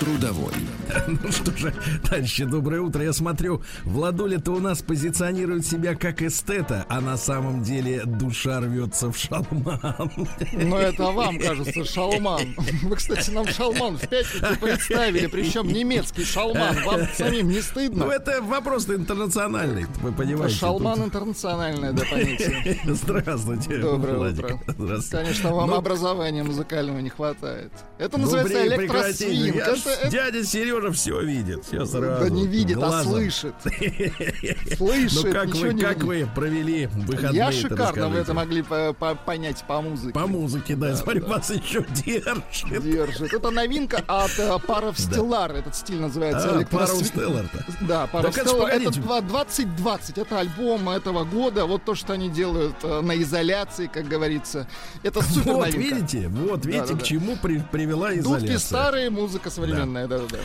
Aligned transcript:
Трудовой. 0.00 0.52
Ну 1.06 1.30
что 1.30 1.56
же, 1.56 1.72
товарищи, 2.02 2.44
доброе 2.44 2.80
утро. 2.80 3.04
Я 3.04 3.12
смотрю, 3.12 3.62
Владуля-то 3.84 4.50
у 4.50 4.58
нас 4.58 4.82
позиционирует 4.82 5.64
себя 5.64 5.94
как 5.94 6.20
эстета, 6.20 6.84
а 6.88 7.00
на 7.00 7.16
самом 7.16 7.62
деле 7.62 8.02
душа 8.04 8.58
рвется 8.60 9.12
в 9.12 9.16
шалман. 9.16 10.10
Ну, 10.52 10.76
это 10.76 11.04
вам 11.12 11.38
кажется 11.38 11.84
шалман. 11.84 12.56
Вы, 12.82 12.96
кстати, 12.96 13.30
нам 13.30 13.46
шалман 13.46 13.98
в 13.98 14.08
пятницу 14.08 14.56
представили, 14.60 15.26
причем 15.28 15.68
немецкий 15.68 16.24
шалман. 16.24 16.76
Вам 16.84 17.02
самим 17.16 17.48
не 17.50 17.60
стыдно? 17.60 18.06
Ну, 18.06 18.10
это 18.10 18.42
вопрос 18.42 18.88
интернациональный, 18.88 19.86
вы 20.02 20.10
понимаете. 20.12 20.56
Шалман 20.56 20.96
тут. 20.96 21.06
интернациональное, 21.06 21.92
да, 21.92 22.02
понятие. 22.10 22.80
Здравствуйте, 22.84 23.78
Доброе 23.78 24.16
Владик. 24.16 24.44
утро. 24.44 24.60
Здравствуйте. 24.76 25.24
Конечно, 25.24 25.54
вам 25.54 25.70
Ну, 25.70 25.76
образования 25.76 26.42
музыкального 26.42 26.98
не 26.98 27.10
хватает. 27.10 27.70
Это 27.98 28.16
ну, 28.18 28.24
называется 28.24 28.76
прекратите. 28.76 29.26
электросвинг. 29.30 29.54
Я 29.54 29.62
Это- 29.66 29.89
это- 29.90 30.10
Дядя 30.10 30.44
Сережа 30.44 30.92
все 30.92 31.20
видит, 31.22 31.64
все 31.64 31.84
сразу. 31.84 32.24
Да 32.24 32.30
не 32.30 32.46
видит, 32.46 32.76
а 32.76 32.80
глазом. 32.80 33.12
слышит. 33.12 33.54
Слышит, 34.76 35.24
Ну 35.24 35.32
как 35.32 35.48
вы, 35.54 35.78
как 35.78 36.02
вы 36.02 36.28
провели 36.34 36.86
выходные? 36.86 37.34
Я 37.34 37.52
шикарно 37.52 38.08
вы 38.08 38.18
это 38.18 38.34
могли 38.34 38.62
по- 38.62 38.92
по- 38.92 39.14
понять 39.14 39.64
по 39.66 39.80
музыке. 39.80 40.12
По 40.12 40.26
музыке, 40.26 40.76
да, 40.76 40.94
смотрю, 40.96 41.26
вас 41.26 41.50
еще 41.50 41.84
держит. 42.04 42.42
Держит. 42.82 43.32
Это 43.32 43.50
новинка 43.50 44.02
от 44.06 44.38
э, 44.38 44.58
Паров 44.66 44.96
Stellar. 44.98 45.58
Этот 45.58 45.74
стиль 45.76 46.00
называется 46.00 46.58
А, 46.60 46.64
Паров 46.64 47.00
Stellar-то. 47.02 47.64
Да, 47.86 48.06
Паров 48.06 48.34
Так 48.34 48.44
это 48.46 48.50
ж 48.50 48.58
Stellar. 48.58 48.66
Это 48.68 48.78
погодите. 48.84 49.00
два- 49.00 49.20
2020. 49.20 50.18
Это 50.18 50.38
альбом 50.40 50.88
этого 50.88 51.24
года. 51.24 51.64
Вот 51.66 51.84
то, 51.84 51.94
что 51.94 52.12
они 52.12 52.28
делают 52.28 52.76
э, 52.82 53.00
на 53.00 53.20
изоляции, 53.22 53.90
как 53.92 54.06
говорится. 54.08 54.66
Это 55.02 55.22
супер 55.22 55.52
Вот 55.54 55.74
видите, 55.74 56.28
вот 56.28 56.64
видите, 56.66 56.94
к 56.96 57.02
чему 57.02 57.36
при- 57.36 57.60
привела 57.70 58.10
Дудки 58.10 58.20
изоляция. 58.20 58.58
старые, 58.58 59.10
музыка 59.10 59.50
современная, 59.50 59.79
да-да-да. 59.86 60.38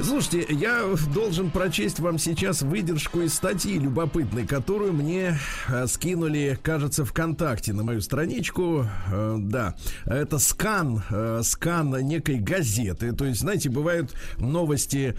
Слушайте, 0.00 0.46
я 0.48 0.84
должен 1.14 1.50
прочесть 1.50 2.00
вам 2.00 2.18
сейчас 2.18 2.62
выдержку 2.62 3.20
из 3.20 3.34
статьи 3.34 3.78
любопытной, 3.78 4.46
которую 4.46 4.94
мне 4.94 5.38
э, 5.68 5.86
скинули, 5.86 6.58
кажется, 6.62 7.04
ВКонтакте 7.04 7.72
на 7.72 7.82
мою 7.82 8.00
страничку. 8.00 8.86
Э, 9.12 9.36
да, 9.38 9.74
это 10.06 10.38
скан, 10.38 11.02
э, 11.10 11.42
скан 11.44 11.90
некой 12.06 12.38
газеты. 12.38 13.12
То 13.12 13.26
есть, 13.26 13.40
знаете, 13.40 13.68
бывают 13.68 14.14
новости, 14.38 15.14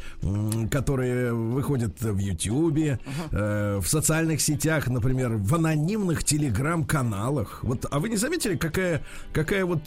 которые 0.72 1.34
выходят 1.34 2.02
в 2.02 2.18
Ютьюбе, 2.18 3.00
в 3.32 3.86
социальных 3.86 4.42
сетях, 4.42 4.88
например, 4.88 5.34
в 5.38 5.56
анонимных 5.56 6.24
телеграм-каналах. 6.24 7.64
Вот, 7.64 7.86
а 7.90 8.00
вы 8.00 8.10
не 8.10 8.18
заметили, 8.18 8.56
какая, 8.56 9.04
какая 9.34 9.66
вот 9.66 9.84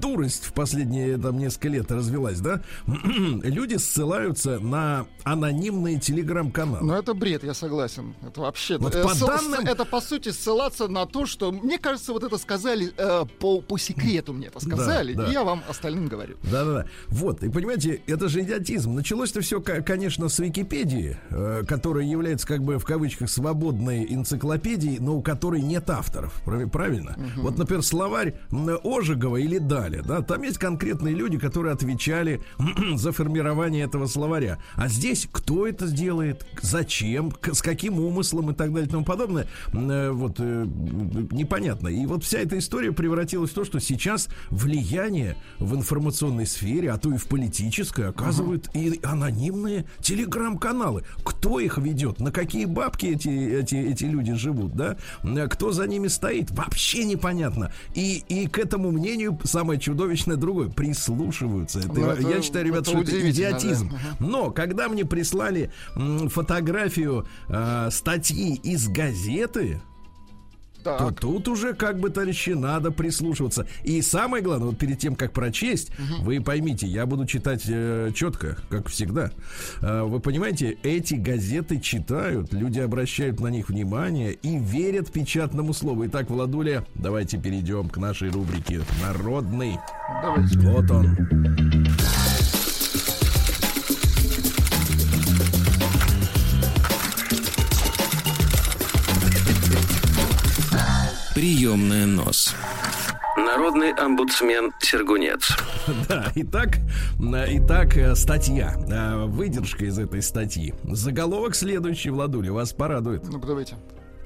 дурость 0.00 0.46
в 0.46 0.52
последние 0.52 1.18
там 1.18 1.38
несколько 1.38 1.68
лет 1.68 1.90
развелась, 1.92 2.40
да? 2.40 2.60
Люди 3.42 3.76
ссылаются 3.76 4.58
на 4.58 5.06
анонимные 5.24 5.98
телеграм-каналы. 5.98 6.84
Но 6.86 6.96
это 6.96 7.14
бред, 7.14 7.44
я 7.44 7.54
согласен. 7.54 8.14
Это 8.26 8.40
вообще... 8.40 8.78
Вот 8.78 8.94
э, 8.94 9.02
по 9.02 9.14
данным- 9.14 9.66
Это, 9.66 9.84
по 9.84 10.00
сути, 10.00 10.30
ссылаться 10.30 10.88
на 10.88 11.06
то, 11.06 11.26
что... 11.26 11.52
Мне 11.52 11.78
кажется, 11.78 12.12
вот 12.12 12.24
это 12.24 12.38
сказали 12.38 12.92
э, 12.96 13.24
по, 13.38 13.60
по 13.60 13.78
секрету 13.78 14.32
мне 14.32 14.46
это 14.48 14.60
сказали. 14.60 15.12
да. 15.14 15.26
И 15.28 15.32
я 15.32 15.44
вам 15.44 15.62
остальным 15.68 16.08
говорю. 16.08 16.36
Да-да-да. 16.50 16.86
Вот, 17.08 17.42
и 17.42 17.48
понимаете, 17.48 18.02
это 18.06 18.28
же 18.28 18.42
идиотизм. 18.42 18.94
Началось-то 18.94 19.40
все, 19.40 19.60
конечно, 19.60 20.28
с 20.28 20.38
Википедии, 20.38 21.16
э, 21.30 21.62
которая 21.66 22.04
является, 22.04 22.46
как 22.46 22.62
бы, 22.62 22.78
в 22.78 22.84
кавычках, 22.84 23.28
свободной 23.30 24.06
энциклопедией, 24.12 24.98
но 24.98 25.16
у 25.16 25.22
которой 25.22 25.60
нет 25.60 25.88
авторов. 25.90 26.32
Прав- 26.44 26.70
Правильно? 26.70 27.16
Вот, 27.36 27.58
например, 27.58 27.82
словарь 27.82 28.34
Ожегова 28.82 29.36
или 29.36 29.58
Даля, 29.58 30.02
да, 30.02 30.22
там 30.22 30.42
есть 30.42 30.58
конкретные 30.58 31.14
люди, 31.14 31.38
которые 31.38 31.72
отвечали 31.74 32.40
за 32.96 33.12
формирование 33.12 33.84
этого 33.84 34.06
словаря. 34.06 34.58
А 34.74 34.88
здесь 34.88 35.28
кто 35.30 35.66
это 35.66 35.86
сделает, 35.86 36.46
зачем, 36.60 37.32
с 37.42 37.62
каким 37.62 37.98
умыслом 37.98 38.50
и 38.50 38.54
так 38.54 38.72
далее 38.72 38.88
и 38.88 38.90
тому 38.90 39.04
подобное, 39.04 39.46
э, 39.72 40.10
вот, 40.10 40.36
э, 40.38 40.66
непонятно. 41.30 41.88
И 41.88 42.06
вот 42.06 42.24
вся 42.24 42.38
эта 42.38 42.58
история 42.58 42.92
превратилась 42.92 43.50
в 43.50 43.54
то, 43.54 43.64
что 43.64 43.80
сейчас 43.80 44.28
влияние 44.50 45.36
в 45.58 45.74
информационной 45.74 46.46
сфере, 46.46 46.90
а 46.90 46.98
то 46.98 47.12
и 47.12 47.16
в 47.16 47.26
политической, 47.26 48.08
оказывают 48.08 48.68
и 48.74 49.00
анонимные 49.02 49.84
телеграм-каналы. 50.00 51.04
Кто 51.24 51.60
их 51.60 51.78
ведет? 51.78 52.20
На 52.20 52.30
какие 52.32 52.64
бабки 52.64 53.06
эти, 53.06 53.28
эти, 53.28 53.76
эти 53.76 54.04
люди 54.04 54.34
живут, 54.34 54.74
да? 54.74 54.96
Э, 55.22 55.48
Кто 55.48 55.72
за 55.72 55.86
ними 55.86 56.08
стоит? 56.08 56.50
Вообще 56.50 57.04
непонятно. 57.04 57.72
И, 57.94 58.22
и 58.28 58.46
к 58.46 58.58
этому 58.58 58.90
мнению 58.90 59.38
самое 59.44 59.78
чудовищное 59.80 60.36
другое. 60.36 60.68
Прислушиваются. 60.68 61.80
Это, 61.80 61.92
Ну, 61.92 62.06
это- 62.06 62.28
я 62.28 62.42
считаю, 62.42 62.64
ребят, 62.74 62.88
это 62.88 62.90
что 62.90 63.00
это 63.16 63.30
идиотизм. 63.30 63.90
да. 63.90 63.96
Но 64.20 64.50
когда 64.50 64.88
мне 64.88 65.04
прислали 65.04 65.70
м, 65.96 66.28
фотографию 66.28 67.26
э, 67.48 67.88
статьи 67.90 68.54
из 68.62 68.88
газеты, 68.88 69.80
то 70.82 70.98
Так. 70.98 71.18
тут 71.18 71.48
уже, 71.48 71.72
как 71.72 71.98
бы, 71.98 72.10
товарищи, 72.10 72.50
надо 72.50 72.90
прислушиваться. 72.90 73.66
И 73.84 74.02
самое 74.02 74.44
главное, 74.44 74.66
вот 74.68 74.78
перед 74.78 74.98
тем, 74.98 75.16
как 75.16 75.32
прочесть, 75.32 75.90
вы 76.20 76.42
поймите, 76.42 76.86
я 76.86 77.06
буду 77.06 77.24
читать 77.24 77.62
э, 77.66 78.10
четко, 78.14 78.58
как 78.68 78.88
всегда. 78.88 79.30
Э, 79.80 80.02
вы 80.02 80.20
понимаете, 80.20 80.76
эти 80.82 81.14
газеты 81.14 81.80
читают, 81.80 82.52
люди 82.52 82.80
обращают 82.80 83.40
на 83.40 83.46
них 83.48 83.70
внимание 83.70 84.34
и 84.34 84.58
верят 84.58 85.10
печатному 85.10 85.72
слову. 85.72 86.04
Итак, 86.06 86.28
Владуля, 86.28 86.84
давайте 86.96 87.38
перейдем 87.38 87.88
к 87.88 87.96
нашей 87.96 88.28
рубрике 88.28 88.82
«Народный». 89.02 89.78
Давайте. 90.22 90.58
Вот 90.58 90.90
он. 90.90 91.83
Приемная 101.34 102.06
нос. 102.06 102.54
Народный 103.36 103.92
омбудсмен 103.92 104.72
Сергунец. 104.80 105.50
Да, 106.08 106.30
итак, 106.36 106.78
итак, 107.18 107.96
э, 107.96 108.14
статья, 108.14 108.76
э, 108.88 109.24
выдержка 109.26 109.84
из 109.84 109.98
этой 109.98 110.22
статьи. 110.22 110.72
Заголовок 110.84 111.56
следующий, 111.56 112.10
Владуля, 112.10 112.52
вас 112.52 112.72
порадует. 112.72 113.24
Ну, 113.26 113.40
давайте. 113.40 113.74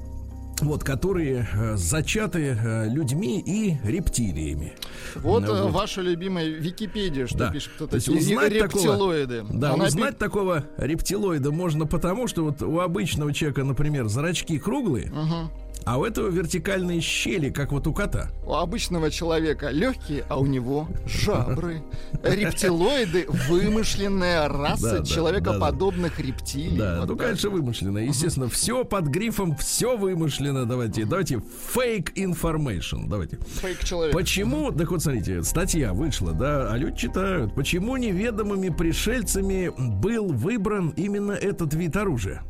вот, 0.63 0.85
которые 0.85 1.49
э, 1.53 1.77
зачаты 1.77 2.57
э, 2.59 2.89
людьми 2.89 3.41
и 3.45 3.77
рептилиями. 3.85 4.73
Вот, 5.17 5.43
Ну, 5.43 5.55
э, 5.55 5.63
вот. 5.65 5.73
ваша 5.73 6.01
любимая 6.01 6.47
Википедия, 6.49 7.27
что 7.27 7.39
Да. 7.39 7.51
пишет, 7.51 7.71
кто 7.75 7.87
То 7.87 7.97
есть 7.97 8.09
узнать 8.09 8.53
рептилоиды. 8.53 9.41
Такого, 9.43 9.59
да, 9.59 9.73
Она 9.75 9.85
узнать 9.87 10.15
пи- 10.15 10.19
такого 10.19 10.65
рептилоида 10.79 11.51
можно 11.51 11.87
потому, 11.87 12.27
что 12.29 12.45
вот 12.45 12.63
у 12.63 12.81
обычного 12.81 13.33
человека, 13.33 13.65
например, 13.65 14.09
зрачки 14.09 14.59
круглые, 14.59 15.11
Мгм. 15.11 15.51
А 15.85 15.99
у 15.99 16.05
этого 16.05 16.29
вертикальные 16.29 17.01
щели, 17.01 17.51
как 17.51 17.73
вот 17.73 17.87
у 17.87 17.93
кота. 17.93 18.31
У 18.47 18.55
обычного 18.55 19.11
человека 19.11 19.71
легкие, 19.71 20.25
а 20.29 20.39
у 20.39 20.47
него 20.47 20.89
жабры. 21.07 21.83
Рептилоиды— 22.23 23.27
вымышленная 23.49 24.49
Да, 24.49 24.49
раса 24.49 24.99
да, 24.99 25.05
человекоподобных 25.05 26.19
рептилий. 26.21 26.79
Да, 26.79 27.01
Вот 27.01 27.09
ну, 27.09 27.17
так. 27.17 27.27
конечно, 27.27 27.51
вымышленно. 27.51 27.99
Естественно, 27.99 28.49
все 28.49 28.85
под 28.85 29.07
грифом, 29.07 29.57
все 29.57 29.97
вымышленно. 29.97 30.67
Давайте, 30.67 31.05
давайте, 31.05 31.37
fake 31.75 32.15
information. 32.15 33.09
Давайте. 33.09 33.39
Фейк 33.61 33.85
человек. 33.85 34.15
Почему, 34.15 34.71
так 34.73 34.91
вот 34.91 35.03
смотрите, 35.03 35.43
статья 35.43 35.93
вышла, 35.93 36.33
да, 36.33 36.73
а 36.73 36.77
люди 36.77 36.97
читают, 36.97 37.55
почему 37.55 37.97
неведомыми 37.97 38.69
пришельцами 38.69 39.73
был 39.77 40.29
выбран 40.29 40.91
именно 40.97 41.33
этот 41.33 41.75
вид 41.75 41.97
оружия? 41.97 42.43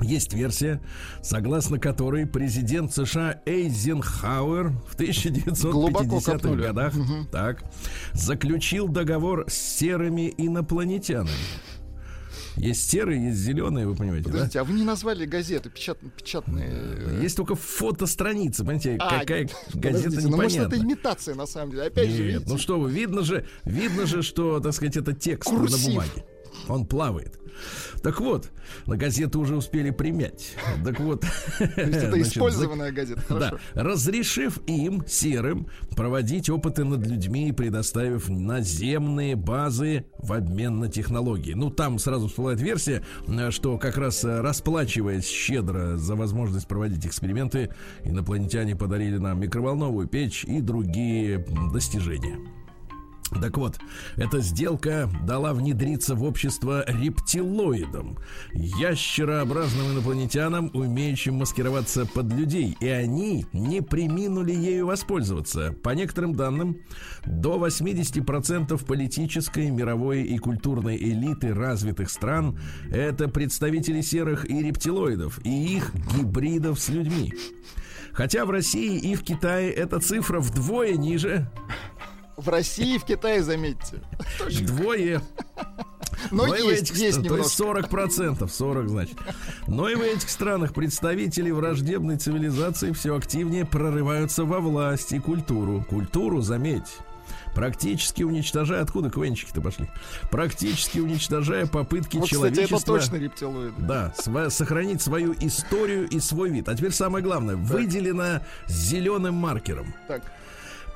Есть 0.00 0.34
версия, 0.34 0.80
согласно 1.22 1.78
которой 1.78 2.26
президент 2.26 2.92
США 2.92 3.40
Эйзенхауэр 3.46 4.70
в 4.70 4.96
1950-х 4.96 6.54
годах 6.54 6.94
угу. 6.94 7.26
так, 7.32 7.64
заключил 8.12 8.88
договор 8.88 9.46
с 9.48 9.54
серыми 9.54 10.34
инопланетянами. 10.36 11.30
Есть 12.56 12.90
серые, 12.90 13.26
есть 13.26 13.38
зеленые, 13.38 13.86
вы 13.86 13.94
понимаете, 13.94 14.24
Подождите, 14.24 14.54
да? 14.54 14.60
а 14.62 14.64
вы 14.64 14.74
не 14.74 14.82
назвали 14.82 15.26
газеты 15.26 15.68
печат, 15.68 15.98
печатные? 16.16 17.20
Есть 17.20 17.36
только 17.36 17.54
фотостраницы, 17.54 18.62
понимаете, 18.62 18.96
а, 18.98 19.20
какая 19.20 19.48
газета 19.74 20.08
непонятна. 20.08 20.30
Ну, 20.30 20.36
может, 20.36 20.60
это 20.60 20.78
имитация, 20.78 21.34
на 21.34 21.46
самом 21.46 21.72
деле. 21.72 21.84
Опять 21.84 22.08
Нет, 22.08 22.16
же, 22.16 22.22
видите? 22.22 22.44
ну 22.48 22.56
что 22.56 22.80
вы, 22.80 22.90
видно 22.90 23.22
же, 23.22 23.46
видно 23.64 24.06
же, 24.06 24.22
что, 24.22 24.60
так 24.60 24.72
сказать, 24.72 24.96
это 24.96 25.12
текст 25.12 25.50
Курсив. 25.50 25.82
на 25.82 25.90
бумаге. 25.90 26.24
Он 26.68 26.86
плавает. 26.86 27.38
Так 28.06 28.20
вот, 28.20 28.52
на 28.86 28.96
газеты 28.96 29.36
уже 29.36 29.56
успели 29.56 29.90
примять. 29.90 30.54
Так 30.84 31.00
вот. 31.00 31.22
То 31.22 31.26
есть 31.64 31.76
это 31.76 32.10
значит, 32.10 32.36
использованная 32.36 32.92
газета. 32.92 33.20
Хорошо. 33.22 33.58
Да. 33.74 33.82
Разрешив 33.82 34.60
им, 34.68 35.02
серым, 35.08 35.66
проводить 35.96 36.48
опыты 36.48 36.84
над 36.84 37.04
людьми 37.04 37.48
и 37.48 37.52
предоставив 37.52 38.28
наземные 38.28 39.34
базы 39.34 40.04
в 40.20 40.32
обмен 40.32 40.78
на 40.78 40.88
технологии. 40.88 41.54
Ну, 41.54 41.68
там 41.68 41.98
сразу 41.98 42.28
всплывает 42.28 42.60
версия, 42.60 43.02
что 43.50 43.76
как 43.76 43.96
раз 43.96 44.22
расплачиваясь 44.22 45.26
щедро 45.26 45.96
за 45.96 46.14
возможность 46.14 46.68
проводить 46.68 47.04
эксперименты, 47.04 47.70
инопланетяне 48.04 48.76
подарили 48.76 49.18
нам 49.18 49.40
микроволновую 49.40 50.06
печь 50.06 50.44
и 50.44 50.60
другие 50.60 51.44
достижения. 51.72 52.38
Так 53.28 53.56
вот, 53.58 53.78
эта 54.16 54.40
сделка 54.40 55.08
дала 55.26 55.52
внедриться 55.52 56.14
в 56.14 56.22
общество 56.22 56.84
рептилоидам, 56.86 58.18
ящерообразным 58.52 59.92
инопланетянам, 59.92 60.70
умеющим 60.74 61.34
маскироваться 61.34 62.06
под 62.06 62.32
людей, 62.32 62.76
и 62.80 62.88
они 62.88 63.46
не 63.52 63.82
приминули 63.82 64.52
ею 64.52 64.86
воспользоваться. 64.86 65.74
По 65.82 65.90
некоторым 65.90 66.34
данным, 66.34 66.78
до 67.24 67.64
80% 67.64 68.84
политической, 68.84 69.70
мировой 69.70 70.22
и 70.22 70.38
культурной 70.38 70.96
элиты 70.96 71.52
развитых 71.52 72.10
стран– 72.10 72.58
это 72.90 73.28
представители 73.28 74.00
серых 74.00 74.48
и 74.48 74.62
рептилоидов, 74.62 75.44
и 75.44 75.76
их 75.76 75.92
гибридов 76.16 76.78
с 76.78 76.88
людьми. 76.88 77.32
Хотя 78.12 78.46
в 78.46 78.50
России 78.50 78.98
и 78.98 79.14
в 79.14 79.22
Китае 79.22 79.70
эта 79.70 80.00
цифра 80.00 80.40
вдвое 80.40 80.94
ниже, 80.94 81.50
в 82.36 82.48
России 82.48 82.96
и 82.96 82.98
в 82.98 83.04
Китае, 83.04 83.42
заметьте. 83.42 84.02
Двое. 84.62 85.20
Но, 86.30 86.46
Но 86.46 86.54
есть, 86.54 86.90
этих, 86.90 86.96
есть 86.96 87.28
То 87.28 87.36
есть 87.36 87.50
40 87.50 87.88
процентов, 87.88 88.52
40 88.52 88.88
значит. 88.88 89.16
Но 89.66 89.88
и 89.88 89.94
в 89.94 90.00
этих 90.00 90.28
странах 90.30 90.74
представители 90.74 91.50
враждебной 91.50 92.16
цивилизации 92.16 92.92
все 92.92 93.16
активнее 93.16 93.64
прорываются 93.64 94.44
во 94.44 94.60
власть 94.60 95.12
и 95.12 95.18
культуру. 95.18 95.84
Культуру, 95.88 96.40
заметь, 96.40 96.98
практически 97.54 98.22
уничтожая... 98.22 98.82
Откуда 98.82 99.10
квенчики-то 99.10 99.60
пошли? 99.60 99.88
Практически 100.30 100.98
уничтожая 100.98 101.66
попытки 101.66 102.16
вот, 102.16 102.28
человечества... 102.28 102.76
Кстати, 102.76 102.90
это 102.90 103.00
точно 103.00 103.16
рептилоид. 103.16 103.86
Да, 103.86 104.12
св- 104.18 104.52
сохранить 104.52 105.02
свою 105.02 105.34
историю 105.40 106.08
и 106.08 106.18
свой 106.18 106.50
вид. 106.50 106.68
А 106.68 106.74
теперь 106.74 106.92
самое 106.92 107.22
главное. 107.22 107.56
Так. 107.56 107.64
Выделено 107.64 108.42
зеленым 108.66 109.34
маркером. 109.34 109.94
Так. 110.08 110.22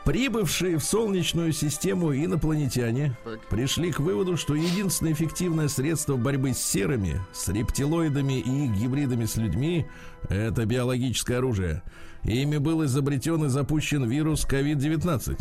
Прибывшие 0.04 0.78
в 0.78 0.84
Солнечную 0.84 1.52
систему 1.52 2.14
инопланетяне 2.14 3.16
пришли 3.50 3.92
к 3.92 4.00
выводу, 4.00 4.36
что 4.36 4.54
единственное 4.54 5.12
эффективное 5.12 5.68
средство 5.68 6.16
борьбы 6.16 6.54
с 6.54 6.58
серыми, 6.58 7.20
с 7.32 7.48
рептилоидами 7.48 8.40
и 8.40 8.64
их 8.64 8.72
гибридами 8.72 9.26
с 9.26 9.36
людьми– 9.36 9.86
это 10.28 10.64
биологическое 10.64 11.38
оружие– 11.38 11.82
Ими 12.24 12.58
был 12.58 12.84
изобретен 12.84 13.44
и 13.44 13.48
запущен 13.48 14.04
вирус 14.04 14.46
COVID-19. 14.46 15.38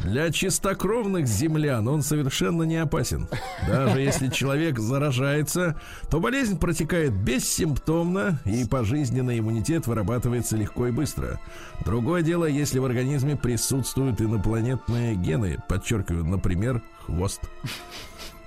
Для 0.00 0.30
чистокровных 0.30 1.26
землян 1.26 1.86
он 1.88 2.02
совершенно 2.02 2.64
не 2.64 2.76
опасен. 2.76 3.28
Даже 3.68 4.00
если 4.00 4.28
человек 4.28 4.78
заражается, 4.78 5.80
то 6.10 6.20
болезнь 6.20 6.58
протекает 6.58 7.12
бессимптомно, 7.12 8.40
и 8.44 8.64
пожизненный 8.64 9.38
иммунитет 9.38 9.86
вырабатывается 9.86 10.56
легко 10.56 10.88
и 10.88 10.90
быстро. 10.90 11.40
Другое 11.84 12.22
дело, 12.22 12.44
если 12.44 12.78
в 12.78 12.84
организме 12.84 13.36
присутствуют 13.36 14.20
инопланетные 14.20 15.14
гены, 15.14 15.58
подчеркиваю, 15.68 16.24
например, 16.24 16.82
хвост. 17.06 17.40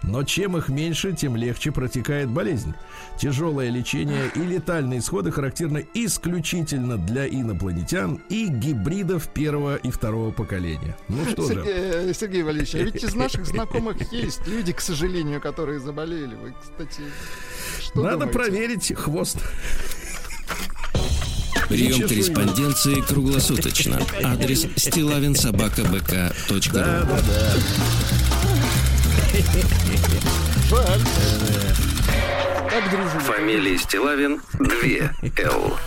Но 0.03 0.23
чем 0.23 0.57
их 0.57 0.69
меньше, 0.69 1.13
тем 1.13 1.35
легче 1.35 1.71
протекает 1.71 2.29
болезнь. 2.29 2.73
Тяжелое 3.17 3.69
лечение 3.69 4.31
и 4.33 4.39
летальные 4.39 4.99
исходы 4.99 5.31
характерны 5.31 5.87
исключительно 5.93 6.97
для 6.97 7.27
инопланетян 7.27 8.21
и 8.29 8.47
гибридов 8.47 9.27
первого 9.29 9.75
и 9.75 9.91
второго 9.91 10.31
поколения. 10.31 10.97
Ну 11.09 11.25
что 11.29 11.47
Сергей, 11.47 11.63
же. 11.63 12.09
Э, 12.09 12.13
Сергей 12.13 12.43
Валерьевич, 12.43 12.75
а 12.75 12.79
ведь 12.79 13.03
из 13.03 13.13
наших 13.13 13.45
знакомых 13.47 14.11
есть 14.11 14.47
люди, 14.47 14.71
к 14.71 14.81
сожалению, 14.81 15.41
которые 15.41 15.79
заболели. 15.79 16.35
Вы, 16.35 16.53
кстати, 16.61 17.01
что 17.81 18.01
Надо 18.01 18.25
думаете? 18.25 18.39
проверить 18.39 18.93
хвост. 18.95 19.37
Прием 21.67 22.07
корреспонденции 22.07 23.01
круглосуточно. 23.01 24.01
Адрес 24.23 24.65
стилавинсобакабк.ру 24.75 26.59
да, 26.73 27.03
да, 27.03 27.21
да. 27.27 28.58
Жаль. 30.69 31.01
Как 32.69 32.91
дружили. 32.91 33.19
Фамилия 33.19 33.77
Стилавин 33.77 34.41
2 34.53 34.65
Л. 35.43 35.77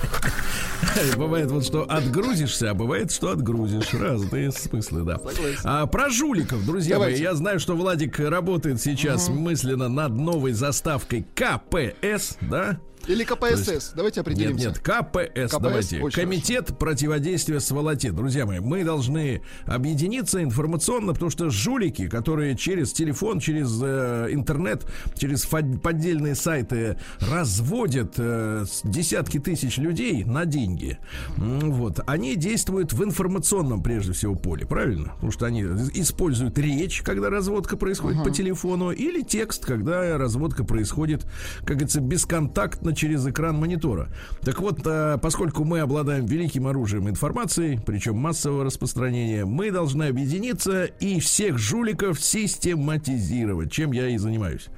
Бывает 1.16 1.50
вот, 1.50 1.64
что 1.64 1.82
отгрузишься, 1.88 2.70
а 2.70 2.74
бывает, 2.74 3.12
что 3.12 3.30
отгрузишь. 3.30 3.94
Разные 3.94 4.50
смыслы, 4.50 5.02
да. 5.02 5.20
А, 5.64 5.86
про 5.86 6.10
жуликов, 6.10 6.66
друзья 6.66 6.96
Давайте. 6.96 7.18
мои. 7.18 7.22
Я 7.22 7.34
знаю, 7.34 7.60
что 7.60 7.74
Владик 7.76 8.18
работает 8.18 8.80
сейчас 8.80 9.28
угу. 9.28 9.38
мысленно 9.38 9.88
над 9.88 10.12
новой 10.12 10.52
заставкой 10.52 11.24
КПС, 11.34 12.36
да? 12.40 12.78
Или 13.06 13.24
КПСС. 13.24 13.68
Есть, 13.68 13.92
давайте 13.94 14.20
определимся. 14.20 14.68
Нет, 14.68 14.76
нет, 14.76 14.78
КПС, 14.78 15.52
КПС 15.52 15.60
давайте. 15.60 16.00
Комитет 16.10 16.66
хорошо. 16.66 16.74
противодействия 16.76 17.60
сволоте. 17.60 18.12
Друзья 18.12 18.46
мои, 18.46 18.60
мы 18.60 18.84
должны 18.84 19.42
объединиться 19.66 20.42
информационно, 20.42 21.12
потому 21.12 21.30
что 21.30 21.50
жулики, 21.50 22.08
которые 22.08 22.56
через 22.56 22.92
телефон, 22.92 23.40
через 23.40 23.80
э, 23.82 24.28
интернет, 24.30 24.86
через 25.16 25.44
поддельные 25.44 26.34
сайты 26.34 26.98
разводят 27.20 28.14
э, 28.18 28.64
десятки 28.84 29.38
тысяч 29.38 29.78
людей 29.78 30.24
на 30.24 30.44
деньги, 30.44 30.98
вот, 31.36 32.00
они 32.06 32.36
действуют 32.36 32.92
в 32.92 33.02
информационном, 33.02 33.82
прежде 33.82 34.12
всего, 34.12 34.34
поле, 34.34 34.66
правильно? 34.66 35.12
Потому 35.14 35.32
что 35.32 35.46
они 35.46 35.62
используют 35.62 36.58
речь, 36.58 37.02
когда 37.02 37.30
разводка 37.30 37.76
происходит 37.76 38.20
uh-huh. 38.20 38.24
по 38.24 38.30
телефону, 38.30 38.90
или 38.90 39.22
текст, 39.22 39.64
когда 39.64 40.16
разводка 40.18 40.64
происходит, 40.64 41.26
как 41.60 41.76
говорится, 41.76 42.00
бесконтактно 42.00 42.91
через 42.94 43.26
экран 43.26 43.56
монитора. 43.56 44.08
Так 44.42 44.60
вот, 44.60 44.80
а, 44.86 45.18
поскольку 45.18 45.64
мы 45.64 45.80
обладаем 45.80 46.26
великим 46.26 46.66
оружием 46.66 47.08
информации, 47.08 47.80
причем 47.84 48.16
массового 48.16 48.64
распространения, 48.64 49.44
мы 49.44 49.70
должны 49.70 50.04
объединиться 50.04 50.84
и 50.84 51.20
всех 51.20 51.58
жуликов 51.58 52.20
систематизировать, 52.20 53.70
чем 53.72 53.92
я 53.92 54.08
и 54.08 54.18
занимаюсь. 54.18 54.68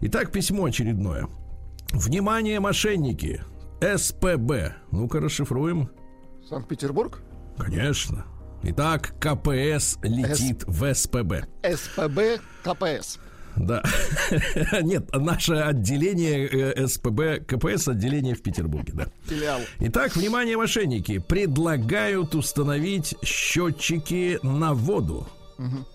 Итак, 0.00 0.32
письмо 0.32 0.66
очередное. 0.66 1.28
Внимание, 1.92 2.60
мошенники! 2.60 3.42
СПБ. 3.80 4.74
Ну-ка, 4.90 5.20
расшифруем. 5.20 5.90
Санкт-Петербург? 6.48 7.20
Конечно. 7.58 8.24
Итак, 8.62 9.14
КПС 9.20 9.98
летит 10.02 10.62
С... 10.62 10.66
в 10.66 10.94
СПБ. 10.94 11.46
СПБ 11.62 12.40
КПС. 12.62 13.18
Да. 13.56 13.82
Нет, 14.82 15.14
наше 15.14 15.54
отделение 15.54 16.46
э, 16.46 16.86
СПБ 16.86 17.46
КПС 17.46 17.88
отделение 17.88 18.34
в 18.34 18.42
Петербурге, 18.42 18.92
да. 18.94 19.06
Филиал. 19.26 19.60
Итак, 19.80 20.16
внимание, 20.16 20.56
мошенники. 20.56 21.18
Предлагают 21.18 22.34
установить 22.34 23.14
счетчики 23.22 24.38
на 24.42 24.74
воду. 24.74 25.26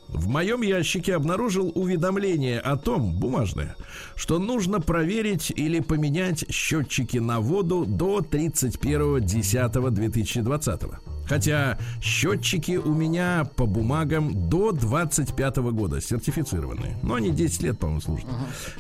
В 0.08 0.28
моем 0.28 0.62
ящике 0.62 1.16
обнаружил 1.16 1.72
уведомление 1.76 2.60
о 2.60 2.78
том, 2.78 3.20
бумажное, 3.20 3.76
что 4.16 4.40
нужно 4.40 4.80
проверить 4.80 5.52
или 5.54 5.82
поменять 5.82 6.46
счетчики 6.50 7.18
на 7.18 7.42
воду 7.42 7.86
до 7.86 8.20
31.10.2020. 8.20 11.19
Хотя 11.30 11.78
счетчики 12.02 12.78
у 12.78 12.92
меня 12.96 13.48
по 13.56 13.68
бумагам 13.68 14.50
до 14.50 14.72
25 14.72 15.58
года 15.58 16.02
сертифицированные. 16.02 16.98
Но 17.04 17.14
они 17.14 17.30
10 17.30 17.62
лет, 17.62 17.78
по-моему, 17.78 18.02
служат. 18.02 18.26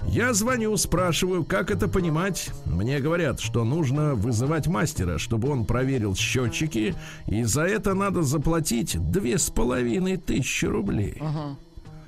Я 0.07 0.33
звоню, 0.33 0.75
спрашиваю, 0.77 1.43
как 1.45 1.69
это 1.69 1.87
понимать. 1.87 2.49
Мне 2.65 2.99
говорят, 2.99 3.39
что 3.39 3.63
нужно 3.63 4.15
вызывать 4.15 4.65
мастера, 4.65 5.19
чтобы 5.19 5.51
он 5.51 5.65
проверил 5.65 6.15
счетчики. 6.15 6.95
И 7.27 7.43
за 7.43 7.63
это 7.63 7.93
надо 7.93 8.23
заплатить 8.23 8.97
две 9.11 9.37
с 9.37 9.51
половиной 9.51 10.17
тысячи 10.17 10.65
рублей. 10.65 11.17
Uh-huh. 11.19 11.55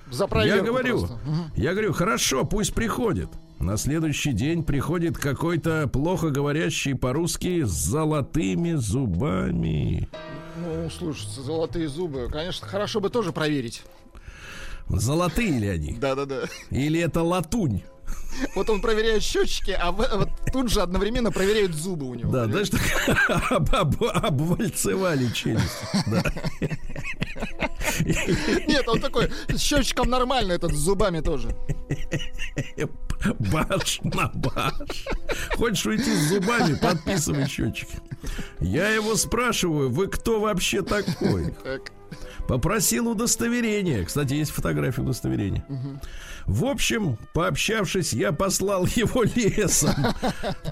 За 0.09 0.27
я 0.43 0.61
говорю, 0.61 1.05
uh-huh. 1.05 1.51
я 1.55 1.71
говорю, 1.73 1.93
хорошо, 1.93 2.45
пусть 2.45 2.73
приходит. 2.73 3.29
На 3.61 3.77
следующий 3.77 4.33
день 4.33 4.63
приходит 4.63 5.17
какой-то 5.19 5.87
плохо 5.87 6.31
говорящий 6.31 6.95
по-русски 6.95 7.63
с 7.63 7.69
золотыми 7.69 8.73
зубами. 8.73 10.09
Ну, 10.57 10.89
слушайте, 10.89 11.41
золотые 11.41 11.87
зубы. 11.87 12.27
Конечно, 12.31 12.67
хорошо 12.67 12.99
бы 12.99 13.11
тоже 13.11 13.31
проверить. 13.31 13.83
Золотые 14.89 15.59
ли 15.59 15.67
они? 15.67 15.93
Да-да-да. 15.93 16.45
Или 16.71 16.99
это 16.99 17.21
латунь? 17.21 17.83
Вот 18.55 18.69
он 18.69 18.81
проверяет 18.81 19.21
счетчики, 19.23 19.71
а 19.71 19.91
вот 19.91 20.29
тут 20.51 20.69
же 20.69 20.81
одновременно 20.81 21.31
проверяют 21.31 21.73
зубы 21.75 22.07
у 22.07 22.15
него. 22.15 22.31
Да, 22.31 22.45
знаешь, 22.45 22.69
так 22.69 22.81
об- 23.51 23.75
об- 23.75 24.03
обвальцевали 24.03 25.27
челюсть. 25.33 25.77
Нет, 28.67 28.87
он 28.87 28.99
такой, 28.99 29.29
с 29.49 29.59
счетчиком 29.59 30.09
нормально, 30.09 30.53
этот 30.53 30.73
с 30.73 30.77
зубами 30.77 31.19
тоже. 31.21 31.55
Баш 33.51 33.99
на 34.03 34.31
баш. 34.33 34.73
Хочешь 35.55 35.85
уйти 35.85 36.15
с 36.15 36.29
зубами, 36.29 36.73
подписывай 36.75 37.47
счетчик. 37.47 37.87
Я 38.59 38.89
его 38.89 39.15
спрашиваю, 39.15 39.89
вы 39.89 40.07
кто 40.07 40.39
вообще 40.39 40.81
такой? 40.81 41.53
Так. 41.63 41.91
Попросил 42.47 43.09
удостоверение. 43.09 44.03
Кстати, 44.05 44.33
есть 44.33 44.51
фотография 44.51 45.01
удостоверения. 45.01 45.63
В 46.45 46.65
общем, 46.65 47.17
пообщавшись, 47.33 48.13
я 48.13 48.31
послал 48.31 48.85
его 48.95 49.23
лесом. 49.23 49.93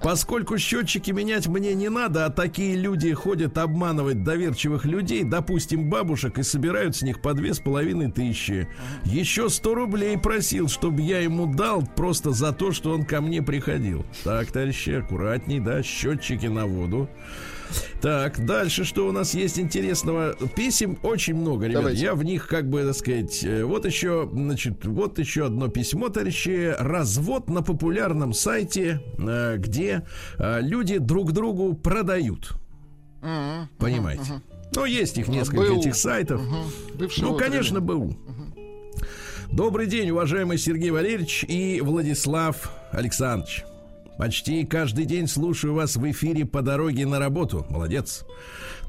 Поскольку 0.03 0.57
счетчики 0.57 1.11
менять 1.11 1.47
мне 1.47 1.73
не 1.73 1.89
надо, 1.89 2.25
а 2.25 2.29
такие 2.29 2.75
люди 2.75 3.13
ходят 3.13 3.57
обманывать 3.57 4.23
доверчивых 4.23 4.85
людей, 4.85 5.23
допустим, 5.23 5.89
бабушек, 5.89 6.37
и 6.37 6.43
собирают 6.43 6.95
с 6.95 7.01
них 7.01 7.21
по 7.21 7.33
две 7.33 7.53
с 7.53 7.59
половиной 7.59 8.11
тысячи. 8.11 8.67
Еще 9.05 9.49
сто 9.49 9.75
рублей 9.75 10.17
просил, 10.17 10.67
чтобы 10.67 11.01
я 11.01 11.19
ему 11.19 11.53
дал 11.53 11.83
просто 11.83 12.31
за 12.31 12.51
то, 12.51 12.71
что 12.71 12.91
он 12.91 13.05
ко 13.05 13.21
мне 13.21 13.41
приходил. 13.41 14.05
Так, 14.23 14.51
товарищи, 14.51 14.91
аккуратней, 14.91 15.59
да, 15.59 15.83
счетчики 15.83 16.45
на 16.45 16.65
воду. 16.65 17.09
Так, 18.01 18.45
дальше 18.45 18.83
что 18.85 19.07
у 19.07 19.11
нас 19.11 19.33
есть 19.33 19.59
интересного? 19.59 20.35
Писем 20.55 20.97
очень 21.03 21.35
много, 21.35 21.65
ребят. 21.65 21.81
Давайте. 21.81 22.01
Я 22.01 22.15
в 22.15 22.23
них, 22.23 22.47
как 22.47 22.69
бы, 22.69 22.83
так 22.83 22.95
сказать, 22.95 23.43
э, 23.43 23.63
вот 23.63 23.85
еще, 23.85 24.29
значит, 24.31 24.85
вот 24.85 25.19
еще 25.19 25.45
одно 25.47 25.67
письмо, 25.67 26.09
товарищи. 26.09 26.75
Развод 26.79 27.49
на 27.49 27.61
популярном 27.61 28.33
сайте, 28.33 29.01
э, 29.17 29.57
где 29.57 30.03
э, 30.37 30.61
люди 30.61 30.97
друг 30.97 31.33
другу 31.33 31.73
продают. 31.73 32.53
Мгм. 33.21 33.69
Понимаете? 33.77 34.41
Ну, 34.75 34.85
есть 34.85 35.17
их 35.17 35.27
несколько 35.27 35.73
БУ. 35.73 35.79
этих 35.79 35.95
сайтов. 35.95 36.41
Ну, 37.17 37.35
конечно. 37.35 37.81
БУ. 37.81 38.15
Добрый 39.51 39.87
день, 39.87 40.11
уважаемый 40.11 40.59
Сергей 40.59 40.91
Валерьевич 40.91 41.43
и 41.47 41.81
Владислав 41.81 42.71
Александрович. 42.91 43.65
Почти 44.19 44.65
каждый 44.65 45.05
день 45.05 45.29
слушаю 45.29 45.73
вас 45.75 45.95
в 45.95 46.11
эфире 46.11 46.45
по 46.45 46.61
дороге 46.61 47.05
на 47.05 47.19
работу. 47.19 47.65
Молодец. 47.69 48.25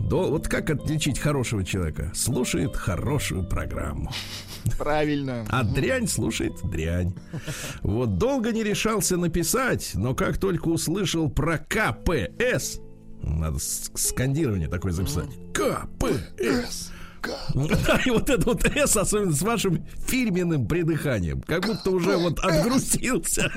До- 0.00 0.28
вот 0.28 0.48
как 0.48 0.70
отличить 0.70 1.20
хорошего 1.20 1.62
человека? 1.64 2.10
Слушает 2.16 2.74
хорошую 2.74 3.44
программу. 3.44 4.10
Правильно. 4.76 5.46
А 5.48 5.62
дрянь 5.62 6.08
слушает 6.08 6.54
дрянь. 6.64 7.14
Вот 7.82 8.18
долго 8.18 8.50
не 8.50 8.64
решался 8.64 9.16
написать, 9.16 9.92
но 9.94 10.16
как 10.16 10.36
только 10.36 10.66
услышал 10.66 11.30
про 11.30 11.58
КПС, 11.58 12.80
надо 13.22 13.58
скандирование 13.60 14.66
такое 14.66 14.90
записать. 14.90 15.30
КПС. 15.54 16.90
Да, 17.54 18.00
и 18.06 18.10
вот 18.10 18.30
это 18.30 18.44
вот 18.44 18.64
S, 18.64 18.96
особенно 18.96 19.32
с 19.32 19.42
вашим 19.42 19.84
фирменным 20.06 20.66
придыханием. 20.66 21.42
Как 21.42 21.66
будто 21.66 21.90
уже 21.90 22.16
вот 22.16 22.38
отгрузился. 22.40 23.50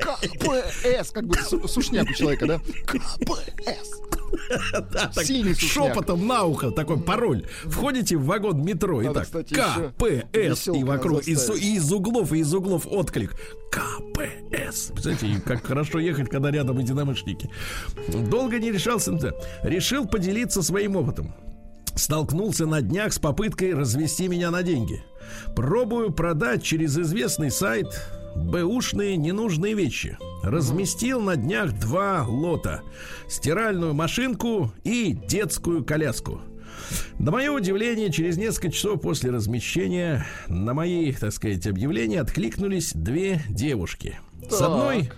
КПС, 0.00 1.10
как 1.12 1.26
бы 1.26 1.36
су- 1.36 1.66
сушняк 1.68 2.08
у 2.08 2.14
человека, 2.14 2.46
да? 2.46 2.58
КПС. 2.86 4.02
Да, 4.72 5.10
так 5.14 5.26
шепотом 5.58 6.26
на 6.26 6.44
ухо 6.44 6.70
такой 6.70 6.98
пароль. 7.00 7.46
Входите 7.64 8.16
в 8.16 8.24
вагон 8.24 8.64
метро 8.64 9.02
и 9.02 9.04
Надо, 9.04 9.20
так 9.20 9.24
кстати, 9.24 9.52
еще 9.52 9.92
КПС 9.98 10.68
и 10.68 10.84
вокруг 10.84 11.26
и, 11.26 11.32
и 11.32 11.76
из 11.76 11.92
углов 11.92 12.32
и 12.32 12.38
из 12.38 12.54
углов 12.54 12.86
отклик 12.86 13.34
КПС. 13.70 14.90
Представляете, 14.92 15.42
как 15.44 15.64
хорошо 15.66 15.98
ехать, 15.98 16.28
когда 16.28 16.50
рядом 16.50 16.78
единомышленники. 16.78 17.50
Долго 18.08 18.58
не 18.58 18.72
решался. 18.72 19.12
Решил 19.62 20.06
поделиться 20.06 20.62
своим 20.62 20.96
опытом. 20.96 21.34
Столкнулся 21.94 22.66
на 22.66 22.80
днях 22.80 23.12
с 23.12 23.18
попыткой 23.18 23.74
развести 23.74 24.28
меня 24.28 24.50
на 24.50 24.62
деньги. 24.62 25.04
Пробую 25.54 26.12
продать 26.12 26.62
через 26.62 26.98
известный 26.98 27.50
сайт 27.50 27.86
бэушные 28.34 29.16
ненужные 29.16 29.74
вещи. 29.74 30.16
Разместил 30.42 31.20
на 31.20 31.36
днях 31.36 31.78
два 31.78 32.24
лота. 32.26 32.82
Стиральную 33.28 33.94
машинку 33.94 34.72
и 34.84 35.12
детскую 35.12 35.84
коляску. 35.84 36.40
На 37.18 37.30
мое 37.30 37.50
удивление, 37.52 38.10
через 38.10 38.36
несколько 38.36 38.70
часов 38.72 39.00
после 39.00 39.30
размещения 39.30 40.26
на 40.48 40.74
мои, 40.74 41.12
так 41.12 41.32
сказать, 41.32 41.66
объявления 41.66 42.20
откликнулись 42.20 42.92
две 42.94 43.42
девушки. 43.48 44.18
С 44.50 44.58
Так. 44.58 44.68
одной 44.68 45.10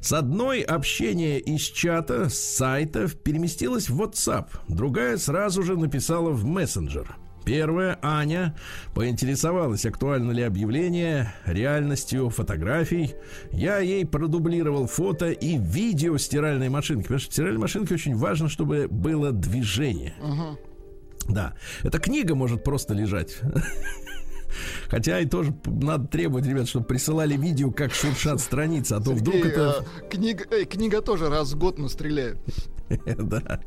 с 0.00 0.12
одной 0.12 0.60
общение 0.60 1.38
из 1.40 1.62
чата, 1.62 2.28
с 2.28 2.38
сайтов 2.38 3.16
переместилось 3.16 3.88
в 3.88 4.00
WhatsApp. 4.00 4.46
Другая 4.68 5.16
сразу 5.16 5.62
же 5.62 5.76
написала 5.76 6.30
в 6.30 6.44
мессенджер. 6.44 7.16
Первая, 7.46 7.96
Аня, 8.02 8.56
поинтересовалась, 8.92 9.86
актуально 9.86 10.32
ли 10.32 10.42
объявление, 10.42 11.32
реальностью 11.44 12.28
фотографий. 12.28 13.14
Я 13.52 13.78
ей 13.78 14.04
продублировал 14.04 14.88
фото 14.88 15.30
и 15.30 15.56
видео 15.56 16.18
стиральной 16.18 16.68
машинки. 16.70 17.04
Потому 17.04 17.20
что 17.20 17.30
в 17.30 17.32
стиральной 17.34 17.60
машинке 17.60 17.94
очень 17.94 18.16
важно, 18.16 18.48
чтобы 18.48 18.88
было 18.90 19.30
движение. 19.30 20.14
Да. 21.28 21.54
Эта 21.84 22.00
книга 22.00 22.34
может 22.34 22.64
просто 22.64 22.94
лежать. 22.94 23.38
Хотя 24.88 25.20
и 25.20 25.26
тоже 25.26 25.54
надо 25.66 26.06
требовать, 26.06 26.46
ребят, 26.46 26.68
чтобы 26.68 26.86
присылали 26.86 27.36
видео, 27.36 27.70
как 27.70 27.92
шуршат 27.92 28.40
страницы, 28.40 28.94
а 28.94 29.00
то 29.00 29.12
вдруг 29.12 29.36
Сергей, 29.36 29.52
это... 29.52 29.70
а, 29.78 30.08
книга, 30.08 30.44
эй, 30.50 30.64
книга 30.64 31.00
тоже 31.02 31.28
раз 31.28 31.52
в 31.52 31.58
год 31.58 31.78
настреляет. 31.78 32.38
Да. 33.18 33.58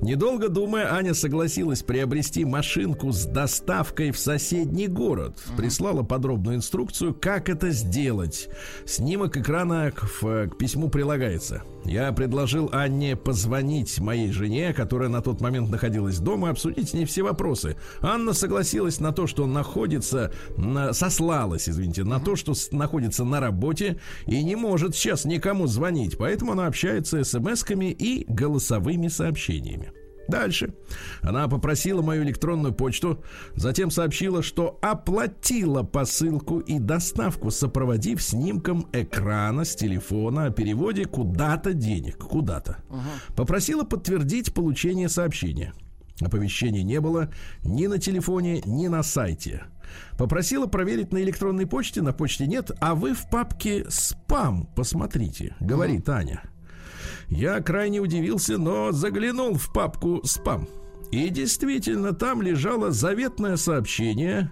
Недолго 0.00 0.48
думая, 0.48 0.92
Аня 0.92 1.14
согласилась 1.14 1.84
приобрести 1.84 2.44
машинку 2.44 3.12
с 3.12 3.24
доставкой 3.24 4.10
в 4.10 4.18
соседний 4.18 4.88
город. 4.88 5.38
Прислала 5.56 6.02
подробную 6.02 6.56
инструкцию, 6.56 7.14
как 7.14 7.48
это 7.48 7.70
сделать. 7.70 8.48
Снимок 8.84 9.36
экрана 9.36 9.92
к, 9.92 10.02
в- 10.20 10.48
к 10.48 10.58
письму 10.58 10.88
прилагается. 10.88 11.62
Я 11.84 12.10
предложил 12.10 12.68
Анне 12.72 13.14
позвонить 13.14 14.00
моей 14.00 14.32
жене, 14.32 14.74
которая 14.74 15.08
на 15.08 15.22
тот 15.22 15.40
момент 15.40 15.70
находилась 15.70 16.18
дома, 16.18 16.50
обсудить 16.50 16.88
с 16.88 16.92
ней 16.94 17.04
все 17.04 17.22
вопросы. 17.22 17.76
Анна 18.00 18.32
согласилась 18.32 18.98
на 18.98 19.12
то, 19.12 19.28
что 19.28 19.46
находится, 19.46 20.25
на- 20.56 20.92
сослалась, 20.92 21.68
извините, 21.68 22.04
на 22.04 22.20
то, 22.20 22.36
что 22.36 22.54
находится 22.72 23.24
на 23.24 23.40
работе 23.40 23.98
и 24.26 24.42
не 24.42 24.56
может 24.56 24.94
сейчас 24.94 25.24
никому 25.24 25.66
звонить, 25.66 26.16
поэтому 26.18 26.52
она 26.52 26.66
общается 26.66 27.20
смс-ками 27.24 27.90
и 27.92 28.24
голосовыми 28.28 29.08
сообщениями. 29.08 29.92
Дальше. 30.28 30.74
Она 31.22 31.46
попросила 31.46 32.02
мою 32.02 32.24
электронную 32.24 32.74
почту, 32.74 33.22
затем 33.54 33.90
сообщила, 33.92 34.42
что 34.42 34.76
оплатила 34.82 35.84
посылку 35.84 36.58
и 36.58 36.78
доставку, 36.80 37.50
сопроводив 37.50 38.20
снимком 38.20 38.88
экрана 38.92 39.64
с 39.64 39.76
телефона 39.76 40.46
о 40.46 40.50
переводе 40.50 41.04
куда-то 41.04 41.74
денег. 41.74 42.18
Куда-то. 42.18 42.78
Попросила 43.36 43.84
подтвердить 43.84 44.52
получение 44.52 45.08
сообщения. 45.08 45.72
Оповещений 46.20 46.82
не 46.82 47.00
было 47.00 47.30
ни 47.62 47.86
на 47.86 47.98
телефоне, 47.98 48.62
ни 48.64 48.88
на 48.88 49.02
сайте. 49.02 49.64
Попросила 50.18 50.66
проверить 50.66 51.12
на 51.12 51.18
электронной 51.18 51.66
почте, 51.66 52.02
на 52.02 52.12
почте 52.12 52.46
нет, 52.46 52.70
а 52.80 52.94
вы 52.94 53.14
в 53.14 53.28
папке 53.30 53.84
«Спам» 53.88 54.68
посмотрите, 54.74 55.54
говорит 55.60 56.08
Аня. 56.08 56.42
Я 57.28 57.60
крайне 57.60 58.00
удивился, 58.00 58.58
но 58.58 58.92
заглянул 58.92 59.54
в 59.54 59.72
папку 59.72 60.20
«Спам». 60.24 60.68
И 61.10 61.28
действительно, 61.28 62.12
там 62.12 62.42
лежало 62.42 62.90
заветное 62.90 63.56
сообщение, 63.56 64.50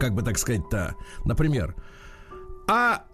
как 0.00 0.14
бы 0.14 0.22
так 0.22 0.38
сказать-то, 0.38 0.94
например, 1.24 1.74
а... 2.68 3.04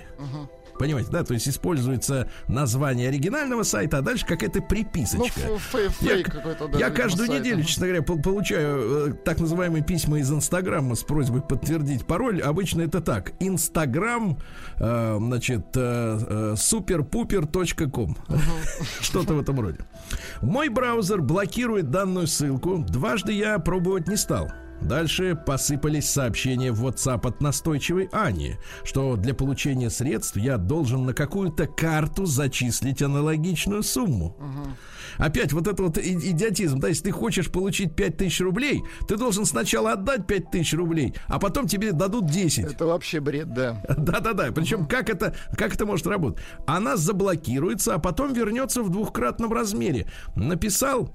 Понимаете, 0.80 1.10
да? 1.10 1.22
То 1.24 1.34
есть 1.34 1.46
используется 1.46 2.28
название 2.48 3.08
оригинального 3.08 3.62
сайта, 3.64 3.98
а 3.98 4.00
дальше 4.02 4.24
какая-то 4.24 4.62
приписочка. 4.62 5.40
Ну, 5.46 5.56
фей- 5.56 5.90
Я, 6.00 6.14
фейк 6.14 6.32
какой-то, 6.32 6.68
да, 6.68 6.78
я 6.78 6.88
каждую 6.90 7.28
сайт, 7.28 7.40
неделю, 7.40 7.62
честно 7.64 7.86
говоря, 7.86 8.02
пол- 8.02 8.22
получаю 8.22 9.10
э, 9.10 9.12
так 9.12 9.38
называемые 9.40 9.84
письма 9.84 10.18
из 10.20 10.32
Инстаграма 10.32 10.94
с 10.94 11.02
просьбой 11.02 11.42
подтвердить 11.42 12.06
пароль. 12.06 12.40
Обычно 12.40 12.80
это 12.80 13.02
так. 13.02 13.32
Инстаграм, 13.40 14.38
э, 14.78 15.16
значит, 15.20 15.66
э, 15.76 16.54
суперпупер.ком. 16.56 18.16
Что-то 19.00 19.34
в 19.34 19.40
этом 19.40 19.60
роде. 19.60 19.78
Мой 20.40 20.70
браузер 20.70 21.20
блокирует 21.20 21.90
данную 21.90 22.26
ссылку. 22.26 22.78
Дважды 22.78 23.32
я 23.32 23.58
пробовать 23.58 24.08
не 24.08 24.16
стал. 24.16 24.50
Дальше 24.80 25.34
посыпались 25.34 26.08
сообщения 26.08 26.72
в 26.72 26.86
WhatsApp 26.86 27.26
от 27.26 27.40
настойчивой 27.40 28.08
Ани, 28.12 28.56
что 28.84 29.16
для 29.16 29.34
получения 29.34 29.90
средств 29.90 30.36
я 30.36 30.56
должен 30.56 31.04
на 31.04 31.12
какую-то 31.12 31.66
карту 31.66 32.26
зачислить 32.26 33.02
аналогичную 33.02 33.82
сумму. 33.82 34.36
Опять 35.18 35.52
вот 35.52 35.66
это 35.66 35.82
вот 35.82 35.98
идиотизм. 35.98 36.78
Да, 36.78 36.88
если 36.88 37.04
ты 37.04 37.10
хочешь 37.10 37.50
получить 37.50 37.94
5000 37.94 38.40
рублей, 38.40 38.82
ты 39.06 39.16
должен 39.16 39.44
сначала 39.44 39.92
отдать 39.92 40.26
5000 40.26 40.74
рублей, 40.74 41.14
а 41.26 41.38
потом 41.38 41.66
тебе 41.66 41.92
дадут 41.92 42.26
10. 42.26 42.64
Это 42.64 42.86
вообще 42.86 43.20
бред, 43.20 43.52
да. 43.52 43.82
Да-да-да. 43.96 44.50
Причем 44.52 44.86
как 44.86 45.10
это, 45.10 45.34
как 45.56 45.74
это 45.74 45.84
может 45.84 46.06
работать? 46.06 46.42
Она 46.66 46.96
заблокируется, 46.96 47.94
а 47.94 47.98
потом 47.98 48.32
вернется 48.32 48.82
в 48.82 48.88
двухкратном 48.90 49.52
размере. 49.52 50.10
Написал 50.34 51.14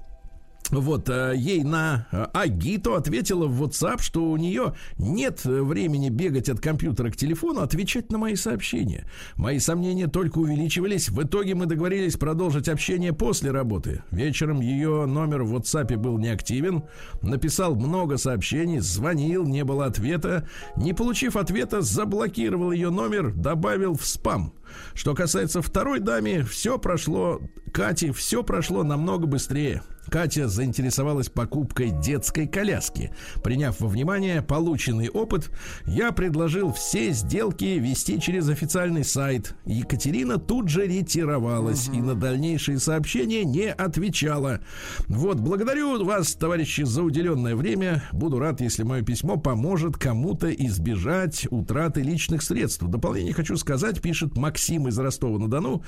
вот 0.70 1.08
э, 1.08 1.34
ей 1.36 1.62
на 1.62 2.06
э, 2.10 2.26
Агито 2.32 2.96
ответила 2.96 3.46
в 3.46 3.62
WhatsApp, 3.62 4.00
что 4.00 4.24
у 4.24 4.36
нее 4.36 4.74
нет 4.98 5.42
э, 5.44 5.62
времени 5.62 6.08
бегать 6.08 6.48
от 6.48 6.60
компьютера 6.60 7.10
к 7.10 7.16
телефону, 7.16 7.60
отвечать 7.60 8.10
на 8.10 8.18
мои 8.18 8.34
сообщения. 8.34 9.06
Мои 9.36 9.58
сомнения 9.58 10.06
только 10.06 10.38
увеличивались. 10.38 11.08
В 11.08 11.22
итоге 11.22 11.54
мы 11.54 11.66
договорились 11.66 12.16
продолжить 12.16 12.68
общение 12.68 13.12
после 13.12 13.50
работы. 13.50 14.02
Вечером 14.10 14.60
ее 14.60 15.06
номер 15.06 15.42
в 15.42 15.54
WhatsApp 15.54 15.96
был 15.96 16.18
неактивен. 16.18 16.84
Написал 17.22 17.74
много 17.74 18.16
сообщений, 18.16 18.80
звонил, 18.80 19.44
не 19.44 19.64
было 19.64 19.86
ответа. 19.86 20.48
Не 20.76 20.92
получив 20.92 21.36
ответа, 21.36 21.80
заблокировал 21.80 22.72
ее 22.72 22.90
номер, 22.90 23.32
добавил 23.32 23.94
в 23.94 24.04
спам. 24.04 24.52
Что 24.94 25.14
касается 25.14 25.62
второй 25.62 26.00
даме, 26.00 26.44
все 26.44 26.78
прошло, 26.78 27.40
Кате, 27.72 28.12
все 28.12 28.42
прошло 28.42 28.82
намного 28.82 29.26
быстрее. 29.26 29.82
Катя 30.10 30.48
заинтересовалась 30.48 31.28
покупкой 31.28 31.90
детской 31.90 32.46
коляски. 32.46 33.12
Приняв 33.42 33.80
во 33.80 33.88
внимание 33.88 34.40
полученный 34.40 35.08
опыт, 35.08 35.50
я 35.84 36.12
предложил 36.12 36.72
все 36.72 37.10
сделки 37.10 37.64
вести 37.64 38.20
через 38.20 38.48
официальный 38.48 39.04
сайт. 39.04 39.56
Екатерина 39.64 40.38
тут 40.38 40.68
же 40.68 40.86
ретировалась 40.86 41.88
и 41.88 42.00
на 42.00 42.14
дальнейшие 42.14 42.78
сообщения 42.78 43.44
не 43.44 43.72
отвечала. 43.72 44.60
Вот, 45.08 45.40
благодарю 45.40 46.04
вас, 46.04 46.34
товарищи, 46.34 46.82
за 46.82 47.02
уделенное 47.02 47.56
время. 47.56 48.04
Буду 48.12 48.38
рад, 48.38 48.60
если 48.60 48.84
мое 48.84 49.02
письмо 49.02 49.36
поможет 49.36 49.96
кому-то 49.96 50.52
избежать 50.52 51.46
утраты 51.50 52.02
личных 52.02 52.42
средств. 52.42 52.82
В 52.82 52.88
дополнение 52.88 53.34
хочу 53.34 53.56
сказать, 53.56 54.00
пишет 54.00 54.36
Максим 54.36 54.55
из 54.88 54.98
Ростова-на-Дону, 54.98 55.82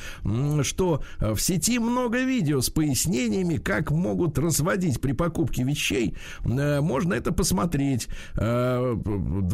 что 0.62 1.02
э, 1.20 1.32
в 1.34 1.40
сети 1.40 1.78
много 1.78 2.22
видео 2.22 2.60
с 2.60 2.70
пояснениями, 2.70 3.56
как 3.56 3.90
могут 3.90 4.38
разводить 4.38 5.00
при 5.00 5.12
покупке 5.12 5.62
вещей. 5.62 6.14
Э, 6.44 6.80
Можно 6.80 7.14
это 7.14 7.32
посмотреть. 7.32 8.08
Э, 8.36 8.96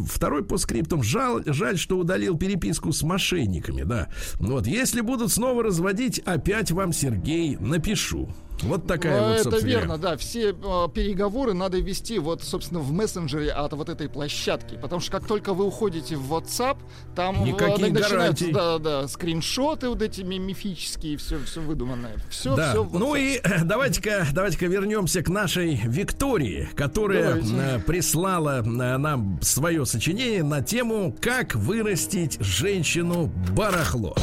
Второй 0.08 0.44
по 0.44 0.56
скриптам. 0.58 1.02
Жаль, 1.02 1.42
жаль, 1.46 1.78
что 1.78 1.98
удалил 1.98 2.36
переписку 2.36 2.92
с 2.92 3.02
мошенниками, 3.02 3.82
да. 3.82 4.08
Вот, 4.38 4.66
если 4.66 5.00
будут 5.00 5.32
снова 5.32 5.62
разводить, 5.62 6.18
опять 6.20 6.70
вам, 6.70 6.92
Сергей, 6.92 7.56
напишу. 7.56 8.28
Вот 8.66 8.86
такая 8.86 9.20
Ну, 9.20 9.28
вот, 9.28 9.34
это 9.34 9.42
собственно 9.44 9.68
верно, 9.68 9.96
говоря. 9.98 10.10
да. 10.12 10.16
Все 10.16 10.50
э, 10.50 10.88
переговоры 10.94 11.52
надо 11.54 11.78
вести 11.78 12.18
вот, 12.18 12.42
собственно, 12.42 12.80
в 12.80 12.92
мессенджере 12.92 13.50
от 13.52 13.72
вот 13.74 13.88
этой 13.88 14.08
площадки. 14.08 14.78
Потому 14.80 15.00
что 15.00 15.10
как 15.12 15.26
только 15.26 15.52
вы 15.54 15.64
уходите 15.66 16.16
в 16.16 16.32
WhatsApp, 16.32 16.78
там 17.14 17.42
э, 17.44 17.48
Никаких 17.48 17.92
начинаются 17.92 18.50
да, 18.52 18.78
да, 18.78 19.08
скриншоты 19.08 19.88
вот 19.88 20.02
эти 20.02 20.22
ми- 20.22 20.38
мифические, 20.38 21.16
все, 21.18 21.38
все 21.44 21.60
выдуманное. 21.60 22.16
Все, 22.30 22.56
Да. 22.56 22.70
все. 22.70 22.88
ну 22.92 23.14
и 23.14 23.40
давайте-ка, 23.64 24.26
давайте-ка 24.32 24.66
вернемся 24.66 25.22
к 25.22 25.28
нашей 25.28 25.74
Виктории, 25.84 26.68
которая 26.74 27.40
Давайте. 27.42 27.84
прислала 27.86 28.62
нам 28.62 29.38
свое 29.42 29.84
сочинение 29.86 30.42
на 30.42 30.62
тему 30.62 31.14
«Как 31.20 31.54
вырастить 31.54 32.38
женщину 32.40 33.30
барахло». 33.54 34.14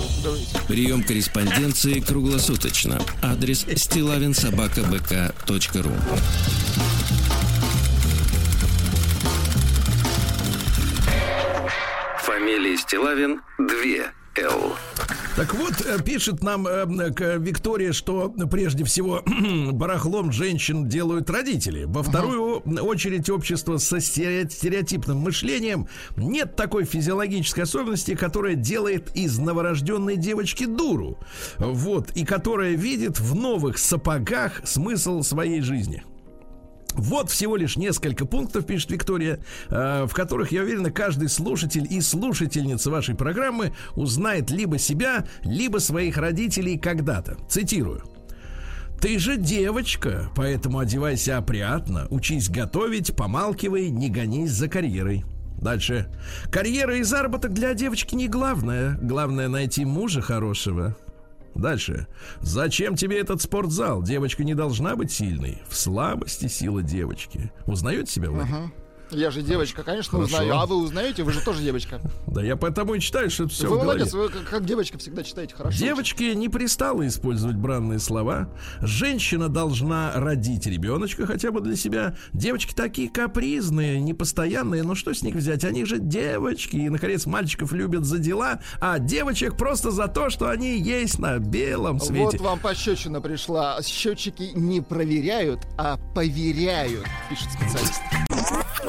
Прием 0.68 1.04
корреспонденции 1.04 2.00
круглосуточно. 2.00 3.00
Адрес 3.22 3.66
стилавинсобакабк.ру 4.34 5.92
Фамилия 12.20 12.78
Стилавин 12.78 13.42
2 13.60 14.21
Л. 14.38 14.76
Так 15.36 15.54
вот, 15.54 15.82
э, 15.86 16.02
пишет 16.02 16.42
нам 16.42 16.68
э, 16.68 16.86
Виктория, 17.38 17.92
что 17.92 18.30
прежде 18.50 18.86
всего 18.86 19.24
барахлом 19.72 20.32
женщин 20.32 20.88
делают 20.88 21.30
родители. 21.30 21.84
Во 21.86 22.02
вторую 22.02 22.60
очередь 22.60 23.30
общество 23.30 23.78
со 23.78 23.98
стере- 23.98 24.50
стереотипным 24.50 25.18
мышлением 25.18 25.88
нет 26.16 26.56
такой 26.56 26.86
физиологической 26.86 27.64
особенности, 27.64 28.16
которая 28.16 28.56
делает 28.56 29.16
из 29.16 29.38
новорожденной 29.38 30.16
девочки 30.16 30.66
дуру. 30.66 31.20
Вот, 31.58 32.12
и 32.12 32.26
которая 32.26 32.72
видит 32.72 33.20
в 33.20 33.36
новых 33.36 33.78
сапогах 33.78 34.62
смысл 34.66 35.24
своей 35.24 35.62
жизни. 35.62 36.04
Вот 36.94 37.30
всего 37.30 37.56
лишь 37.56 37.78
несколько 37.78 38.26
пунктов, 38.26 38.66
пишет 38.66 38.92
Виктория, 38.92 39.40
э, 39.70 40.06
в 40.06 40.14
которых, 40.14 40.52
я 40.52 40.62
уверен, 40.62 40.92
каждый 40.92 41.30
слушатель 41.30 41.88
и 41.90 42.02
слушательница 42.02 42.90
вашей 42.90 43.16
программы 43.16 43.74
узнает 43.96 44.52
либо 44.52 44.78
себя, 44.78 45.26
либо 45.44 45.78
своих 45.80 46.18
родителей 46.18 46.78
когда-то. 46.78 47.38
Цитирую. 47.50 48.04
Ты 49.02 49.18
же 49.18 49.38
девочка, 49.38 50.30
поэтому 50.36 50.78
одевайся 50.78 51.38
опрятно, 51.38 52.06
учись 52.12 52.50
готовить, 52.50 53.16
помалкивай, 53.16 53.90
не 53.90 54.10
гонись 54.10 54.52
за 54.52 54.68
карьерой. 54.68 55.26
Дальше. 55.62 56.08
Карьера 56.52 56.98
и 56.98 57.04
заработок 57.04 57.54
для 57.54 57.74
девочки 57.74 58.16
не 58.16 58.28
главное. 58.28 58.98
Главное 59.02 59.48
найти 59.48 59.86
мужа 59.86 60.22
хорошего. 60.22 60.96
Дальше. 61.56 62.08
Зачем 62.42 62.96
тебе 62.96 63.20
этот 63.20 63.42
спортзал? 63.42 64.02
Девочка 64.02 64.44
не 64.44 64.56
должна 64.56 64.96
быть 64.96 65.12
сильной. 65.12 65.62
В 65.68 65.76
слабости 65.76 66.48
сила 66.48 66.82
девочки. 66.82 67.52
Узнаете 67.66 68.12
себя, 68.12 68.30
Владимир? 68.32 68.72
Я 69.12 69.32
же 69.32 69.42
девочка, 69.42 69.84
конечно, 69.84 70.18
Хорошо. 70.18 70.36
узнаю. 70.36 70.54
А 70.54 70.66
вы 70.66 70.78
узнаете? 70.78 71.24
Вы 71.24 71.32
же 71.34 71.42
тоже 71.42 71.62
девочка. 71.62 72.00
Да 72.32 72.42
я 72.42 72.56
поэтому 72.56 72.94
и 72.94 73.00
читаю, 73.02 73.30
что 73.30 73.44
это 73.44 73.54
все 73.54 73.68
вы 73.68 73.78
молодец, 73.80 74.14
вы 74.14 74.30
как, 74.30 74.44
как 74.46 74.66
девочка 74.66 74.98
всегда 74.98 75.22
читаете 75.22 75.54
хорошо. 75.54 75.78
Девочке 75.78 76.34
не 76.34 76.48
пристало 76.48 77.06
использовать 77.06 77.58
бранные 77.58 78.00
слова. 78.00 78.50
Женщина 78.80 79.50
должна 79.50 80.14
родить 80.16 80.66
ребеночка 80.66 81.28
хотя 81.28 81.52
бы 81.52 81.60
для 81.60 81.76
себя. 81.76 82.16
Девочки 82.32 82.74
такие 82.74 83.10
капризные, 83.10 84.00
непостоянные. 84.00 84.84
Ну 84.84 84.96
что 84.96 85.14
с 85.14 85.24
них 85.24 85.36
взять? 85.36 85.66
Они 85.66 85.84
же 85.84 86.00
девочки. 86.00 86.78
И, 86.78 86.90
наконец, 86.90 87.26
мальчиков 87.26 87.74
любят 87.74 88.06
за 88.06 88.18
дела, 88.18 88.62
а 88.80 88.98
девочек 88.98 89.58
просто 89.58 89.92
за 89.92 90.08
то, 90.08 90.30
что 90.30 90.50
они 90.50 90.80
есть 90.80 91.20
на 91.20 91.38
белом 91.40 92.00
свете. 92.00 92.38
Вот 92.38 92.40
вам 92.40 92.60
пощечина 92.60 93.20
пришла. 93.20 93.82
Счетчики 93.82 94.52
не 94.54 94.80
проверяют, 94.80 95.68
а 95.78 95.98
поверяют, 96.16 97.06
пишет 97.30 97.50
специалист. 97.52 98.02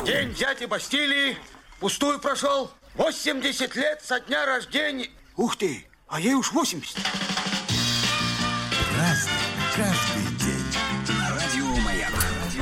День 0.01 0.33
дяди 0.35 0.65
Бастилии 0.65 1.37
пустую 1.79 2.19
прошел. 2.19 2.71
80 2.95 3.77
лет 3.77 4.01
со 4.03 4.21
дня 4.21 4.47
рождения. 4.47 5.09
Ух 5.37 5.57
ты, 5.57 5.87
а 6.09 6.19
ей 6.19 6.35
уж 6.35 6.53
80. 6.53 6.97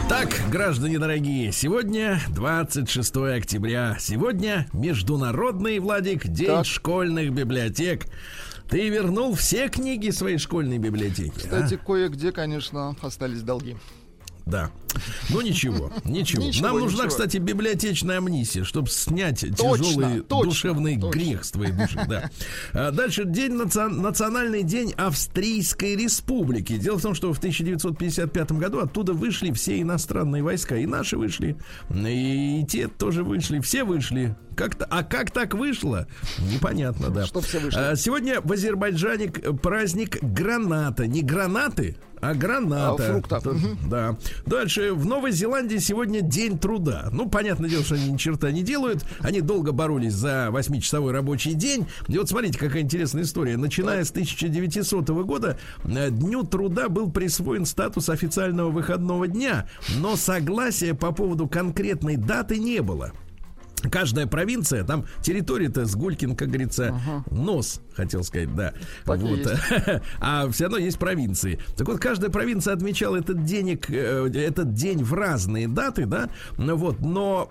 Так, 0.09 0.29
граждане 0.51 0.99
дорогие, 0.99 1.53
сегодня 1.53 2.21
26 2.31 3.17
октября. 3.37 3.97
Сегодня 4.01 4.69
Международный, 4.73 5.79
Владик, 5.79 6.27
День 6.27 6.47
Так. 6.49 6.67
школьных 6.67 7.33
библиотек. 7.33 8.07
Ты 8.69 8.89
вернул 8.89 9.35
все 9.35 9.69
книги 9.69 10.11
своей 10.11 10.39
школьной 10.39 10.79
библиотеки. 10.79 11.39
а? 11.39 11.41
Кстати, 11.41 11.77
кое-где, 11.85 12.33
конечно, 12.33 12.97
остались 13.03 13.43
долги. 13.43 13.77
Да. 14.47 14.71
Ну 15.29 15.41
ничего, 15.41 15.93
ничего. 16.05 16.43
Ничего, 16.43 16.67
Нам 16.67 16.79
нужна, 16.81 17.05
ничего. 17.05 17.09
кстати, 17.09 17.37
библиотечная 17.37 18.19
амнисия, 18.19 18.65
чтобы 18.65 18.89
снять 18.91 19.41
Точно, 19.57 19.85
тяжелый 19.85 20.21
точно, 20.23 20.45
душевный 20.51 21.01
точно. 21.01 21.19
грех 21.19 21.45
с 21.45 21.51
твоей 21.53 21.73
души. 21.73 22.01
Да. 22.09 22.31
А 22.73 22.91
Дальше 22.91 23.25
день 23.25 23.53
наци- 23.53 23.89
национальный 23.89 24.63
день 24.65 24.93
Австрийской 24.97 25.95
Республики. 25.95 26.77
Дело 26.77 26.99
в 26.99 27.03
том, 27.03 27.15
что 27.15 27.33
в 27.33 27.39
1955 27.39 28.53
году 28.53 28.81
оттуда 28.81 29.13
вышли 29.13 29.53
все 29.53 29.81
иностранные 29.81 30.43
войска, 30.43 30.77
и 30.77 30.87
наши 30.87 31.17
вышли, 31.17 31.57
и 31.95 32.65
те 32.69 32.89
тоже 32.89 33.23
вышли, 33.23 33.61
все 33.61 33.85
вышли. 33.85 34.37
Как-то, 34.57 34.85
а 34.91 35.05
как 35.05 35.31
так 35.31 35.55
вышло? 35.55 36.07
Непонятно, 36.39 37.09
да. 37.11 37.25
Что 37.25 37.41
все 37.41 37.61
вышли? 37.61 37.79
А, 37.79 37.97
Сегодня 37.97 38.41
в 38.43 38.53
Азербайджане 38.53 39.29
праздник 39.31 40.19
граната. 40.23 41.07
Не 41.07 41.23
гранаты, 41.23 41.97
а 42.21 42.35
граната. 42.35 43.05
А, 43.05 43.13
фрукта. 43.13 43.41
То- 43.41 43.57
Да. 43.89 44.17
Дальше. 44.47 44.93
В 44.93 45.07
Новой 45.07 45.33
Зеландии 45.33 45.79
сегодня 45.79 46.21
день 46.21 46.59
труда. 46.59 47.09
Ну, 47.13 47.29
понятное 47.29 47.69
дело, 47.71 47.83
что 47.85 47.95
они 47.95 48.13
ни 48.13 48.17
черта 48.17 48.51
не 48.51 48.63
делают. 48.63 49.05
Они 49.21 49.41
долго 49.41 49.73
боролись 49.73 50.13
за 50.15 50.49
8-часовой 50.53 51.13
рабочий 51.13 51.55
день. 51.55 51.87
И 52.09 52.19
вот 52.19 52.29
смотрите, 52.29 52.59
какая 52.59 52.83
интересная 52.83 53.23
история. 53.23 53.57
Начиная 53.57 54.05
с 54.05 54.11
1900 54.11 55.09
года 55.25 55.59
э, 55.85 56.11
Дню 56.11 56.45
труда 56.45 56.89
был 56.89 57.11
присвоен 57.11 57.65
статус 57.67 58.09
официального 58.09 58.71
выходного 58.71 59.27
дня, 59.27 59.67
но 59.99 60.17
согласия 60.17 60.95
по 60.95 61.13
поводу 61.13 61.49
конкретной 61.49 62.17
даты 62.17 62.59
не 62.59 62.81
было. 62.83 63.13
Каждая 63.91 64.27
провинция, 64.27 64.85
там 64.85 65.07
территория-то 65.23 65.87
с 65.87 65.95
Гулькин, 65.95 66.37
как 66.37 66.49
говорится, 66.49 67.01
нос, 67.31 67.81
хотел 67.95 68.25
сказать, 68.25 68.55
да. 68.55 68.73
Так 69.05 69.21
вот. 69.21 69.41
А 70.21 70.51
все 70.51 70.65
равно 70.65 70.79
есть 70.79 70.99
провинции. 70.99 71.59
Так 71.77 71.89
вот, 71.89 71.99
каждая 71.99 72.31
провинция 72.31 72.75
отмечала 72.75 73.17
этот 73.17 73.45
денег, 73.45 73.91
э, 73.91 74.31
этот 74.35 74.75
день 74.75 75.03
в 75.03 75.15
разные 75.15 75.69
даты, 75.69 76.07
да. 76.07 76.29
Ну 76.57 76.77
Вот. 76.77 77.01
Но 77.01 77.49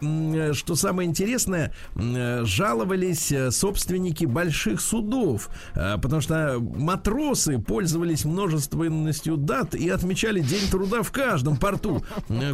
что 0.54 0.76
самое 0.76 1.10
интересное, 1.10 1.74
жаловались 1.96 3.32
э, 3.32 3.52
собственники 3.52 4.26
больших 4.26 4.82
судов, 4.82 5.50
э, 5.76 5.98
потому 6.02 6.22
что 6.22 6.60
матросы 6.60 7.60
пользовались 7.60 8.26
множественностью 8.26 9.38
дат 9.38 9.76
и 9.76 9.90
отмечали 9.90 10.42
день 10.42 10.70
труда 10.70 11.04
в 11.04 11.12
каждом 11.12 11.58
порту, 11.58 12.04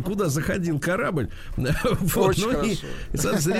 куда 0.03 0.29
заходил 0.29 0.79
корабль. 0.79 1.29
Вот. 2.15 2.29
Очень 2.29 2.51
Ну 2.51 2.63
и, 2.63 2.77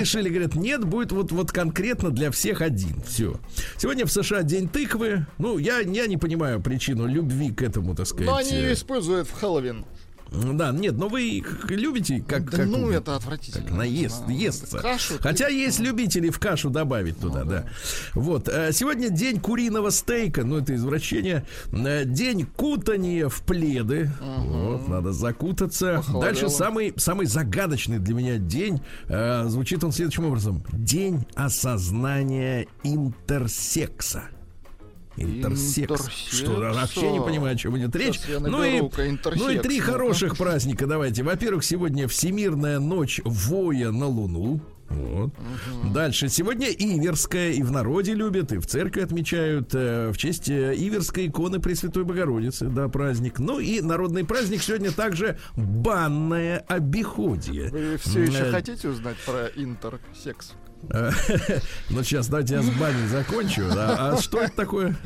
решили, 0.06 0.28
говорят, 0.28 0.54
нет, 0.54 0.84
будет 0.84 1.10
вот, 1.10 1.32
вот 1.32 1.50
конкретно 1.50 2.10
для 2.10 2.30
всех 2.30 2.62
один. 2.62 3.02
Все. 3.06 3.38
Сегодня 3.76 4.06
в 4.06 4.12
США 4.12 4.42
день 4.42 4.68
тыквы. 4.68 5.26
Ну, 5.38 5.58
я, 5.58 5.80
я 5.80 6.06
не 6.06 6.16
понимаю 6.16 6.62
причину 6.62 7.06
любви 7.06 7.50
к 7.50 7.62
этому, 7.62 7.94
так 7.94 8.06
сказать. 8.06 8.26
Но 8.26 8.36
они 8.36 8.52
э, 8.52 8.54
ее 8.54 8.72
используют 8.74 9.28
в 9.28 9.32
Хэллоуин. 9.32 9.84
Да, 10.30 10.72
нет, 10.72 10.94
но 10.98 11.08
вы 11.08 11.22
их 11.22 11.70
любите, 11.70 12.22
как, 12.26 12.50
Да 12.50 12.58
как 12.58 12.66
ну, 12.66 12.90
это 12.90 13.14
отвратительно. 13.16 13.64
как 13.64 13.76
наест, 13.76 14.24
А, 14.26 14.30
естся. 14.32 14.78
Кашу. 14.78 15.14
Хотя 15.20 15.48
есть 15.48 15.78
любители 15.78 16.30
в 16.30 16.38
кашу 16.38 16.68
добавить 16.68 17.18
туда, 17.20 17.44
да. 17.44 17.64
Вот. 18.14 18.48
э, 18.48 18.72
Сегодня 18.72 19.08
день 19.08 19.38
куриного 19.40 19.90
стейка, 19.90 20.44
ну 20.44 20.58
это 20.58 20.74
извращение. 20.74 21.46
Э, 21.72 22.04
День 22.04 22.44
кутания 22.44 23.28
в 23.28 23.42
пледы. 23.42 24.10
Вот, 24.38 24.88
надо 24.88 25.12
закутаться. 25.12 25.96
Похолодало. 25.98 26.24
Дальше 26.24 26.48
самый, 26.48 26.92
самый 26.96 27.26
загадочный 27.26 27.98
для 27.98 28.14
меня 28.14 28.38
день. 28.38 28.80
э, 29.08 29.44
Звучит 29.48 29.84
он 29.84 29.92
следующим 29.92 30.26
образом. 30.26 30.64
День 30.72 31.24
осознания 31.34 32.66
интерсекса. 32.82 34.24
Интерсекс. 35.16 35.78
Интерсекса. 35.78 36.36
Что 36.36 36.50
вообще 36.52 37.10
не 37.12 37.20
понимаю, 37.20 37.54
о 37.54 37.58
чем 37.58 37.76
идет 37.78 37.94
речь. 37.96 38.20
Ну 38.28 38.64
и, 38.64 38.80
ну 38.80 38.88
и 38.88 39.08
интерсекс, 39.10 39.62
три 39.62 39.80
ну-ка. 39.80 39.92
хороших 39.92 40.36
праздника 40.36 40.86
давайте. 40.86 41.22
Во-первых, 41.22 41.64
сегодня 41.64 42.06
Всемирная 42.08 42.78
ночь 42.78 43.20
воя 43.24 43.90
на 43.90 44.06
Луну. 44.06 44.60
Вот. 44.88 45.30
Дальше. 45.92 46.28
Сегодня 46.28 46.68
Иверская 46.68 47.50
и 47.50 47.62
в 47.62 47.72
народе 47.72 48.14
любят, 48.14 48.52
и 48.52 48.58
в 48.58 48.66
церкви 48.66 49.00
отмечают 49.00 49.74
э, 49.74 50.12
в 50.12 50.16
честь 50.16 50.48
э, 50.48 50.74
Иверской 50.76 51.26
иконы 51.26 51.58
Пресвятой 51.58 52.04
Богородицы. 52.04 52.66
Да, 52.66 52.88
праздник. 52.88 53.40
Ну 53.40 53.58
и 53.58 53.80
народный 53.80 54.24
праздник 54.24 54.62
сегодня 54.62 54.92
также 54.92 55.38
банное 55.56 56.58
обиходие. 56.68 57.68
Вы 57.70 57.96
все 57.96 58.22
еще 58.22 58.44
Э, 58.44 58.50
хотите 58.52 58.88
узнать 58.88 59.16
про 59.26 59.46
интерсекс? 59.56 60.52
Э, 60.90 61.10
Ну, 61.90 62.02
сейчас 62.02 62.28
давайте 62.28 62.54
я 62.54 62.62
с 62.62 62.70
баней 62.70 63.06
закончу. 63.08 63.64
А, 63.70 64.14
а 64.14 64.20
что 64.20 64.40
это 64.40 64.54
такое? 64.54 64.96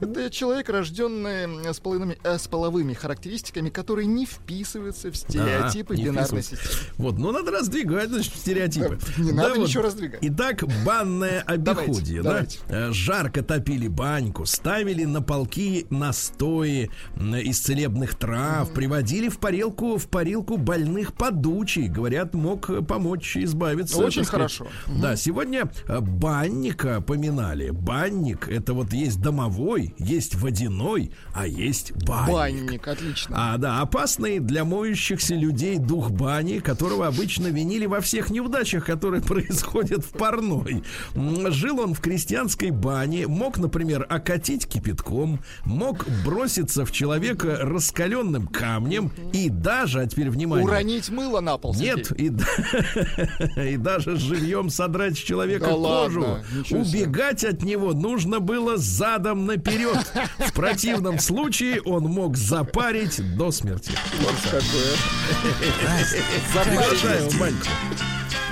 Это 0.00 0.30
человек, 0.30 0.68
рожденный 0.68 1.72
с 1.72 1.80
половыми, 1.80 2.18
э, 2.22 2.38
с 2.38 2.46
половыми 2.48 2.94
характеристиками, 2.94 3.70
которые 3.70 4.06
не 4.06 4.26
вписываются 4.26 5.10
в 5.10 5.16
стереотипы 5.16 5.94
А, 5.94 5.96
бинарной 5.96 6.42
системы. 6.42 6.70
Вот, 6.96 7.18
ну 7.18 7.32
надо 7.32 7.50
раздвигать, 7.50 8.08
значит, 8.10 8.34
стереотипы. 8.34 8.98
Да, 9.16 9.22
не 9.22 9.32
надо 9.32 9.58
ничего 9.58 9.84
раздвигать. 9.84 10.20
Итак, 10.22 10.64
банное 10.84 11.42
обиходие, 11.42 12.22
да? 12.22 12.30
давайте. 12.30 12.58
Э, 12.68 12.92
Жарко 12.92 13.42
топили 13.42 13.88
баньку, 13.88 14.46
ставили 14.46 15.04
на 15.04 15.22
полки 15.22 15.86
настои 15.90 16.90
из 17.16 17.60
целебных 17.60 18.14
трав, 18.14 18.72
приводили 18.72 19.28
в 19.28 19.38
парилку, 19.38 19.96
в 19.98 20.08
парилку 20.08 20.56
больных 20.56 21.14
подучий. 21.14 21.88
Говорят, 21.88 22.34
мог 22.34 22.70
э, 22.70 22.82
помочь 22.82 23.36
избавиться. 23.36 23.98
Очень 23.98 24.24
сказать. 24.24 24.56
хорошо. 24.56 24.68
Да, 24.86 25.16
сегодня 25.18 25.70
э, 25.86 26.00
банника 26.00 27.00
поминали. 27.00 27.70
Банник 27.70 28.48
это 28.48 28.72
вот 28.72 28.92
есть 28.92 29.20
домовой, 29.20 29.94
есть 29.98 30.34
водяной, 30.36 31.12
а 31.34 31.46
есть 31.46 31.92
банник. 32.04 32.32
Банник, 32.32 32.88
отлично. 32.88 33.36
А, 33.38 33.58
да, 33.58 33.80
опасный 33.80 34.38
для 34.38 34.64
моющихся 34.64 35.34
людей 35.34 35.78
дух 35.78 36.10
бани, 36.10 36.60
которого 36.60 37.06
обычно 37.06 37.48
винили 37.48 37.86
во 37.86 38.00
всех 38.00 38.30
неудачах, 38.30 38.86
которые 38.86 39.22
происходят 39.28 40.04
в 40.04 40.10
парной. 40.10 40.82
Жил 41.14 41.80
он 41.80 41.94
в 41.94 42.00
крестьянской 42.00 42.70
бане, 42.70 43.26
мог, 43.26 43.58
например, 43.58 44.06
окатить 44.08 44.66
кипятком, 44.66 45.40
мог 45.64 46.06
броситься 46.24 46.84
в 46.84 46.92
человека 46.92 47.58
раскаленным 47.60 48.46
камнем 48.46 49.12
и 49.32 49.48
даже, 49.48 50.00
а 50.00 50.06
теперь 50.06 50.30
внимание, 50.30 50.64
Уронить 50.64 51.08
мыло 51.10 51.40
на 51.40 51.58
пол. 51.58 51.74
нет, 51.74 52.12
и, 52.18 52.26
и 53.72 53.76
даже 53.76 54.16
живьем 54.16 54.70
содрать 54.70 55.07
с 55.16 55.20
человека 55.20 55.66
Да 55.66 55.72
кожу. 55.72 56.20
ладно. 56.20 56.44
Убегать 56.70 57.44
от 57.44 57.62
него 57.62 57.92
нужно 57.92 58.40
было 58.40 58.76
задом 58.76 59.46
наперед. 59.46 59.98
В 60.38 60.52
противном 60.52 61.18
случае 61.20 61.80
он 61.82 62.04
мог 62.04 62.36
запарить 62.36 63.20
до 63.36 63.50
смерти. 63.50 63.92
Вот 64.20 64.34
какое. 64.44 64.96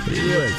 Привет. 0.05 0.51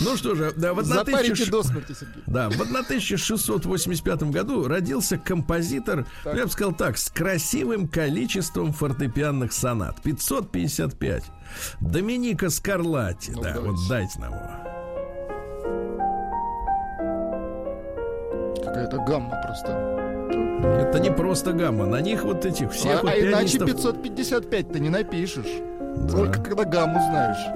Ну 0.00 0.16
что 0.16 0.34
же, 0.36 0.52
да, 0.56 0.74
в 0.74 0.84
Запарите 0.84 1.32
1000 1.32 1.50
до 1.50 1.62
смерти, 1.64 1.92
Сергей. 1.98 2.22
Да, 2.26 2.48
в 2.48 2.60
1685 2.60 4.22
году 4.24 4.68
родился 4.68 5.18
композитор, 5.18 6.06
ну, 6.24 6.36
я 6.36 6.44
бы 6.44 6.50
сказал 6.50 6.72
так, 6.72 6.98
с 6.98 7.10
красивым 7.10 7.88
количеством 7.88 8.72
фортепианных 8.72 9.52
сонат. 9.52 10.00
555. 10.02 11.24
Доминика 11.80 12.50
Скарлатти. 12.50 13.32
Ну, 13.32 13.42
да, 13.42 13.54
давайте. 13.54 13.70
вот 13.70 13.88
дайте 13.88 14.20
нам 14.20 14.32
его. 14.32 14.50
Какая-то 18.64 18.98
гамма 18.98 19.40
просто. 19.44 19.98
Это 20.80 20.98
не 21.00 21.10
просто 21.10 21.52
гамма, 21.52 21.86
на 21.86 22.00
них 22.00 22.24
вот 22.24 22.44
этих 22.44 22.72
всех 22.72 23.00
а, 23.00 23.02
вот 23.02 23.12
а 23.12 23.18
иначе 23.18 23.58
пианистов. 23.58 24.02
555 24.02 24.72
ты 24.72 24.80
не 24.80 24.90
напишешь. 24.90 25.62
Да. 25.96 26.16
Только 26.16 26.42
когда 26.42 26.64
гамму 26.64 27.00
знаешь. 27.10 27.46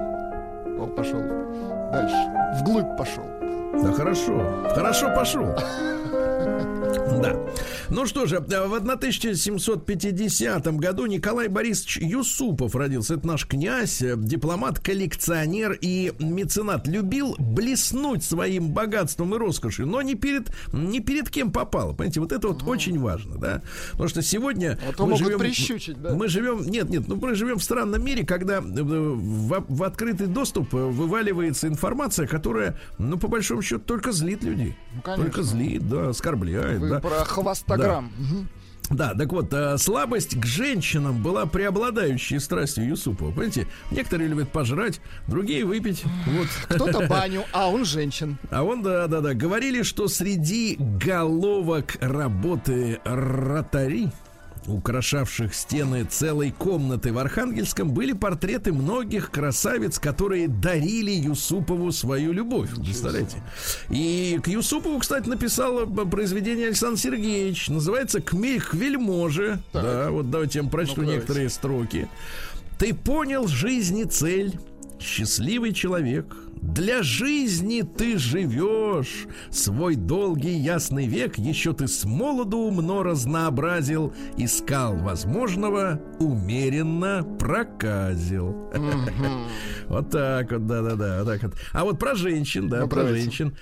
О, 0.79 0.87
пошел. 0.87 1.19
Дальше. 1.91 2.15
Вглубь 2.59 2.97
пошел. 2.97 3.23
Да 3.81 3.91
хорошо, 3.93 4.65
хорошо 4.73 5.13
пошел. 5.15 5.47
Да. 7.21 7.39
Ну 7.89 8.05
что 8.05 8.25
же, 8.25 8.39
в 8.39 8.45
1750 8.45 10.75
году 10.77 11.05
Николай 11.05 11.47
Борисович 11.47 11.97
Юсупов 11.97 12.75
родился. 12.75 13.15
Это 13.15 13.27
наш 13.27 13.45
князь, 13.45 14.01
э, 14.01 14.15
дипломат, 14.17 14.79
коллекционер 14.79 15.77
и 15.79 16.13
меценат. 16.19 16.87
Любил 16.87 17.35
блеснуть 17.37 18.23
своим 18.23 18.71
богатством 18.71 19.35
и 19.35 19.37
роскошью, 19.37 19.85
но 19.85 20.01
не 20.01 20.15
перед, 20.15 20.51
не 20.71 21.01
перед 21.01 21.29
кем 21.29 21.51
попало. 21.51 21.93
Понимаете, 21.93 22.19
вот 22.19 22.31
это 22.31 22.47
вот 22.47 22.63
очень 22.63 22.99
важно, 22.99 23.37
да. 23.37 23.61
Потому 23.91 24.09
что 24.09 24.21
сегодня 24.21 24.79
А 24.87 24.93
то 24.93 25.05
мы 25.05 25.17
живем, 25.17 25.39
прищучить, 25.39 26.01
да? 26.01 26.15
мы 26.15 26.27
живем, 26.27 26.63
нет, 26.63 26.89
нет, 26.89 27.07
ну 27.07 27.15
мы 27.15 27.35
живем 27.35 27.59
в 27.59 27.63
странном 27.63 28.03
мире, 28.03 28.25
когда 28.25 28.57
э, 28.57 28.61
в, 28.61 29.65
в 29.67 29.83
открытый 29.83 30.27
доступ 30.27 30.73
э, 30.73 30.77
вываливается 30.77 31.67
информация, 31.67 32.27
которая, 32.27 32.79
ну, 32.97 33.17
по 33.17 33.27
большому 33.27 33.61
счету, 33.61 33.81
только 33.85 34.11
злит 34.11 34.43
людей. 34.43 34.75
Ну, 34.95 35.01
конечно. 35.01 35.25
Только 35.25 35.43
злит, 35.43 35.87
да, 35.87 36.09
оскорбляет, 36.09 36.81
Вы 36.83 36.89
да. 36.89 36.99
про 36.99 37.23
хвостограмм. 37.23 38.11
Мгм. 38.17 38.49
Да, 38.89 39.13
так 39.13 39.31
вот, 39.31 39.53
э, 39.53 39.77
слабость 39.77 40.39
к 40.39 40.45
женщинам 40.45 41.23
была 41.23 41.45
преобладающей 41.45 42.39
страстью 42.39 42.85
Юсупова. 42.85 43.31
Понимаете, 43.31 43.67
некоторые 43.91 44.27
любят 44.27 44.49
пожрать, 44.49 44.99
другие 45.27 45.65
выпить. 45.65 46.03
Вот. 46.27 46.47
Кто-то 46.67 47.07
баню, 47.09 47.43
а 47.53 47.69
он 47.69 47.85
женщин. 47.85 48.37
А 48.51 48.63
он, 48.63 48.83
да, 48.83 49.07
да, 49.07 49.21
да, 49.21 49.33
говорили, 49.33 49.83
что 49.83 50.07
среди 50.07 50.75
головок 50.77 51.95
работы 52.01 52.99
ротари 53.05 54.11
украшавших 54.67 55.53
стены 55.53 56.05
целой 56.05 56.51
комнаты 56.51 57.11
в 57.11 57.17
Архангельском, 57.17 57.91
были 57.91 58.13
портреты 58.13 58.73
многих 58.73 59.31
красавиц, 59.31 59.99
которые 59.99 60.47
дарили 60.47 61.11
Юсупову 61.11 61.91
свою 61.91 62.31
любовь. 62.31 62.69
Представляете? 62.75 63.37
И 63.89 64.39
к 64.43 64.47
Юсупову, 64.47 64.99
кстати, 64.99 65.27
написал 65.27 65.85
произведение 65.87 66.67
Александр 66.67 66.99
Сергеевич. 66.99 67.69
Называется 67.69 68.21
«Кмель 68.21 68.61
к 68.61 68.73
вельможе». 68.73 69.59
Да, 69.73 70.09
вот 70.09 70.29
давайте 70.29 70.59
я 70.59 70.63
вам 70.63 70.71
прочту 70.71 71.01
ну 71.01 71.11
некоторые 71.11 71.49
строки. 71.49 72.07
Ты 72.79 72.93
понял 72.93 73.47
жизни 73.47 74.03
цель, 74.03 74.59
счастливый 75.03 75.73
человек, 75.73 76.35
для 76.61 77.03
жизни 77.03 77.81
ты 77.81 78.17
живешь, 78.17 79.27
свой 79.51 79.95
долгий 79.95 80.55
ясный 80.57 81.07
век 81.07 81.37
еще 81.37 81.73
ты 81.73 81.87
с 81.87 82.05
молоду 82.05 82.59
умно 82.59 83.03
разнообразил, 83.03 84.13
искал 84.37 84.95
возможного, 84.95 86.01
умеренно 86.19 87.23
проказил. 87.37 88.71
Вот 89.87 90.09
так 90.09 90.51
вот, 90.51 90.65
да-да-да, 90.65 91.19
вот 91.19 91.27
так 91.27 91.43
вот. 91.43 91.53
А 91.73 91.83
вот 91.83 91.99
про 91.99 92.15
женщин, 92.15 92.69
да, 92.69 92.81
ну, 92.81 92.87
про 92.87 93.05
женщин. 93.05 93.53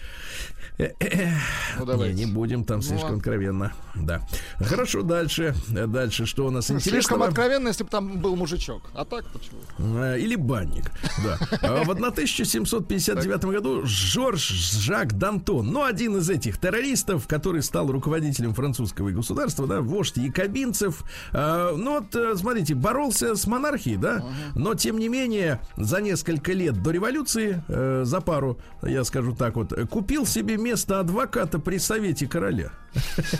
Ну, 0.78 2.06
Не, 2.06 2.14
не 2.14 2.26
будем 2.26 2.64
там 2.64 2.78
ну, 2.78 2.84
слишком 2.84 3.18
откровенно. 3.18 3.74
Да. 3.96 4.22
Хорошо, 4.60 5.02
дальше. 5.04 5.54
Дальше, 5.70 6.26
что 6.26 6.48
у 6.48 6.50
нас 6.50 6.70
ну, 6.70 6.76
интересно? 6.76 7.02
Слишком 7.02 7.24
откровенно, 7.24 7.68
если 7.68 7.84
бы 7.84 7.90
там 7.90 8.20
был 8.20 8.36
мужичок. 8.36 8.90
А 8.94 9.06
так 9.06 9.26
почему? 9.32 9.60
А, 9.80 10.16
или 10.16 10.36
банник. 10.36 10.92
Да. 11.24 11.38
А 11.62 11.84
в 11.84 11.90
1759 11.90 13.46
году 13.46 13.82
Жорж 13.86 14.48
Жак 14.50 15.18
Дантон, 15.18 15.68
ну, 15.68 15.84
один 15.84 16.18
из 16.18 16.30
этих 16.30 16.58
террористов, 16.58 17.28
который 17.28 17.62
стал 17.62 17.92
руководителем 17.92 18.54
французского 18.54 19.12
государства, 19.12 19.68
да, 19.68 19.82
вождь 19.82 20.18
якобинцев. 20.18 21.04
А, 21.32 21.76
ну, 21.76 22.00
вот, 22.00 22.16
э, 22.16 22.36
смотрите, 22.36 22.76
боролся 22.76 23.36
с 23.36 23.46
монархией, 23.46 23.98
да, 23.98 24.24
но, 24.56 24.76
тем 24.76 24.98
не 24.98 25.10
менее, 25.10 25.60
за 25.78 26.02
несколько 26.02 26.54
лет 26.54 26.82
до 26.82 26.92
революции, 26.92 27.64
э, 27.68 28.04
за 28.06 28.22
пару, 28.22 28.58
я 28.82 29.04
скажу 29.04 29.36
так 29.36 29.56
вот, 29.56 29.74
купил 29.90 30.26
себе 30.26 30.58
место 30.64 31.00
адвоката 31.00 31.60
при 31.60 31.78
совете 31.80 32.28
короля. 32.28 32.72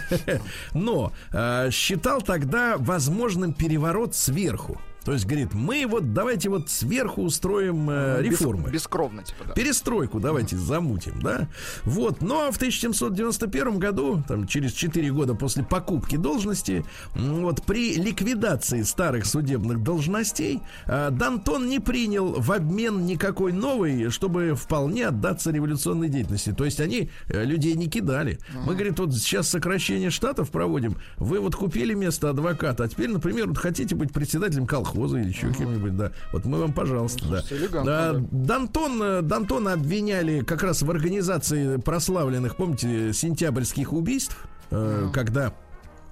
Но 0.74 1.14
э, 1.32 1.70
считал 1.72 2.22
тогда 2.22 2.78
возможным 2.78 3.54
переворот 3.54 4.16
сверху. 4.16 4.80
То 5.04 5.14
есть, 5.14 5.26
говорит, 5.26 5.54
мы 5.54 5.86
вот 5.88 6.14
давайте 6.14 6.50
вот 6.50 6.70
сверху 6.70 7.24
устроим 7.24 7.90
э, 7.90 8.22
реформы. 8.22 8.66
Без, 8.66 8.74
бескровно, 8.74 9.24
типа, 9.24 9.46
да. 9.48 9.54
Перестройку 9.54 10.20
давайте 10.20 10.58
замутим, 10.58 11.20
да. 11.22 11.48
Вот, 11.84 12.22
но 12.22 12.52
в 12.52 12.58
1791 12.58 13.80
году, 13.80 14.24
там, 14.28 14.46
через 14.46 14.74
4 14.74 15.12
года 15.12 15.34
после 15.34 15.64
покупки 15.64 16.18
должности, 16.18 16.86
вот, 17.16 17.64
при 17.64 17.96
ликвидации 17.96 18.84
старых 18.84 19.26
судебных 19.26 19.82
должностей, 19.82 20.62
э, 20.86 21.10
Дантон 21.10 21.68
не 21.68 21.80
принял 21.80 22.40
в 22.40 22.52
обмен 22.52 23.06
никакой 23.06 23.54
новой, 23.54 24.12
чтобы 24.12 24.54
вполне 24.56 25.08
отдаться 25.08 25.52
революционной 25.52 26.10
деятельности. 26.10 26.54
То 26.54 26.66
есть, 26.66 26.80
они 26.80 27.10
э, 27.28 27.44
людей 27.44 27.74
не 27.74 27.88
кидали. 27.88 28.34
Uh-huh. 28.34 28.66
Мы, 28.68 28.74
говорит, 28.74 29.00
вот 29.00 29.16
сейчас 29.16 29.50
сокращение 29.50 30.12
штатов 30.12 30.52
проводим, 30.52 30.98
вы 31.18 31.40
вот 31.40 31.56
купили 31.56 31.96
место 31.96 32.30
адвоката, 32.30 32.84
а 32.84 32.88
теперь, 32.88 33.10
например, 33.10 33.48
вот 33.48 33.58
хотите 33.58 33.96
быть 33.96 34.14
председателем 34.14 34.68
колхоза, 34.68 34.91
колхоза 34.92 35.20
или 35.20 35.30
еще 35.30 35.52
кем-нибудь, 35.54 35.96
да. 35.96 36.12
Вот 36.32 36.46
мы 36.46 36.60
вам, 36.60 36.74
пожалуйста, 36.74 37.26
да. 37.28 37.84
да. 37.84 38.14
Дантон, 38.32 39.02
э, 39.02 39.22
Дантона 39.22 39.74
обвиняли 39.74 40.42
как 40.42 40.64
раз 40.64 40.82
в 40.82 40.92
организации 40.92 41.78
прославленных, 41.78 42.56
помните, 42.56 43.14
сентябрьских 43.14 43.94
убийств, 43.94 44.38
э, 44.72 45.10
когда 45.14 45.54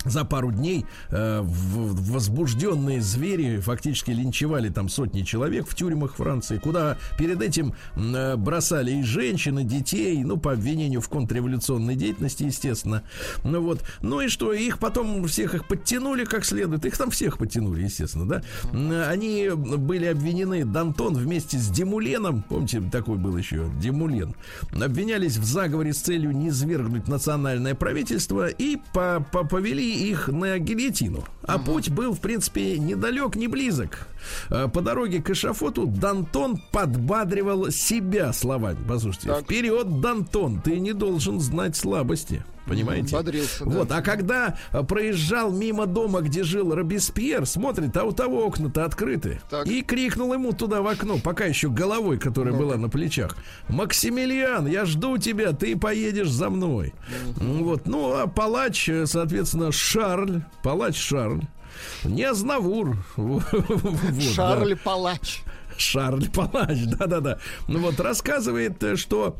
за 0.06 0.24
пару 0.24 0.52
дней 0.52 0.86
э, 1.10 1.42
в, 1.42 2.12
возбужденные 2.12 3.02
звери 3.02 3.60
фактически 3.60 4.12
линчевали 4.12 4.70
там 4.70 4.88
сотни 4.88 5.24
человек 5.24 5.68
в 5.68 5.76
тюрьмах 5.76 6.16
Франции, 6.16 6.58
куда 6.58 6.98
перед 7.18 7.42
этим 7.42 7.74
э, 7.96 8.36
бросали 8.38 8.92
и 8.92 9.04
женщин, 9.04 9.60
и 9.60 9.64
детей, 9.64 10.24
ну, 10.24 10.38
по 10.38 10.54
обвинению 10.54 11.02
в 11.02 11.10
контрреволюционной 11.10 11.96
деятельности, 11.96 12.44
естественно. 12.44 13.04
Ну 13.44 13.62
вот. 13.62 13.84
Ну 14.02 14.22
и 14.22 14.30
что, 14.30 14.54
их 14.54 14.80
потом 14.80 15.26
всех 15.28 15.54
их 15.54 15.68
подтянули 15.68 16.24
как 16.24 16.46
следует. 16.46 16.86
Их 16.86 16.98
там 16.98 17.12
всех 17.12 17.38
подтянули, 17.38 17.84
естественно, 17.84 18.26
да. 18.26 19.10
Они 19.10 19.50
были 19.50 20.06
обвинены, 20.06 20.64
Дантон 20.64 21.16
вместе 21.16 21.58
с 21.58 21.68
Демуленом, 21.70 22.44
помните, 22.44 22.82
такой 22.92 23.18
был 23.18 23.36
еще, 23.36 23.70
Демулен, 23.82 24.36
обвинялись 24.72 25.38
в 25.38 25.44
заговоре 25.44 25.94
с 25.94 25.98
целью 25.98 26.32
низвергнуть 26.32 27.08
национальное 27.08 27.76
правительство 27.76 28.48
и 28.48 28.78
по 28.94 29.26
-по 29.32 29.48
повели 29.48 29.89
их 29.90 30.28
на 30.28 30.58
гильотину. 30.60 31.26
А 31.44 31.56
угу. 31.56 31.66
путь 31.66 31.90
был, 31.90 32.14
в 32.14 32.20
принципе, 32.20 32.78
недалек, 32.78 33.36
не 33.36 33.48
близок. 33.48 34.08
А, 34.50 34.68
по 34.68 34.82
дороге 34.82 35.22
к 35.22 35.30
эшафоту 35.30 35.86
Дантон 35.86 36.62
подбадривал 36.72 37.72
себя 37.72 38.34
словами. 38.34 38.80
Послушайте, 38.88 39.30
так. 39.30 39.44
вперед, 39.44 40.02
Дантон, 40.02 40.62
ты 40.62 40.80
не 40.80 40.94
должен 40.94 41.40
знать 41.40 41.76
слабости. 41.76 42.44
Понимаете? 42.70 43.16
Бодрился, 43.16 43.66
да. 43.66 43.72
Вот, 43.72 43.92
а 43.92 44.02
когда 44.02 44.58
а, 44.72 44.84
проезжал 44.84 45.52
мимо 45.52 45.88
дома, 45.88 46.22
где 46.22 46.44
жил 46.44 46.74
Робеспьер, 46.74 47.48
смотрит, 47.48 47.98
а 47.98 48.04
у 48.04 48.12
того 48.12 48.46
окна-то 48.46 48.86
открыты. 48.86 49.42
Так. 49.50 49.66
И 49.66 49.82
крикнул 49.82 50.32
ему 50.34 50.54
туда 50.54 50.82
в 50.82 50.88
окно, 50.88 51.18
пока 51.18 51.46
еще 51.46 51.70
головой, 51.70 52.20
которая 52.20 52.54
ну 52.54 52.60
была 52.60 52.78
на 52.78 52.88
плечах. 52.88 53.38
Максимилиан, 53.70 54.68
я 54.68 54.86
жду 54.86 55.18
тебя, 55.18 55.52
ты 55.54 55.76
поедешь 55.76 56.30
за 56.30 56.52
мной. 56.52 56.94
Mm-hmm. 57.40 57.64
Вот, 57.64 57.88
ну, 57.88 58.14
а 58.14 58.28
палач, 58.28 58.88
соответственно, 59.06 59.72
Шарль, 59.72 60.42
палач 60.62 60.96
Шарль, 60.96 61.42
не 62.04 62.24
Азнавур. 62.24 62.98
Шарль 64.36 64.76
Палач. 64.76 65.42
Шарль 65.78 66.30
Палач, 66.30 66.86
да-да-да. 66.86 67.40
Ну 67.68 67.80
вот 67.80 68.00
рассказывает, 68.00 68.84
что 68.98 69.38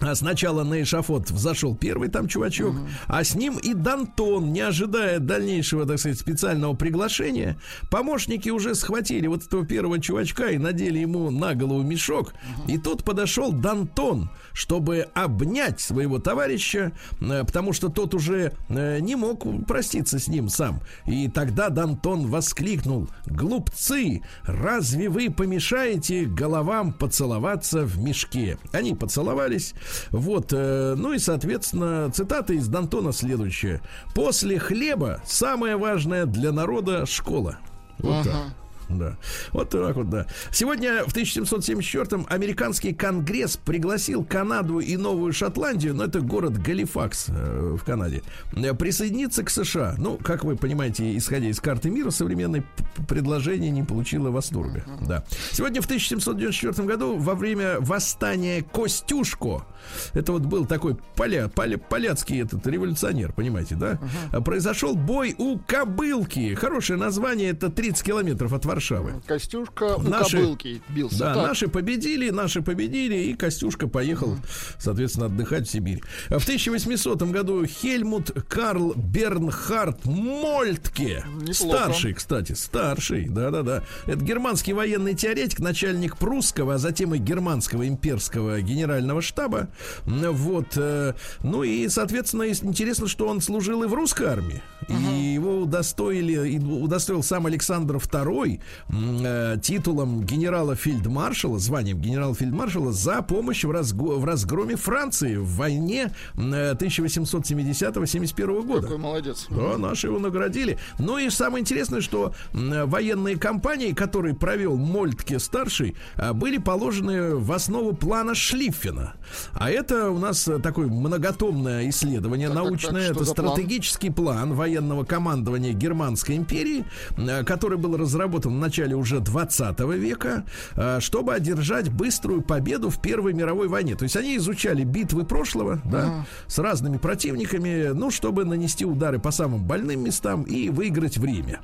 а 0.00 0.14
сначала 0.14 0.64
на 0.64 0.82
эшафот 0.82 1.30
взошел 1.30 1.74
первый 1.76 2.08
там 2.08 2.28
чувачок, 2.28 2.74
uh-huh. 2.74 2.88
а 3.06 3.24
с 3.24 3.34
ним 3.34 3.58
и 3.58 3.74
Дантон, 3.74 4.52
не 4.52 4.60
ожидая 4.60 5.18
дальнейшего, 5.18 5.86
так 5.86 5.98
сказать, 5.98 6.18
специального 6.18 6.74
приглашения, 6.74 7.58
помощники 7.90 8.48
уже 8.48 8.74
схватили 8.74 9.26
вот 9.26 9.44
этого 9.44 9.66
первого 9.66 10.00
чувачка 10.00 10.48
и 10.48 10.58
надели 10.58 10.98
ему 10.98 11.30
на 11.30 11.54
голову 11.54 11.82
мешок. 11.82 12.32
Uh-huh. 12.32 12.72
И 12.74 12.78
тут 12.78 13.04
подошел 13.04 13.52
Дантон, 13.52 14.30
чтобы 14.52 15.06
обнять 15.14 15.80
своего 15.80 16.18
товарища, 16.18 16.92
э, 17.20 17.44
потому 17.44 17.72
что 17.72 17.88
тот 17.88 18.14
уже 18.14 18.52
э, 18.68 18.98
не 19.00 19.16
мог 19.16 19.44
проститься 19.66 20.18
с 20.18 20.28
ним 20.28 20.48
сам. 20.48 20.80
И 21.06 21.28
тогда 21.28 21.68
Дантон 21.68 22.26
воскликнул: 22.26 23.08
"Глупцы, 23.26 24.22
разве 24.42 25.08
вы 25.08 25.30
помешаете 25.30 26.24
головам 26.24 26.92
поцеловаться 26.92 27.84
в 27.84 27.98
мешке?" 27.98 28.58
Они 28.72 28.94
поцеловались. 28.94 29.74
Вот, 30.10 30.52
э, 30.52 30.94
ну 30.96 31.12
и, 31.12 31.18
соответственно, 31.18 32.10
цитата 32.12 32.52
из 32.52 32.68
Дантона 32.68 33.12
следующая. 33.12 33.80
«После 34.14 34.58
хлеба 34.58 35.22
самое 35.24 35.76
важное 35.76 36.26
для 36.26 36.52
народа 36.52 37.06
школа». 37.06 37.58
Вот 37.98 38.26
ага. 38.26 38.30
так. 38.30 38.67
Да. 38.88 39.18
Вот 39.52 39.70
так 39.70 39.96
вот, 39.96 40.08
да. 40.08 40.26
Сегодня 40.50 41.04
в 41.04 41.14
1774-м 41.14 42.26
американский 42.28 42.94
конгресс 42.94 43.56
пригласил 43.56 44.24
Канаду 44.24 44.78
и 44.78 44.96
Новую 44.96 45.32
Шотландию, 45.32 45.94
но 45.94 46.04
это 46.04 46.20
город 46.20 46.58
Галифакс 46.58 47.26
э, 47.28 47.76
в 47.78 47.84
Канаде, 47.84 48.22
э, 48.54 48.74
присоединиться 48.74 49.42
к 49.42 49.50
США. 49.50 49.94
Ну, 49.98 50.16
как 50.16 50.44
вы 50.44 50.56
понимаете, 50.56 51.16
исходя 51.16 51.48
из 51.48 51.60
карты 51.60 51.90
мира, 51.90 52.10
современное 52.10 52.64
предложение 53.08 53.70
не 53.70 53.82
получило 53.82 54.30
восторга. 54.30 54.84
Да. 55.06 55.24
Сегодня 55.52 55.82
в 55.82 55.84
1794 55.84 56.86
году 56.86 57.16
во 57.18 57.34
время 57.34 57.80
восстания 57.80 58.62
Костюшко, 58.62 59.66
это 60.14 60.32
вот 60.32 60.42
был 60.42 60.64
такой 60.64 60.96
поля, 61.14 61.48
поля, 61.48 61.78
поляцкий 61.78 62.42
этот 62.42 62.66
революционер, 62.66 63.32
понимаете, 63.32 63.74
да? 63.74 63.98
Произошел 64.40 64.94
бой 64.94 65.34
у 65.38 65.58
Кобылки. 65.58 66.54
Хорошее 66.54 66.98
название, 66.98 67.50
это 67.50 67.68
30 67.68 68.02
километров 68.02 68.52
от 68.52 68.64
Варшавы 68.64 68.77
Варшавы. 68.78 69.20
Костюшка 69.26 69.96
у 69.96 70.02
наши, 70.02 70.36
кобылки 70.36 70.80
бился. 70.88 71.18
Да, 71.18 71.34
так. 71.34 71.48
наши 71.48 71.66
победили, 71.66 72.30
наши 72.30 72.62
победили, 72.62 73.16
и 73.16 73.34
Костюшка 73.34 73.88
поехал, 73.88 74.36
соответственно, 74.78 75.26
отдыхать 75.26 75.66
в 75.66 75.70
Сибирь. 75.70 76.00
В 76.28 76.42
1800 76.42 77.22
году 77.22 77.66
Хельмут 77.66 78.30
Карл 78.48 78.94
Бернхард 78.94 80.04
Мольтке, 80.04 81.24
Неплохо. 81.34 81.54
старший, 81.54 82.14
кстати, 82.14 82.52
старший, 82.52 83.28
да-да-да, 83.28 83.82
это 84.06 84.24
германский 84.24 84.72
военный 84.72 85.14
теоретик, 85.14 85.58
начальник 85.58 86.16
прусского, 86.16 86.74
а 86.74 86.78
затем 86.78 87.14
и 87.14 87.18
германского 87.18 87.88
имперского 87.88 88.60
генерального 88.60 89.22
штаба. 89.22 89.70
Вот, 90.04 90.76
э, 90.76 91.14
ну 91.42 91.64
и, 91.64 91.88
соответственно, 91.88 92.48
интересно, 92.48 93.08
что 93.08 93.26
он 93.26 93.40
служил 93.40 93.82
и 93.82 93.88
в 93.88 93.94
русской 93.94 94.28
армии, 94.28 94.62
uh-huh. 94.86 95.18
и 95.18 95.34
его 95.34 95.62
удостоили, 95.62 96.58
удостоил 96.58 97.24
сам 97.24 97.46
Александр 97.46 97.96
II 97.96 98.60
э, 98.90 99.56
титулом 99.62 100.22
генерала-фельдмаршала, 100.24 101.58
званием 101.58 101.98
генерала-фельдмаршала 102.00 102.92
за 102.92 103.22
помощь 103.22 103.64
в, 103.64 103.70
разго- 103.70 104.18
в 104.18 104.24
разгроме 104.24 104.76
Франции 104.76 105.36
в 105.36 105.46
войне 105.56 106.12
э, 106.36 106.74
1870-71 106.74 108.62
года. 108.66 108.82
Какой 108.82 108.98
молодец. 108.98 109.46
Да, 109.50 109.76
наши 109.78 110.06
его 110.08 110.18
наградили. 110.18 110.78
Ну 110.98 111.18
и 111.18 111.30
самое 111.30 111.62
интересное, 111.62 112.00
что 112.00 112.32
м, 112.52 112.88
военные 112.88 113.36
компании, 113.36 113.92
которые 113.92 114.34
провел 114.34 114.76
Мольтке 114.76 115.38
старший, 115.38 115.96
были 116.34 116.58
положены 116.58 117.34
в 117.36 117.52
основу 117.52 117.92
плана 117.94 118.34
Шлиффена. 118.34 119.14
А 119.52 119.70
это 119.70 120.10
у 120.10 120.18
нас 120.18 120.46
э, 120.48 120.58
такое 120.58 120.86
многотомное 120.88 121.88
исследование 121.90 122.48
Так, 122.48 122.56
так, 122.56 122.64
так, 122.64 122.70
научное. 122.70 123.02
что 123.04 123.12
это 123.14 123.24
за 123.24 123.34
план? 123.34 123.48
стратегический 123.52 124.10
план 124.10 124.54
военного 124.54 125.04
командования 125.04 125.72
Германской 125.72 126.36
империи, 126.36 126.84
э, 127.16 127.44
который 127.44 127.78
был 127.78 127.96
разработан 127.96 128.57
в 128.58 128.60
начале 128.60 128.94
уже 128.96 129.20
20 129.20 129.80
века, 129.96 130.44
э, 130.74 130.98
чтобы 131.00 131.34
одержать 131.34 131.90
быструю 131.90 132.42
победу 132.42 132.90
в 132.90 133.00
Первой 133.00 133.32
мировой 133.32 133.68
войне. 133.68 133.94
То 133.94 134.02
есть 134.02 134.16
они 134.16 134.36
изучали 134.36 134.84
битвы 134.84 135.24
прошлого, 135.24 135.80
да, 135.84 136.26
с 136.46 136.58
разными 136.58 136.98
противниками, 136.98 137.92
ну, 137.94 138.10
чтобы 138.10 138.44
нанести 138.44 138.84
удары 138.84 139.18
по 139.18 139.30
самым 139.30 139.64
больным 139.64 140.04
местам 140.04 140.42
и 140.42 140.68
выиграть 140.68 141.18
время. 141.18 141.60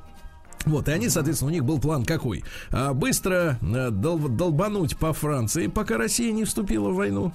Вот, 0.65 0.89
и 0.89 0.91
они, 0.91 1.09
соответственно, 1.09 1.51
у 1.51 1.53
них 1.53 1.63
был 1.63 1.79
план 1.79 2.05
какой? 2.05 2.43
А, 2.71 2.93
быстро 2.93 3.59
э, 3.61 3.89
дол- 3.91 4.17
долбануть 4.29 4.97
по 4.97 5.13
Франции, 5.13 5.67
пока 5.67 5.97
Россия 5.97 6.31
не 6.31 6.43
вступила 6.43 6.89
в 6.89 6.95
войну. 6.95 7.31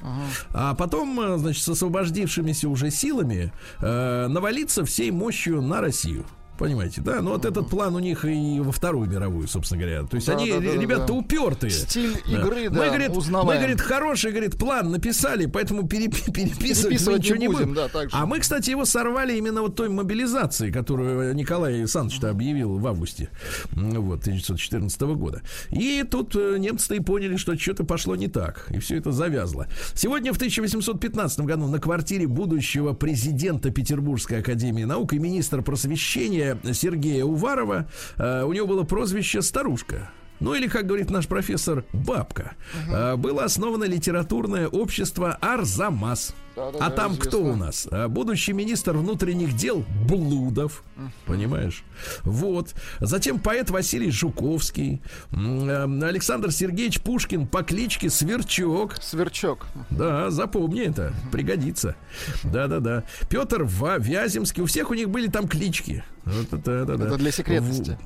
А 0.53 0.75
потом, 0.75 1.21
э, 1.21 1.39
значит, 1.39 1.63
с 1.63 1.69
освободившимися 1.69 2.69
уже 2.69 2.91
силами 2.91 3.53
э, 3.81 4.27
навалиться 4.29 4.85
всей 4.85 5.13
мощью 5.13 5.63
на 5.63 5.81
Россию. 5.81 6.25
Понимаете, 6.61 7.01
да? 7.01 7.23
Ну 7.23 7.31
вот 7.31 7.47
этот 7.47 7.71
план 7.71 7.95
у 7.97 8.01
них 8.01 8.27
и 8.27 8.61
во 8.61 8.71
Вторую 8.71 9.09
мировую, 9.09 9.49
собственно 9.49 9.81
говоря. 9.81 10.03
То 10.03 10.17
есть 10.17 10.27
Да, 10.27 10.35
они, 10.37 10.51
да, 10.51 10.61
да, 10.61 10.77
ребята, 10.77 11.07
да. 11.07 11.15
упертые. 11.15 11.71
Стиль 11.71 12.13
Да. 12.27 12.33
игры, 12.39 12.69
да, 12.69 12.79
мы, 12.81 12.87
говорит, 12.89 13.11
мы, 13.17 13.55
говорит, 13.57 13.81
хороший, 13.81 14.31
говорит, 14.33 14.59
план 14.59 14.91
написали, 14.91 15.47
поэтому 15.47 15.85
перепи- 15.85 16.31
переписывать, 16.31 16.59
мы 16.59 16.59
Переписывать 16.91 17.19
ничего 17.23 17.37
не 17.37 17.41
не 17.41 17.49
будем, 17.49 17.61
будем. 17.71 17.75
да, 17.77 17.89
так 17.89 18.11
же. 18.11 18.17
А 18.17 18.27
мы, 18.27 18.41
кстати, 18.41 18.69
его 18.69 18.85
сорвали 18.85 19.39
именно 19.39 19.63
вот 19.63 19.75
той 19.75 19.89
мобилизации, 19.89 20.71
которую 20.71 21.35
Николай 21.35 21.77
Александрович 21.79 22.23
объявил 22.23 22.79
в 22.79 22.87
августе 22.87 23.31
вот, 23.73 24.21
1914 24.21 25.01
года. 25.17 25.41
И 25.71 26.05
тут 26.11 26.37
э, 26.37 26.57
немцы-то 26.59 26.95
и 26.95 27.01
поняли, 27.01 27.37
что 27.37 27.57
что-то 27.59 27.85
пошло 27.85 28.17
не 28.17 28.29
так, 28.29 28.67
и 28.69 28.79
все 28.81 28.99
это 28.99 29.13
завязло. 29.13 29.67
Сегодня 29.95 30.35
в 30.35 30.37
1815 30.37 31.41
году 31.41 31.69
на 31.69 31.79
квартире 31.79 32.27
будущего 32.27 32.93
президента 32.93 33.71
Петербургской 33.71 34.41
академии 34.41 34.85
наук 34.85 35.15
и 35.15 35.19
министра 35.19 35.63
просвещения 35.63 36.50
Сергея 36.73 37.25
Уварова 37.25 37.89
э, 38.19 38.43
у 38.45 38.53
него 38.53 38.67
было 38.67 38.85
прозвище 38.85 39.43
«Старушка». 39.43 40.11
Ну 40.41 40.55
или, 40.55 40.69
как 40.69 40.87
говорит 40.87 41.11
наш 41.11 41.27
профессор, 41.27 41.85
бабка. 41.93 42.53
Э, 42.89 43.17
было 43.17 43.45
основано 43.45 43.85
литературное 43.85 44.69
общество 44.69 45.35
Арзамас. 45.41 46.35
Да-да-да, 46.57 46.87
а 46.87 46.91
там 46.91 47.17
кто 47.17 47.39
известно. 47.39 47.51
у 47.51 47.57
нас? 47.57 47.89
А, 47.91 48.09
Будущий 48.09 48.53
министр 48.53 48.97
внутренних 48.97 49.55
дел 49.55 49.85
Блудов. 50.09 50.83
Понимаешь? 51.27 51.85
Вот. 52.23 52.75
Затем 52.99 53.39
поэт 53.39 53.71
Василий 53.71 54.11
Жуковский. 54.11 55.01
Э, 55.33 55.85
Александр 56.03 56.51
Сергеевич 56.53 57.01
Пушкин 57.03 57.47
по 57.47 57.63
кличке 57.63 58.09
Сверчок. 58.11 58.97
Сверчок. 59.01 59.67
Да, 59.91 60.31
запомни 60.31 60.83
это, 60.83 61.13
пригодится. 61.31 61.97
Да-да-да. 62.45 63.05
Петр 63.29 63.63
Вяземский, 63.65 64.63
у 64.63 64.67
всех 64.67 64.91
у 64.91 64.95
них 64.95 65.11
были 65.11 65.29
там 65.29 65.47
клички. 65.49 66.03
Вот 66.25 66.63
да. 66.63 66.83
Это 66.83 67.17
для 67.17 67.31
секретности. 67.31 67.99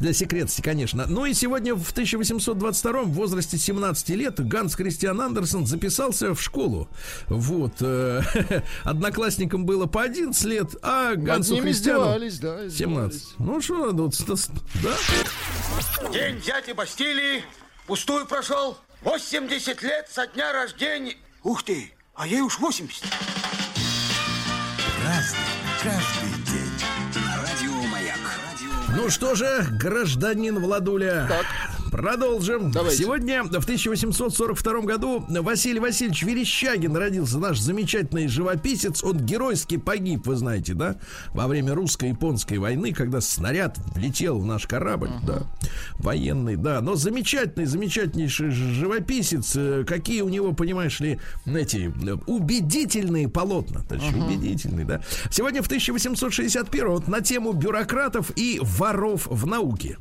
Для 0.00 0.12
секретности, 0.12 0.60
конечно. 0.60 1.06
Ну 1.08 1.24
и 1.24 1.34
сегодня 1.34 1.74
в 1.74 1.90
1822 1.90 3.02
в 3.02 3.10
возрасте 3.10 3.58
17 3.58 4.08
лет 4.10 4.46
Ганс 4.46 4.76
Кристиан 4.76 5.20
Андерсон 5.20 5.66
записался 5.66 6.34
в 6.34 6.42
школу. 6.42 6.88
Вот. 7.26 7.74
э, 7.80 8.22
Одноклассникам 8.84 9.66
было 9.66 9.86
по 9.86 10.02
11 10.02 10.44
лет, 10.44 10.76
а 10.82 11.16
Гансу 11.16 11.56
издевались, 11.68 12.38
да, 12.38 12.66
издевались. 12.66 13.14
17. 13.14 13.38
Ну 13.38 13.60
что, 13.60 13.92
ну, 13.92 14.10
да? 14.82 16.10
День 16.12 16.36
взятия 16.36 16.74
Бастилии 16.74 17.42
пустую 17.86 18.26
прошел. 18.26 18.78
80 19.02 19.82
лет 19.82 20.08
со 20.10 20.26
дня 20.26 20.52
рождения. 20.52 21.16
Ух 21.42 21.62
ты, 21.62 21.92
а 22.14 22.26
ей 22.26 22.40
уж 22.40 22.58
80. 22.58 23.04
Каждый 25.02 25.47
Ну 29.00 29.10
что 29.10 29.36
же, 29.36 29.64
гражданин 29.70 30.58
Владуля, 30.58 31.24
Так. 31.28 31.46
Продолжим. 31.90 32.70
Давайте. 32.70 33.02
Сегодня, 33.02 33.42
в 33.44 33.48
1842 33.48 34.80
году, 34.80 35.24
Василий 35.28 35.80
Васильевич 35.80 36.22
Верещагин 36.22 36.96
родился, 36.96 37.38
наш 37.38 37.58
замечательный 37.58 38.28
живописец. 38.28 39.02
Он 39.02 39.18
геройски 39.18 39.76
погиб, 39.76 40.26
вы 40.26 40.36
знаете, 40.36 40.74
да, 40.74 40.96
во 41.32 41.46
время 41.46 41.74
русско-японской 41.74 42.58
войны, 42.58 42.92
когда 42.92 43.20
снаряд 43.20 43.78
влетел 43.94 44.38
в 44.38 44.46
наш 44.46 44.66
корабль, 44.66 45.10
да, 45.26 45.42
военный, 45.98 46.56
да. 46.56 46.80
Но 46.80 46.94
замечательный, 46.94 47.66
замечательнейший 47.66 48.50
живописец. 48.50 49.54
Э, 49.56 49.84
Какие 49.86 50.22
у 50.22 50.28
него, 50.28 50.52
понимаешь 50.52 51.00
ли, 51.00 51.18
эти 51.46 51.92
э, 52.06 52.16
убедительные 52.26 53.28
полотна. 53.28 53.80
Товарищи, 53.82 54.14
убедительные, 54.14 54.84
да. 54.84 55.02
Сегодня 55.30 55.62
в 55.62 55.66
1861 55.66 56.88
вот 56.88 57.08
на 57.08 57.20
тему 57.20 57.52
бюрократов 57.52 58.30
и 58.36 58.60
воров 58.62 59.26
в 59.26 59.46
науке. 59.46 59.98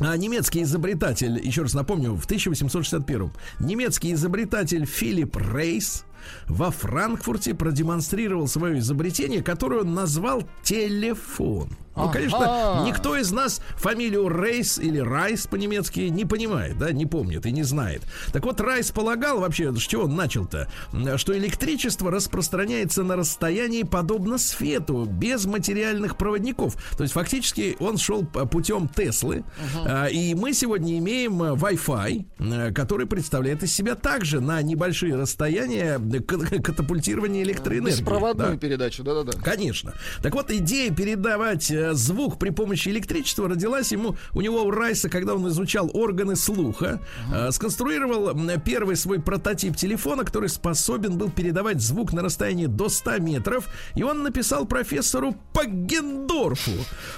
А 0.00 0.16
немецкий 0.16 0.62
изобретатель, 0.62 1.44
еще 1.44 1.62
раз 1.62 1.74
напомню, 1.74 2.14
в 2.14 2.24
1861 2.24 3.32
немецкий 3.58 4.12
изобретатель 4.12 4.86
Филипп 4.86 5.36
Рейс 5.36 6.04
во 6.46 6.70
Франкфурте 6.70 7.54
продемонстрировал 7.54 8.46
свое 8.46 8.78
изобретение, 8.78 9.42
которое 9.42 9.80
он 9.80 9.94
назвал 9.94 10.44
телефон. 10.62 11.70
Ну, 11.98 12.10
конечно, 12.10 12.84
никто 12.86 13.16
из 13.16 13.32
нас 13.32 13.60
фамилию 13.76 14.28
Рейс 14.28 14.78
или 14.78 14.98
Райс 14.98 15.46
по-немецки 15.46 16.00
не 16.00 16.24
понимает, 16.24 16.78
да, 16.78 16.92
не 16.92 17.06
помнит 17.06 17.46
и 17.46 17.52
не 17.52 17.62
знает. 17.62 18.02
Так 18.32 18.44
вот, 18.44 18.60
Райс 18.60 18.90
полагал 18.90 19.40
вообще, 19.40 19.74
с 19.74 19.82
чего 19.82 20.04
он 20.04 20.14
начал-то, 20.16 20.68
что 21.16 21.36
электричество 21.36 22.10
распространяется 22.10 23.02
на 23.02 23.16
расстоянии 23.16 23.82
подобно 23.82 24.38
свету, 24.38 25.04
без 25.04 25.44
материальных 25.46 26.16
проводников. 26.16 26.76
То 26.96 27.02
есть, 27.02 27.14
фактически, 27.14 27.76
он 27.80 27.98
шел 27.98 28.24
путем 28.24 28.88
Теслы, 28.88 29.44
А, 29.84 30.06
и 30.06 30.34
мы 30.34 30.52
сегодня 30.52 30.98
имеем 30.98 31.42
э, 31.42 31.54
Wi-Fi, 31.54 32.26
э, 32.38 32.72
который 32.72 33.06
представляет 33.06 33.62
из 33.62 33.72
себя 33.72 33.94
также 33.94 34.40
на 34.40 34.60
небольшие 34.62 35.16
расстояния 35.16 35.98
катапультирование 35.98 37.42
электроэнергии. 37.42 37.98
Беспроводную 37.98 38.52
да. 38.52 38.58
передачу, 38.58 39.02
да-да-да. 39.02 39.38
Конечно. 39.38 39.94
Так 40.22 40.34
вот, 40.34 40.50
идея 40.50 40.92
передавать 40.92 41.70
э, 41.70 41.87
звук 41.94 42.38
при 42.38 42.50
помощи 42.50 42.88
электричества 42.88 43.48
родилась 43.48 43.92
ему 43.92 44.16
у 44.34 44.40
него 44.40 44.62
у 44.64 44.70
Райса, 44.70 45.08
когда 45.08 45.34
он 45.34 45.46
изучал 45.48 45.90
органы 45.92 46.36
слуха, 46.36 47.00
э, 47.32 47.50
сконструировал 47.50 48.30
первый 48.64 48.96
свой 48.96 49.20
прототип 49.20 49.76
телефона, 49.76 50.24
который 50.24 50.48
способен 50.48 51.16
был 51.18 51.30
передавать 51.30 51.80
звук 51.80 52.12
на 52.12 52.22
расстоянии 52.22 52.66
до 52.66 52.88
100 52.88 53.18
метров, 53.18 53.66
и 53.94 54.02
он 54.02 54.22
написал 54.22 54.66
профессору 54.66 55.36
Пагендорфу 55.52 56.70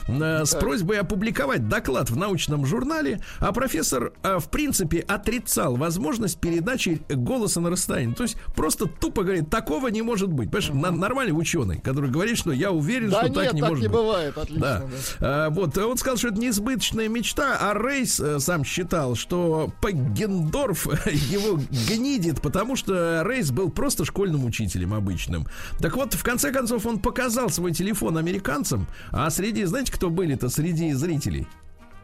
э, 0.08 0.44
с 0.44 0.54
просьбой 0.54 0.98
опубликовать 1.00 1.68
доклад 1.68 2.10
в 2.10 2.16
научном 2.16 2.66
журнале, 2.66 3.20
а 3.38 3.52
профессор, 3.52 4.12
э, 4.22 4.38
в 4.38 4.48
принципе, 4.48 5.00
отрицал 5.00 5.76
возможность 5.76 6.38
передачи 6.40 7.00
голоса 7.08 7.60
на 7.60 7.70
расстоянии. 7.70 8.14
То 8.14 8.24
есть 8.24 8.36
просто 8.54 8.86
тупо 8.86 9.22
говорит, 9.22 9.50
такого 9.50 9.88
не 9.88 10.02
может 10.02 10.32
быть. 10.32 10.50
Понимаешь, 10.50 10.70
на- 10.72 10.90
нормальный 10.96 11.32
ученый, 11.32 11.78
который 11.80 12.10
говорит, 12.10 12.36
что 12.38 12.52
я 12.52 12.70
уверен, 12.70 13.10
Да 13.10 13.18
что 13.20 13.26
нет, 13.28 13.34
так 13.34 13.54
не 13.54 13.60
так 13.60 13.70
может 13.70 13.82
не 13.82 13.88
быть. 13.88 13.96
бывает, 13.96 14.38
отлично. 14.38 14.59
Да. 14.60 14.78
да. 14.78 14.86
А, 15.20 15.50
вот, 15.50 15.76
он 15.78 15.96
сказал, 15.96 16.16
что 16.16 16.28
это 16.28 16.38
неизбыточная 16.38 17.08
мечта, 17.08 17.56
а 17.60 17.74
Рейс 17.74 18.20
э, 18.20 18.38
сам 18.40 18.64
считал, 18.64 19.14
что 19.14 19.72
Пагендорф 19.80 20.86
его 21.06 21.58
гнидит, 21.88 22.40
потому 22.40 22.76
что 22.76 23.22
Рейс 23.24 23.50
был 23.50 23.70
просто 23.70 24.04
школьным 24.04 24.44
учителем 24.44 24.94
обычным. 24.94 25.46
Так 25.78 25.96
вот, 25.96 26.14
в 26.14 26.22
конце 26.22 26.52
концов, 26.52 26.86
он 26.86 26.98
показал 26.98 27.50
свой 27.50 27.72
телефон 27.72 28.18
американцам, 28.18 28.86
а 29.10 29.30
среди, 29.30 29.64
знаете, 29.64 29.92
кто 29.92 30.10
были-то 30.10 30.48
среди 30.48 30.92
зрителей? 30.92 31.46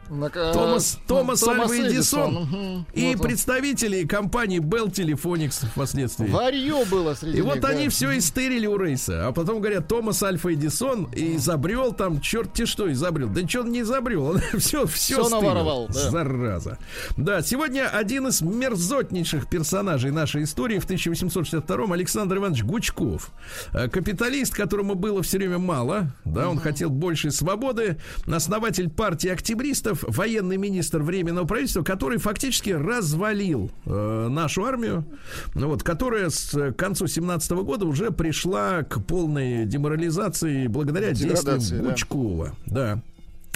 Томас, 0.09 0.99
ну, 1.09 1.15
Томас, 1.15 1.43
Альва 1.43 1.77
Эдисон 1.77 2.33
мгм. 2.33 2.85
и 2.93 3.15
Вот 3.15 3.23
представители 3.23 4.05
компании 4.05 4.59
Bell 4.59 4.91
Telephonics 4.91 5.65
впоследствии. 5.67 6.27
Варье 6.27 6.85
было 6.85 7.13
среди 7.13 7.39
И 7.39 7.41
них, 7.41 7.45
вот 7.45 7.59
да. 7.59 7.69
они 7.69 7.89
все 7.89 8.17
истырили 8.17 8.67
у 8.67 8.77
Рейса. 8.77 9.27
А 9.27 9.31
потом 9.31 9.59
говорят, 9.59 9.87
Томас 9.87 10.23
Альфа 10.23 10.53
Эдисон 10.53 11.09
изобрел 11.13 11.93
там, 11.93 12.21
черт 12.21 12.57
что 12.65 12.91
изобрел. 12.91 13.29
Да 13.29 13.47
что 13.47 13.61
он 13.61 13.71
не 13.71 13.81
изобрел, 13.81 14.25
он 14.25 14.41
все, 14.59 14.85
все, 14.87 15.23
Всё 15.23 15.29
наворовал, 15.29 15.87
да. 15.87 16.09
Зараза. 16.09 16.77
Да, 17.17 17.41
сегодня 17.41 17.87
один 17.89 18.27
из 18.27 18.41
мерзотнейших 18.41 19.49
персонажей 19.49 20.11
нашей 20.11 20.43
истории 20.43 20.79
в 20.79 20.89
1862-м 20.89 21.91
Александр 21.91 22.37
Иванович 22.37 22.63
Гучков. 22.63 23.31
Э, 23.73 23.89
Капиталист, 23.89 24.53
которому 24.53 24.95
было 24.95 25.21
все 25.21 25.37
время 25.37 25.59
мало, 25.59 26.11
да, 26.25 26.49
он 26.49 26.59
хотел 26.59 26.89
большей 26.89 27.31
свободы, 27.31 27.97
основатель 28.25 28.89
партии 28.89 29.29
октябристов 29.29 29.96
Гурьев, 29.97 30.17
военный 30.17 30.57
министр 30.57 31.01
Временного 31.01 31.45
правительства, 31.45 31.83
который 31.83 32.17
фактически 32.17 32.71
развалил 32.71 33.71
э, 33.85 34.27
нашу 34.29 34.65
армию, 34.65 35.05
ну 35.53 35.67
вот, 35.67 35.83
которая 35.83 36.29
с 36.29 36.71
к 36.71 36.75
концу 36.75 37.07
17 37.07 37.51
года 37.51 37.85
уже 37.85 38.11
пришла 38.11 38.83
к 38.83 39.01
полной 39.03 39.65
деморализации 39.65 40.67
благодаря 40.67 41.09
действиям 41.09 41.35
Деградации, 41.35 41.77
да. 41.77 41.89
Бучкова. 41.89 42.55
Да. 42.65 43.01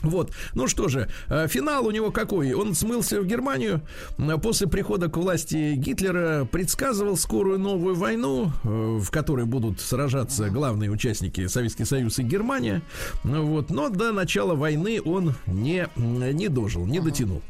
Вот, 0.04 0.32
ну 0.54 0.68
что 0.68 0.88
же, 0.88 1.08
э, 1.30 1.48
финал 1.48 1.86
у 1.86 1.92
него 1.92 2.12
какой? 2.12 2.54
Он 2.54 2.74
смылся 2.74 3.22
в 3.22 3.26
Германию. 3.26 3.82
Э, 4.18 4.38
После 4.42 4.68
прихода 4.68 5.08
к 5.10 5.18
власти 5.18 5.74
Гитлера 5.76 6.46
предсказывал 6.46 7.18
скорую 7.18 7.60
новую 7.60 7.96
войну, 7.96 8.52
э, 8.64 8.68
в 8.68 9.10
которой 9.12 9.46
будут 9.46 9.80
сражаться 9.80 10.50
главные 10.50 10.90
участники 10.90 11.48
Советский 11.48 11.86
Союз 11.86 12.20
и 12.20 12.24
Германия. 12.24 12.82
Вот, 13.24 13.70
но 13.70 13.90
до 13.90 14.12
начала 14.12 14.56
войны 14.56 15.02
он 15.04 15.36
не, 15.48 15.88
не 15.96 16.48
дожил, 16.48 16.86
не 16.86 17.00
дотянул. 17.00 17.42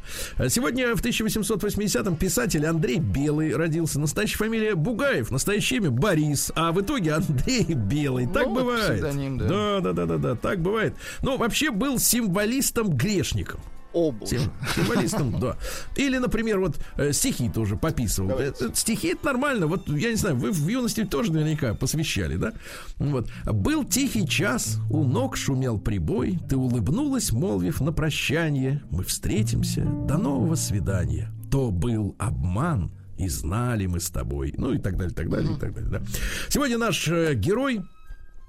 Сегодня 0.48 0.94
в 0.94 1.02
1880-м 1.02 2.16
писатель 2.16 2.66
Андрей 2.66 2.98
Белый 2.98 3.54
родился. 3.56 3.98
Настоящая 4.00 4.36
фамилия 4.38 4.74
Бугаев, 4.74 5.30
настоящее 5.30 5.78
имя 5.80 5.90
Борис, 5.90 6.52
а 6.54 6.72
в 6.72 6.80
итоге 6.80 7.12
Андрей 7.14 7.64
Белый. 7.74 8.26
Так 8.26 8.46
Ну, 8.46 8.54
бывает. 8.54 9.00
да. 9.38 9.48
Да, 9.48 9.80
да, 9.80 9.92
да, 9.92 10.06
да, 10.06 10.18
да, 10.18 10.34
так 10.34 10.60
бывает. 10.60 10.94
Но 11.22 11.36
вообще 11.36 11.70
был 11.70 11.98
символистом-грешником. 12.42 13.60
О. 13.94 14.14
Сим- 14.24 14.50
Символистом, 14.74 15.38
да. 15.38 15.58
Или, 15.96 16.16
например, 16.16 16.60
вот 16.60 16.78
э, 16.96 17.12
стихи 17.12 17.50
тоже 17.50 17.76
пописывал. 17.76 18.30
Давайте. 18.30 18.68
Э, 18.68 18.70
Стихи 18.74 19.08
это 19.08 19.26
нормально. 19.26 19.66
Вот 19.66 19.86
я 19.88 20.08
не 20.08 20.16
знаю, 20.16 20.36
вы 20.36 20.50
в 20.50 20.66
юности 20.66 21.04
тоже 21.04 21.30
наверняка 21.30 21.74
посвящали, 21.74 22.36
да? 22.36 22.54
Вот. 22.96 23.28
Был 23.44 23.84
тихий 23.84 24.26
час, 24.26 24.78
у 24.90 25.04
ног 25.04 25.36
шумел 25.36 25.78
прибой, 25.78 26.38
ты 26.48 26.56
улыбнулась, 26.56 27.32
молвив 27.32 27.82
на 27.82 27.92
прощание. 27.92 28.82
Мы 28.90 29.04
встретимся, 29.04 29.82
до 29.84 30.16
нового 30.16 30.54
свидания. 30.54 31.30
То 31.50 31.70
был 31.70 32.16
обман, 32.18 32.90
и 33.18 33.28
знали 33.28 33.84
мы 33.84 34.00
с 34.00 34.08
тобой. 34.08 34.54
Ну 34.56 34.72
и 34.72 34.78
так 34.78 34.96
далее, 34.96 35.14
так 35.14 35.28
далее, 35.28 35.54
и 35.54 35.58
так 35.58 35.74
далее. 35.74 35.90
Да. 35.90 36.02
Сегодня 36.48 36.78
наш 36.78 37.06
э, 37.08 37.34
герой 37.34 37.82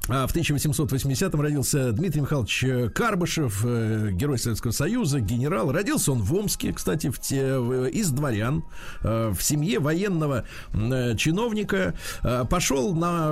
в 0.08 0.36
1880-м 0.36 1.40
родился 1.40 1.94
Дмитрий 1.94 2.20
Михайлович 2.20 2.64
э, 2.66 2.90
Карбышев, 2.90 3.64
э, 3.66 4.10
герой 4.12 4.38
Советского 4.38 4.72
Союза, 4.72 5.22
генерал. 5.22 5.72
Родился 5.72 6.12
он 6.12 6.22
в 6.22 6.34
Омске, 6.34 6.74
кстати, 6.74 7.10
в 7.10 7.20
те, 7.20 7.56
из 7.90 8.10
дворян, 8.10 8.66
э, 9.02 9.32
в 9.34 9.42
семье 9.42 9.80
военного 9.80 10.44
чиновника. 11.18 11.94
Пошел 12.50 12.94
на, 12.94 13.30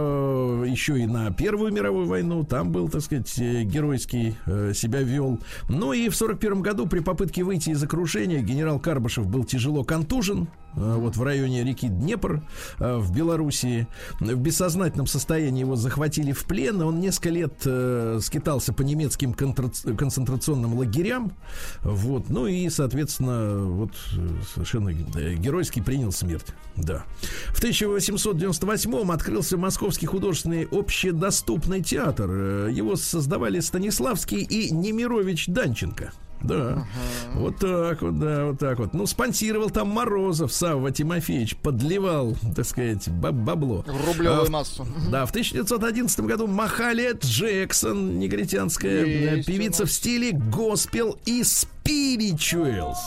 еще 0.65 0.97
и 0.97 1.05
на 1.05 1.31
Первую 1.31 1.73
мировую 1.73 2.07
войну. 2.07 2.45
Там 2.45 2.71
был, 2.71 2.87
так 2.87 3.01
сказать, 3.01 3.37
геройский 3.37 4.37
себя 4.73 5.01
вел. 5.01 5.39
Ну 5.67 5.91
и 5.91 6.07
в 6.07 6.15
41 6.15 6.61
году 6.61 6.87
при 6.87 6.99
попытке 6.99 7.43
выйти 7.43 7.71
из 7.71 7.83
окружения 7.83 8.41
генерал 8.41 8.79
Карбышев 8.79 9.27
был 9.27 9.43
тяжело 9.43 9.83
контужен. 9.83 10.47
Э, 10.75 10.95
Вот 10.97 11.15
в 11.17 11.23
районе 11.23 11.63
реки 11.63 11.87
Днепр 11.87 12.41
э, 12.79 12.97
в 12.97 13.13
Белоруссии. 13.13 13.87
В 14.19 14.35
бессознательном 14.35 15.07
состоянии 15.07 15.61
его 15.61 15.75
захватили 15.75 16.31
в 16.31 16.45
плен. 16.45 16.81
Он 16.81 16.99
несколько 16.99 17.29
лет 17.29 17.53
э, 17.65 18.19
скитался 18.21 18.73
по 18.73 18.81
немецким 18.81 19.33
концентрационным 19.33 20.75
лагерям. 20.75 21.33
Вот. 21.81 22.29
Ну 22.29 22.47
и, 22.47 22.69
соответственно, 22.69 23.65
вот 23.65 23.91
совершенно 24.53 24.93
геройски 24.93 25.81
принял 25.81 26.11
смерть. 26.11 26.47
Да. 26.75 27.03
В 27.49 27.57
1898 27.57 29.11
открылся 29.11 29.57
Московский 29.57 30.05
художественный 30.05 30.67
общедоступный 30.71 31.81
театр. 31.81 32.67
Его 32.69 32.95
создавали 32.95 33.59
Станиславский 33.59 34.41
и 34.41 34.71
Немирович 34.71 35.47
Данченко. 35.47 36.13
Да, 36.43 36.85
вот 37.35 37.57
так 37.57 38.01
вот, 38.01 38.19
да, 38.19 38.45
вот 38.47 38.59
так 38.59 38.79
вот. 38.79 38.93
Ну, 38.93 39.05
спонсировал 39.05 39.69
там 39.69 39.89
Морозов, 39.89 40.51
Савва 40.51 40.91
Тимофеевич, 40.91 41.55
подливал, 41.57 42.35
так 42.55 42.65
сказать, 42.65 43.07
баб- 43.09 43.33
бабло. 43.35 43.83
В 43.87 44.07
рублевую 44.07 44.47
А, 44.47 44.49
массу. 44.49 44.85
да, 45.11 45.25
в 45.25 45.29
1911 45.31 46.19
году 46.21 46.47
Махалия 46.47 47.13
Джексон, 47.13 48.17
негритянская 48.19 49.03
э, 49.05 49.35
Есть 49.37 49.47
певица 49.47 49.85
в 49.85 49.91
стиле 49.91 50.31
госпел 50.31 51.17
и 51.25 51.43
спиричуэлс. 51.43 52.97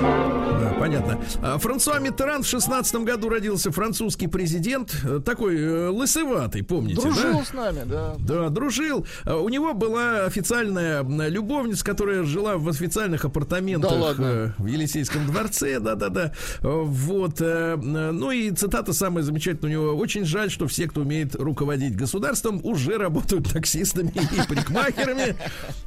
Да, 0.00 0.74
понятно. 0.78 1.20
А, 1.42 1.58
Франсуа 1.58 1.98
Миттеран 1.98 2.42
в 2.42 2.46
16 2.46 2.94
году 2.96 3.28
родился 3.28 3.70
французский 3.70 4.26
президент, 4.26 4.94
э, 5.04 5.20
такой 5.24 5.58
э, 5.58 5.88
лысыватый, 5.88 6.62
помните, 6.62 6.96
да? 6.96 7.02
Дружил 7.02 7.44
с 7.44 7.52
нами, 7.52 7.82
да. 7.84 8.14
Да, 8.18 8.48
дружил. 8.48 9.06
А 9.24 9.36
У 9.36 9.48
него 9.48 9.74
была 9.74 10.24
официальная 10.24 11.02
любовница, 11.28 11.84
которая 11.84 12.24
жила 12.24 12.56
в 12.56 12.68
официальных 12.68 13.24
апартаментах 13.24 13.90
Да 13.90 13.96
ладно? 13.96 14.24
э, 14.24 14.50
в 14.58 14.66
Елисейском 14.66 15.26
дворце, 15.26 15.78
да-да-да. 15.78 16.32
Вот. 16.60 17.40
Ну 17.40 18.30
и 18.30 18.50
цитата 18.52 18.92
самая 18.92 19.22
замечательная 19.24 19.78
у 19.78 19.82
него. 19.82 19.94
Очень 19.96 20.24
жаль, 20.24 20.50
что 20.50 20.66
все, 20.66 20.86
кто 20.88 21.02
умеет 21.02 21.34
руководить 21.34 21.96
государством, 21.96 22.60
уже 22.64 22.96
работают 22.98 23.52
таксистами 23.52 24.08
и 24.10 24.48
парикмахерами. 24.48 25.36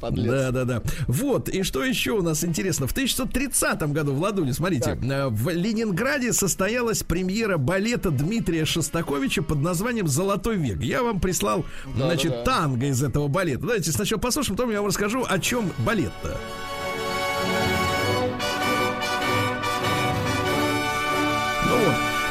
Да-да-да. 0.00 0.82
Вот. 1.06 1.48
И 1.48 1.62
что 1.62 1.82
еще 1.84 2.12
у 2.12 2.22
нас 2.22 2.44
интересно? 2.44 2.86
В 2.86 2.92
1930 2.92 3.80
году, 3.92 3.95
Владуля, 4.04 4.52
смотрите, 4.52 4.94
Так. 4.94 5.04
э, 5.04 5.28
в 5.28 5.48
Ленинграде 5.50 6.32
состоялась 6.32 7.02
премьера 7.02 7.56
балета 7.58 8.10
Дмитрия 8.10 8.64
Шостаковича 8.64 9.42
под 9.42 9.60
названием 9.60 10.06
«Золотой 10.08 10.56
век». 10.56 10.80
Я 10.80 11.02
вам 11.02 11.20
прислал, 11.20 11.64
значит, 11.96 12.30
да. 12.30 12.44
танго 12.44 12.86
из 12.86 13.02
этого 13.02 13.28
балета. 13.28 13.60
Давайте 13.62 13.92
сначала 13.92 14.18
послушаем, 14.20 14.56
потом 14.56 14.70
я 14.70 14.78
вам 14.78 14.88
расскажу, 14.88 15.24
о 15.28 15.38
чем 15.38 15.70
балет-то. 15.78 16.36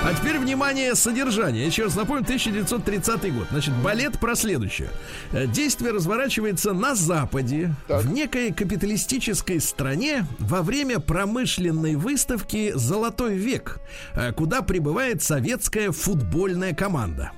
А 0.07 0.13
теперь, 0.13 0.37
внимание, 0.37 0.93
содержание. 0.93 1.65
Еще 1.65 1.85
раз 1.85 1.95
напомню, 1.95 2.21
1930 2.21 3.33
год. 3.33 3.47
Значит, 3.49 3.73
балет 3.77 4.19
про 4.19 4.35
следующее. 4.35 4.89
Э, 5.31 5.47
Действие 5.47 5.93
разворачивается 5.93 6.73
на 6.73 6.93
Западе, 6.93 7.73
Так. 7.87 8.03
в 8.03 8.11
некой 8.13 8.53
капиталистической 8.53 9.59
стране 9.59 10.27
во 10.37 10.61
время 10.61 10.99
промышленной 10.99 11.95
выставки 11.95 12.71
«Золотой 12.75 13.35
век», 13.35 13.79
э, 14.13 14.31
куда 14.31 14.61
прибывает 14.61 15.23
советская 15.23 15.91
футбольная 15.91 16.75
команда. 16.75 17.31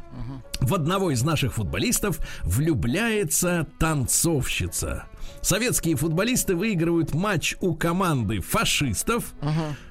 В 0.59 0.74
одного 0.74 1.11
из 1.11 1.24
наших 1.24 1.53
футболистов 1.53 2.20
влюбляется 2.43 3.65
танцовщица. 3.80 5.05
Советские 5.41 5.95
футболисты 5.95 6.55
выигрывают 6.55 7.13
матч 7.13 7.55
у 7.61 7.76
команды 7.76 8.41
фашистов. 8.41 9.34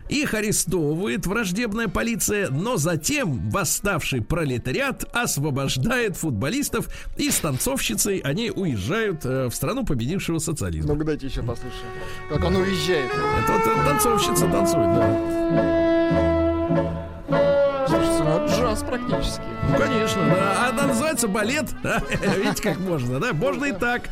Их 0.08 0.34
арестовывает 0.34 1.26
враждебная 1.26 1.88
полиция, 1.88 2.48
но 2.50 2.76
затем 2.76 3.50
восставший 3.50 4.22
пролетариат 4.22 5.04
освобождает 5.12 6.16
футболистов 6.16 6.88
и 7.16 7.30
с 7.30 7.38
танцовщицей 7.38 8.18
они 8.18 8.50
уезжают 8.50 9.24
э, 9.24 9.46
в 9.46 9.54
страну 9.54 9.84
победившего 9.84 10.38
социализма. 10.38 10.94
Ну-ка 10.94 11.04
дайте 11.04 11.26
еще 11.26 11.42
послушаем. 11.42 11.86
Как 12.28 12.44
он 12.44 12.56
уезжает. 12.56 13.10
Это 13.10 13.52
вот 13.52 13.66
э, 13.66 13.84
танцовщица 13.84 14.46
танцует, 14.46 14.94
да. 14.94 15.36
Слушайте, 17.86 18.22
ну 18.24 18.46
джаз 18.48 18.82
практически. 18.82 19.40
Ну, 19.68 19.78
конечно, 19.78 20.22
да. 20.26 20.68
Она 20.68 20.86
называется 20.86 21.28
балет. 21.28 21.66
Видите, 22.36 22.62
как 22.62 22.78
можно, 22.78 23.18
да? 23.20 23.32
Можно 23.32 23.66
и 23.66 23.72
так. 23.72 24.08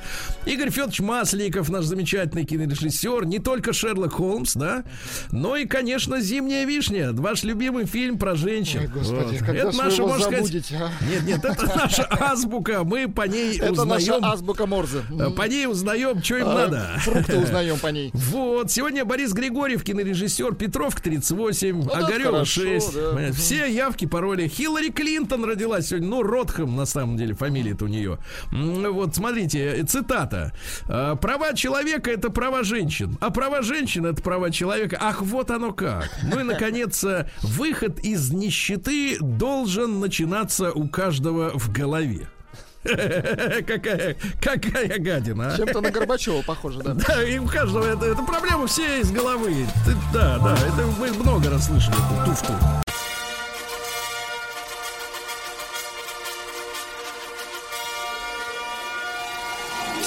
Игорь 0.47 0.71
Федорович 0.71 1.01
Масликов, 1.01 1.69
наш 1.71 1.85
замечательный 1.85 2.45
кинорежиссер, 2.45 3.25
не 3.25 3.39
только 3.39 3.73
Шерлок 3.73 4.13
Холмс, 4.15 4.55
да, 4.55 4.85
но 5.31 5.57
и, 5.57 5.65
конечно, 5.67 6.21
«Зимняя 6.21 6.67
вишня», 6.67 7.13
ваш 7.13 7.45
любимый 7.45 7.87
фильм 7.87 8.19
про 8.19 8.35
женщин. 8.35 8.81
Ой, 8.81 8.87
господи, 8.89 9.37
Вот. 9.39 9.39
когда 9.39 9.53
Это 9.69 9.77
наша, 9.77 9.97
его 9.97 10.09
можно 10.09 10.23
сказать... 10.25 10.41
забудете, 10.47 10.77
а? 10.77 10.91
Нет, 11.11 11.23
нет, 11.25 11.45
это 11.45 11.67
наша 11.77 12.07
азбука. 12.11 12.85
Мы 12.85 13.09
по 13.09 13.23
ней 13.23 13.57
Это 13.59 13.85
наша 13.85 14.03
узнаем... 14.17 14.25
азбука 14.25 14.67
Морзе. 14.67 15.03
э, 15.19 15.31
По 15.31 15.43
ней 15.49 15.67
узнаем, 15.67 16.23
что 16.23 16.37
им 16.37 16.49
А, 16.49 16.55
надо. 16.55 16.89
Фрукты 16.99 17.39
узнаем 17.43 17.79
по 17.79 17.87
ней. 17.89 18.11
Вот, 18.13 18.71
сегодня 18.71 19.05
Борис 19.05 19.33
Григорьев, 19.33 19.83
кинорежиссер, 19.85 20.55
Петровка 20.57 21.01
38, 21.03 21.83
да, 21.85 21.93
Огарева 21.99 22.33
хорошо, 22.33 22.61
6. 22.63 22.93
да. 22.95 23.01
Понимаете, 23.11 23.39
Все 23.65 23.73
явки, 23.73 24.05
пароли. 24.05 24.47
Хиллари 24.47 24.91
Клинтон 24.91 25.47
родилась 25.47 25.87
сегодня, 25.89 26.09
ну, 26.09 26.23
Ротхэм, 26.23 26.77
на 26.77 26.85
самом 26.85 27.17
деле, 27.17 27.33
фамилия-то 27.35 27.87
у 27.87 27.89
нее. 27.89 28.19
Вот, 28.53 29.17
смотрите, 29.17 29.59
э, 29.79 29.85
цитата. 29.85 30.53
«Э, 30.87 31.17
Права 31.19 31.55
человека– 31.55 32.11
это 32.13 32.29
права 32.29 32.63
женщин, 32.63 33.17
а 33.23 33.31
права 33.31 33.63
женщин– 33.63 34.05
это 34.07 34.23
права 34.23 34.51
человека. 34.51 34.99
Ах, 35.01 35.23
вот 35.23 35.51
оно 35.51 35.73
как. 35.73 36.11
Ну 36.31 36.41
и, 36.41 36.43
наконец, 36.43 37.03
э, 37.05 37.31
выход 37.43 38.01
из 38.01 38.31
нищеты 38.33 39.17
должен 39.19 39.99
начинаться 39.99 40.71
у 40.71 40.87
каждого 40.87 41.59
в 41.59 41.73
голове. 41.73 42.29
Какая, 42.85 44.15
какая 44.43 44.99
гадина, 44.99 45.55
а? 45.55 45.57
Чем-то 45.57 45.81
на 45.81 45.91
Горбачева 45.91 46.43
похоже, 46.43 46.83
да. 46.83 46.93
Да, 46.93 47.23
и 47.25 47.39
у 47.39 47.47
каждого 47.47 47.87
это, 47.87 48.05
это 48.05 48.23
проблема 48.25 48.67
все 48.67 49.01
из 49.01 49.11
головы. 49.11 49.67
Да, 50.13 50.39
да, 50.39 50.53
это 50.53 50.87
мы 51.01 51.11
много 51.15 51.49
раз 51.49 51.69
слышали 51.69 51.97
эту 51.97 52.31
туфту. 52.31 52.84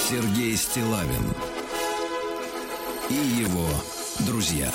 Андрей 0.09 0.55
Стилавин 0.55 1.33
и 3.09 3.13
его 3.13 3.67
друзья. 4.19 4.71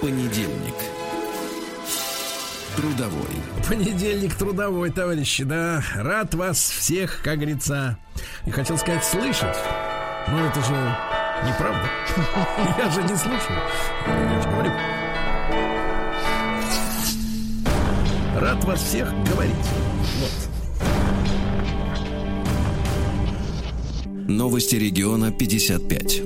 Понедельник. 0.00 0.74
Трудовой. 2.74 3.30
Понедельник 3.68 4.34
трудовой, 4.34 4.90
товарищи, 4.90 5.44
да. 5.44 5.84
Рад 5.94 6.34
вас 6.34 6.58
всех, 6.58 7.22
как 7.22 7.36
говорится. 7.36 7.96
И 8.44 8.50
хотел 8.50 8.76
сказать, 8.76 9.04
слышать. 9.04 9.56
Но 10.26 10.44
это 10.44 10.60
же 10.60 10.96
неправда. 11.46 11.88
Я 12.76 12.90
же 12.90 13.02
не 13.04 13.16
слушаю. 13.16 13.60
Я 14.08 14.42
же 14.42 14.48
говорю. 14.48 14.72
Рад 18.40 18.64
вас 18.64 18.82
всех 18.82 19.08
говорить. 19.30 19.54
Вот. 20.18 20.47
Новости 24.28 24.76
региона 24.76 25.32
55. 25.32 26.22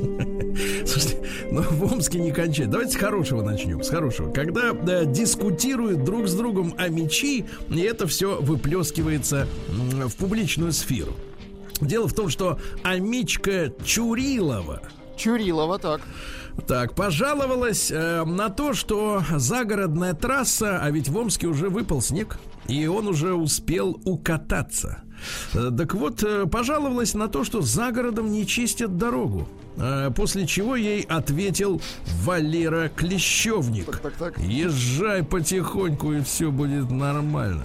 Слушайте, 0.86 1.22
ну 1.52 1.62
в 1.62 1.92
Омске 1.92 2.18
не 2.18 2.32
кончает. 2.32 2.70
Давайте 2.70 2.94
с 2.94 2.96
хорошего 2.96 3.42
начнем. 3.42 3.80
С 3.82 3.90
хорошего. 3.90 4.32
Когда 4.32 4.72
да, 4.72 5.04
дискутируют 5.04 6.02
друг 6.02 6.26
с 6.26 6.34
другом 6.34 6.74
о 6.78 6.88
мечи, 6.88 7.44
и 7.70 7.80
это 7.80 8.08
все 8.08 8.40
выплескивается 8.40 9.46
в 9.68 10.14
публичную 10.16 10.72
сферу. 10.72 11.14
Дело 11.80 12.08
в 12.08 12.12
том, 12.12 12.28
что 12.28 12.58
Амичка 12.82 13.72
Чурилова, 13.84 14.82
Чурилова, 15.16 15.78
так. 15.78 16.00
так, 16.66 16.94
пожаловалась 16.94 17.90
э, 17.92 18.24
на 18.24 18.50
то, 18.50 18.74
что 18.74 19.22
загородная 19.30 20.14
трасса, 20.14 20.80
а 20.82 20.90
ведь 20.90 21.08
в 21.08 21.16
Омске 21.16 21.46
уже 21.46 21.68
выпал 21.68 22.00
снег, 22.00 22.38
и 22.66 22.86
он 22.86 23.06
уже 23.06 23.34
успел 23.34 24.00
укататься. 24.04 25.02
Э, 25.54 25.70
Так 25.76 25.94
вот, 25.94 26.22
э, 26.22 26.46
пожаловалась 26.46 27.14
на 27.14 27.28
то, 27.28 27.44
что 27.44 27.62
за 27.62 27.90
городом 27.92 28.30
не 28.32 28.46
чистят 28.46 28.96
дорогу. 28.98 29.48
Э, 29.76 30.10
После 30.14 30.46
чего 30.46 30.76
ей 30.76 31.02
ответил 31.02 31.80
Валера 32.22 32.88
Клещевник. 32.94 33.86
Так, 33.86 34.00
так, 34.00 34.12
так. 34.14 34.38
Езжай 34.38 35.22
потихоньку, 35.22 36.12
и 36.12 36.20
все 36.22 36.50
будет 36.50 36.90
нормально. 36.90 37.64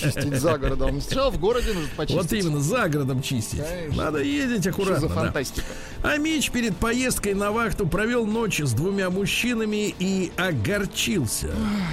Чистить 0.00 0.40
за 0.40 0.58
городом. 0.58 1.00
Сначала 1.00 1.30
в 1.30 1.38
городе 1.38 1.72
нужно 1.72 1.88
почистить. 1.96 2.22
Вот 2.22 2.32
именно, 2.32 2.60
за 2.60 2.88
городом 2.88 3.22
чистить. 3.22 3.62
Конечно. 3.66 4.02
Надо 4.04 4.22
ездить 4.22 4.60
Что 4.62 4.70
аккуратно. 4.70 5.00
за 5.00 5.08
да. 5.08 5.14
фантастика? 5.14 5.66
А 6.02 6.16
Мич 6.18 6.50
перед 6.50 6.76
поездкой 6.76 7.34
на 7.34 7.50
вахту 7.50 7.86
провел 7.86 8.26
ночь 8.26 8.60
с 8.60 8.72
двумя 8.72 9.10
мужчинами 9.10 9.94
и 9.98 10.32
огорчился. 10.36 11.50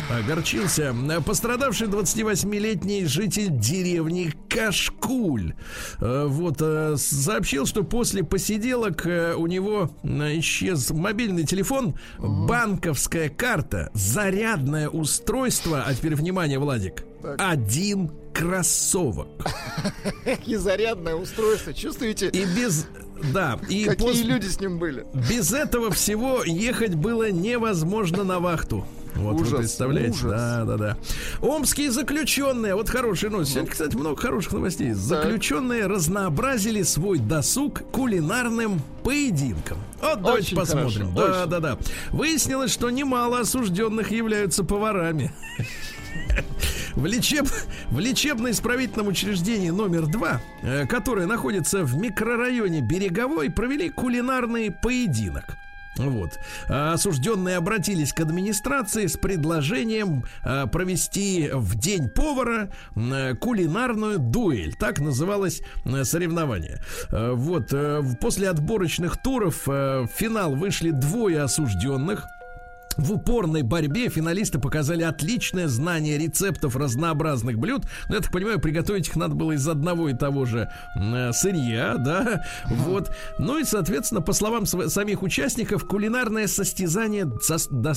Огорчился. 0.10 0.94
Пострадавший 1.26 1.88
28-летний 1.88 3.06
житель 3.06 3.48
деревни 3.50 4.34
Кашкуль. 4.50 5.54
э, 6.00 6.26
Вот, 6.28 6.58
э, 6.60 6.96
сообщил, 6.98 7.66
что 7.66 7.84
после 7.84 8.24
посиделок 8.24 9.06
э, 9.06 9.36
у 9.42 9.48
него 9.48 9.90
исчез 10.04 10.92
мобильный 10.92 11.46
телефон, 11.46 11.96
банковская 12.20 13.30
карта, 13.30 13.90
зарядное 13.94 14.88
устройство, 14.90 15.84
а 15.86 15.94
теперь 15.94 16.16
внимание, 16.16 16.60
Владик, 16.60 17.04
один 17.38 18.12
кроссовок. 18.34 19.28
И 20.46 20.56
зарядное 20.56 21.16
устройство. 21.16 21.74
Чувствуете, 21.74 22.30
И 22.30 22.46
без... 22.46 22.88
Да, 23.34 23.60
и 23.70 23.86
какие 23.86 24.08
после- 24.08 24.24
люди 24.24 24.48
с 24.48 24.60
ним 24.60 24.80
были? 24.80 25.06
без 25.30 25.54
этого 25.54 25.92
всего 25.92 26.44
ехать 26.44 26.96
было 26.96 27.30
невозможно 27.30 28.24
на 28.24 28.40
вахту. 28.40 28.84
Вот 29.16 29.36
Ужас, 29.36 29.52
вы 29.52 29.58
представляете? 29.60 30.12
ужас. 30.12 30.32
Да, 30.32 30.66
да, 30.66 30.78
да. 30.78 30.98
Омские 31.42 31.92
заключенные, 31.92 32.76
вот 32.76 32.90
хорошие 32.90 33.30
новости. 33.30 33.54
Сегодня, 33.54 33.72
кстати, 33.72 33.96
много 33.96 34.20
хороших 34.20 34.54
новостей. 34.54 34.92
Заключенные 34.94 35.88
разнообразили 35.88 36.82
свой 36.84 37.20
досуг 37.20 37.84
кулинарным 37.92 38.82
поединком. 39.04 39.78
Вот 40.02 40.22
давайте 40.22 40.48
Очень 40.48 40.58
посмотрим. 40.58 41.14
хорошо, 41.14 41.28
да, 41.28 41.42
очень. 41.42 41.50
да, 41.50 41.60
да. 41.60 41.78
Выяснилось, 42.12 42.72
что 42.72 42.90
немало 42.90 43.40
осужденных 43.40 44.12
являются 44.12 44.64
поварами. 44.64 45.32
В, 46.96 47.06
лечеб... 47.06 47.48
в 47.90 48.00
лечебно-исправительном 48.00 49.08
учреждении 49.08 49.70
номер 49.70 50.08
два, 50.08 50.42
э, 50.62 50.86
которое 50.88 51.26
находится 51.26 51.84
в 51.84 51.96
микрорайоне 51.96 52.82
Береговой, 52.82 53.50
провели 53.50 53.90
кулинарный 53.90 54.72
поединок. 54.72 55.58
Вот. 55.98 56.40
А 56.70 56.94
Осужденные 56.94 57.58
обратились 57.58 58.14
к 58.14 58.20
администрации 58.20 59.08
с 59.08 59.18
предложением 59.18 60.26
а, 60.44 60.68
провести 60.68 61.50
в 61.52 61.76
день 61.78 62.10
повара 62.10 62.70
кулинарную 63.40 64.20
дуэль. 64.20 64.74
Так 64.76 65.00
называлось 65.00 65.62
соревнование. 66.04 66.82
Э, 67.12 67.32
Вот. 67.34 67.74
э, 67.74 68.02
После 68.20 68.50
отборочных 68.50 69.22
туров 69.22 69.68
э, 69.68 70.02
в 70.02 70.08
финал 70.08 70.56
вышли 70.56 70.92
двое 70.92 71.42
осужденных. 71.42 72.26
В 72.98 73.14
упорной 73.14 73.62
борьбе 73.62 74.10
финалисты 74.10 74.60
показали 74.60 75.04
отличное 75.04 75.68
знание 75.68 76.18
рецептов 76.18 76.76
разнообразных 76.76 77.58
блюд. 77.58 77.84
Ну, 78.10 78.16
я 78.16 78.22
так 78.22 78.32
понимаю, 78.32 78.60
приготовить 78.60 79.08
их 79.08 79.16
надо 79.16 79.36
было 79.36 79.54
из 79.54 79.68
одного 79.68 80.10
и 80.10 80.14
того 80.14 80.46
же 80.46 80.70
э, 80.96 81.32
сырья, 81.34 81.96
да. 81.98 82.44
Вот. 82.70 83.12
Ну 83.38 83.58
и, 83.60 83.64
соответственно, 83.64 84.22
по 84.22 84.34
словам 84.34 84.66
самих 84.66 85.24
участников, 85.24 85.86
кулинарное 85.86 86.48
состязание 86.48 87.32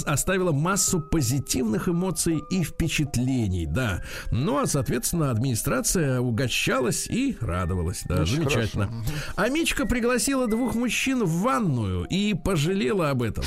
оставило 0.06 0.52
массу 0.52 1.00
позитивных 1.00 1.88
эмоций 1.88 2.40
и 2.50 2.62
впечатлений, 2.62 3.66
да. 3.66 4.02
Ну, 4.30 4.58
а, 4.58 4.66
соответственно, 4.66 5.30
администрация 5.30 6.20
угощалась 6.20 7.06
и 7.06 7.36
радовалась. 7.40 8.02
Да, 8.06 8.22
Очень 8.22 8.36
замечательно. 8.36 8.90
А 9.36 9.48
Мичка 9.48 9.86
пригласила 9.86 10.46
двух 10.46 10.74
мужчин 10.74 11.24
в 11.24 11.42
ванную 11.42 12.04
и 12.04 12.34
пожалела 12.34 13.10
об 13.10 13.22
этом. 13.22 13.44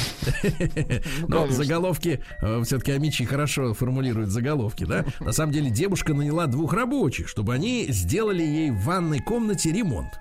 Но 1.28 1.37
конечно. 1.44 1.64
заголовки 1.64 2.22
все-таки 2.64 2.92
Амичи 2.92 3.26
хорошо 3.26 3.74
формулирует 3.74 4.30
заголовки, 4.30 4.86
да? 4.86 5.06
На 5.20 5.32
самом 5.32 5.52
деле 5.52 5.70
девушка 5.70 6.14
наняла 6.14 6.48
двух 6.48 6.74
рабочих, 6.74 7.28
чтобы 7.28 7.54
они 7.54 7.86
сделали 7.90 8.44
ей 8.44 8.72
в 8.72 8.82
ванной 8.84 9.20
комнате 9.20 9.72
ремонт. 9.72 10.20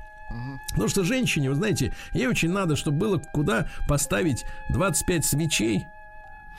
Потому 0.70 0.88
что 0.88 1.04
женщине, 1.04 1.48
вы 1.48 1.54
знаете, 1.54 1.94
ей 2.12 2.26
очень 2.26 2.50
надо, 2.50 2.76
чтобы 2.76 2.98
было 2.98 3.18
куда 3.32 3.68
поставить 3.88 4.44
25 4.70 5.24
свечей. 5.24 5.86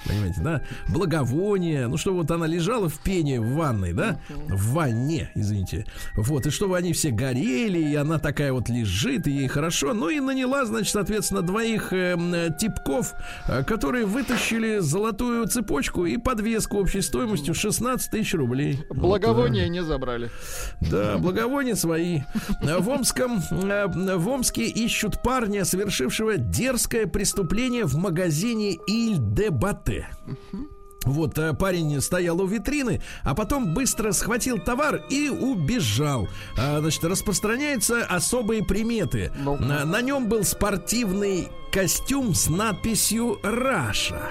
Понимаете, 0.05 0.41
да? 0.41 0.61
Благовоние. 0.87 1.87
Ну, 1.87 1.97
чтобы 1.97 2.17
вот 2.17 2.31
она 2.31 2.47
лежала 2.47 2.89
в 2.89 2.99
пене 2.99 3.39
в 3.39 3.53
ванной, 3.53 3.93
да? 3.93 4.19
В 4.29 4.73
ванне, 4.73 5.31
извините. 5.35 5.85
Вот, 6.15 6.45
и 6.45 6.49
чтобы 6.49 6.77
они 6.77 6.93
все 6.93 7.11
горели, 7.11 7.79
и 7.79 7.95
она 7.95 8.19
такая 8.19 8.53
вот 8.53 8.69
лежит, 8.69 9.27
и 9.27 9.31
ей 9.31 9.47
хорошо. 9.47 9.93
Ну, 9.93 10.09
и 10.09 10.19
наняла, 10.19 10.65
значит, 10.65 10.93
соответственно, 10.93 11.41
двоих 11.41 11.93
эм, 11.93 12.33
э, 12.33 12.49
типков, 12.57 13.13
э, 13.47 13.63
которые 13.63 14.05
вытащили 14.05 14.79
золотую 14.79 15.47
цепочку 15.47 16.05
и 16.05 16.17
подвеску 16.17 16.77
общей 16.77 17.01
стоимостью 17.01 17.53
16 17.53 18.11
тысяч 18.11 18.33
рублей. 18.33 18.79
Благовония 18.89 19.67
не 19.67 19.83
забрали. 19.83 20.29
Да, 20.81 21.17
благовония 21.17 21.75
свои. 21.75 22.21
В 22.61 22.89
Омском, 22.89 23.39
э, 23.51 23.87
в 23.87 24.27
Омске 24.27 24.65
ищут 24.65 25.21
парня, 25.21 25.65
совершившего 25.65 26.37
дерзкое 26.37 27.07
преступление 27.07 27.85
в 27.85 27.95
магазине 27.95 28.73
Иль 28.87 29.17
де 29.17 29.49
Бате. 29.87 30.07
Вот 31.03 31.37
э, 31.37 31.53
парень 31.53 32.01
стоял 32.01 32.41
у 32.41 32.47
витрины, 32.47 33.01
а 33.23 33.33
потом 33.33 33.73
быстро 33.73 34.11
схватил 34.11 34.59
товар 34.59 35.03
и 35.09 35.29
убежал. 35.29 36.27
А, 36.57 36.79
значит, 36.81 37.05
распространяются 37.05 38.03
особые 38.03 38.65
приметы. 38.65 39.31
Ну. 39.37 39.55
На, 39.57 39.85
на 39.85 40.01
нем 40.01 40.27
был 40.27 40.43
спортивный 40.43 41.49
костюм 41.71 42.33
с 42.33 42.49
надписью 42.49 43.39
«Раша». 43.41 44.21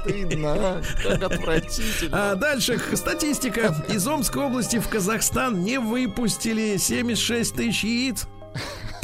Стыдно, 0.00 0.54
а? 0.54 0.82
как 1.02 1.22
отвратительно. 1.22 2.32
А 2.32 2.34
дальше 2.36 2.80
статистика. 2.94 3.74
Из 3.88 4.06
Омской 4.06 4.44
области 4.44 4.78
в 4.78 4.88
Казахстан 4.88 5.62
не 5.62 5.78
выпустили 5.78 6.78
76 6.78 7.54
тысяч 7.54 7.84
яиц. 7.84 8.26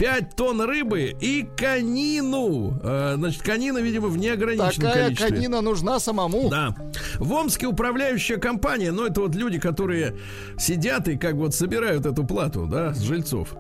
5 0.01 0.35
тонн 0.35 0.63
рыбы 0.63 1.15
и 1.21 1.47
конину. 1.59 2.81
А, 2.83 3.17
значит, 3.19 3.43
конина, 3.43 3.77
видимо, 3.79 4.09
в 4.09 4.17
неограниченном 4.17 4.89
Такая 4.89 5.05
количестве. 5.05 5.29
конина 5.29 5.61
нужна 5.61 6.01
самому. 6.01 6.49
Да. 6.49 6.75
В 7.19 7.31
Омске 7.35 7.67
управляющая 7.67 8.39
компания, 8.39 8.93
ну 8.93 9.05
это 9.05 9.21
вот 9.21 9.35
люди, 9.35 9.59
которые 9.59 10.17
сидят 10.59 11.07
и 11.09 11.19
как 11.19 11.35
вот 11.35 11.55
собирают 11.55 12.07
эту 12.07 12.25
плату, 12.25 12.67
да, 12.67 12.95
с 12.95 13.01
жильцов, 13.01 13.55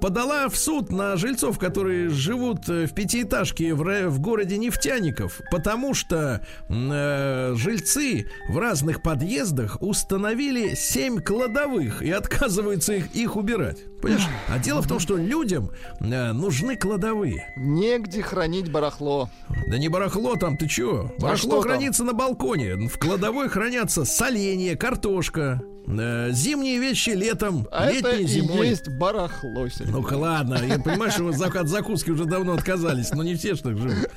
подала 0.00 0.48
в 0.48 0.56
суд 0.56 0.90
на 0.90 1.16
жильцов, 1.16 1.58
которые 1.58 2.08
живут 2.08 2.70
э, 2.70 2.86
в 2.86 2.94
пятиэтажке 2.94 3.74
в, 3.74 4.08
в 4.08 4.18
городе 4.18 4.56
Нефтяников, 4.56 5.42
потому 5.50 5.92
что 5.92 6.40
э, 6.70 7.52
жильцы 7.54 8.30
в 8.48 8.56
разных 8.56 9.02
подъездах 9.02 9.76
установили 9.82 10.74
7 10.74 11.20
кладовых 11.20 12.00
и 12.00 12.10
отказываются 12.10 12.94
их, 12.94 13.14
их 13.14 13.36
убирать. 13.36 13.84
Понимаешь? 14.00 14.26
А 14.48 14.58
дело 14.58 14.82
в 14.82 14.88
том, 14.88 14.98
что 14.98 15.16
людям 15.16 15.70
э, 15.70 15.81
нужны 16.00 16.76
кладовые. 16.76 17.52
Негде 17.56 18.22
хранить 18.22 18.70
барахло. 18.70 19.28
Да 19.68 19.78
не 19.78 19.88
барахло 19.88 20.36
там, 20.36 20.56
ты 20.56 20.68
чё? 20.68 21.10
Барахло 21.18 21.36
что 21.36 21.50
там? 21.50 21.62
хранится 21.62 22.04
на 22.04 22.12
балконе. 22.12 22.88
В 22.88 22.98
кладовой 22.98 23.48
хранятся 23.48 24.04
соленья, 24.04 24.76
картошка. 24.76 25.62
Э, 25.86 26.30
Зимние 26.32 26.78
вещи 26.78 27.10
летом, 27.10 27.66
А 27.72 27.86
это 27.90 28.10
летние 28.10 28.22
и 28.24 28.26
зимой. 28.26 28.68
есть 28.68 28.88
барахло. 28.88 29.66
Ну-ка 29.80 30.14
ладно, 30.14 30.58
я 30.66 30.78
понимаю, 30.78 31.10
что 31.10 31.24
вы 31.24 31.32
от 31.32 31.68
закуски 31.68 32.10
уже 32.10 32.24
давно 32.24 32.54
отказались, 32.54 33.10
но 33.10 33.22
не 33.22 33.34
все 33.34 33.54
ж 33.54 33.60
так 33.60 33.76
живут. 33.76 34.08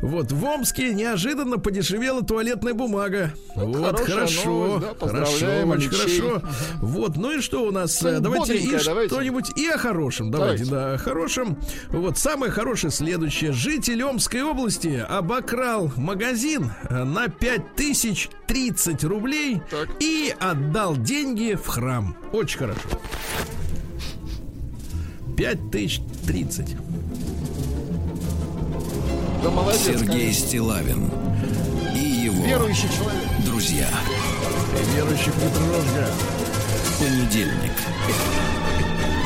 Вот, 0.00 0.32
в 0.32 0.44
Омске 0.44 0.94
неожиданно 0.94 1.58
подешевела 1.58 2.22
туалетная 2.22 2.74
бумага. 2.74 3.32
вот, 3.54 3.76
хорошая 4.00 4.06
хорошо, 4.16 4.44
новость, 4.50 4.86
да, 5.00 5.06
хорошо, 5.08 5.46
очень 5.68 5.90
хорошо. 5.90 6.42
Вот, 6.80 7.16
ну 7.16 7.38
и 7.38 7.40
что 7.40 7.64
у 7.66 7.70
нас? 7.70 7.96
Что-нибудь 7.96 8.18
Э, 8.18 8.20
Давайте 8.20 8.56
и 8.56 8.78
что-нибудь 8.78 9.58
и 9.58 9.68
о 9.68 9.78
хорошем. 9.78 10.30
Давайте, 10.30 10.64
Давайте. 10.64 10.88
да, 10.88 10.94
о 10.94 10.98
хорошем. 10.98 11.58
Вот, 11.90 12.18
самое 12.18 12.50
хорошее 12.50 12.90
следующее. 12.90 13.52
Житель 13.52 14.02
Омской 14.04 14.42
области 14.42 15.04
обокрал 15.08 15.92
магазин 15.96 16.72
э, 16.88 17.04
на 17.04 17.28
5030 17.28 19.04
рублей 19.04 19.60
Так. 19.70 19.88
и 20.00 20.34
отдал 20.40 20.93
деньги 20.96 21.54
в 21.54 21.66
храм. 21.66 22.16
Очень 22.32 22.58
хорошо. 22.58 22.80
5030. 25.36 26.76
Да 29.42 29.50
молодец, 29.50 29.82
Сергей 29.82 30.06
конечно. 30.06 30.46
Стилавин 30.46 31.10
и 31.94 31.98
его 31.98 32.44
Верующий 32.44 32.88
человек. 32.96 33.22
друзья. 33.44 33.88
Верующих 34.94 35.34
не 35.36 35.48
трожга. 35.50 36.08
Понедельник. 36.98 37.72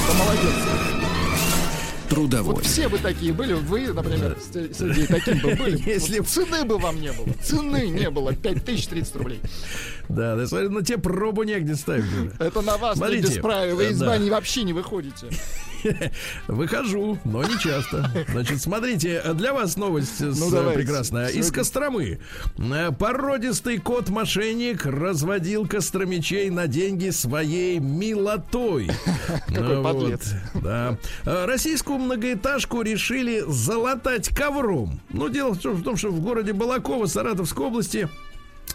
Да 0.08 0.14
молодец. 0.24 0.97
Трудовой. 2.08 2.54
Вот 2.54 2.64
все 2.64 2.88
бы 2.88 2.98
такие 2.98 3.32
были, 3.32 3.52
вы, 3.52 3.92
например, 3.92 4.36
Сергей, 4.52 5.06
таким 5.06 5.38
бы 5.40 5.54
были. 5.54 5.78
Если 5.86 6.18
Вот 6.20 6.28
цены 6.28 6.64
бы 6.64 6.78
вам 6.78 7.00
не 7.00 7.12
было. 7.12 7.26
Цены 7.42 7.88
не 7.88 8.10
было. 8.10 8.34
5030 8.34 9.16
рублей. 9.16 9.40
Да, 10.08 10.36
да, 10.36 10.46
смотри, 10.46 10.68
на 10.68 10.82
тебе 10.82 10.98
пробу 10.98 11.42
негде 11.42 11.74
ставить. 11.74 12.04
Это 12.38 12.62
на 12.62 12.76
вас 12.78 12.96
Смотрите. 12.96 13.40
Вы 13.42 13.84
э, 13.84 13.90
из 13.90 14.00
бани 14.00 14.30
вообще 14.30 14.62
не 14.62 14.72
выходите. 14.72 15.28
Выхожу, 16.48 17.18
но 17.24 17.42
не 17.44 17.58
часто. 17.58 18.10
Значит, 18.30 18.60
смотрите, 18.60 19.22
для 19.34 19.52
вас 19.52 19.76
новость 19.76 20.18
с- 20.18 20.38
Ну, 20.38 20.50
давайте. 20.50 20.80
прекрасная. 20.80 21.26
Из 21.28 21.32
Сегодня- 21.34 21.52
Костромы. 21.52 22.18
Э, 22.58 22.90
Породистый 22.92 23.78
кот-мошенник 23.78 24.84
разводил 24.86 25.66
костромичей 25.66 26.50
на 26.50 26.66
деньги 26.66 27.10
своей 27.10 27.78
милотой. 27.78 28.90
Какой 29.48 29.82
подлец. 29.82 30.32
вот, 30.54 30.62
Да. 30.62 30.96
Э, 31.24 31.44
Российскую 31.46 31.98
многоэтажку 31.98 32.82
решили 32.82 33.44
залатать 33.46 34.28
ковром. 34.28 35.00
Ну, 35.10 35.28
дело 35.28 35.52
в 35.54 35.58
том, 35.58 35.74
в 35.74 35.82
том, 35.82 35.96
что 35.96 36.10
в 36.10 36.20
городе 36.20 36.52
Балаково 36.52 37.06
Саратовской 37.06 37.66
области 37.66 38.08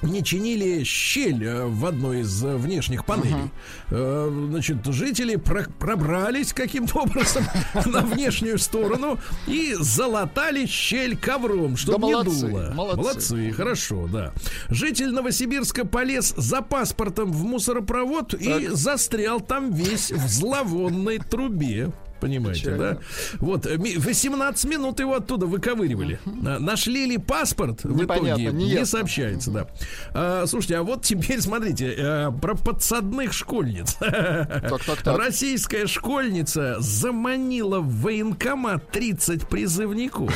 не 0.03 0.23
чинили 0.23 0.83
щель 0.83 1.43
э, 1.43 1.65
в 1.65 1.85
одной 1.85 2.21
из 2.21 2.43
э, 2.43 2.55
внешних 2.55 3.05
панелей. 3.05 3.49
Э, 3.89 4.47
Значит, 4.49 4.85
жители 4.85 5.35
про- 5.37 5.67
пробрались 5.79 6.53
каким-то 6.53 6.99
образом 7.03 7.43
на 7.85 8.01
внешнюю 8.01 8.59
сторону 8.59 9.17
и 9.47 9.75
залатали 9.79 10.65
щель 10.65 11.17
ковром, 11.17 11.77
чтобы 11.77 11.99
Да 12.01 12.07
не 12.07 12.13
молодцы, 12.13 12.47
дуло. 12.47 12.71
молодцы. 12.75 13.51
хорошо, 13.51 14.07
да. 14.11 14.33
Житель 14.69 15.11
Новосибирска 15.11 15.85
полез 15.85 16.33
за 16.37 16.61
паспортом 16.61 17.31
в 17.31 17.43
мусоропровод 17.43 18.33
и 18.33 18.67
застрял 18.67 19.39
там 19.41 19.71
весь 19.73 20.11
в 20.11 20.27
зловонной 20.27 21.19
трубе. 21.19 21.91
Понимаете, 22.23 22.61
Печально. 22.61 22.77
да? 22.93 22.97
Вот, 23.39 23.65
э, 23.65 23.77
ми- 23.77 23.97
18 23.97 24.65
минут 24.69 24.99
его 24.99 25.15
оттуда 25.15 25.45
выковыривали. 25.45 26.19
А, 26.45 26.59
Нашли 26.59 27.05
ли 27.05 27.17
паспорт 27.17 27.83
в 27.83 27.95
Непонятно, 27.95 28.43
итоге? 28.43 28.51
не 28.57 28.73
Не, 28.75 28.85
сообщается, 28.85 29.51
да. 29.51 29.67
А, 30.13 30.45
слушайте, 30.47 30.77
а 30.77 30.83
вот 30.83 31.03
теперь 31.03 31.41
смотрите, 31.41 31.93
э, 31.97 32.31
про 32.41 32.55
подсадных 32.55 33.33
школьниц. 33.33 33.95
Так, 33.99 34.83
так, 34.85 35.01
так. 35.01 35.17
Российская 35.17 35.85
школьница 35.87 36.77
заманила 36.79 37.79
в 37.79 38.01
военкомат 38.01 38.89
30 38.91 39.47
призывников. 39.47 40.33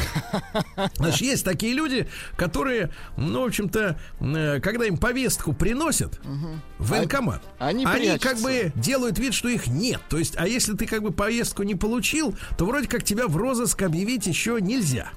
Значит, 0.96 1.22
есть 1.22 1.46
такие 1.46 1.74
люди, 1.74 2.08
которые, 2.36 2.92
ну, 3.16 3.42
в 3.44 3.46
общем-то, 3.46 3.98
э, 4.20 4.60
когда 4.60 4.86
им 4.86 4.98
повестку 4.98 5.54
приносят 5.54 6.20
в 6.78 6.90
военкомат, 6.90 7.42
Они 7.60 7.86
как 7.86 7.96
прячутся. 7.98 8.44
бы 8.44 8.72
делают 8.76 9.20
вид, 9.20 9.34
что 9.34 9.48
их 9.50 9.68
нет. 9.68 10.02
То 10.10 10.18
есть, 10.18 10.36
а 10.38 10.48
если 10.48 10.74
ты 10.74 10.86
как 10.86 11.02
бы 11.04 11.12
повестку 11.12 11.64
не 11.64 11.76
получил, 11.78 12.36
то 12.58 12.66
вроде 12.66 12.88
как 12.88 13.04
тебя 13.04 13.28
в 13.28 13.38
розыск 13.38 13.82
объявить 13.82 14.28
еще 14.28 14.60
нельзя. 14.60 15.12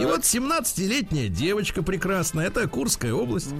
И 0.00 0.04
вот 0.04 0.22
17-летняя 0.22 1.28
девочка 1.28 1.82
прекрасная, 1.82 2.46
это 2.46 2.66
Курская 2.68 3.12
область. 3.12 3.50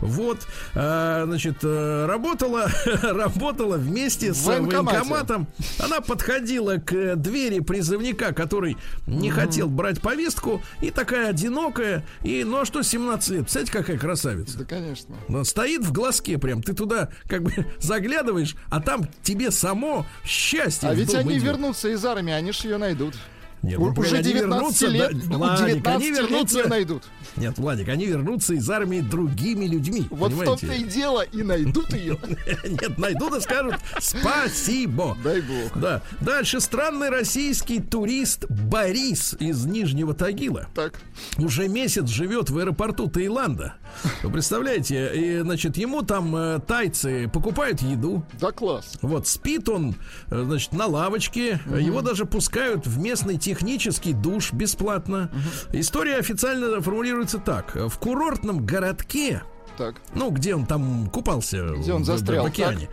Вот, 0.00 0.46
а, 0.74 1.24
значит, 1.26 1.58
э, 1.62 2.06
работала, 2.06 2.68
работала 3.02 3.76
вместе 3.76 4.34
с 4.34 4.38
В 4.38 4.46
военкомате. 4.46 4.98
военкоматом. 4.98 5.46
Она 5.78 6.00
подходила 6.00 6.76
к 6.78 6.92
э, 6.92 7.16
двери 7.16 7.60
призывника, 7.60 8.32
который 8.32 8.76
не 9.06 9.30
хотел 9.30 9.68
брать 9.68 10.00
повестку, 10.00 10.62
и 10.80 10.90
такая 10.90 11.28
одинокая. 11.30 12.04
И, 12.22 12.42
ну 12.44 12.60
а 12.60 12.64
что 12.64 12.82
17 12.82 13.28
лет? 13.30 13.40
Представляете, 13.42 13.72
какая 13.72 13.98
красавица? 13.98 14.58
Да, 14.58 14.64
конечно. 14.64 15.14
Но 15.28 15.44
стоит 15.44 15.82
в 15.82 15.92
глазке 15.92 16.38
прям, 16.38 16.62
ты 16.62 16.72
туда 16.72 17.10
как 17.28 17.42
бы 17.42 17.52
заглядываешь, 17.78 18.56
а 18.70 18.80
там 18.80 19.08
тебе 19.22 19.50
само 19.50 20.06
счастье. 20.24 20.88
А 20.88 20.94
ведь 20.94 21.14
они 21.14 21.34
идет. 21.34 21.44
вернутся 21.44 21.88
из 21.88 22.04
армии, 22.04 22.32
они 22.32 22.52
ж 22.52 22.60
ее 22.60 22.78
найдут. 22.78 23.14
Нет, 23.66 23.78
ну, 23.78 23.92
Уже 23.96 24.16
они 24.16 24.32
19 24.32 24.32
вернутся, 24.32 24.86
лет, 24.86 25.10
да, 25.12 25.26
ну, 25.30 25.38
Владик, 25.38 25.86
они 25.86 26.04
19 26.04 26.30
вернутся. 26.30 26.68
найдут. 26.68 27.02
Нет, 27.36 27.58
Владик, 27.58 27.88
они 27.88 28.06
вернутся 28.06 28.54
из 28.54 28.70
армии 28.70 29.00
другими 29.00 29.66
людьми. 29.66 30.06
Вот 30.10 30.32
в 30.32 30.38
понимаете? 30.38 30.66
том-то 30.66 30.74
и 30.76 30.84
дело, 30.84 31.20
и 31.22 31.42
найдут 31.42 31.92
ее. 31.92 32.18
Нет, 32.64 32.96
найдут 32.98 33.34
и 33.36 33.40
скажут 33.40 33.74
спасибо. 34.00 35.16
Дай 35.22 35.40
бог. 35.40 35.76
Да. 35.78 36.02
Дальше 36.20 36.60
странный 36.60 37.08
российский 37.10 37.80
турист 37.80 38.44
Борис 38.48 39.34
из 39.38 39.64
Нижнего 39.66 40.14
Тагила 40.14 40.68
Так. 40.74 40.94
уже 41.38 41.68
месяц 41.68 42.08
живет 42.08 42.50
в 42.50 42.58
аэропорту 42.58 43.08
Таиланда. 43.08 43.74
Вы 44.22 44.30
представляете, 44.30 45.10
и, 45.14 45.40
значит, 45.40 45.76
ему 45.76 46.02
там 46.02 46.34
э, 46.36 46.60
тайцы 46.66 47.28
покупают 47.32 47.80
еду, 47.82 48.24
Да 48.40 48.52
класс. 48.52 48.98
вот, 49.00 49.26
спит 49.26 49.68
он, 49.68 49.94
э, 50.30 50.42
значит, 50.44 50.72
на 50.72 50.86
лавочке. 50.86 51.60
Его 51.66 52.02
даже 52.02 52.26
пускают 52.26 52.86
в 52.86 52.98
местный 52.98 53.38
технический 53.56 54.12
душ 54.12 54.52
бесплатно. 54.52 55.30
История 55.72 56.16
официально 56.16 56.80
формулируется 56.80 57.38
так. 57.38 57.74
В 57.74 57.98
курортном 57.98 58.64
городке 58.66 59.42
Так. 59.78 59.96
ну, 60.14 60.30
где 60.30 60.54
он 60.54 60.66
там 60.66 61.08
купался 61.10 61.68
Где 61.78 61.92
он 61.92 62.02
в- 62.02 62.06
застрял, 62.06 62.44
в 62.44 62.48
океане. 62.48 62.88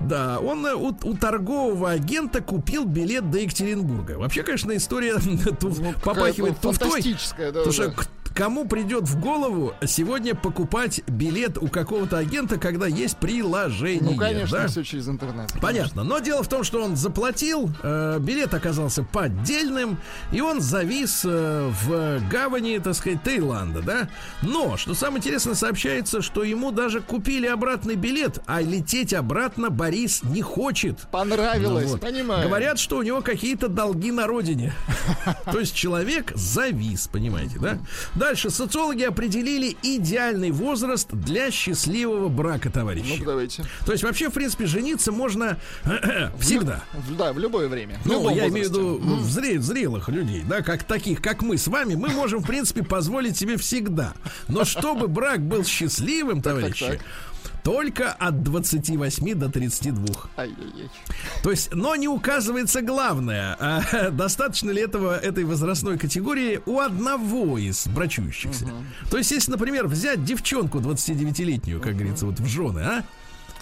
Да, 0.00 0.38
он 0.40 0.64
э, 0.66 0.74
у, 0.74 0.88
у 1.02 1.14
торгового 1.16 1.90
агента 1.90 2.40
купил 2.40 2.84
билет 2.86 3.30
до 3.30 3.38
Екатеринбурга. 3.38 4.12
Вообще, 4.18 4.42
конечно, 4.42 4.74
история 4.76 5.16
Ну, 5.24 5.92
попахивает 6.02 6.58
туфтой. 6.60 7.02
да, 7.38 7.46
Потому 7.52 7.72
что 7.72 7.88
да. 7.88 7.94
к- 7.94 8.08
кому 8.36 8.66
придет 8.66 9.04
в 9.04 9.18
голову 9.18 9.72
сегодня 9.86 10.34
покупать 10.34 11.00
билет 11.06 11.56
у 11.56 11.68
какого-то 11.68 12.18
агента, 12.18 12.58
когда 12.58 12.86
есть 12.86 13.16
приложение? 13.16 14.12
Ну, 14.12 14.16
конечно, 14.16 14.58
да? 14.58 14.68
все 14.68 14.84
через 14.84 15.08
интернет. 15.08 15.50
Понятно. 15.60 16.04
Но 16.04 16.18
дело 16.18 16.42
в 16.42 16.48
том, 16.48 16.62
что 16.62 16.84
он 16.84 16.96
заплатил, 16.96 17.70
э, 17.82 18.18
билет 18.20 18.52
оказался 18.52 19.02
поддельным, 19.02 19.98
и 20.32 20.42
он 20.42 20.60
завис 20.60 21.22
э, 21.24 21.70
в 21.82 22.20
гавани, 22.28 22.78
так 22.78 22.94
сказать, 22.94 23.22
Таиланда, 23.22 23.80
да? 23.80 24.08
Но, 24.42 24.76
что 24.76 24.94
самое 24.94 25.18
интересное, 25.18 25.54
сообщается, 25.54 26.20
что 26.20 26.44
ему 26.44 26.72
даже 26.72 27.00
купили 27.00 27.46
обратный 27.46 27.94
билет, 27.94 28.40
а 28.46 28.60
лететь 28.60 29.14
обратно 29.14 29.70
Борис 29.70 30.22
не 30.22 30.42
хочет. 30.42 31.06
Понравилось, 31.10 31.84
Ну 31.84 31.90
вот. 31.92 32.00
понимаю. 32.02 32.46
Говорят, 32.46 32.78
что 32.78 32.98
у 32.98 33.02
него 33.02 33.22
какие-то 33.22 33.68
долги 33.68 34.12
на 34.12 34.26
родине. 34.26 34.74
То 35.50 35.58
есть 35.58 35.74
человек 35.74 36.32
завис, 36.34 37.08
понимаете, 37.08 37.58
да? 37.58 37.78
Дальше 38.26 38.50
социологи 38.50 39.04
определили 39.04 39.76
идеальный 39.84 40.50
возраст 40.50 41.06
для 41.12 41.52
счастливого 41.52 42.28
брака, 42.28 42.70
товарищи. 42.72 43.14
Ну, 43.20 43.24
давайте. 43.24 43.62
То 43.84 43.92
есть 43.92 44.02
вообще, 44.02 44.30
в 44.30 44.32
принципе, 44.32 44.66
жениться 44.66 45.12
можно 45.12 45.58
всегда. 46.40 46.82
В- 46.92 47.16
Да, 47.16 47.32
в 47.32 47.38
любое 47.38 47.68
время. 47.68 48.00
В 48.02 48.06
Ну, 48.08 48.28
я 48.30 48.48
имею 48.48 48.68
в 48.68 48.72
возрасте. 48.72 48.80
виду 48.80 48.98
в 49.22 49.26
зре- 49.28 49.60
зрелых 49.60 50.08
людей, 50.08 50.42
да, 50.44 50.62
как 50.62 50.82
таких, 50.82 51.22
как 51.22 51.42
мы 51.42 51.56
с 51.56 51.68
вами, 51.68 51.94
мы 51.94 52.08
можем, 52.08 52.42
в 52.42 52.46
принципе, 52.48 52.82
позволить 52.82 53.36
себе 53.36 53.56
всегда. 53.58 54.14
Но 54.48 54.64
чтобы 54.64 55.06
брак 55.06 55.40
был 55.40 55.64
счастливым, 55.64 56.42
товарищи, 56.42 56.84
так. 56.84 57.00
Только 57.66 58.12
от 58.12 58.44
28 58.44 59.34
до 59.34 59.48
32. 59.50 60.14
Ай-яй-яй. 60.36 60.88
То 61.42 61.50
есть, 61.50 61.74
но 61.74 61.96
не 61.96 62.06
указывается 62.06 62.80
главное, 62.80 63.56
а, 63.58 64.10
достаточно 64.12 64.70
ли 64.70 64.80
этого, 64.80 65.18
этой 65.18 65.42
возрастной 65.42 65.98
категории 65.98 66.60
у 66.64 66.78
одного 66.78 67.58
из 67.58 67.88
брачующихся. 67.88 68.70
То 69.10 69.18
есть, 69.18 69.32
если, 69.32 69.50
например, 69.50 69.88
взять 69.88 70.22
девчонку 70.24 70.78
29-летнюю, 70.78 71.80
как 71.80 71.94
говорится, 71.94 72.26
вот 72.26 72.38
в 72.38 72.46
жены, 72.46 72.78
а? 72.78 73.04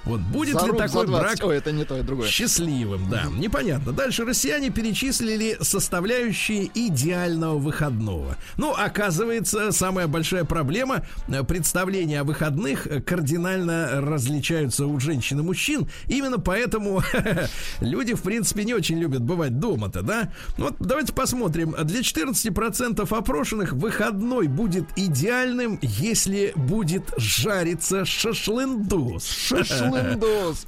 Вот 0.05 0.21
будет 0.21 0.55
За 0.59 0.67
ли 0.67 0.73
руб, 0.73 0.79
такой 0.79 1.07
20. 1.07 1.09
брак 1.41 1.49
Ой, 1.49 1.57
это 1.57 1.73
не 1.73 1.85
то, 1.85 1.95
это 1.97 2.05
другое. 2.05 2.29
счастливым, 2.29 3.09
да. 3.09 3.25
Непонятно. 3.37 3.93
Дальше 3.93 4.25
россияне 4.25 4.71
перечислили 4.71 5.57
составляющие 5.61 6.71
идеального 6.75 7.59
выходного. 7.59 8.37
Ну, 8.57 8.75
оказывается, 8.75 9.73
самая 9.73 10.07
большая 10.07 10.45
проблема 10.45 11.05
э, 11.29 11.43
представления 11.45 12.21
о 12.21 12.25
выходных 12.25 12.87
кардинально 13.07 14.01
различаются 14.03 14.87
у 14.87 15.01
женщин 15.01 15.41
и 15.41 15.43
мужчин. 15.43 15.89
Именно 16.07 16.39
поэтому 16.39 17.03
люди, 17.81 18.15
в 18.15 18.23
принципе, 18.23 18.65
не 18.65 18.75
очень 18.75 18.99
любят 18.99 19.23
бывать 19.23 19.59
дома-то, 19.59 20.03
да? 20.03 20.33
Вот 20.59 20.77
давайте 20.81 21.13
посмотрим. 21.13 21.75
Для 21.83 22.01
14% 22.01 23.17
опрошенных 23.17 23.73
выходной 23.73 24.49
будет 24.49 24.85
идеальным, 24.97 25.79
если 25.83 26.53
будет 26.57 27.13
жариться 27.17 28.05
шашлындос. 28.05 29.27
Шашлындос, 29.29 29.94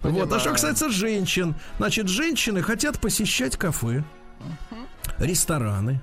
Вот, 0.03 0.33
а 0.33 0.39
что 0.39 0.53
касается 0.53 0.91
женщин, 0.91 1.55
значит, 1.79 2.09
женщины 2.09 2.63
хотят 2.63 3.01
посещать 3.01 3.57
кафе, 3.57 4.05
рестораны, 5.19 6.01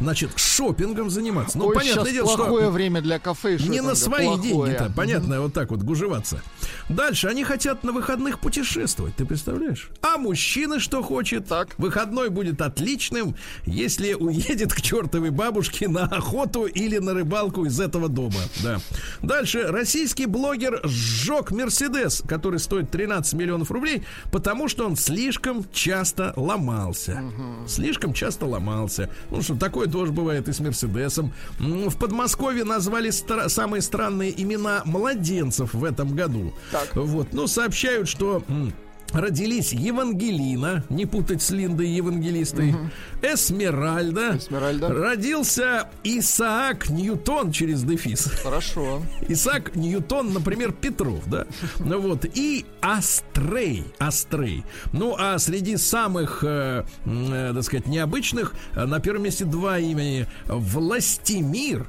значит, 0.00 0.30
шопингом 0.36 1.10
заниматься. 1.10 1.58
Ну, 1.58 1.66
Ой, 1.66 1.74
понятное 1.74 2.12
дело, 2.12 2.26
плохое 2.36 2.64
что 2.64 2.70
время 2.70 3.00
для 3.00 3.18
кафе 3.18 3.56
и 3.56 3.68
не 3.68 3.80
на 3.80 3.94
свои 3.94 4.26
плохое. 4.26 4.42
деньги-то, 4.74 4.92
понятно, 4.94 5.40
вот 5.40 5.52
так 5.52 5.70
вот 5.70 5.82
гужеваться. 5.82 6.42
Дальше, 6.88 7.28
они 7.28 7.44
хотят 7.44 7.84
на 7.84 7.92
выходных 7.92 8.40
путешествовать, 8.40 9.16
ты 9.16 9.24
представляешь? 9.24 9.90
А 10.02 10.18
мужчины 10.18 10.80
что 10.80 11.02
хочет? 11.02 11.46
Так. 11.46 11.74
Выходной 11.78 12.28
будет 12.30 12.60
отличным, 12.60 13.36
если 13.64 14.14
уедет 14.14 14.72
к 14.72 14.80
чертовой 14.80 15.30
бабушке 15.30 15.88
на 15.88 16.04
охоту 16.04 16.66
или 16.66 16.98
на 16.98 17.14
рыбалку 17.14 17.64
из 17.64 17.80
этого 17.80 18.08
дома. 18.08 18.40
Да. 18.62 18.80
Дальше, 19.22 19.64
российский 19.68 20.26
блогер 20.26 20.80
сжег 20.84 21.50
Мерседес, 21.50 22.22
который 22.26 22.58
стоит 22.58 22.90
13 22.90 23.34
миллионов 23.34 23.70
рублей, 23.70 24.04
потому 24.30 24.68
что 24.68 24.86
он 24.86 24.96
слишком 24.96 25.64
часто 25.72 26.32
ломался. 26.36 27.22
Слишком 27.66 28.12
часто 28.12 28.46
ломался. 28.46 29.10
Ну 29.30 29.42
что, 29.42 29.56
такое 29.56 29.85
тоже 29.88 30.12
бывает 30.12 30.48
и 30.48 30.52
с 30.52 30.60
Мерседесом. 30.60 31.32
В 31.58 31.96
Подмосковье 31.96 32.64
назвали 32.64 33.10
стра- 33.10 33.48
самые 33.48 33.82
странные 33.82 34.32
имена 34.42 34.82
младенцев 34.84 35.74
в 35.74 35.84
этом 35.84 36.14
году. 36.14 36.52
Так. 36.72 36.94
Вот, 36.94 37.32
ну, 37.32 37.46
сообщают, 37.46 38.08
что 38.08 38.42
м, 38.48 38.72
родились 39.12 39.72
Евангелина, 39.72 40.84
не 40.88 41.06
путать 41.06 41.42
с 41.42 41.50
Линдой 41.50 41.88
Евангелистой, 41.88 42.74
Эсмеральда, 43.22 44.36
Эсмеральда. 44.36 44.88
родился 44.92 45.88
Исаак 46.04 46.90
Ньютон 46.90 47.52
через 47.52 47.82
дефис. 47.82 48.30
Хорошо. 48.42 49.02
Исаак 49.28 49.74
Ньютон, 49.76 50.32
например, 50.32 50.72
Петров, 50.72 51.26
да. 51.26 51.46
Ну 51.78 52.00
вот. 52.00 52.24
И 52.34 52.64
Астрей. 52.80 53.84
Астрей. 53.98 54.64
Ну, 54.92 55.14
а 55.18 55.38
среди 55.38 55.76
самых, 55.76 56.42
э, 56.42 56.84
э, 57.04 57.52
так 57.54 57.62
сказать, 57.62 57.86
необычных, 57.86 58.54
э, 58.74 58.84
на 58.84 59.00
первом 59.00 59.22
месте 59.24 59.44
два 59.44 59.78
имени. 59.78 60.26
Властимир. 60.46 61.86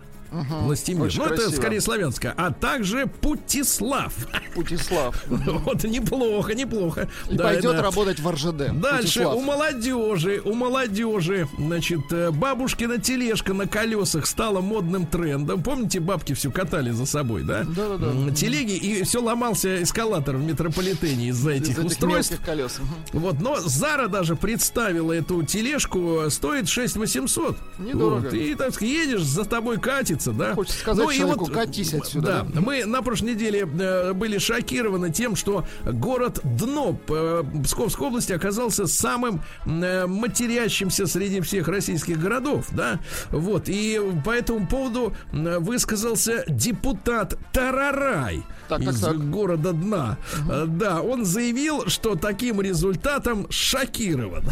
Властимир. 0.63 1.03
Очень 1.05 1.19
ну, 1.19 1.25
это 1.25 1.35
красиво. 1.35 1.55
скорее 1.55 1.81
славянское. 1.81 2.33
А 2.37 2.51
также 2.51 3.07
Путислав. 3.21 4.13
Путислав. 4.53 5.23
Вот, 5.67 5.83
неплохо, 5.83 6.53
неплохо. 6.53 7.07
И 7.29 7.35
Да, 7.35 7.45
пойдет 7.45 7.75
да. 7.77 7.81
работать 7.81 8.19
в 8.19 8.29
РЖД. 8.31 8.79
Дальше 8.79 9.19
Путислав. 9.23 9.35
у 9.35 9.41
молодежи, 9.41 10.41
у 10.43 10.53
молодежи, 10.53 11.47
значит, 11.57 12.01
э, 12.11 12.31
бабушкина 12.31 12.99
тележка 12.99 13.53
на 13.53 13.67
колесах 13.67 14.25
стала 14.27 14.61
модным 14.61 15.05
трендом. 15.05 15.63
Помните, 15.63 15.99
бабки 15.99 16.33
все 16.33 16.51
катали 16.51 16.91
за 16.91 17.05
собой, 17.05 17.43
да? 17.43 17.63
Да-да-да. 17.63 18.07
М, 18.11 18.33
Телеги, 18.33 18.73
и 18.75 19.03
все 19.03 19.21
ломался 19.21 19.81
эскалатор 19.83 20.35
в 20.37 20.43
метрополитене 20.43 21.29
из-за 21.29 21.51
Из 21.53 21.61
этих 21.63 21.83
устройств. 21.83 22.39
колес. 22.45 22.79
Вот, 23.13 23.39
но 23.41 23.57
Зара 23.59 24.07
даже 24.07 24.35
представила 24.35 25.11
эту 25.13 25.43
тележку, 25.43 26.21
э, 26.25 26.29
стоит 26.29 26.67
6800. 26.69 27.57
Недорого. 27.79 28.25
Вот, 28.25 28.33
и, 28.33 28.55
так 28.55 28.79
едешь, 28.81 29.23
за 29.23 29.45
тобой 29.45 29.77
катится, 29.79 30.26
да? 30.33 30.53
Хочется 30.55 30.79
сказать 30.79 31.13
и 31.13 31.17
человеку, 31.17 31.45
«Катись 31.47 31.93
отсюда», 31.93 32.45
Да, 32.53 32.61
мы 32.61 32.85
на 32.85 33.01
прошлой 33.01 33.31
неделе 33.33 33.61
э, 33.61 34.13
были 34.13 34.37
шокированы 34.37 35.11
тем, 35.11 35.35
что 35.35 35.65
город 35.85 36.39
Дно 36.43 36.99
э, 37.09 37.43
Псковской 37.63 38.07
области 38.07 38.33
оказался 38.33 38.87
самым 38.87 39.41
э, 39.65 40.05
матерящимся 40.07 41.07
среди 41.07 41.41
всех 41.41 41.67
российских 41.67 42.19
городов, 42.19 42.67
да? 42.71 42.99
Вот, 43.31 43.63
и 43.67 43.99
по 44.25 44.31
этому 44.31 44.67
поводу 44.67 45.13
э, 45.31 45.59
высказался 45.59 46.43
депутат 46.47 47.37
Тарарай 47.51 48.43
Так, 48.69 48.83
так, 48.83 48.93
из 48.93 48.99
так. 49.01 49.29
города 49.29 49.73
Дна. 49.73 50.17
Э, 50.49 50.65
Да, 50.67 51.01
он 51.01 51.25
заявил, 51.25 51.87
что 51.87 52.15
таким 52.15 52.61
результатом 52.61 53.47
шокирован. 53.49 54.43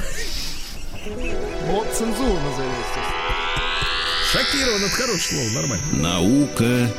Вот 1.68 1.88
цензуру 1.94 2.34
назови, 2.34 2.70
естественно. 2.80 3.35
Шокирован, 4.36 4.84
это 4.84 4.90
хорошее 4.90 5.50
слово, 5.50 5.62
нормально. 5.62 5.86
Наука 5.94 6.92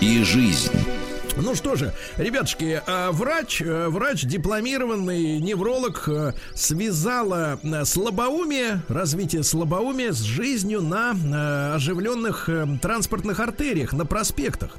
и 0.00 0.24
жизнь. 0.24 0.72
Ну 1.36 1.54
что 1.54 1.76
же, 1.76 1.92
ребятушки, 2.16 2.82
а, 2.88 3.12
врач, 3.12 3.62
э, 3.62 3.88
врач, 3.88 4.24
дипломированный 4.24 5.38
невролог, 5.38 6.08
э, 6.08 6.32
связала 6.54 7.60
э, 7.62 7.84
слабоумие, 7.84 8.80
развитие 8.88 9.44
слабоумия 9.44 10.12
с 10.12 10.22
жизнью 10.22 10.82
на 10.82 11.74
оживленных 11.74 12.48
транспортных 12.82 13.38
артериях, 13.38 13.92
на 13.92 14.04
проспектах. 14.04 14.76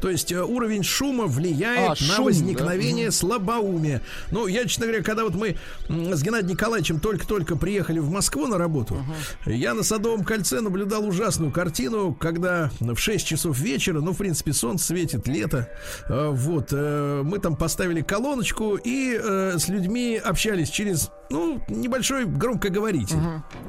То 0.00 0.10
есть 0.10 0.32
э, 0.32 0.42
уровень 0.42 0.82
шума 0.82 1.26
влияет 1.26 2.00
А, 2.00 2.04
на 2.08 2.16
шум, 2.16 2.24
возникновение 2.26 3.10
слабоумия. 3.10 4.02
Ну, 4.30 4.46
я, 4.46 4.64
честно 4.64 4.86
говоря, 4.86 5.02
когда 5.02 5.24
вот 5.24 5.34
мы 5.34 5.56
с 5.88 6.22
Геннадием 6.22 6.52
Николаевичем 6.52 7.00
только-только 7.00 7.56
приехали 7.56 7.98
в 7.98 8.10
Москву 8.10 8.46
на 8.46 8.58
работу, 8.58 8.98
я 9.46 9.74
на 9.74 9.82
Садовом 9.82 10.24
кольце 10.24 10.60
наблюдал 10.60 11.06
ужасную 11.06 11.50
картину, 11.50 12.14
когда 12.14 12.70
в 12.80 12.96
6 12.96 13.26
часов 13.26 13.58
вечера, 13.58 14.00
ну, 14.00 14.12
в 14.12 14.18
принципе, 14.18 14.52
солнце 14.52 14.86
светит, 14.86 15.26
лето, 15.28 15.68
э, 16.08 16.28
вот, 16.32 16.68
э, 16.72 17.22
мы 17.24 17.38
там 17.38 17.56
поставили 17.56 18.02
колоночку 18.02 18.76
и 18.76 19.16
с 19.16 19.68
людьми 19.68 20.20
общались 20.22 20.70
через, 20.70 21.10
ну, 21.30 21.60
небольшой 21.68 22.24
громкоговоритель. 22.24 23.16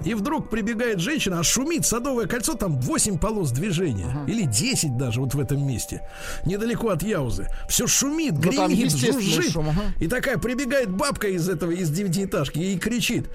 И 0.03 0.13
вдруг 0.13 0.49
прибегает 0.49 0.99
женщина, 0.99 1.39
а 1.39 1.43
шумит 1.43 1.85
Садовое 1.85 2.27
кольцо, 2.27 2.53
там 2.53 2.79
8 2.79 3.17
полос 3.19 3.51
движения, 3.51 4.25
или 4.27 4.43
10 4.43 4.97
даже 4.97 5.21
вот 5.21 5.33
в 5.33 5.39
этом 5.39 5.65
месте, 5.65 6.01
недалеко 6.45 6.89
от 6.89 7.03
Яузы. 7.03 7.47
Все 7.69 7.87
шумит, 7.87 8.33
Ну, 8.33 8.39
гремит, 8.41 8.91
жужжит. 8.91 9.51
шум, 9.51 9.69
ага. 9.69 9.81
И 9.99 10.07
такая 10.07 10.37
прибегает 10.37 10.89
бабка 10.91 11.27
из 11.27 11.47
этого, 11.49 11.71
из 11.71 11.89
девятиэтажки 11.89 12.59
и 12.59 12.77
кричит. 12.77 13.29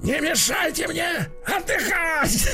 Не 0.00 0.20
мешайте 0.20 0.86
мне 0.86 1.28
отдыхать! 1.44 2.48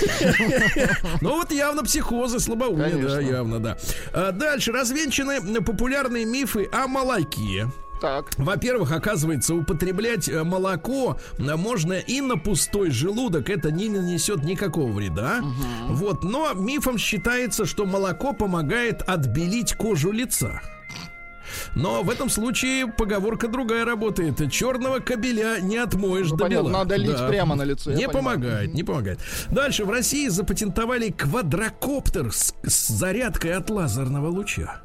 Ну 1.20 1.36
вот 1.36 1.53
явно 1.53 1.82
психозы, 1.82 2.40
слабоумие, 2.40 2.97
да, 3.07 3.20
явно, 3.20 3.61
да. 3.61 3.76
А 4.12 4.32
Дальше 4.32 4.72
развенчаны 4.72 5.61
популярные 5.62 6.24
мифы 6.24 6.68
о 6.72 6.86
молоке. 6.86 7.66
Так. 8.05 8.26
Во-первых, 8.36 8.92
оказывается, 8.92 9.55
употреблять 9.55 10.28
э, 10.28 10.44
молоко 10.44 11.16
э, 11.38 11.57
можно 11.57 11.94
и 11.94 12.20
на 12.20 12.36
пустой 12.36 12.90
желудок. 12.90 13.48
Это 13.48 13.70
не 13.70 13.88
нанесет 13.88 14.44
никакого 14.44 14.92
вреда. 14.92 15.40
Вот, 15.88 16.22
но 16.22 16.52
мифом 16.52 16.98
считается, 16.98 17.64
что 17.64 17.86
молоко 17.86 18.34
помогает 18.34 19.00
отбелить 19.00 19.72
кожу 19.72 20.12
лица. 20.12 20.61
Но 21.74 22.02
в 22.02 22.11
этом 22.11 22.28
случае 22.28 22.88
поговорка 22.88 23.48
другая 23.48 23.86
работает. 23.86 24.52
Черного 24.52 24.98
кабеля 24.98 25.61
не 25.62 25.78
отмоешь 25.78 26.30
Ну, 26.30 26.36
до 26.36 26.44
понятно, 26.44 26.68
бела. 26.68 26.78
надо 26.80 26.96
лить 26.96 27.26
прямо 27.28 27.55
на 27.55 27.62
лицо, 27.62 27.90
Не 27.92 28.07
понимаю. 28.09 28.12
помогает, 28.12 28.74
не 28.74 28.82
помогает. 28.82 29.18
Дальше 29.50 29.86
в 29.86 29.90
России 29.90 30.28
запатентовали 30.28 31.09
квадрокоптер 31.11 32.32
с, 32.32 32.55
с 32.64 32.88
зарядкой 32.88 33.55
от 33.55 33.70
лазерного 33.70 34.28
луча. 34.28 34.82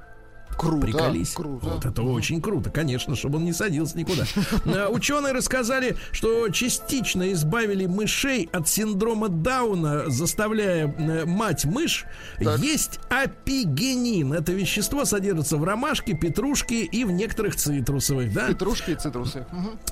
Круто. 0.59 0.85
Приколись. 0.85 1.31
Круто. 1.33 1.65
Вот 1.67 1.85
это 1.85 2.01
очень 2.03 2.41
круто, 2.41 2.69
конечно, 2.69 3.15
чтобы 3.15 3.37
он 3.37 3.45
не 3.45 3.53
садился 3.53 3.97
никуда. 3.97 4.25
А, 4.65 4.89
Ученые 4.89 5.33
рассказали, 5.33 5.95
что 6.11 6.49
частично 6.49 7.31
избавили 7.31 7.85
мышей 7.85 8.49
от 8.51 8.67
синдрома 8.67 9.29
Дауна, 9.29 10.09
заставляя 10.09 10.87
э, 10.87 11.25
мать-мышь 11.25 12.05
Так. 12.39 12.59
есть 12.59 12.99
апигенин. 13.09 14.33
Это 14.33 14.51
вещество 14.51 15.05
содержится 15.05 15.57
в 15.57 15.63
ромашке, 15.63 16.13
петрушке 16.13 16.83
и 16.83 17.05
в 17.05 17.11
некоторых 17.11 17.55
цитрусовых, 17.55 18.33
да? 18.33 18.47
Петрушки 18.47 18.91
и 18.91 18.95
цитрусы. 18.95 19.45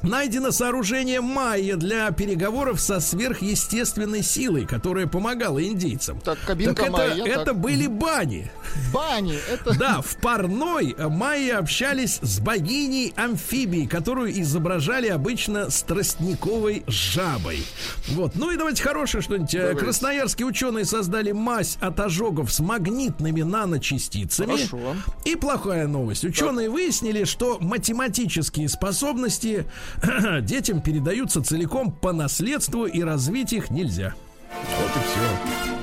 Найдено 0.04 0.52
сооружение 0.52 1.22
майя 1.22 1.78
для 1.78 2.12
переговоров 2.12 2.80
со 2.82 3.00
сверхъестественной 3.00 4.22
силой, 4.22 4.66
которая 4.66 5.08
помогала 5.08 5.64
индейцам. 5.64 6.20
Так, 6.20 6.38
кабинка 6.46 6.84
это, 6.84 6.92
майя, 6.92 7.26
это 7.26 7.46
так. 7.46 7.60
были 7.60 7.88
бани. 7.88 8.52
Бани, 8.94 9.38
это... 9.50 9.78
Да, 9.78 10.02
в 10.02 10.18
парной 10.58 10.96
майи 11.10 11.50
общались 11.50 12.20
с 12.22 12.40
богиней 12.40 13.14
амфибией, 13.16 13.88
которую 13.88 14.40
изображали 14.42 15.08
обычно 15.08 15.70
страстниковой 15.70 16.84
жабой. 16.88 17.64
Вот. 18.10 18.36
Ну 18.36 18.52
и 18.52 18.58
давайте 18.58 18.84
хорошее 18.84 19.22
что-нибудь. 19.22 19.54
Э, 19.56 19.60
Давайте. 19.60 19.80
Красноярские 19.82 20.48
ученые 20.48 20.86
создали 20.86 21.32
мазь 21.32 21.78
от 21.80 22.00
ожогов 22.00 22.52
с 22.52 22.60
магнитными 22.60 23.42
наночастицами. 23.42 24.56
Хорошо. 24.56 24.96
И 25.26 25.36
плохая 25.36 25.88
новость. 25.88 26.24
Ученые 26.24 26.70
выяснили, 26.70 27.24
что 27.24 27.58
математические 27.60 28.70
способности 28.70 29.66
детям 30.42 30.82
передаются 30.82 31.44
целиком 31.44 31.92
по 31.92 32.14
наследству 32.14 32.86
и 32.86 33.02
развить 33.02 33.54
их 33.54 33.70
нельзя. 33.70 34.14
Вот 34.52 34.90
и 34.90 35.00
все. 35.06 35.20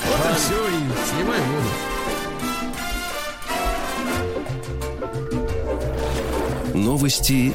Вот 0.07 0.33
и 0.33 0.37
все, 0.37 0.68
и 0.68 1.18
сливай 1.18 1.41
воду. 1.41 2.04
Новости 6.75 7.55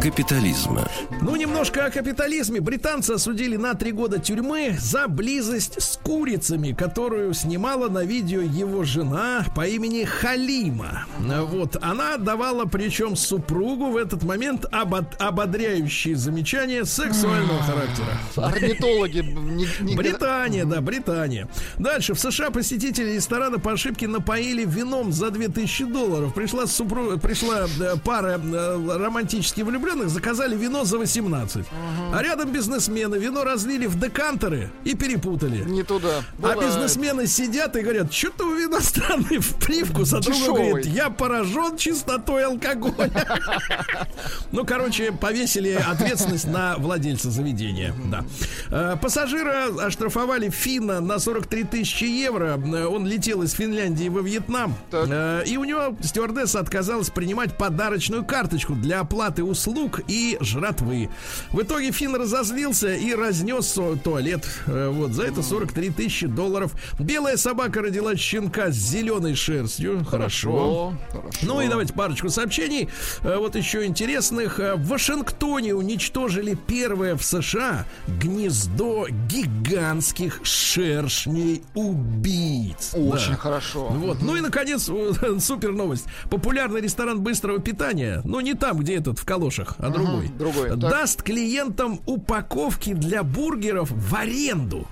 капитализма. 0.00 0.88
Ну, 1.20 1.36
немножко 1.36 1.84
о 1.84 1.90
капитализме. 1.90 2.60
Британцы 2.60 3.10
осудили 3.12 3.56
на 3.56 3.74
три 3.74 3.92
года 3.92 4.18
тюрьмы 4.18 4.76
за 4.80 5.08
близость 5.08 5.80
с 5.82 5.98
курицами, 5.98 6.72
которую 6.72 7.34
снимала 7.34 7.88
на 7.88 8.04
видео 8.04 8.40
его 8.40 8.84
жена 8.84 9.44
по 9.54 9.66
имени 9.66 10.04
Халима. 10.04 11.04
Вот. 11.18 11.76
Она 11.82 12.16
давала, 12.16 12.64
причем 12.64 13.14
супругу 13.14 13.90
в 13.90 13.96
этот 13.96 14.22
момент 14.22 14.64
обод- 14.72 15.16
ободряющие 15.18 16.16
замечания 16.16 16.84
сексуального 16.84 17.62
характера. 17.62 18.16
Орнитологи 18.36 19.18
не, 19.20 19.66
не- 19.80 19.96
Британия, 19.96 20.64
да, 20.64 20.80
Британия. 20.80 21.46
Дальше. 21.78 22.14
В 22.14 22.20
США 22.20 22.50
посетители 22.50 23.12
ресторана 23.16 23.58
по 23.58 23.72
ошибке 23.72 24.08
напоили 24.08 24.64
вином 24.64 25.12
за 25.12 25.30
2000 25.30 25.84
долларов. 25.84 26.32
Пришла, 26.34 26.66
супру... 26.66 27.18
Пришла 27.18 27.66
э, 27.80 27.96
пара 28.02 28.40
э, 28.42 28.96
романтически 28.98 29.60
влюбленных, 29.60 29.89
заказали 30.08 30.56
вино 30.56 30.84
за 30.84 30.98
18. 30.98 31.66
А 32.14 32.22
рядом 32.22 32.50
бизнесмены 32.52 33.16
вино 33.16 33.44
разлили 33.44 33.86
в 33.86 33.98
декантеры 33.98 34.70
и 34.84 34.94
перепутали. 34.94 35.64
не 35.64 35.82
туда. 35.82 36.18
А 36.18 36.42
Бывает. 36.42 36.60
бизнесмены 36.60 37.26
сидят 37.26 37.76
и 37.76 37.80
говорят, 37.82 38.12
что-то 38.12 38.44
у 38.46 38.54
вина 38.54 38.80
странный 38.80 39.38
в 39.38 39.54
привкус, 39.56 40.12
а 40.12 40.20
другой 40.20 40.68
говорит, 40.70 40.86
я 40.86 41.10
поражен 41.10 41.76
чистотой 41.76 42.44
алкоголя. 42.44 43.10
Ну, 44.52 44.64
короче, 44.64 45.12
повесили 45.12 45.70
ответственность 45.72 46.46
на 46.46 46.76
владельца 46.76 47.30
заведения. 47.30 47.94
Да. 48.10 48.24
Э, 48.70 48.96
Пассажира 49.00 49.66
оштрафовали 49.86 50.50
финна 50.50 51.00
на 51.00 51.18
43 51.18 51.64
тысячи 51.64 52.04
евро. 52.04 52.58
Э, 52.58 52.86
Он 52.86 53.06
летел 53.06 53.42
из 53.42 53.52
Финляндии 53.52 54.08
во 54.08 54.20
Вьетнам. 54.20 54.74
Э, 54.92 55.42
И 55.46 55.56
у 55.56 55.64
него 55.64 55.96
стюардесса 56.02 56.58
отказалась 56.60 57.10
принимать 57.10 57.56
подарочную 57.56 58.24
карточку 58.24 58.74
для 58.74 59.00
оплаты 59.00 59.44
услуг 59.44 59.79
и 60.08 60.36
жратвы. 60.40 61.08
В 61.52 61.62
итоге 61.62 61.90
Финн 61.92 62.14
разозлился 62.16 62.94
и 62.94 63.14
разнес 63.14 63.78
туалет. 64.04 64.46
Э, 64.66 64.88
Вот 64.88 65.12
за 65.12 65.24
это 65.24 65.42
43 65.42 65.90
тысячи 65.90 66.26
долларов. 66.26 66.72
Белая 66.98 67.36
собака 67.36 67.82
родила 67.82 68.16
щенка 68.16 68.70
с 68.70 68.74
зеленой 68.74 69.34
шерстью. 69.34 70.04
Хорошо. 70.04 70.94
Хорошо. 71.10 71.36
Ну 71.42 71.60
и 71.60 71.68
давайте 71.68 71.92
парочку 71.92 72.28
сообщений. 72.28 72.88
Э, 73.22 73.36
Вот 73.38 73.56
еще 73.56 73.84
интересных. 73.86 74.60
Э, 74.60 74.74
В 74.74 74.86
Вашингтоне 74.88 75.74
уничтожили 75.74 76.54
первое 76.66 77.16
в 77.16 77.24
США 77.24 77.86
гнездо 78.06 79.06
гигантских 79.28 80.40
шершней 80.42 81.62
убийц. 81.74 82.92
Очень 82.94 83.30
Да. 83.32 83.36
хорошо. 83.36 83.86
Вот. 83.88 84.18
Ну 84.22 84.36
и, 84.36 84.40
наконец, 84.40 84.90
супер 85.40 85.72
новость. 85.72 86.06
Популярный 86.30 86.80
ресторан 86.80 87.20
быстрого 87.20 87.58
питания, 87.60 88.20
ну 88.24 88.40
не 88.40 88.54
там, 88.54 88.78
где 88.78 88.96
этот 88.96 89.18
в 89.18 89.24
калошах, 89.24 89.69
а 89.78 89.90
другой, 89.90 90.28
другой, 90.28 90.70
так. 90.70 90.78
даст 90.78 91.22
клиентам 91.22 92.00
упаковки 92.06 92.92
для 92.92 93.22
бургеров 93.22 93.90
в 93.90 94.14
аренду. 94.14 94.86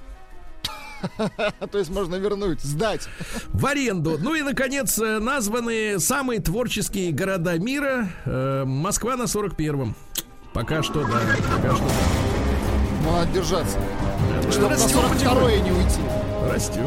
То 1.70 1.79
есть 1.79 1.91
можно 1.91 2.16
вернуть, 2.16 2.61
сдать. 2.61 3.09
В 3.49 3.66
аренду. 3.66 4.18
Ну 4.18 4.35
и, 4.35 4.43
наконец, 4.43 4.99
э, 4.99 5.18
названы 5.18 5.99
самые 6.01 6.41
творческие 6.41 7.12
города 7.12 7.59
мира. 7.59 8.09
Э, 8.24 8.64
Москва 8.64 9.16
на 9.16 9.24
41-м. 9.24 9.95
Пока 10.53 10.83
что, 10.83 11.03
да. 11.05 11.20
Пока 11.57 11.76
что, 11.76 11.85
да. 11.85 11.93
Ну, 13.05 13.12
надо 13.12 13.33
держаться. 13.33 13.79
Ну, 14.45 14.51
Чтобы 14.51 14.70
на 14.70 14.74
растёт 14.74 14.91
42 14.91 15.53
не 15.59 15.70
уйти. 15.70 16.01
Растет. 16.51 16.85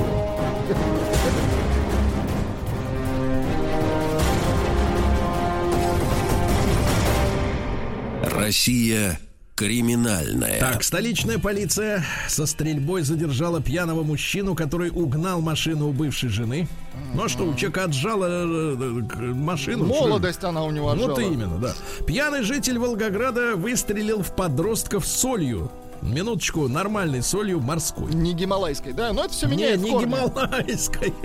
Россия 8.24 9.20
криминальная. 9.56 10.60
Так, 10.60 10.84
столичная 10.84 11.38
полиция 11.38 12.04
со 12.28 12.46
стрельбой 12.48 13.04
задержала 13.04 13.62
пьяного 13.62 14.02
мужчину, 14.02 14.56
который 14.56 14.90
угнал 14.90 15.42
машину 15.42 15.90
у 15.90 15.92
бывшей 15.94 16.30
жены. 16.30 16.68
Ну 17.14 17.26
а 17.26 17.30
что, 17.30 17.44
у 17.44 17.54
человека 17.56 17.84
отжала 17.84 18.26
э, 18.26 18.76
э, 18.80 19.34
машину. 19.34 19.86
что? 19.86 19.94
Молодость 20.02 20.44
она 20.44 20.64
у 20.64 20.72
него 20.72 20.88
Вот 20.96 21.12
отжала. 21.12 21.20
именно, 21.20 21.58
да. 21.60 21.74
Пьяный 22.08 22.42
житель 22.42 22.80
Волгограда 22.80 23.56
выстрелил 23.56 24.24
в 24.24 24.36
подростков 24.36 25.06
солью. 25.06 25.72
Минуточку, 26.02 26.68
нормальной 26.68 27.22
солью 27.22 27.60
морской. 27.60 28.12
Не 28.14 28.34
гималайской, 28.34 28.94
да? 28.94 29.14
Но 29.14 29.24
это 29.26 29.34
все 29.34 29.46
Не, 29.48 29.54
меняет 29.56 29.82
не 29.82 29.92
корни. 29.92 30.06
гималайской. 30.06 31.14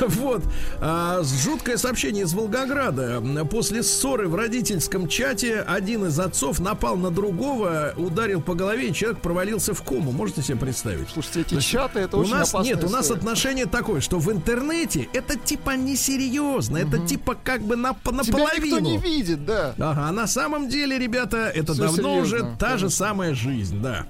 Вот. 0.00 0.42
А, 0.80 1.22
жуткое 1.22 1.76
сообщение 1.76 2.24
из 2.24 2.34
Волгограда. 2.34 3.22
После 3.50 3.82
ссоры 3.82 4.28
в 4.28 4.34
родительском 4.34 5.08
чате 5.08 5.60
один 5.60 6.06
из 6.06 6.18
отцов 6.18 6.60
напал 6.60 6.96
на 6.96 7.10
другого, 7.10 7.92
ударил 7.96 8.40
по 8.42 8.54
голове, 8.54 8.88
и 8.88 8.92
человек 8.94 9.20
провалился 9.20 9.74
в 9.74 9.82
кому. 9.82 10.12
Можете 10.12 10.42
себе 10.42 10.56
представить? 10.58 11.08
Слушайте, 11.12 11.40
эти 11.42 11.54
Значит, 11.54 11.70
чаты, 11.70 11.98
это 12.00 12.16
у 12.16 12.20
очень 12.20 12.32
нас 12.34 12.54
нет, 12.54 12.84
у 12.84 12.88
нас 12.88 13.10
отношение 13.10 13.66
такое, 13.66 14.00
что 14.00 14.18
в 14.18 14.30
интернете 14.30 15.08
это 15.12 15.36
типа 15.36 15.70
несерьезно, 15.76 16.78
это 16.78 16.98
типа 16.98 17.36
как 17.42 17.62
бы 17.62 17.76
на, 17.76 17.94
Тебя 17.94 18.12
наполовину. 18.12 18.78
никто 18.78 18.80
не 18.80 18.98
видит, 18.98 19.44
да. 19.44 19.74
Ага, 19.78 20.06
а 20.08 20.12
на 20.12 20.26
самом 20.26 20.68
деле, 20.68 20.98
ребята, 20.98 21.50
это 21.54 21.74
давно 21.76 21.96
серьезно, 21.96 22.20
уже 22.20 22.56
та 22.58 22.78
же 22.78 22.90
самая 22.90 23.34
жизнь, 23.34 23.80
да. 23.80 24.03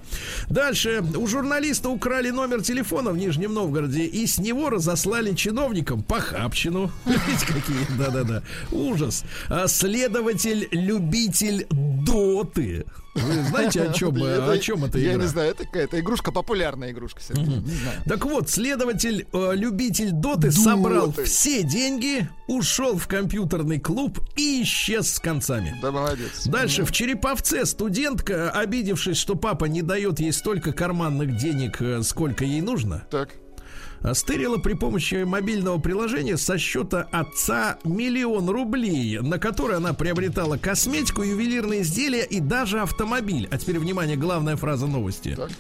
Дальше. 0.49 1.03
У 1.17 1.27
журналиста 1.27 1.89
украли 1.89 2.31
номер 2.31 2.63
телефона 2.63 3.11
в 3.11 3.17
Нижнем 3.17 3.55
Новгороде 3.55 4.05
и 4.05 4.27
с 4.27 4.39
него 4.39 4.71
разослали 4.71 5.35
чиновникам 5.35 6.03
похабщину. 6.03 6.91
Видите, 7.07 7.47
какие? 7.47 7.99
Да-да-да. 7.99 8.43
Ужас. 8.73 9.25
А 9.49 9.69
следователь-любитель 9.69 11.67
доты. 11.71 12.85
Вы 13.15 13.43
знаете, 13.45 13.83
о 13.83 13.93
чем, 13.93 14.17
Это- 14.17 14.51
о 14.53 14.59
чем 14.59 14.85
это 14.85 14.99
Я 14.99 15.13
игра? 15.13 15.23
не 15.23 15.29
знаю, 15.29 15.51
это 15.53 15.65
какая-то 15.65 16.01
игрушка, 16.01 16.33
популярная 16.33 16.91
игрушка, 16.91 17.21
знаю. 17.23 17.63
Так 18.07 18.25
вот, 18.25 18.51
следователь, 18.51 19.27
э, 19.33 19.51
любитель 19.55 20.11
доты, 20.11 20.51
собрал 20.51 21.13
все 21.25 21.63
деньги, 21.63 22.29
ушел 22.49 22.97
в 22.99 23.07
компьютерный 23.07 23.79
клуб 23.79 24.19
и 24.37 24.63
исчез 24.63 25.13
с 25.15 25.19
концами. 25.21 25.77
Да, 25.81 25.91
молодец. 25.93 26.47
Дальше 26.47 26.85
в 26.85 26.93
Череповце 26.93 27.65
студентка, 27.67 28.51
обидевшись, 28.51 29.17
что 29.17 29.35
папа 29.37 29.67
не 29.67 29.83
дает 29.83 30.19
ей 30.21 30.33
столько 30.33 30.73
карманных 30.73 31.37
денег, 31.37 31.81
э, 31.81 32.03
сколько 32.03 32.45
ей 32.45 32.61
нужно, 32.61 33.07
Так. 33.11 33.31
Стырила 34.13 34.59
при 34.59 34.75
помощи 34.75 35.25
мобильного 35.25 35.79
приложения 35.79 36.37
со 36.37 36.59
счета 36.59 37.09
отца 37.11 37.79
миллион 37.85 38.51
рублей, 38.51 39.19
на 39.21 39.39
который 39.39 39.77
она 39.77 39.95
приобретала 39.95 40.59
косметику, 40.59 41.23
ювелирные 41.23 41.83
изделия 41.83 42.25
и 42.25 42.41
даже 42.41 42.81
автомобиль. 42.81 43.49
А 43.51 43.57
теперь, 43.57 43.79
внимание, 43.79 44.17
главная 44.17 44.57
фраза 44.57 44.87
новости. 44.87 45.35
Так. 45.35 45.51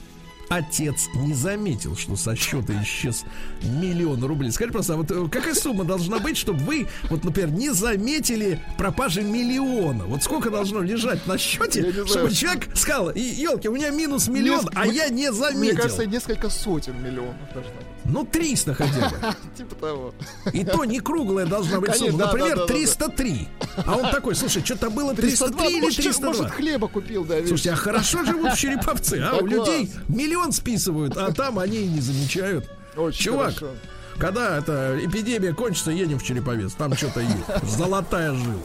Отец 0.50 1.08
не 1.14 1.32
заметил, 1.32 1.96
что 1.96 2.16
со 2.16 2.36
счета 2.36 2.74
исчез 2.82 3.24
миллион 3.62 4.22
рублей. 4.22 4.52
Скажи 4.52 4.72
просто, 4.72 4.92
а 4.92 4.96
вот 4.98 5.10
э, 5.10 5.26
какая 5.30 5.54
сумма 5.54 5.84
должна 5.84 6.18
быть, 6.18 6.36
чтобы 6.36 6.58
вы, 6.60 6.86
вот, 7.08 7.24
например, 7.24 7.50
не 7.50 7.70
заметили 7.72 8.60
пропажи 8.76 9.22
миллиона? 9.22 10.04
Вот 10.04 10.22
сколько 10.22 10.50
должно 10.50 10.82
лежать 10.82 11.26
на 11.26 11.38
счете, 11.38 11.80
не 11.82 11.90
знаю. 11.92 12.06
чтобы 12.06 12.30
человек 12.30 12.68
сказал, 12.76 13.10
елки, 13.14 13.68
у 13.70 13.74
меня 13.74 13.88
минус 13.88 14.28
миллион, 14.28 14.66
Неск- 14.66 14.72
а 14.74 14.86
я 14.86 15.08
не 15.08 15.30
Мне 15.30 15.32
заметил. 15.32 15.76
кажется, 15.78 16.04
несколько 16.06 16.50
сотен 16.50 17.02
миллионов 17.02 17.36
должно 17.54 17.72
быть. 17.72 17.86
Ну, 18.06 18.24
300 18.24 18.74
хотя 18.74 19.08
бы. 19.08 19.16
Типа 19.56 19.74
того. 19.76 20.14
И 20.52 20.64
то 20.64 20.84
не 20.84 21.00
круглая 21.00 21.46
должна 21.46 21.80
быть 21.80 21.92
Конечно, 21.92 22.10
сумма. 22.12 22.26
Например, 22.26 22.56
да, 22.56 22.66
да, 22.66 22.66
да. 22.66 22.74
303. 22.74 23.48
А 23.86 23.96
он 23.96 24.10
такой, 24.10 24.34
слушай, 24.34 24.62
что-то 24.64 24.90
было 24.90 25.14
303 25.14 25.68
или 25.68 25.80
может, 25.80 25.96
302? 25.96 26.28
может, 26.28 26.50
хлеба 26.50 26.88
купил, 26.88 27.24
да. 27.24 27.38
Слушайте, 27.38 27.72
а 27.72 27.76
хорошо 27.76 28.24
живут 28.24 28.52
в 28.52 28.58
Череповце, 28.58 29.20
а? 29.22 29.36
У 29.38 29.46
людей 29.46 29.90
миллион 30.08 30.52
списывают, 30.52 31.16
а 31.16 31.32
там 31.32 31.58
они 31.58 31.78
и 31.78 31.86
не 31.86 32.00
замечают. 32.00 32.68
Очень 32.96 33.24
Чувак, 33.24 33.54
хорошо. 33.56 33.74
когда 34.18 34.58
эта 34.58 34.98
эпидемия 35.02 35.52
кончится, 35.54 35.90
едем 35.90 36.18
в 36.18 36.22
Череповец. 36.22 36.74
Там 36.74 36.94
что-то 36.96 37.20
есть. 37.20 37.34
Золотая 37.76 38.34
жила. 38.34 38.62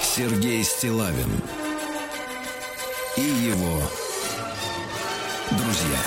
Сергей 0.00 0.64
Стилавин 0.64 1.30
и 3.18 3.48
его 3.48 3.82
друзья. 5.50 5.98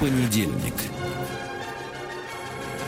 Понедельник. 0.00 0.74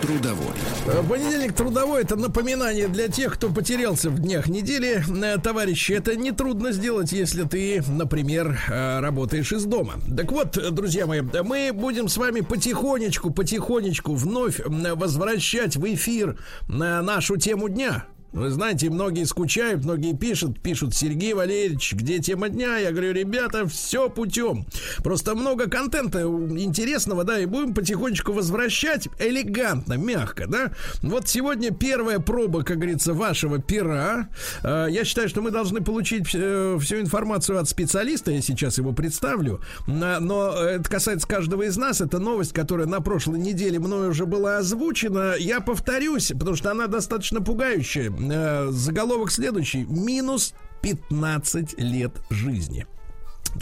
Трудовой. 0.02 0.54
Э, 0.86 1.02
Понедельник 1.08 1.54
трудовой 1.54 2.02
это 2.02 2.16
напоминание 2.16 2.88
для 2.88 3.06
тех, 3.06 3.34
кто 3.34 3.48
потерялся 3.48 4.10
в 4.10 4.18
днях 4.18 4.48
недели. 4.48 5.04
Э, 5.24 5.38
Товарищи, 5.38 5.92
это 5.92 6.16
нетрудно 6.16 6.72
сделать, 6.72 7.12
если 7.12 7.44
ты, 7.44 7.80
например, 7.86 8.58
э, 8.68 8.98
работаешь 8.98 9.52
из 9.52 9.64
дома. 9.64 9.94
Так 10.16 10.32
вот, 10.32 10.58
друзья 10.74 11.06
мои, 11.06 11.20
мы 11.20 11.70
будем 11.72 12.08
с 12.08 12.16
вами 12.16 12.40
потихонечку, 12.40 13.30
потихонечку 13.30 14.14
вновь 14.14 14.60
возвращать 14.66 15.76
в 15.76 15.94
эфир 15.94 16.38
нашу 16.66 17.36
тему 17.36 17.68
дня. 17.68 18.04
Вы 18.34 18.50
знаете, 18.50 18.90
многие 18.90 19.26
скучают, 19.26 19.84
многие 19.84 20.12
пишут, 20.12 20.60
пишут, 20.60 20.92
Сергей 20.92 21.34
Валерьевич, 21.34 21.92
где 21.92 22.18
тема 22.18 22.48
дня? 22.48 22.78
Я 22.78 22.90
говорю, 22.90 23.12
ребята, 23.12 23.64
все 23.68 24.10
путем. 24.10 24.66
Просто 25.04 25.36
много 25.36 25.70
контента 25.70 26.22
интересного, 26.22 27.22
да, 27.22 27.38
и 27.38 27.46
будем 27.46 27.74
потихонечку 27.74 28.32
возвращать 28.32 29.06
элегантно, 29.20 29.92
мягко, 29.92 30.48
да. 30.48 30.72
Вот 31.00 31.28
сегодня 31.28 31.70
первая 31.70 32.18
проба, 32.18 32.64
как 32.64 32.78
говорится, 32.78 33.14
вашего 33.14 33.60
пера. 33.60 34.28
Э, 34.64 34.88
Я 34.90 35.04
считаю, 35.04 35.28
что 35.28 35.40
мы 35.40 35.52
должны 35.52 35.80
получить 35.80 36.26
э, 36.34 36.76
всю 36.80 36.96
информацию 36.98 37.60
от 37.60 37.68
специалиста, 37.68 38.32
я 38.32 38.42
сейчас 38.42 38.78
его 38.78 38.92
представлю. 38.92 39.60
Но 39.86 40.52
это 40.54 40.90
касается 40.90 41.28
каждого 41.28 41.62
из 41.62 41.76
нас. 41.76 42.00
Это 42.00 42.18
новость, 42.18 42.52
которая 42.52 42.88
на 42.88 43.00
прошлой 43.00 43.38
неделе 43.38 43.78
мною 43.78 44.10
уже 44.10 44.26
была 44.26 44.58
озвучена. 44.58 45.34
Я 45.38 45.60
повторюсь, 45.60 46.32
потому 46.36 46.56
что 46.56 46.72
она 46.72 46.88
достаточно 46.88 47.40
пугающая. 47.40 48.10
Э, 48.30 48.68
Заголовок 48.70 49.30
следующий. 49.30 49.84
Минус 49.84 50.54
15 50.82 51.78
лет 51.78 52.12
жизни. 52.30 52.86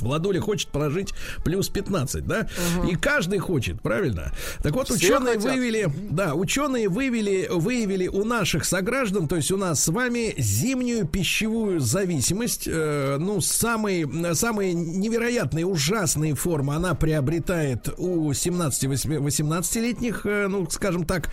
Владуля 0.01 0.41
хочет 0.41 0.69
прожить 0.69 1.13
плюс 1.45 1.69
15, 1.69 2.27
да? 2.27 2.49
И 2.89 2.97
каждый 2.97 3.39
хочет, 3.39 3.81
правильно? 3.81 4.33
Так 4.63 4.73
вот, 4.75 4.89
Все 4.89 4.97
ученые 4.97 5.37
хотят. 5.37 5.53
вывели, 5.53 5.93
да, 6.11 6.35
ученые 6.35 6.89
вывели, 6.89 7.49
выявили 7.51 8.09
у 8.09 8.25
наших 8.25 8.65
сограждан, 8.65 9.29
то 9.29 9.37
есть 9.37 9.51
у 9.51 9.57
нас 9.57 9.83
с 9.83 9.89
вами 9.89 10.35
зимнюю 10.39 11.07
пищевую 11.07 11.81
зависимость. 11.81 12.65
Э, 12.67 13.17
ну, 13.19 13.41
самые, 13.41 14.35
самые 14.35 14.75
невероятные, 14.75 15.67
ужасные 15.67 16.35
формы 16.35 16.75
она 16.75 16.95
приобретает 16.95 17.89
у 17.99 18.31
17-18-летних, 18.31 20.27
э, 20.27 20.47
ну, 20.49 20.69
скажем 20.71 21.05
так, 21.05 21.31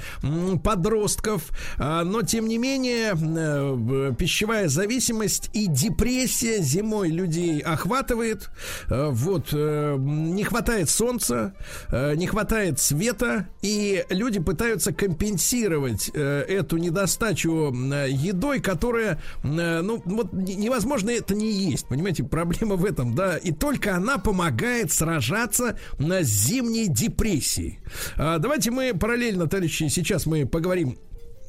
подростков. 0.64 1.50
А, 1.78 2.04
но, 2.04 2.22
тем 2.22 2.48
не 2.48 2.58
менее, 2.58 3.14
э, 3.16 4.14
пищевая 4.18 4.68
зависимость 4.68 5.50
и 5.54 5.68
депрессия 5.68 6.62
зимой 6.62 7.10
людей 7.10 7.60
охватывает. 7.60 8.49
Э, 8.90 9.10
Вот, 9.12 9.50
э, 9.54 9.96
не 10.00 10.44
хватает 10.44 10.90
солнца, 10.90 11.54
э, 11.90 12.16
не 12.16 12.28
хватает 12.28 12.80
света, 12.80 13.48
и 13.62 14.06
люди 14.10 14.40
пытаются 14.40 14.94
компенсировать 14.94 16.10
эту 16.10 16.78
недостачу 16.78 17.72
едой, 18.08 18.60
которая, 18.60 19.22
ну, 19.44 20.02
вот 20.06 20.34
не- 20.34 20.56
невозможно 20.56 21.10
это 21.10 21.36
не 21.36 21.52
есть, 21.52 21.88
понимаете, 21.88 22.24
проблема 22.24 22.76
в 22.76 22.86
этом, 22.86 23.16
да, 23.16 23.38
и 23.38 23.52
только 23.52 23.96
она 23.96 24.18
помогает 24.18 24.92
сражаться 24.92 25.78
на 25.98 26.22
зимней 26.24 26.88
депрессии. 26.88 27.80
А, 28.18 28.38
Давайте 28.40 28.72
мы 28.72 28.94
параллельно, 28.94 29.48
товарищи, 29.48 29.88
сейчас 29.90 30.26
мы 30.26 30.46
поговорим 30.46 30.98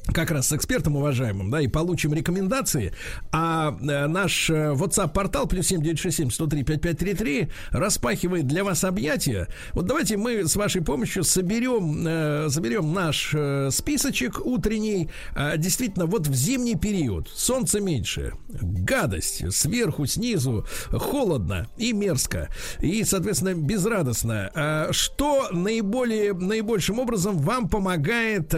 как 0.07 0.31
раз 0.31 0.47
с 0.47 0.53
экспертом 0.53 0.95
уважаемым, 0.95 1.51
да, 1.51 1.61
и 1.61 1.67
получим 1.67 2.13
рекомендации. 2.13 2.93
А 3.31 3.77
э, 3.81 4.07
наш 4.07 4.49
э, 4.49 4.73
WhatsApp-портал 4.73 5.47
плюс 5.47 5.67
7967 5.67 6.31
103 6.31 6.63
5533 6.63 7.49
распахивает 7.71 8.47
для 8.47 8.63
вас 8.63 8.83
объятия. 8.83 9.47
Вот 9.73 9.85
давайте 9.85 10.17
мы 10.17 10.47
с 10.47 10.55
вашей 10.55 10.81
помощью 10.81 11.23
соберем, 11.23 12.49
соберем 12.49 12.93
наш 12.93 13.31
э, 13.33 13.69
списочек 13.71 14.45
утренний. 14.45 15.09
А, 15.35 15.55
действительно, 15.57 16.07
вот 16.07 16.27
в 16.27 16.33
зимний 16.33 16.75
период 16.75 17.29
солнце 17.29 17.79
меньше, 17.79 18.33
гадость 18.49 19.53
сверху, 19.53 20.05
снизу, 20.05 20.65
холодно 20.89 21.67
и 21.77 21.93
мерзко, 21.93 22.49
и, 22.79 23.03
соответственно, 23.03 23.53
безрадостно. 23.53 24.51
А 24.55 24.87
что 24.91 25.49
наиболее, 25.51 26.33
наибольшим 26.33 26.99
образом 26.99 27.37
вам 27.37 27.69
помогает 27.69 28.51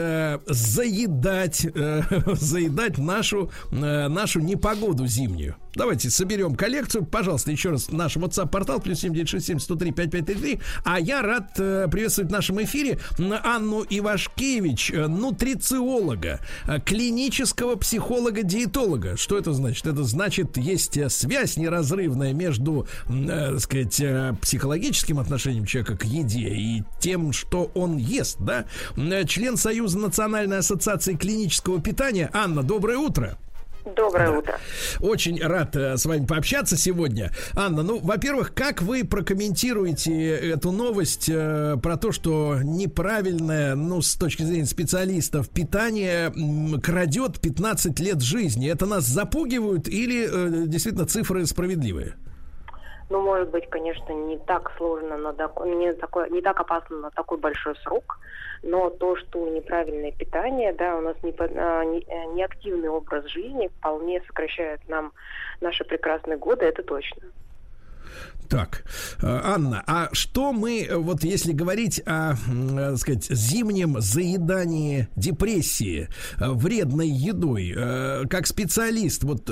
заедать, 0.48 1.33
э, 1.66 2.04
заедать 2.34 2.98
нашу, 2.98 3.52
э, 3.72 4.08
нашу 4.08 4.40
непогоду 4.40 5.08
зимнюю? 5.08 5.56
Давайте 5.76 6.09
соберем 6.09 6.55
коллекцию. 6.55 7.05
Пожалуйста, 7.05 7.51
еще 7.51 7.71
раз 7.71 7.91
наш 7.91 8.15
WhatsApp-портал 8.15 8.80
плюс 8.80 8.99
7967 8.99 9.59
103 9.59 9.91
5533. 9.91 10.59
А 10.84 10.99
я 10.99 11.21
рад 11.21 11.51
э, 11.57 11.88
приветствовать 11.91 12.30
в 12.30 12.34
нашем 12.34 12.63
эфире 12.63 12.99
Анну 13.43 13.84
Ивашкевич, 13.89 14.91
э, 14.91 15.07
нутрициолога, 15.07 16.39
э, 16.67 16.80
клинического 16.80 17.76
психолога-диетолога. 17.76 19.17
Что 19.17 19.38
это 19.38 19.53
значит? 19.53 19.88
Это 19.88 20.03
значит, 20.03 20.57
есть 20.57 20.97
э, 20.97 21.09
связь 21.09 21.57
неразрывная 21.57 22.34
между, 22.34 22.88
э, 23.09 23.51
так 23.53 23.59
сказать, 23.59 23.99
э, 23.99 24.36
психологическим 24.41 25.19
отношением 25.19 25.65
человека 25.65 25.97
к 25.97 26.05
еде 26.05 26.49
и 26.49 26.84
тем, 26.99 27.34
что 27.34 27.71
он 27.74 27.97
ест, 27.97 28.38
да? 28.39 28.65
Э, 28.95 29.26
Член 29.26 29.57
Союза 29.57 29.97
Национальной 29.97 30.59
ассоциации 30.59 31.15
клинического 31.15 31.82
питания. 31.82 32.30
Анна, 32.32 32.61
доброе 32.61 32.97
утро. 32.97 33.38
Доброе 33.86 34.32
утро. 34.32 34.58
Очень 35.02 35.42
рад 35.46 35.76
э, 35.76 35.98
с 35.98 36.06
вами 36.06 36.26
пообщаться 36.26 36.78
сегодня. 36.78 37.32
Анна, 37.54 37.84
ну, 37.84 38.00
во-первых, 38.00 38.54
как 38.54 38.82
вы 38.82 39.04
прокомментируете 39.04 40.52
эту 40.52 40.72
новость 40.72 41.30
э, 41.30 41.76
про 41.84 41.98
то, 41.98 42.14
что 42.14 42.60
неправильное, 42.64 43.76
ну, 43.76 44.02
с 44.02 44.16
точки 44.16 44.44
зрения 44.44 44.66
специалистов, 44.66 45.50
питание 45.50 46.32
м, 46.36 46.80
крадет 46.80 47.42
15 47.42 48.00
лет 48.00 48.22
жизни? 48.22 48.72
Это 48.72 48.86
нас 48.86 49.04
запугивают 49.04 49.90
или 49.90 50.28
э, 50.32 50.68
действительно 50.68 51.06
цифры 51.06 51.46
справедливые? 51.46 52.16
Ну, 53.10 53.22
может 53.22 53.50
быть, 53.50 53.70
конечно, 53.70 54.12
не 54.14 54.38
так 54.40 54.72
сложно, 54.78 55.18
на 55.18 55.34
не, 55.66 55.94
такой, 55.94 56.30
не 56.32 56.42
так 56.42 56.60
опасно 56.60 56.98
на 56.98 57.12
такой 57.12 57.38
большой 57.38 57.76
срок, 57.84 58.20
но 58.64 58.89
то, 58.89 59.16
что 59.18 59.47
неправильное 59.49 60.11
питание, 60.11 60.74
да, 60.74 60.97
у 60.97 61.01
нас 61.01 61.16
не, 61.22 61.34
а, 61.38 61.84
не- 61.84 62.03
э, 62.07 62.26
неактивный 62.34 62.89
образ 62.89 63.26
жизни 63.28 63.70
вполне 63.78 64.22
сокращает 64.22 64.80
нам 64.88 65.14
наши 65.61 65.84
прекрасные 65.84 66.38
годы, 66.38 66.66
это 66.66 66.82
точно. 66.82 67.22
Так, 68.54 68.84
э, 69.20 69.26
Анна, 69.26 69.84
а 69.88 70.10
что 70.12 70.54
мы, 70.54 70.84
э, 70.84 70.95
вот 70.95 71.24
если 71.24 71.54
говорить 71.54 71.99
о, 72.06 72.36
м, 72.47 72.78
э, 72.78 72.91
так 72.91 72.97
сказать, 72.99 73.26
зимнем 73.32 73.99
заедании 73.99 75.08
депрессии 75.16 76.08
вредной 76.38 77.10
едой, 77.10 77.74
как 78.30 78.45
специалист, 78.45 79.24
вот 79.24 79.49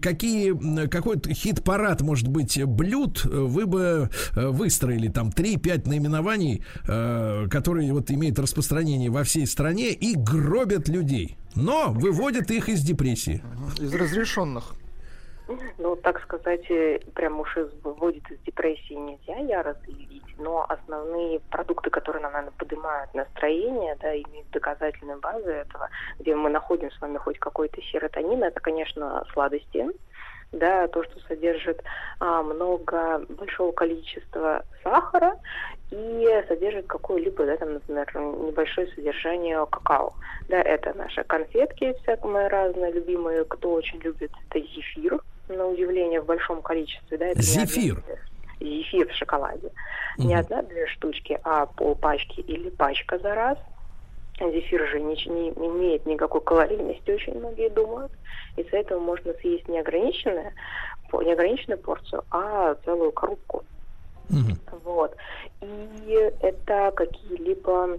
какие, 0.00 0.86
какой 0.86 1.20
хит-парад, 1.28 2.02
может 2.02 2.28
быть, 2.28 2.62
блюд 2.64 3.24
вы 3.24 3.66
бы 3.66 4.10
выстроили, 4.36 5.08
там, 5.08 5.30
3-5 5.30 5.88
наименований, 5.88 6.62
которые 6.84 7.92
вот 7.92 8.12
имеют 8.12 8.38
распространение 8.38 9.10
во 9.10 9.24
всей 9.24 9.46
стране 9.48 9.90
и 9.90 10.14
гробят 10.14 10.88
людей, 10.88 11.36
но 11.56 11.90
выводят 11.90 12.52
их 12.52 12.68
из 12.68 12.82
депрессии? 12.82 13.42
Из 13.80 13.92
разрешенных. 13.92 14.74
Ну, 15.78 15.94
так 15.96 16.20
сказать, 16.22 16.68
э, 16.70 16.98
прям 17.14 17.38
уж 17.40 17.56
выводит 17.82 18.28
из 18.30 18.38
депрессии 18.40 18.94
нельзя 18.94 19.36
яро 19.36 19.76
заявить, 19.86 20.24
но 20.38 20.66
основные 20.68 21.38
продукты, 21.50 21.88
которые 21.90 22.22
наверное, 22.22 22.52
поднимают 22.58 23.14
настроение, 23.14 23.96
да, 24.00 24.12
имеют 24.12 24.50
доказательные 24.50 25.18
базы 25.18 25.52
этого, 25.52 25.88
где 26.18 26.34
мы 26.34 26.50
находим 26.50 26.90
с 26.90 27.00
вами 27.00 27.18
хоть 27.18 27.38
какой-то 27.38 27.80
серотонин, 27.80 28.42
это, 28.42 28.58
конечно, 28.60 29.24
сладости, 29.32 29.86
да, 30.52 30.88
то, 30.88 31.04
что 31.04 31.20
содержит 31.28 31.82
а, 32.18 32.42
много, 32.42 33.24
большого 33.28 33.72
количества 33.72 34.64
сахара 34.82 35.38
и 35.90 36.44
содержит 36.48 36.86
какое-либо, 36.86 37.44
да, 37.46 37.56
там, 37.56 37.74
например, 37.74 38.08
небольшое 38.14 38.88
содержание 38.88 39.64
какао. 39.66 40.12
Да, 40.48 40.60
это 40.60 40.92
наши 40.96 41.22
конфетки 41.24 41.94
всякие 42.02 42.48
разные, 42.48 42.92
любимые, 42.92 43.44
кто 43.44 43.72
очень 43.72 43.98
любит, 44.00 44.32
это 44.50 44.60
зефир, 44.60 45.20
на 45.48 45.66
удивление, 45.66 46.20
в 46.20 46.26
большом 46.26 46.60
количестве, 46.62 47.18
да. 47.18 47.26
Это 47.26 47.38
не 47.38 47.42
Зефир? 47.44 47.98
одна- 47.98 48.16
Зефир 48.60 49.08
в 49.08 49.12
шоколаде. 49.14 49.70
Не 50.18 50.34
Мгм. 50.34 50.38
одна-две 50.40 50.86
штучки, 50.88 51.38
а 51.44 51.66
полпачки 51.66 52.40
или 52.40 52.70
пачка 52.70 53.18
за 53.18 53.34
раз. 53.34 53.58
Зефир 54.40 54.86
же 54.88 55.00
не, 55.00 55.14
не 55.26 55.50
имеет 55.68 56.04
никакой 56.06 56.40
калорийности, 56.40 57.10
очень 57.10 57.38
многие 57.38 57.68
думают. 57.70 58.12
Из-за 58.56 58.78
этого 58.78 58.98
можно 58.98 59.34
съесть 59.34 59.68
неограниченное, 59.68 60.52
неограниченную 61.12 61.78
порцию, 61.78 62.22
а 62.30 62.74
целую 62.84 63.12
коробку. 63.12 63.64
Мгм. 64.28 64.58
Вот. 64.84 65.16
И 65.62 66.32
это 66.40 66.92
какие-либо 66.94 67.98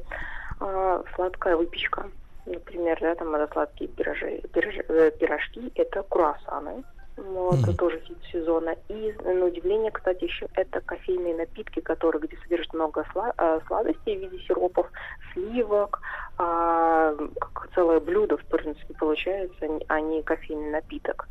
а, 0.59 1.03
сладкая 1.15 1.55
выпечка. 1.55 2.09
Например, 2.45 2.97
да, 3.01 3.15
там 3.15 3.35
это 3.35 3.51
сладкие 3.53 3.89
пирожи, 3.89 4.41
пирожи- 4.53 4.85
э, 4.87 5.11
пирожки, 5.11 5.71
это 5.75 6.03
круассаны. 6.03 6.83
Вот, 7.17 7.59
это 7.63 7.73
тоже 7.73 7.99
хит 8.01 8.19
сезона. 8.31 8.75
И, 8.89 9.11
на 9.23 9.45
удивление, 9.45 9.91
кстати, 9.91 10.25
еще 10.25 10.47
это 10.53 10.81
кофейные 10.81 11.35
напитки, 11.35 11.79
которые, 11.79 12.21
где 12.21 12.37
содержат 12.43 12.73
много 12.73 13.05
сла- 13.13 13.33
э, 13.37 13.59
сладостей 13.67 14.17
в 14.17 14.19
виде 14.21 14.37
сиропов, 14.45 14.89
сливок, 15.33 15.99
а, 16.37 17.15
как 17.39 17.69
целое 17.73 17.99
блюдо, 17.99 18.37
в 18.37 18.45
принципе, 18.45 18.93
получается, 18.93 19.65
а 19.65 19.95
а 19.95 19.99
не 19.99 20.21
кофейный 20.21 20.69
напиток. 20.69 21.27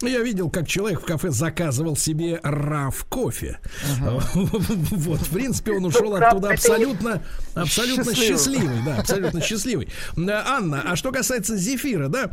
Ну, 0.00 0.08
Я 0.08 0.20
видел, 0.20 0.48
как 0.50 0.68
человек 0.68 1.00
в 1.00 1.04
кафе 1.04 1.30
заказывал 1.30 1.96
себе 1.96 2.40
раф 2.42 3.04
кофе. 3.08 3.58
Вот, 4.34 5.20
в 5.20 5.30
принципе, 5.30 5.72
он 5.72 5.84
ушел 5.84 6.16
раф 6.16 6.32
оттуда 6.32 6.50
абсолютно, 6.50 7.22
абсолютно 7.54 8.14
Счастливый. 8.14 8.82
да, 8.84 8.96
абсолютно 8.98 9.40
счастливый. 9.40 9.88
Да, 10.16 10.44
Анна, 10.46 10.82
а 10.84 10.96
что 10.96 11.10
касается 11.12 11.56
зефира, 11.56 12.08
да? 12.08 12.30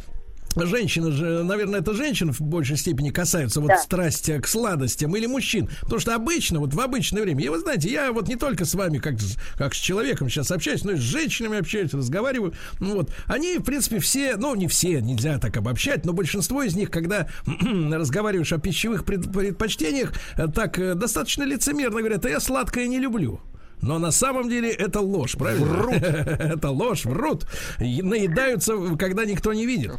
Женщина 0.56 1.12
же, 1.12 1.43
наверное, 1.43 1.82
это 1.82 1.93
женщин 1.93 2.32
в 2.32 2.41
большей 2.41 2.78
степени 2.78 3.10
касаются 3.10 3.60
вот 3.62 3.68
Да. 3.70 3.78
страсть 3.78 4.32
к 4.41 4.47
сладостям 4.47 5.16
или 5.16 5.26
мужчин. 5.26 5.70
Потому 5.82 5.99
что 5.99 6.16
обычно, 6.16 6.60
вот 6.60 6.74
в 6.74 6.80
обычное 6.80 7.22
время, 7.24 7.43
я, 7.43 7.51
вы 7.51 7.60
знаете, 7.60 7.89
я 7.89 8.12
вот 8.12 8.28
не 8.28 8.36
только 8.36 8.66
с 8.66 8.74
вами, 8.76 8.97
как, 8.99 9.16
как 9.58 9.74
с 9.74 9.78
человеком 9.78 10.30
сейчас 10.30 10.51
общаюсь, 10.51 10.84
но 10.84 10.91
и 10.93 10.95
с 10.97 11.01
женщинами 11.01 11.60
общаюсь, 11.60 11.93
разговариваю. 11.93 12.53
Ну 12.80 12.95
вот, 12.95 13.12
они, 13.28 13.58
в 13.58 13.64
принципе, 13.64 13.99
все, 13.99 14.38
ну, 14.38 14.56
не 14.56 14.68
все, 14.68 15.01
нельзя 15.01 15.38
так 15.39 15.58
обобщать, 15.58 16.06
но 16.06 16.14
большинство 16.14 16.64
из 16.64 16.76
них, 16.76 16.89
когда 16.91 17.28
разговариваешь 17.45 18.53
о 18.53 18.58
пищевых 18.58 19.06
пред- 19.06 19.32
предпочтениях, 19.32 20.14
э, 20.38 20.47
так 20.47 20.80
э, 20.80 20.95
достаточно 20.95 21.43
лицемерно 21.43 21.99
говорят, 21.99 22.26
а 22.26 22.30
я 22.30 22.39
сладкое 22.39 22.88
не 22.88 22.99
люблю. 22.99 23.41
Но 23.86 24.00
на 24.00 24.10
самом 24.12 24.50
деле 24.50 24.72
это 24.72 25.00
ложь, 25.00 25.34
правильно? 25.34 25.66
Врут. 25.68 25.94
это 26.02 26.70
ложь, 26.72 27.06
врут. 27.06 27.46
Наедаются, 27.80 28.74
когда 28.98 29.26
никто 29.26 29.54
не 29.54 29.68
видит. 29.68 29.92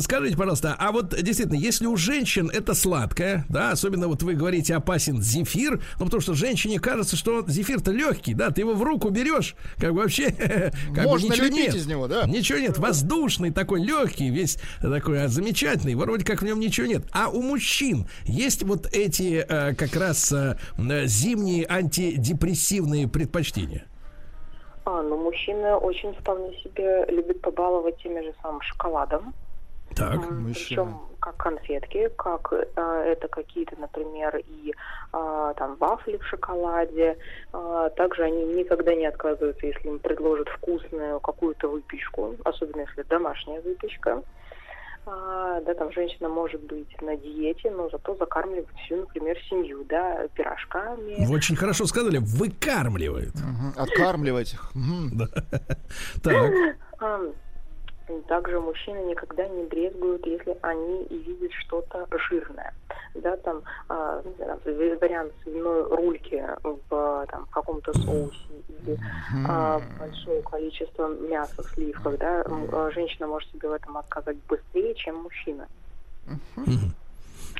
Скажите, 0.00 0.36
пожалуйста, 0.36 0.76
а 0.78 0.92
вот 0.92 1.14
действительно, 1.22 1.56
если 1.56 1.86
у 1.86 1.96
женщин 1.96 2.50
это 2.52 2.74
сладкое, 2.74 3.46
да, 3.48 3.70
особенно 3.70 4.08
вот 4.08 4.22
вы 4.22 4.34
говорите 4.34 4.74
опасен 4.74 5.22
зефир, 5.22 5.82
ну 5.98 6.04
потому 6.04 6.20
что 6.20 6.34
женщине 6.34 6.78
кажется, 6.78 7.16
что 7.16 7.44
зефир-то 7.48 7.92
легкий, 7.92 8.34
да, 8.34 8.50
ты 8.50 8.60
его 8.60 8.74
в 8.74 8.82
руку 8.82 9.08
берешь, 9.08 9.54
как 9.78 9.94
бы 9.94 10.00
вообще, 10.02 10.30
как 10.94 11.04
бы 11.04 11.10
Можно 11.10 11.32
ничего 11.32 11.46
лепить 11.46 11.58
нет. 11.58 11.74
из 11.74 11.86
него, 11.86 12.08
да? 12.08 12.26
Ничего 12.26 12.58
нет, 12.58 12.76
воздушный 12.76 13.50
такой 13.50 13.82
легкий, 13.82 14.28
весь 14.28 14.58
такой 14.82 15.24
а, 15.24 15.28
замечательный, 15.28 15.94
вроде 15.94 16.26
как 16.26 16.42
в 16.42 16.44
нем 16.44 16.60
ничего 16.60 16.86
нет. 16.86 17.06
А 17.12 17.28
у 17.30 17.40
мужчин 17.40 18.06
есть 18.26 18.64
вот 18.64 18.86
эти 18.92 19.46
э, 19.48 19.74
как 19.74 19.96
раз 19.96 20.30
э, 20.32 20.58
м, 20.76 21.06
зимние 21.06 21.66
антидепрессивные 21.66 23.08
предпочтения. 23.14 23.86
А, 24.84 25.02
ну, 25.02 25.16
мужчины 25.16 25.76
очень 25.76 26.12
вполне 26.14 26.52
себе 26.58 27.06
любят 27.08 27.40
побаловать 27.40 27.96
теми 28.02 28.20
же 28.20 28.34
самым 28.42 28.60
шоколадом. 28.60 29.32
Так. 29.94 30.20
Причем 30.44 31.00
как 31.20 31.36
конфетки, 31.36 32.10
как 32.16 32.52
э, 32.52 32.64
это 33.06 33.28
какие-то, 33.28 33.76
например, 33.78 34.36
и 34.36 34.74
а, 35.12 35.54
там 35.54 35.76
вафли 35.76 36.16
в 36.16 36.26
шоколаде. 36.26 37.16
А, 37.52 37.88
также 37.90 38.24
они 38.24 38.44
никогда 38.44 38.94
не 38.94 39.06
отказываются, 39.06 39.66
если 39.66 39.88
им 39.88 40.00
предложат 40.00 40.48
вкусную 40.48 41.20
какую-то 41.20 41.68
выпечку, 41.68 42.34
особенно 42.44 42.80
если 42.80 43.02
домашняя 43.02 43.60
выпечка. 43.60 44.22
А, 45.06 45.60
да, 45.60 45.74
там 45.74 45.92
женщина 45.92 46.28
может 46.28 46.62
быть 46.62 47.00
на 47.02 47.16
диете, 47.16 47.70
но 47.70 47.90
зато 47.90 48.14
закармливает 48.16 48.68
всю, 48.84 48.96
например, 48.96 49.36
семью, 49.48 49.84
да, 49.88 50.26
пирожками. 50.34 51.26
Вы 51.26 51.34
очень 51.34 51.56
хорошо 51.56 51.86
сказали, 51.86 52.18
выкармливает. 52.18 53.34
Мгм. 53.34 53.74
Откармливать. 53.76 54.56
Так. 56.22 56.52
И 58.08 58.20
Также 58.22 58.60
мужчины 58.60 58.98
никогда 59.04 59.48
не 59.48 59.64
брезгуют, 59.64 60.26
если 60.26 60.58
они 60.62 61.04
и 61.04 61.16
видят 61.18 61.52
что-то 61.52 62.06
жирное. 62.28 62.72
Да, 63.14 63.36
там, 63.38 63.62
знаю, 63.88 64.22
там, 64.36 64.60
вариант 64.64 65.32
свиной 65.42 65.84
рульки 65.84 66.44
в 66.62 67.26
там, 67.30 67.46
каком-то 67.50 67.94
соусе 68.04 68.60
или 68.68 68.98
а, 69.48 69.80
большое 69.98 70.42
количество 70.42 71.08
мяса 71.08 71.62
в 71.62 71.74
сливках, 71.74 72.18
да, 72.18 72.42
м, 72.42 72.68
а, 72.72 72.90
женщина 72.90 73.26
может 73.26 73.48
себе 73.50 73.68
в 73.68 73.72
этом 73.72 73.96
отказать 73.96 74.36
быстрее, 74.48 74.94
чем 74.94 75.16
мужчина. 75.22 75.66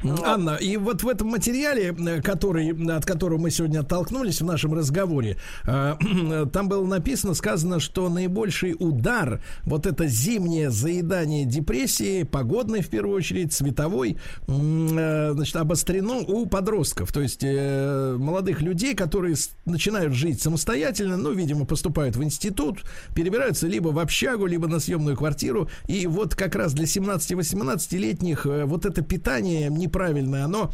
Анна, 0.03 0.57
и 0.57 0.77
вот 0.77 1.03
в 1.03 1.09
этом 1.09 1.29
материале, 1.29 1.95
э, 1.97 2.23
который, 2.23 2.71
от 2.95 3.05
которого 3.05 3.39
мы 3.39 3.51
сегодня 3.51 3.81
оттолкнулись 3.81 4.41
в 4.41 4.45
нашем 4.45 4.75
разговоре, 4.75 5.37
э, 5.67 6.47
там 6.53 6.69
было 6.69 6.87
написано, 6.87 7.35
сказано, 7.35 7.81
что 7.81 8.09
наибольший 8.09 8.77
удар, 8.79 9.43
вот 9.65 9.87
это 9.87 10.07
зимнее 10.07 10.71
заедание 10.71 11.45
депрессии, 11.45 12.25
погодной 12.25 12.83
в 12.83 12.89
первую 12.89 13.17
очередь, 13.17 13.53
световой, 13.53 14.19
м, 14.47 14.99
э, 14.99 15.33
значит, 15.33 15.57
обострено 15.57 16.19
у 16.19 16.47
подростков, 16.47 17.13
то 17.13 17.21
есть 17.21 17.45
молодых 17.45 18.63
людей, 18.63 18.95
которые 18.95 19.37
начинают 19.65 20.15
жить 20.15 20.41
самостоятельно, 20.41 21.17
ну, 21.17 21.33
видимо, 21.33 21.65
поступают 21.65 22.17
в 22.17 22.23
институт, 22.23 22.83
перебираются 23.15 23.67
либо 23.67 23.89
в 23.89 23.99
общагу, 23.99 24.47
либо 24.47 24.69
на 24.69 24.81
съемную 24.81 25.17
квартиру, 25.17 25.69
и 25.87 26.07
вот 26.07 26.35
как 26.35 26.55
раз 26.55 26.73
для 26.75 26.85
17-18-летних 26.85 28.47
э, 28.47 28.65
вот 28.65 28.87
это 28.87 29.03
питание 29.03 29.71
неправильное, 29.85 30.45
оно 30.45 30.71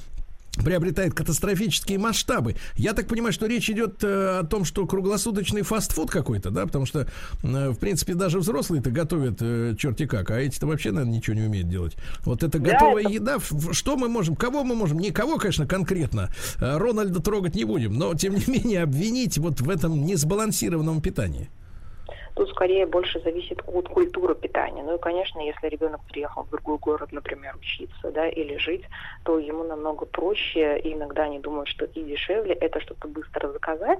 приобретает 0.64 1.14
катастрофические 1.14 1.98
масштабы. 1.98 2.56
Я 2.76 2.92
так 2.92 3.06
понимаю, 3.06 3.32
что 3.32 3.46
речь 3.46 3.70
идет 3.70 4.02
э, 4.02 4.40
о 4.40 4.44
том, 4.44 4.64
что 4.64 4.84
круглосуточный 4.84 5.62
фастфуд 5.62 6.10
какой-то, 6.10 6.50
да, 6.50 6.66
потому 6.66 6.86
что, 6.86 7.06
э, 7.44 7.70
в 7.70 7.76
принципе, 7.78 8.14
даже 8.14 8.40
взрослые-то 8.40 8.90
готовят 8.90 9.36
э, 9.40 9.76
черти 9.78 10.06
как, 10.06 10.30
а 10.32 10.40
эти-то 10.40 10.66
вообще, 10.66 10.90
наверное, 10.90 11.16
ничего 11.16 11.36
не 11.36 11.42
умеют 11.42 11.68
делать. 11.68 11.96
Вот 12.24 12.42
это 12.42 12.58
Да, 12.58 12.72
готовая 12.72 13.04
это- 13.04 13.12
еда, 13.12 13.38
что 13.72 13.96
мы 13.96 14.08
можем, 14.08 14.34
кого 14.34 14.64
мы 14.64 14.74
можем, 14.74 14.98
никого, 14.98 15.38
конечно, 15.38 15.66
конкретно, 15.66 16.30
э, 16.60 16.76
Рональда 16.78 17.20
трогать 17.22 17.54
не 17.54 17.64
будем, 17.64 17.94
но, 17.94 18.12
тем 18.14 18.34
не 18.34 18.44
менее, 18.48 18.82
обвинить 18.82 19.38
вот 19.38 19.60
в 19.60 19.70
этом 19.70 20.04
несбалансированном 20.04 21.00
питании. 21.00 21.48
Тут 22.40 22.48
скорее 22.48 22.86
больше 22.86 23.20
зависит 23.20 23.60
от 23.66 23.86
культуры 23.90 24.34
питания. 24.34 24.82
Ну 24.82 24.94
и, 24.94 24.98
конечно, 24.98 25.40
если 25.40 25.68
ребенок 25.68 26.00
приехал 26.10 26.44
в 26.44 26.48
другой 26.48 26.78
город, 26.78 27.12
например, 27.12 27.54
учиться, 27.54 28.10
да, 28.12 28.30
или 28.30 28.56
жить, 28.56 28.84
то 29.24 29.38
ему 29.38 29.62
намного 29.62 30.06
проще, 30.06 30.78
и 30.78 30.94
иногда 30.94 31.24
они 31.24 31.38
думают, 31.38 31.68
что 31.68 31.84
и 31.84 32.02
дешевле, 32.02 32.54
это 32.54 32.80
что-то 32.80 33.08
быстро 33.08 33.52
заказать. 33.52 33.98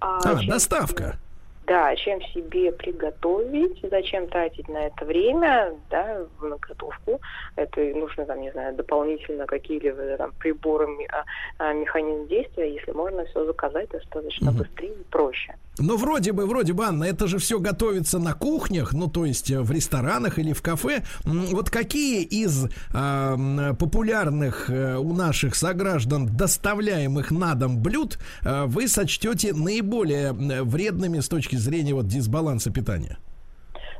А, 0.00 0.18
чем 0.22 0.48
доставка. 0.48 1.18
Да, 1.66 1.94
чем 1.96 2.22
себе 2.22 2.72
приготовить, 2.72 3.78
зачем 3.82 4.28
тратить 4.28 4.66
на 4.70 4.86
это 4.86 5.04
время, 5.04 5.74
да, 5.90 6.24
на 6.40 6.56
готовку. 6.56 7.20
Это 7.56 7.82
нужно, 7.82 8.24
там, 8.24 8.40
не 8.40 8.50
знаю, 8.50 8.76
дополнительно 8.76 9.44
какие-либо 9.44 10.16
там 10.16 10.32
приборы, 10.38 10.88
а, 11.12 11.24
а, 11.58 11.74
механизм 11.74 12.28
действия, 12.28 12.72
если 12.72 12.92
можно 12.92 13.26
все 13.26 13.44
заказать 13.44 13.90
достаточно 13.90 14.52
быстрее 14.52 14.94
и 14.94 15.04
проще. 15.10 15.54
Но 15.78 15.96
вроде 15.96 16.32
бы, 16.32 16.46
вроде 16.46 16.72
бы, 16.72 16.84
Анна, 16.84 17.04
это 17.04 17.26
же 17.26 17.38
все 17.38 17.58
готовится 17.58 18.18
на 18.18 18.34
кухнях, 18.34 18.92
ну, 18.92 19.08
то 19.08 19.24
есть 19.24 19.50
э, 19.50 19.60
в 19.60 19.70
ресторанах 19.70 20.38
или 20.38 20.52
в 20.52 20.62
кафе. 20.62 21.02
Вот 21.24 21.70
какие 21.70 22.22
из 22.22 22.68
м, 22.92 23.76
популярных 23.76 24.70
э, 24.70 24.96
у 24.96 25.12
наших 25.14 25.54
сограждан 25.54 26.26
доставляемых 26.26 27.30
на 27.30 27.54
дом 27.54 27.80
блюд 27.82 28.18
э, 28.44 28.64
вы 28.66 28.88
сочтете 28.88 29.52
наиболее 29.52 30.32
вредными 30.32 31.20
с 31.20 31.28
точки 31.28 31.56
зрения 31.56 31.94
вот 31.94 32.06
дисбаланса 32.06 32.70
питания? 32.72 33.18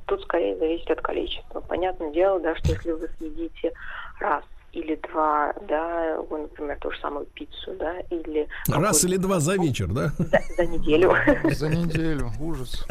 Тут 0.06 0.22
скорее 0.22 0.56
зависит 0.56 0.90
от 0.90 1.00
количества. 1.02 1.60
Понятное 1.60 2.12
дело, 2.12 2.40
да, 2.40 2.56
что 2.56 2.72
если 2.72 2.92
вы 2.92 3.08
съедите 3.18 3.72
раз 4.20 4.42
или 4.78 4.94
два, 5.10 5.52
да, 5.68 6.20
вы, 6.30 6.38
например, 6.38 6.78
ту 6.80 6.90
же 6.90 6.98
самую 7.00 7.26
пиццу, 7.26 7.74
да, 7.78 8.00
или 8.10 8.48
Раз 8.68 9.04
или 9.04 9.16
два 9.16 9.40
за 9.40 9.56
вечер, 9.56 9.88
да? 9.88 10.12
за, 10.18 10.40
за 10.56 10.66
неделю, 10.66 11.14
За 11.50 11.68
неделю. 11.68 12.30
Ужас. 12.40 12.86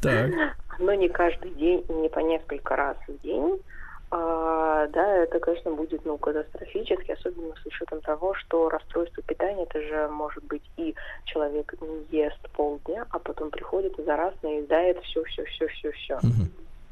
Так. 0.00 0.30
но 0.78 0.94
не 0.94 1.08
каждый 1.08 1.50
день 1.54 1.84
не 1.88 2.08
по 2.08 2.20
несколько 2.20 2.76
раз 2.76 2.96
в 3.08 3.22
день, 3.22 3.60
а, 4.10 4.86
да, 4.88 5.16
это, 5.22 5.40
конечно, 5.40 5.70
будет, 5.70 6.04
ну, 6.04 6.18
катастрофически, 6.18 7.12
особенно 7.12 7.54
с 7.62 7.66
учетом 7.66 8.00
того, 8.02 8.34
что 8.34 8.68
расстройство 8.68 9.22
питания, 9.22 9.62
это 9.62 9.80
же 9.80 10.08
может 10.08 10.44
быть 10.44 10.62
и 10.76 10.94
человек 11.24 11.74
не 11.80 12.18
ест 12.18 12.38
полдня, 12.54 13.06
а 13.10 13.18
потом 13.18 13.50
приходит 13.50 13.98
и 13.98 14.04
за 14.04 14.16
раз 14.16 14.34
наедает 14.42 14.98
все, 15.02 15.24
все, 15.24 15.44
все, 15.46 15.66
все, 15.68 15.92
все. 15.92 16.18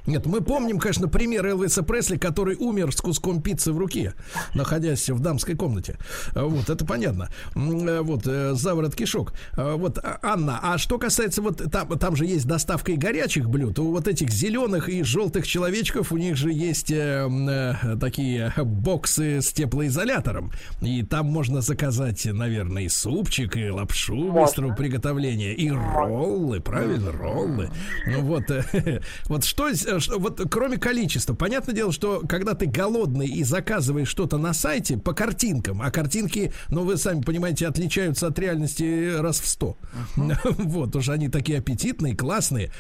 Нет, 0.06 0.26
мы 0.26 0.40
помним, 0.40 0.78
конечно, 0.78 1.08
пример 1.08 1.46
Элвиса 1.46 1.82
Пресли, 1.82 2.16
который 2.16 2.56
умер 2.56 2.92
с 2.92 3.00
куском 3.00 3.42
пиццы 3.42 3.72
в 3.72 3.78
руке, 3.78 4.14
находясь 4.54 5.08
в 5.10 5.20
дамской 5.20 5.54
комнате. 5.56 5.98
Вот, 6.34 6.68
это 6.70 6.84
понятно. 6.84 7.28
Э, 7.54 8.00
Вот, 8.02 8.26
э, 8.26 8.54
заворот 8.54 8.94
кишок. 8.94 9.32
А, 9.56 9.76
Вот, 9.76 9.98
а, 9.98 10.18
Анна, 10.22 10.58
а 10.62 10.78
что 10.78 10.98
касается, 10.98 11.42
вот 11.42 11.62
там, 11.70 11.88
там 11.98 12.16
же 12.16 12.26
есть 12.26 12.46
доставка 12.46 12.92
и 12.92 12.96
горячих 12.96 13.48
блюд, 13.48 13.78
у 13.78 13.90
вот 13.90 14.08
этих 14.08 14.30
зеленых 14.30 14.88
и 14.88 15.02
желтых 15.02 15.46
человечков, 15.46 16.12
у 16.12 16.16
них 16.16 16.36
же 16.36 16.52
есть 16.52 16.90
э, 16.90 17.28
э, 17.30 17.96
такие 18.00 18.52
боксы 18.56 19.40
с 19.40 19.52
теплоизолятором. 19.52 20.52
И 20.80 21.02
там 21.02 21.26
можно 21.26 21.60
заказать, 21.60 22.24
наверное, 22.26 22.84
и 22.84 22.88
супчик, 22.88 23.56
и 23.56 23.70
лапшу 23.70 24.32
быстрого 24.32 24.74
приготовления, 24.74 25.52
и 25.54 25.70
роллы, 25.70 26.60
правильно, 26.60 27.12
роллы. 27.12 27.70
Ну 28.06 28.22
вот, 28.22 28.50
э, 28.50 29.00
вот 29.26 29.44
что, 29.44 29.72
з- 29.72 29.86
э, 29.86 29.89
что, 29.98 30.18
вот 30.18 30.40
кроме 30.50 30.76
количества, 30.76 31.34
понятное 31.34 31.74
дело, 31.74 31.92
что 31.92 32.22
когда 32.28 32.54
ты 32.54 32.66
голодный 32.66 33.26
и 33.26 33.42
заказываешь 33.42 34.08
что-то 34.08 34.38
на 34.38 34.54
сайте 34.54 34.96
по 34.96 35.12
картинкам, 35.12 35.82
а 35.82 35.90
картинки, 35.90 36.52
ну 36.68 36.84
вы 36.84 36.96
сами 36.96 37.22
понимаете, 37.22 37.66
отличаются 37.66 38.28
от 38.28 38.38
реальности 38.38 39.16
раз 39.18 39.40
в 39.40 39.46
сто. 39.46 39.76
Вот, 40.70 40.94
уж 40.94 41.08
они 41.08 41.28
такие 41.28 41.58
аппетитные, 41.58 42.14
классные. 42.14 42.70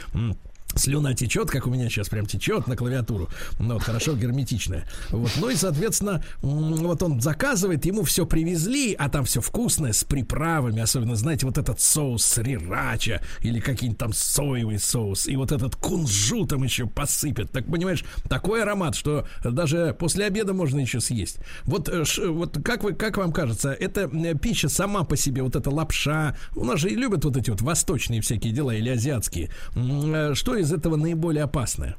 Слюна 0.76 1.14
течет, 1.14 1.50
как 1.50 1.66
у 1.66 1.70
меня 1.70 1.88
сейчас 1.88 2.08
прям 2.08 2.26
течет 2.26 2.66
на 2.66 2.76
клавиатуру. 2.76 3.28
Ну, 3.58 3.74
вот 3.74 3.82
хорошо, 3.82 4.14
герметичная. 4.14 4.88
Вот. 5.10 5.30
Ну 5.40 5.50
и, 5.50 5.56
соответственно, 5.56 6.22
вот 6.42 7.02
он 7.02 7.20
заказывает, 7.20 7.84
ему 7.84 8.02
все 8.02 8.26
привезли, 8.26 8.94
а 8.94 9.08
там 9.08 9.24
все 9.24 9.40
вкусное, 9.40 9.92
с 9.92 10.04
приправами. 10.04 10.80
Особенно, 10.80 11.16
знаете, 11.16 11.46
вот 11.46 11.58
этот 11.58 11.80
соус 11.80 12.24
срирача 12.24 13.22
или 13.42 13.60
какие-нибудь 13.60 13.98
там 13.98 14.12
соевый 14.12 14.78
соус. 14.78 15.26
И 15.26 15.36
вот 15.36 15.52
этот 15.52 15.76
кунжутом 15.76 16.62
еще 16.62 16.86
посыпят. 16.86 17.50
Так, 17.50 17.66
понимаешь, 17.66 18.04
такой 18.28 18.62
аромат, 18.62 18.94
что 18.94 19.26
даже 19.44 19.94
после 19.98 20.26
обеда 20.26 20.54
можно 20.54 20.80
еще 20.80 21.00
съесть. 21.00 21.38
Вот, 21.64 21.88
э, 21.88 22.04
вот 22.28 22.58
как, 22.64 22.84
вы, 22.84 22.92
как 22.94 23.16
вам 23.16 23.32
кажется, 23.32 23.72
эта 23.72 24.08
пища 24.36 24.68
сама 24.68 25.04
по 25.04 25.16
себе, 25.16 25.42
вот 25.42 25.56
эта 25.56 25.70
лапша, 25.70 26.36
у 26.54 26.64
нас 26.64 26.80
же 26.80 26.90
и 26.90 26.94
любят 26.94 27.24
вот 27.24 27.36
эти 27.36 27.50
вот 27.50 27.60
восточные 27.60 28.20
всякие 28.20 28.52
дела 28.52 28.74
или 28.74 28.88
азиатские. 28.88 29.50
Э, 29.74 30.32
Что 30.34 30.59
из 30.60 30.72
этого 30.72 30.96
наиболее 30.96 31.44
опасное? 31.44 31.96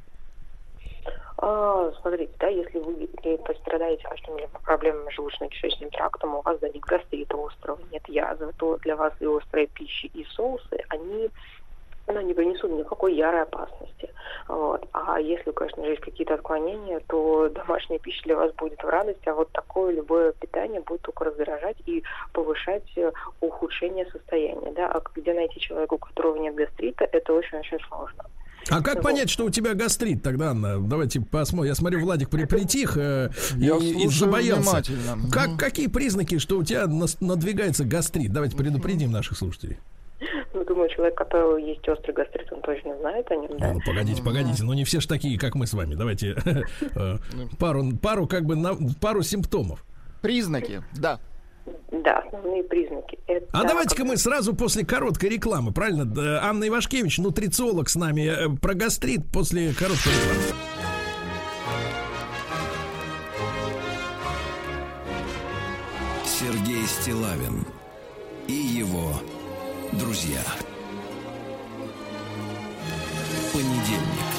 А, 1.37 1.91
смотрите, 2.01 2.31
да, 2.39 2.47
если 2.47 2.77
вы 2.77 3.09
пострадаете 3.39 4.03
какими-либо 4.07 4.59
проблемами 4.59 5.09
с 5.09 5.17
желудочно-кишечным 5.17 5.89
трактом, 5.89 6.35
у 6.35 6.41
вас 6.41 6.59
да 6.59 6.69
нет 6.69 6.83
гастрита 6.83 7.35
острого, 7.35 7.79
нет 7.91 8.07
язвы, 8.07 8.53
то 8.57 8.77
для 8.77 8.95
вас 8.95 9.13
и 9.19 9.25
острые 9.25 9.67
пищи, 9.67 10.11
и 10.13 10.23
соусы, 10.25 10.83
они 10.89 11.31
ну, 12.07 12.21
не 12.21 12.33
принесут 12.33 12.71
никакой 12.71 13.15
ярой 13.15 13.43
опасности. 13.43 14.09
Вот. 14.47 14.87
А 14.91 15.19
если, 15.19 15.51
конечно 15.51 15.83
же, 15.83 15.91
есть 15.91 16.01
какие-то 16.01 16.35
отклонения, 16.35 17.01
то 17.07 17.49
домашняя 17.49 17.99
пища 17.99 18.23
для 18.23 18.35
вас 18.35 18.53
будет 18.53 18.81
в 18.83 18.87
радость, 18.87 19.27
а 19.27 19.33
вот 19.33 19.49
такое 19.51 19.93
любое 19.93 20.33
питание 20.33 20.81
будет 20.81 21.01
только 21.01 21.25
раздражать 21.25 21.77
и 21.85 22.03
повышать 22.33 22.85
э, 22.97 23.11
ухудшение 23.39 24.05
состояния. 24.07 24.71
Да? 24.73 24.91
А 24.91 25.01
где 25.15 25.33
найти 25.33 25.59
человека, 25.59 25.93
у 25.93 25.97
которого 25.97 26.37
нет 26.37 26.55
гастрита, 26.55 27.05
это 27.05 27.33
очень-очень 27.33 27.79
сложно. 27.87 28.25
А 28.69 28.81
как 28.81 28.95
Вот. 28.95 29.03
понять, 29.03 29.29
что 29.29 29.45
у 29.45 29.49
тебя 29.49 29.73
гастрит 29.73 30.21
тогда, 30.23 30.51
Анна? 30.51 30.79
Давайте 30.79 31.19
посмотрим. 31.19 31.69
Я 31.69 31.75
смотрю, 31.75 31.99
Владик 32.01 32.29
при- 32.29 32.45
притих 32.45 32.95
э, 32.95 33.29
Я 33.57 33.77
и, 33.77 34.05
и 34.05 34.07
забоялся. 34.07 34.83
Как, 35.31 35.57
какие 35.57 35.87
признаки, 35.87 36.37
что 36.37 36.57
у 36.59 36.63
тебя 36.63 36.85
надвигается 37.19 37.83
гастрит? 37.85 38.31
Давайте 38.31 38.55
предупредим 38.55 39.11
наших 39.11 39.37
слушателей. 39.37 39.77
Ну, 40.53 40.63
думаю, 40.65 40.89
человек, 40.89 41.15
у 41.15 41.17
которого 41.23 41.57
есть 41.57 41.87
острый 41.89 42.11
гастрит, 42.11 42.51
он 42.51 42.61
точно 42.61 42.97
знает 42.99 43.29
о 43.31 43.35
нем, 43.35 43.57
да? 43.57 43.73
Ну, 43.73 43.79
погодите, 43.85 44.21
погодите, 44.21 44.63
ну 44.63 44.73
не 44.73 44.83
все 44.83 44.99
ж 44.99 45.05
такие, 45.07 45.39
как 45.39 45.55
мы 45.55 45.65
с 45.65 45.73
вами. 45.73 45.95
Давайте 45.95 46.35
э, 46.95 47.17
пару, 47.57 47.91
пару 47.97 48.27
как 48.27 48.45
бы 48.45 48.57
пару 48.99 49.23
симптомов. 49.23 49.83
Признаки, 50.21 50.83
да. 50.93 51.19
Да, 51.91 52.19
основные 52.19 52.63
признаки. 52.63 53.19
Это 53.27 53.45
А 53.51 53.63
давайте-ка 53.63 54.05
мы 54.05 54.17
сразу 54.17 54.55
после 54.55 54.85
короткой 54.85 55.29
рекламы, 55.29 55.71
правильно? 55.71 56.07
Анна 56.41 56.67
Ивашкевич, 56.67 57.19
нутрициолог 57.19 57.89
с 57.89 57.95
нами, 57.95 58.21
э, 58.21 58.49
про 58.59 58.73
гастрит 58.73 59.21
после 59.31 59.73
короткой 59.73 60.13
рекламы. 60.13 60.55
Сергей 66.25 66.83
Стилавин 66.87 67.65
и 68.47 68.53
его 68.53 69.13
друзья. 69.91 70.41
Понедельник. 73.53 74.31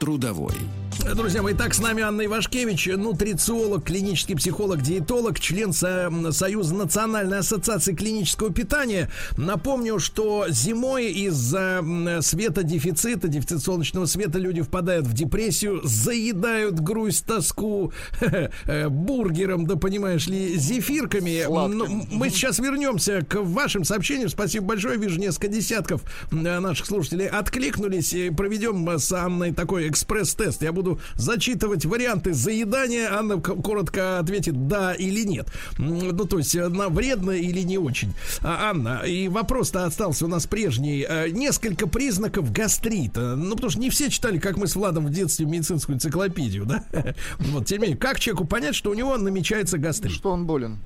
Трудовой. 0.00 0.54
Друзья 0.98 1.42
мои, 1.42 1.54
так 1.54 1.74
с 1.74 1.78
нами 1.80 2.02
Анна 2.02 2.26
Ивашкевич, 2.26 2.86
нутрициолог, 2.86 3.84
клинический 3.84 4.36
психолог, 4.36 4.82
диетолог, 4.82 5.40
член 5.40 5.72
Со- 5.72 6.10
Союза 6.32 6.74
Национальной 6.74 7.38
ассоциации 7.38 7.94
клинического 7.94 8.52
питания. 8.52 9.10
Напомню, 9.36 10.00
что 10.00 10.46
зимой 10.50 11.06
из-за 11.06 11.82
светодефицита, 12.20 13.28
дефицит 13.28 13.62
солнечного 13.62 14.06
света, 14.06 14.38
люди 14.38 14.60
впадают 14.60 15.06
в 15.06 15.14
депрессию, 15.14 15.80
заедают 15.82 16.80
грусть, 16.80 17.24
тоску 17.26 17.92
э, 18.20 18.88
бургером, 18.88 19.66
да 19.66 19.76
понимаешь 19.76 20.26
ли, 20.26 20.56
зефирками. 20.56 21.44
Сладким. 21.46 21.78
Ну, 21.78 22.06
мы 22.10 22.28
сейчас 22.28 22.58
вернемся 22.58 23.24
к 23.26 23.36
вашим 23.40 23.84
сообщениям. 23.84 24.28
Спасибо 24.28 24.66
большое. 24.66 24.98
Вижу 24.98 25.18
несколько 25.18 25.48
десятков 25.48 26.02
э, 26.30 26.34
наших 26.58 26.86
слушателей 26.86 27.28
откликнулись. 27.28 28.12
И 28.12 28.30
проведем 28.30 28.88
э, 28.90 28.98
с 28.98 29.10
Анной 29.12 29.52
такой 29.52 29.88
экспресс-тест. 29.88 30.62
Я 30.62 30.72
буду 30.72 30.87
зачитывать 31.14 31.84
варианты 31.84 32.32
заедания. 32.32 33.08
Анна 33.10 33.40
коротко 33.40 34.18
ответит 34.18 34.68
да 34.68 34.94
или 34.94 35.24
нет. 35.24 35.48
Ну, 35.78 36.24
то 36.24 36.38
есть, 36.38 36.56
она 36.56 36.88
вредно 36.88 37.32
или 37.32 37.60
не 37.60 37.78
очень. 37.78 38.14
А, 38.42 38.70
Анна, 38.70 39.02
и 39.06 39.28
вопрос-то 39.28 39.84
остался 39.84 40.24
у 40.24 40.28
нас 40.28 40.46
прежний. 40.46 41.04
Э, 41.08 41.28
Несколько 41.28 41.86
признаков 41.86 42.52
гастрита. 42.52 43.36
Ну, 43.36 43.54
потому 43.54 43.70
что 43.70 43.80
не 43.80 43.90
все 43.90 44.10
читали, 44.10 44.38
как 44.38 44.56
мы 44.56 44.66
с 44.66 44.76
Владом 44.76 45.06
в 45.06 45.10
детстве 45.10 45.46
медицинскую 45.46 45.96
энциклопедию, 45.96 46.64
да? 46.66 46.84
Вот, 47.38 47.66
тем 47.66 47.78
не 47.78 47.82
менее, 47.82 47.98
как 47.98 48.20
человеку 48.20 48.46
понять, 48.46 48.74
что 48.74 48.90
у 48.90 48.94
него 48.94 49.16
намечается 49.16 49.78
гастрит? 49.78 50.12
Что 50.12 50.30
он 50.30 50.46
болен? 50.46 50.78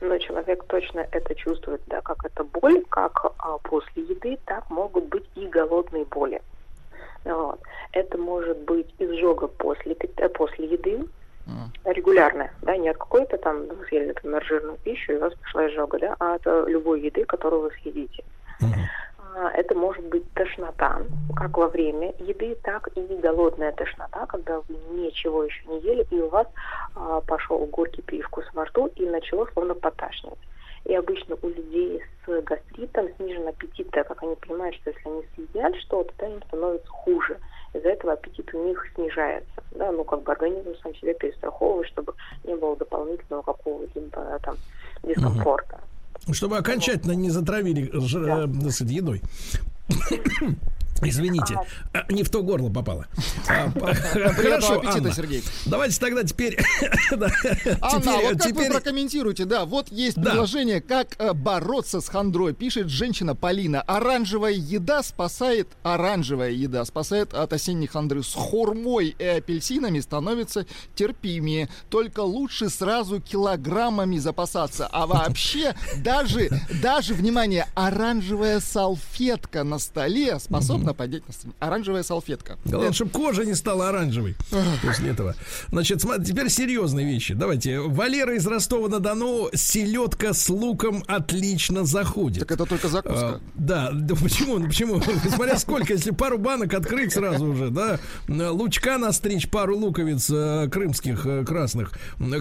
Но 0.00 0.18
человек 0.18 0.64
точно 0.68 1.00
это 1.10 1.34
чувствует, 1.34 1.80
да, 1.86 2.00
как 2.00 2.24
это 2.24 2.44
боль, 2.44 2.84
как 2.88 3.24
а, 3.38 3.58
после 3.58 4.02
еды, 4.02 4.38
так 4.44 4.68
могут 4.70 5.06
быть 5.06 5.24
и 5.34 5.46
голодные 5.46 6.04
боли. 6.04 6.40
Вот. 7.24 7.60
Это 7.96 8.18
может 8.18 8.58
быть 8.58 8.94
изжога 8.98 9.48
после, 9.48 9.94
э, 9.94 10.28
после 10.28 10.66
еды, 10.66 11.06
регулярная, 11.84 12.52
да, 12.60 12.76
не 12.76 12.90
от 12.90 12.98
какой-то 12.98 13.38
там, 13.38 13.66
вы 13.68 13.86
съели, 13.86 14.08
например, 14.08 14.44
жирную 14.44 14.76
пищу, 14.84 15.12
и 15.12 15.16
у 15.16 15.20
вас 15.20 15.32
пошла 15.34 15.66
изжога, 15.66 15.98
да, 15.98 16.16
а 16.18 16.34
от 16.34 16.42
э, 16.44 16.64
любой 16.68 17.00
еды, 17.00 17.24
которую 17.24 17.62
вы 17.62 17.70
съедите. 17.80 18.22
А, 19.34 19.50
Это 19.52 19.74
может 19.74 20.04
быть 20.04 20.30
тошнота, 20.34 21.00
как 21.36 21.56
во 21.56 21.68
время 21.68 22.12
еды, 22.18 22.54
так 22.62 22.88
и 22.96 23.00
голодная 23.16 23.72
тошнота, 23.72 24.26
когда 24.26 24.60
вы 24.60 24.76
ничего 24.90 25.44
еще 25.44 25.64
не 25.68 25.80
ели, 25.80 26.06
и 26.10 26.20
у 26.20 26.28
вас 26.28 26.48
а, 26.94 27.22
пошел 27.22 27.64
горький 27.66 28.02
привкус 28.02 28.44
во 28.52 28.66
рту 28.66 28.90
и 28.96 29.06
начало 29.06 29.48
словно 29.54 29.74
поташнивать. 29.74 30.38
И 30.84 30.94
обычно 30.94 31.36
у 31.42 31.48
людей 31.48 32.02
с 32.26 32.42
гастритом 32.42 33.08
снижен 33.16 33.48
аппетит, 33.48 33.90
так 33.90 34.06
как 34.08 34.22
они 34.22 34.36
понимают, 34.36 34.76
что 34.76 34.90
если 34.90 35.08
они 35.08 35.22
съедят 35.34 35.74
что-то, 35.76 36.12
то 36.16 36.26
им 36.26 36.42
становится 36.44 36.88
хуже. 36.88 37.38
Из-за 37.76 37.88
этого 37.90 38.12
аппетит 38.14 38.48
у 38.54 38.66
них 38.66 38.82
снижается. 38.94 39.48
Да, 39.72 39.92
ну, 39.92 40.04
как 40.04 40.22
бы 40.22 40.32
организм 40.32 40.74
сам 40.82 40.94
себя 40.94 41.12
перестраховывает, 41.14 41.86
чтобы 41.88 42.14
не 42.44 42.54
было 42.54 42.76
дополнительного 42.76 43.42
какого-либо 43.42 44.38
там 44.42 44.56
дискомфорта. 45.02 45.78
Чтобы 46.32 46.56
окончательно 46.58 47.12
не 47.12 47.30
затравили 47.30 47.90
ж- 48.00 48.16
э, 48.16 48.46
так 48.62 48.72
сказать, 48.72 48.92
едой. 48.94 49.20
Извините, 51.02 51.58
а, 51.92 52.10
не 52.12 52.22
в 52.22 52.30
то 52.30 52.42
горло 52.42 52.70
попало. 52.70 53.06
А, 53.48 53.70
Хорошо, 54.34 54.74
аппетита, 54.78 54.96
Анна. 54.98 55.12
Сергей. 55.14 55.42
Давайте 55.66 56.00
тогда 56.00 56.24
теперь... 56.24 56.58
Анна, 57.10 57.30
теперь- 57.30 57.78
а 57.80 58.20
вот 58.30 58.38
как 58.38 58.42
теперь- 58.48 58.68
вы 58.68 58.74
прокомментируете? 58.74 59.44
Да, 59.44 59.64
вот 59.64 59.90
есть 59.90 60.16
Да. 60.16 60.30
предложение, 60.30 60.80
как 60.80 61.14
э, 61.18 61.32
бороться 61.32 62.00
с 62.00 62.08
хандрой. 62.08 62.54
Пишет 62.54 62.88
женщина 62.88 63.34
Полина. 63.34 63.82
Оранжевая 63.82 64.52
еда 64.52 65.02
спасает, 65.02 65.68
оранжевая 65.82 66.50
еда 66.50 66.84
спасает 66.84 67.34
от 67.34 67.52
осенней 67.52 67.86
хандры. 67.86 68.22
С 68.22 68.32
хурмой 68.34 69.14
и 69.18 69.24
апельсинами 69.24 70.00
становится 70.00 70.66
терпимее. 70.94 71.68
Только 71.90 72.20
лучше 72.20 72.68
сразу 72.70 73.20
килограммами 73.20 74.18
запасаться. 74.18 74.88
А 74.90 75.06
вообще, 75.06 75.74
даже, 75.98 76.48
даже, 76.82 77.14
внимание, 77.14 77.66
оранжевая 77.74 78.60
салфетка 78.60 79.64
на 79.64 79.78
столе 79.78 80.38
способна 80.38 80.85
поднять 80.94 81.26
настроение. 81.26 81.56
Оранжевая 81.60 82.02
салфетка. 82.02 82.58
Главное, 82.64 82.92
чтобы 82.92 83.10
кожа 83.10 83.44
не 83.44 83.54
стала 83.54 83.88
оранжевой 83.88 84.36
после 84.82 85.10
этого. 85.10 85.34
Значит, 85.70 86.02
теперь 86.24 86.48
серьезные 86.48 87.06
вещи. 87.06 87.34
Давайте. 87.34 87.80
Валера 87.80 88.34
из 88.36 88.46
Ростова-на-Дону 88.46 89.50
селедка 89.54 90.32
с 90.32 90.48
луком 90.48 91.02
отлично 91.06 91.84
заходит. 91.84 92.40
Так 92.40 92.52
это 92.52 92.66
только 92.66 92.88
закуска. 92.88 93.26
А, 93.36 93.40
да, 93.54 93.90
да 93.92 94.14
почему? 94.14 94.60
Почему? 94.66 95.00
Смотря 95.34 95.58
сколько, 95.58 95.92
если 95.92 96.10
пару 96.10 96.38
банок 96.38 96.74
открыть 96.74 97.12
сразу 97.12 97.46
уже, 97.46 97.70
да, 97.70 97.98
лучка 98.28 98.98
настричь, 98.98 99.48
пару 99.48 99.76
луковиц 99.76 100.30
э, 100.30 100.68
крымских 100.70 101.26
э, 101.26 101.44
красных, 101.44 101.92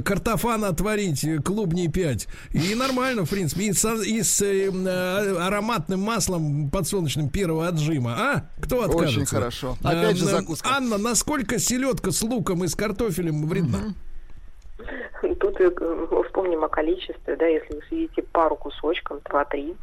картофана 0.03 0.67
отварить, 0.69 1.23
э, 1.23 1.37
клубней 1.39 1.87
5. 1.89 2.27
И 2.53 2.75
нормально, 2.75 3.25
в 3.25 3.29
принципе, 3.29 3.65
и, 3.67 3.73
со- 3.73 4.01
и 4.01 4.21
с 4.21 4.41
э, 4.41 4.69
ароматным 5.39 6.01
маслом 6.01 6.69
подсолнечным 6.69 7.29
первого 7.29 7.67
отжима. 7.67 8.15
А? 8.17 8.34
Кто 8.61 8.83
откажется? 8.83 9.19
Очень 9.19 9.25
хорошо. 9.25 9.77
Опять 9.83 10.17
же 10.17 10.25
Э, 10.25 10.29
закуска. 10.29 10.69
Анна, 10.75 10.97
насколько 10.97 11.59
селедка 11.59 12.11
с 12.11 12.21
луком 12.21 12.63
и 12.63 12.67
с 12.67 12.75
картофелем 12.75 13.47
вредна? 13.47 13.93
тут 15.39 15.59
э, 15.59 15.71
вспомним 16.25 16.63
о 16.63 16.69
количестве, 16.69 17.35
да, 17.35 17.45
если 17.45 17.73
вы 17.73 17.81
съедите 17.89 18.23
пару 18.23 18.55
кусочков, 18.55 19.21
два-три. 19.23 19.75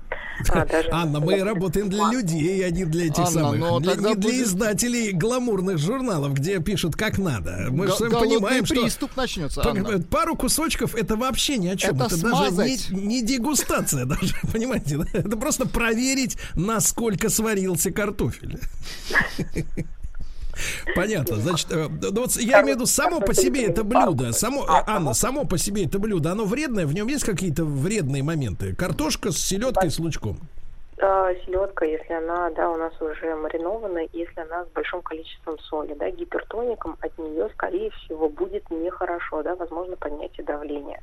А, 0.49 0.65
даже- 0.67 0.89
Анна, 0.93 1.21
мы 1.21 1.43
работаем 1.43 1.89
для 1.89 2.11
людей, 2.11 2.65
а 2.67 2.71
не 2.71 2.85
для 2.85 3.07
этих 3.07 3.19
Анна, 3.19 3.31
самых, 3.31 3.59
но 3.61 3.81
для, 3.81 3.93
тогда 3.95 4.09
не 4.11 4.15
для 4.17 4.43
издателей 4.43 5.13
гламурных 5.13 5.79
журналов, 5.79 6.35
где 6.35 6.59
пишут 6.61 6.97
как 6.97 7.19
надо. 7.19 7.69
Мы 7.71 7.87
же 7.87 7.93
Г- 7.93 7.97
с 7.97 8.01
вами 8.01 8.11
голодный 8.11 8.37
понимаем, 8.39 8.67
что 8.67 8.75
приступ 8.83 9.17
начнется, 9.17 9.63
Анна. 9.69 10.01
Пару 10.11 10.37
кусочков 10.37 10.95
это 10.95 11.17
вообще 11.17 11.59
ни 11.59 11.69
о 11.69 11.77
чем. 11.77 11.97
Это 11.97 12.07
Это, 12.07 12.17
даже 12.21 12.27
не, 12.27 12.49
смазать. 12.49 12.91
не 12.91 13.23
дегустация 13.23 14.05
даже, 14.07 14.35
понимаете? 14.53 15.01
Это 15.13 15.37
просто 15.37 15.67
проверить, 15.67 16.37
насколько 16.55 17.29
сварился 17.29 17.91
картофель. 17.91 18.59
Понятно. 20.95 21.37
Значит, 21.37 21.69
ну 21.71 22.21
вот 22.21 22.37
я 22.37 22.61
имею 22.63 22.77
в 22.77 22.79
виду 22.79 22.87
само 22.87 23.21
по 23.21 23.35
себе 23.35 23.67
это 23.67 23.85
блюдо, 23.85 24.33
само, 24.33 24.65
э, 24.65 24.83
Анна, 24.87 25.15
само 25.15 25.45
по 25.45 25.59
себе 25.59 25.87
это 25.87 25.99
блюдо, 25.99 26.33
оно 26.33 26.45
вредное, 26.45 26.87
в 26.87 26.95
нем 26.95 27.09
есть 27.09 27.25
какие-то 27.25 27.65
вредные 27.65 28.23
моменты? 28.23 28.75
Картошка 28.75 29.33
с 29.33 29.39
селедкой, 29.39 29.91
с 29.91 29.99
лучком. 29.99 30.39
А, 31.05 31.35
селедка, 31.45 31.85
если 31.85 32.13
она, 32.13 32.51
да, 32.51 32.71
у 32.71 32.77
нас 32.77 32.93
уже 33.01 33.35
маринованная, 33.35 34.09
если 34.13 34.41
она 34.41 34.65
с 34.65 34.69
большим 34.69 35.03
количеством 35.03 35.59
соли, 35.59 35.95
да, 35.95 36.09
гипертоником 36.11 36.97
от 37.01 37.19
нее, 37.19 37.49
скорее 37.55 37.91
всего, 37.91 38.29
будет 38.29 38.71
нехорошо, 38.71 39.43
да, 39.43 39.57
возможно, 39.57 39.97
поднятие 39.97 40.45
давления. 40.47 41.01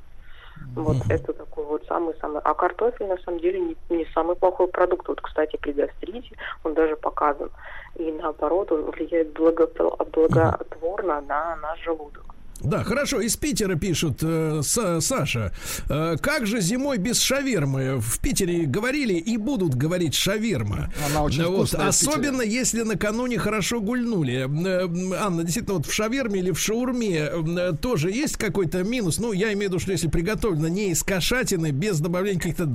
Вот 0.75 0.97
это 1.09 1.33
такой 1.33 1.65
вот 1.65 1.85
самый-самый. 1.87 2.41
А 2.43 2.53
картофель, 2.53 3.07
на 3.07 3.17
самом 3.17 3.39
деле, 3.39 3.59
не, 3.59 3.77
не 3.89 4.05
самый 4.13 4.35
плохой 4.35 4.67
продукт. 4.67 5.07
Вот, 5.07 5.21
кстати, 5.21 5.57
при 5.57 5.73
гастрите 5.73 6.35
он 6.63 6.73
даже 6.73 6.95
показан. 6.95 7.49
И 7.95 8.11
наоборот, 8.11 8.71
он 8.71 8.91
влияет 8.91 9.37
благопро- 9.37 9.97
благотворно 10.11 11.21
на 11.21 11.55
наш 11.57 11.83
желудок. 11.83 12.28
Да, 12.61 12.83
хорошо. 12.83 13.21
Из 13.21 13.35
Питера 13.37 13.75
пишут 13.75 14.19
э, 14.21 14.59
Са- 14.63 15.01
Саша. 15.01 15.53
э, 15.89 16.17
как 16.21 16.45
же 16.45 16.61
зимой 16.61 16.97
без 16.97 17.19
шавермы? 17.21 17.99
В 17.99 18.19
Питере 18.19 18.65
говорили 18.65 19.13
и 19.13 19.37
будут 19.37 19.75
говорить 19.75 20.13
шаверма. 20.13 20.91
Она 21.09 21.23
очень 21.23 21.43
Вот, 21.45 21.69
вкусная. 21.69 21.87
Особенно 21.87 22.41
если 22.41 22.81
накануне 22.81 23.37
хорошо 23.39 23.79
гульнули. 23.81 24.47
Э, 24.67 25.15
Анна, 25.19 25.43
действительно, 25.43 25.77
вот 25.77 25.85
в 25.85 25.93
шаверме 25.93 26.39
или 26.39 26.51
в 26.51 26.59
шаурме 26.59 27.29
э, 27.31 27.71
тоже 27.81 28.11
есть 28.11 28.35
какой-то 28.37 28.83
минус. 28.83 29.19
Ну, 29.19 29.31
я 29.31 29.47
имею 29.53 29.69
в 29.69 29.73
виду, 29.73 29.79
что 29.79 29.91
если 29.91 30.07
приготовлено 30.09 30.67
не 30.67 30.91
из 30.91 31.01
кошатины, 31.03 31.71
без 31.71 31.99
добавления 31.99 32.39
каких-то 32.39 32.67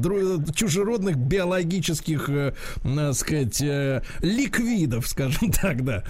чужеродных 0.54 1.16
биологических, 1.16 2.28
э, 2.30 2.54
э, 2.84 3.12
сказать, 3.12 3.60
э, 3.60 4.02
ликвидов, 4.20 5.06
скажем 5.06 5.50
так, 5.60 5.84
да. 5.84 6.04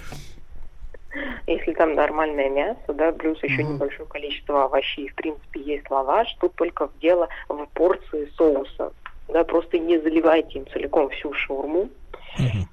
Если 1.47 1.73
там 1.73 1.95
нормальное 1.95 2.49
мясо, 2.49 2.93
да, 2.93 3.11
плюс 3.11 3.41
еще 3.43 3.63
небольшое 3.63 4.07
количество 4.07 4.65
овощей, 4.65 5.07
в 5.09 5.15
принципе, 5.15 5.61
есть 5.61 5.89
лаваш, 5.89 6.33
тут 6.39 6.55
только 6.55 6.87
в 6.87 6.99
дело 6.99 7.29
в 7.47 7.65
порции 7.73 8.31
соуса. 8.37 8.91
Да, 9.27 9.43
просто 9.43 9.79
не 9.79 9.97
заливайте 9.99 10.59
им 10.59 10.67
целиком 10.67 11.09
всю 11.09 11.33
шаурму. 11.33 11.89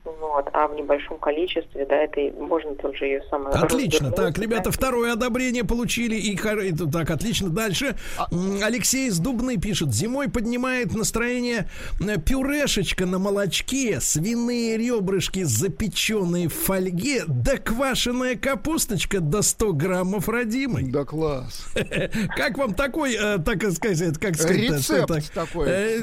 Вот, 0.04 0.48
а 0.52 0.66
в 0.68 0.74
небольшом 0.74 1.18
количестве, 1.18 1.84
да, 1.86 1.96
это 1.96 2.20
можно 2.40 2.74
тоже 2.76 3.04
ее 3.04 3.22
самое 3.28 3.54
Отлично. 3.54 4.10
Так, 4.10 4.38
ребята, 4.38 4.70
второе 4.70 5.12
одобрение 5.12 5.64
получили. 5.64 6.16
И 6.16 6.36
так, 6.36 7.10
отлично. 7.10 7.50
Дальше. 7.50 7.96
М, 8.30 8.60
Алексей 8.62 9.08
из 9.08 9.18
Дубны 9.18 9.58
пишет. 9.58 9.92
Зимой 9.92 10.30
поднимает 10.30 10.94
настроение 10.94 11.68
э, 12.00 12.18
пюрешечка 12.18 13.04
на 13.04 13.18
молочке, 13.18 14.00
свиные 14.00 14.76
ребрышки, 14.78 15.42
запеченные 15.42 16.48
в 16.48 16.54
фольге, 16.54 17.24
да 17.26 17.56
квашеная 17.58 18.36
капусточка 18.36 19.20
до 19.20 19.42
100 19.42 19.72
граммов 19.72 20.28
родимой. 20.28 20.90
Да 20.90 21.04
класс. 21.04 21.66
Как 22.36 22.58
вам 22.58 22.74
такой, 22.74 23.14
э, 23.14 23.38
так 23.38 23.62
сказать, 23.72 24.18
как 24.18 24.36
сказать, 24.36 24.56
Рецепт 24.56 25.32
такой. 25.34 25.68
э, 25.68 25.98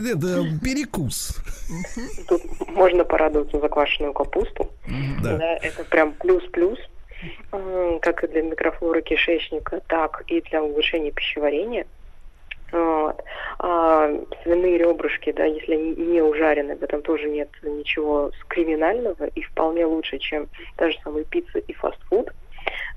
Тут 2.28 2.42
можно 2.68 3.04
порадоваться 3.04 3.60
за 3.60 3.70
квашеную 3.70 4.14
капусту. 4.14 4.70
Да. 5.24 5.38
Да, 5.38 5.58
это 5.58 5.84
прям 5.86 6.14
плюс-плюс. 6.14 6.80
Как 8.02 8.24
и 8.24 8.28
для 8.28 8.42
микрофлоры 8.44 9.02
кишечника, 9.02 9.82
так 9.88 10.24
и 10.28 10.40
для 10.42 10.64
улучшения 10.64 11.12
пищеварения. 11.12 11.86
Вот. 12.72 13.22
А 13.58 14.10
свиные 14.44 14.78
ребрышки, 14.78 15.32
да, 15.32 15.44
если 15.44 15.74
они 15.74 15.96
не 15.96 16.22
ужарены, 16.22 16.76
в 16.76 16.84
этом 16.84 17.02
тоже 17.02 17.28
нет 17.28 17.50
ничего 17.64 18.32
криминального 18.48 19.26
и 19.26 19.42
вполне 19.42 19.86
лучше, 19.86 20.20
чем 20.20 20.48
та 20.78 20.92
же 20.92 20.98
самая 21.04 21.24
пицца 21.24 21.60
и 21.60 21.74
фастфуд. 21.74 22.32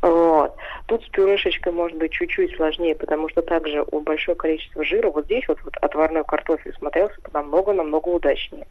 Вот. 0.01 0.57
Тут 0.87 1.05
с 1.05 1.09
пюрешечкой 1.09 1.73
может 1.73 1.97
быть 1.99 2.13
чуть-чуть 2.13 2.57
сложнее, 2.57 2.95
потому 2.95 3.29
что 3.29 3.43
также 3.43 3.85
у 3.91 4.01
большое 4.01 4.37
количество 4.37 4.85
жира, 4.85 5.11
вот 5.11 5.27
здесь 5.27 5.45
вот, 5.49 5.59
вот 5.65 5.77
отварной 5.77 6.25
картофель 6.25 6.75
смотрелся 6.79 7.17
намного-намного 7.33 8.09
удачнее. 8.09 8.67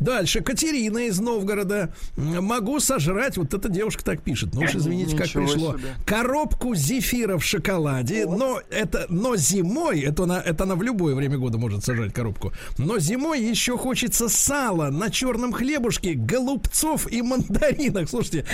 Дальше. 0.00 0.40
Катерина 0.40 0.98
из 1.06 1.18
Новгорода. 1.20 1.94
Могу 2.16 2.80
сожрать, 2.80 3.36
вот 3.36 3.54
эта 3.54 3.68
девушка 3.68 4.04
так 4.04 4.22
пишет. 4.22 4.50
Ну 4.54 4.62
уж 4.62 4.74
извините, 4.74 5.16
как 5.16 5.26
Ничего 5.26 5.44
пришло. 5.46 5.72
себе. 5.78 5.88
Коробку 6.06 6.74
зефира 6.74 7.38
в 7.38 7.44
шоколаде. 7.44 8.26
Но 8.26 8.60
это, 8.70 9.06
но 9.08 9.36
зимой, 9.36 10.00
это 10.00 10.24
она, 10.24 10.40
это 10.40 10.64
она 10.64 10.74
в 10.74 10.82
любое 10.82 11.14
время 11.14 11.38
года 11.38 11.58
может 11.58 11.84
сожрать 11.84 12.12
коробку. 12.12 12.52
Но 12.78 12.98
зимой 12.98 13.42
еще 13.42 13.76
хочется 13.78 14.28
сала 14.28 14.90
на 14.90 15.10
черном 15.10 15.52
хлебушке, 15.52 16.14
голубцов 16.14 17.10
и 17.10 17.22
мандаринах. 17.22 18.08
Слушайте, 18.08 18.44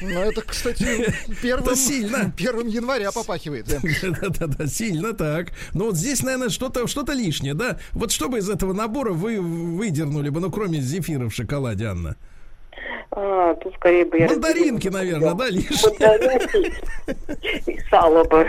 Ну, 0.00 0.08
это, 0.20 0.40
кстати, 0.42 1.14
первым, 1.42 1.76
сильно. 1.76 2.32
первым 2.36 2.66
января 2.68 3.12
попахивает. 3.12 3.66
да. 3.66 3.80
да-да-да, 4.20 4.66
сильно 4.66 5.12
так. 5.12 5.52
Но 5.74 5.86
вот 5.86 5.96
здесь, 5.96 6.22
наверное, 6.22 6.48
что-то 6.48 6.86
что 6.86 7.02
лишнее, 7.12 7.54
да? 7.54 7.78
Вот 7.92 8.10
что 8.12 8.28
бы 8.28 8.38
из 8.38 8.48
этого 8.48 8.72
набора 8.72 9.12
вы 9.12 9.40
выдернули 9.40 10.28
бы, 10.30 10.40
ну, 10.42 10.50
кроме 10.50 10.80
зефира 10.80 11.28
в 11.28 11.34
шоколаде, 11.34 11.86
Анна? 11.86 12.16
А, 13.12 13.54
тут 13.54 13.74
скорее 13.76 14.04
бы 14.04 14.18
я... 14.18 14.26
Мандаринки, 14.26 14.88
наверное, 14.88 15.34
да, 15.34 15.48
лишние? 15.48 16.72
И 17.66 17.78
сало 17.88 18.24
бы. 18.24 18.48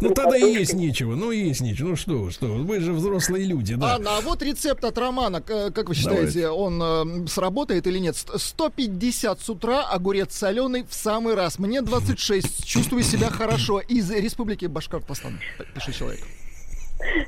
Ну 0.00 0.14
тогда 0.14 0.36
и 0.36 0.50
есть 0.50 0.72
нечего. 0.72 1.14
Ну 1.14 1.30
есть 1.30 1.60
нечего. 1.60 1.90
Ну 1.90 1.96
что, 1.96 2.30
что, 2.30 2.46
вы? 2.46 2.80
же 2.80 2.92
взрослые 2.92 3.44
люди, 3.44 3.74
да. 3.74 3.94
Анна, 3.96 4.16
а 4.16 4.20
вот 4.22 4.42
рецепт 4.42 4.82
от 4.82 4.96
Романа. 4.98 5.40
К- 5.42 5.70
Как 5.70 5.88
вы 5.88 5.94
считаете, 5.94 6.48
он 6.48 6.80
э, 6.82 7.26
сработает 7.28 7.86
или 7.86 7.98
нет? 7.98 8.16
Ст- 8.16 8.40
150 8.40 9.40
с 9.40 9.50
утра, 9.50 9.82
огурец 9.84 10.34
соленый 10.34 10.84
в 10.88 10.94
самый 10.94 11.34
раз. 11.34 11.58
Мне 11.58 11.82
26, 11.82 12.64
чувствую 12.64 13.02
себя 13.04 13.28
хорошо. 13.30 13.78
Из 13.80 14.10
республики 14.10 14.64
Башкортостан, 14.66 15.38
пишет 15.74 15.94
человек. 15.94 16.20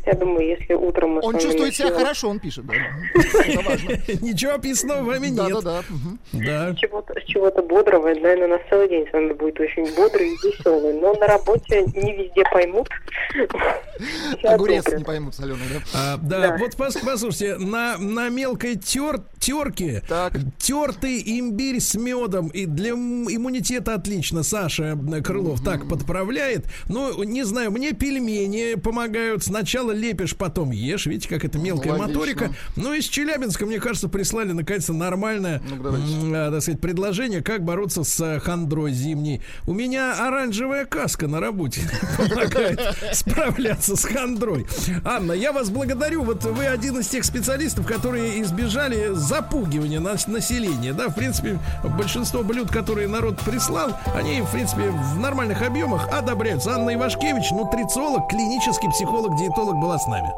Я 0.06 0.14
думаю, 0.14 0.46
если 0.48 0.74
утром 0.74 1.10
мы 1.14 1.20
Он 1.22 1.38
чувствует 1.38 1.74
себя 1.74 1.90
хорошо, 1.92 2.28
он 2.28 2.38
пишет. 2.38 2.64
да. 2.66 2.74
Ничего 4.20 4.52
описанного 4.55 5.02
в 5.02 5.06
вами 5.06 5.28
нет. 5.28 5.48
Да-да-да. 5.52 5.82
мгм. 5.88 6.18
Да. 6.32 6.72
с 6.74 7.24
чего-то, 7.26 7.62
бодрого, 7.62 8.09
наверное, 8.09 8.46
у 8.46 8.51
нас 8.51 8.60
целый 8.70 8.88
день 8.88 9.06
с 9.09 9.12
вами 9.12 9.32
будет 9.32 9.59
очень 9.60 9.94
бодрый 9.96 10.28
и 10.28 10.36
веселый. 10.46 10.94
Но 11.01 11.14
на 11.14 11.26
работе 11.26 11.82
не 11.94 12.16
везде 12.16 12.42
поймут. 12.52 12.88
Огурец 14.44 14.86
не 14.92 15.05
поймут 15.05 15.34
соленый, 15.34 15.62
да? 15.72 15.80
А, 15.94 16.16
да, 16.18 16.40
Да. 16.40 16.56
вот 16.59 16.74
пос- 16.74 16.98
послушайте, 17.05 17.56
на, 17.56 17.96
на 17.98 18.28
мелкой 18.28 18.76
тер, 18.76 19.20
терке 19.38 20.02
тертый 20.59 21.22
имбирь 21.40 21.80
с 21.80 21.94
медом 21.94 22.48
и 22.48 22.66
для 22.66 22.90
иммунитета 22.90 23.94
отлично. 23.94 24.42
Саша 24.42 24.98
Крылов 25.24 25.62
так 25.64 25.88
подправляет. 25.88 26.66
Ну, 26.88 27.22
не 27.24 27.44
знаю, 27.44 27.70
мне 27.70 27.92
пельмени 27.92 28.74
помогают. 28.74 29.42
Сначала 29.44 29.63
лепишь, 29.92 30.36
потом 30.36 30.70
ешь. 30.70 31.06
Видите, 31.06 31.28
как 31.28 31.44
это 31.44 31.58
мелкая 31.58 31.92
Логично. 31.92 32.08
моторика. 32.08 32.50
Ну, 32.76 32.92
из 32.94 33.04
Челябинска, 33.06 33.66
мне 33.66 33.80
кажется, 33.80 34.08
прислали 34.08 34.52
наконец-то 34.52 34.92
нормальное, 34.92 35.60
Ну, 35.68 36.32
а, 36.34 36.50
так 36.50 36.62
сказать, 36.62 36.80
предложение, 36.80 37.42
как 37.42 37.64
бороться 37.64 38.04
с 38.04 38.20
э, 38.20 38.40
хандрой 38.40 38.92
зимней. 38.92 39.40
У 39.66 39.72
меня 39.72 40.26
оранжевая 40.26 40.84
каска 40.84 41.26
на 41.26 41.40
работе 41.40 41.80
помогает 42.16 42.80
справляться 43.12 43.96
с 43.96 44.04
хандрой. 44.04 44.66
Анна, 45.04 45.32
я 45.32 45.52
вас 45.52 45.70
благодарю. 45.70 46.22
Вот 46.22 46.44
вы 46.44 46.66
один 46.66 46.98
из 46.98 47.08
тех 47.08 47.24
специалистов, 47.24 47.86
которые 47.86 48.40
избежали 48.42 49.10
запугивания 49.14 50.00
нас- 50.00 50.26
населения. 50.26 50.92
Да, 50.92 51.08
в 51.08 51.14
принципе, 51.14 51.58
большинство 51.96 52.42
блюд, 52.42 52.70
которые 52.70 53.08
народ 53.08 53.40
прислал, 53.40 53.96
они, 54.14 54.42
в 54.42 54.50
принципе, 54.50 54.90
в 54.90 55.18
нормальных 55.18 55.62
объемах 55.62 56.08
одобряются. 56.12 56.72
Анна 56.74 56.94
Ивашкевич, 56.94 57.50
нутрициолог, 57.50 58.28
клинический 58.28 58.88
психолог, 58.90 59.36
диетолог 59.38 59.53
была 59.76 59.98
с 59.98 60.06
нами. 60.06 60.35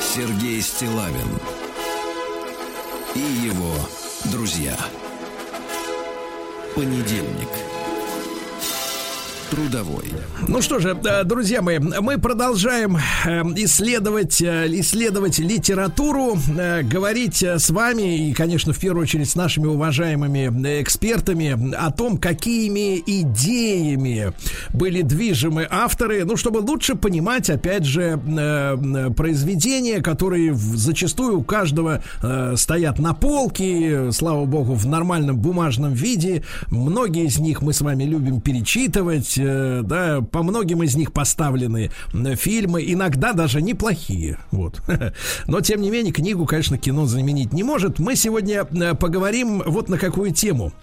Сергей 0.00 0.60
Стилавин 0.60 1.40
и 3.14 3.20
его 3.20 3.72
друзья. 4.30 4.76
Понедельник. 6.74 7.67
Трудовой. 9.50 10.04
Ну 10.46 10.62
что 10.62 10.78
же, 10.78 10.96
э, 11.04 11.24
друзья 11.24 11.62
мои, 11.62 11.78
мы 11.78 12.18
продолжаем 12.18 12.96
э, 12.96 13.42
исследовать, 13.56 14.40
э, 14.40 14.66
исследовать 14.80 15.38
литературу, 15.38 16.38
говорить 16.82 17.42
с 17.42 17.70
вами 17.70 18.28
и, 18.28 18.32
конечно, 18.32 18.72
в 18.72 18.78
первую 18.78 19.02
очередь 19.02 19.28
с 19.28 19.34
нашими 19.34 19.66
уважаемыми 19.66 20.80
экспертами 20.82 21.74
о 21.74 21.90
том, 21.90 22.18
какими 22.18 22.98
идеями 22.98 24.32
были 24.72 25.02
движимы 25.02 25.66
авторы, 25.68 26.24
ну, 26.24 26.36
чтобы 26.36 26.58
лучше 26.58 26.94
понимать, 26.94 27.50
опять 27.50 27.84
же, 27.84 28.18
произведения, 29.16 30.00
которые 30.00 30.54
зачастую 30.54 31.40
у 31.40 31.42
каждого 31.42 32.02
стоят 32.56 32.98
на 32.98 33.14
полке, 33.14 34.12
слава 34.12 34.44
богу, 34.44 34.74
в 34.74 34.86
нормальном 34.86 35.36
бумажном 35.36 35.92
виде. 35.92 36.42
Многие 36.68 37.26
из 37.26 37.38
них 37.38 37.62
мы 37.62 37.72
с 37.72 37.80
вами 37.80 38.04
любим 38.04 38.40
перечитывать, 38.40 39.37
да, 39.38 40.20
по 40.20 40.42
многим 40.42 40.82
из 40.82 40.96
них 40.96 41.12
поставлены 41.12 41.90
фильмы, 42.36 42.84
иногда 42.86 43.32
даже 43.32 43.62
неплохие, 43.62 44.38
вот. 44.50 44.82
Но, 45.46 45.60
тем 45.60 45.80
не 45.80 45.90
менее, 45.90 46.12
книгу, 46.12 46.46
конечно, 46.46 46.78
кино 46.78 47.06
заменить 47.06 47.52
не 47.52 47.62
может. 47.62 47.98
Мы 47.98 48.16
сегодня 48.16 48.64
э, 48.64 48.94
поговорим 48.94 49.62
вот 49.66 49.88
на 49.88 49.98
какую 49.98 50.32
тему– 50.32 50.72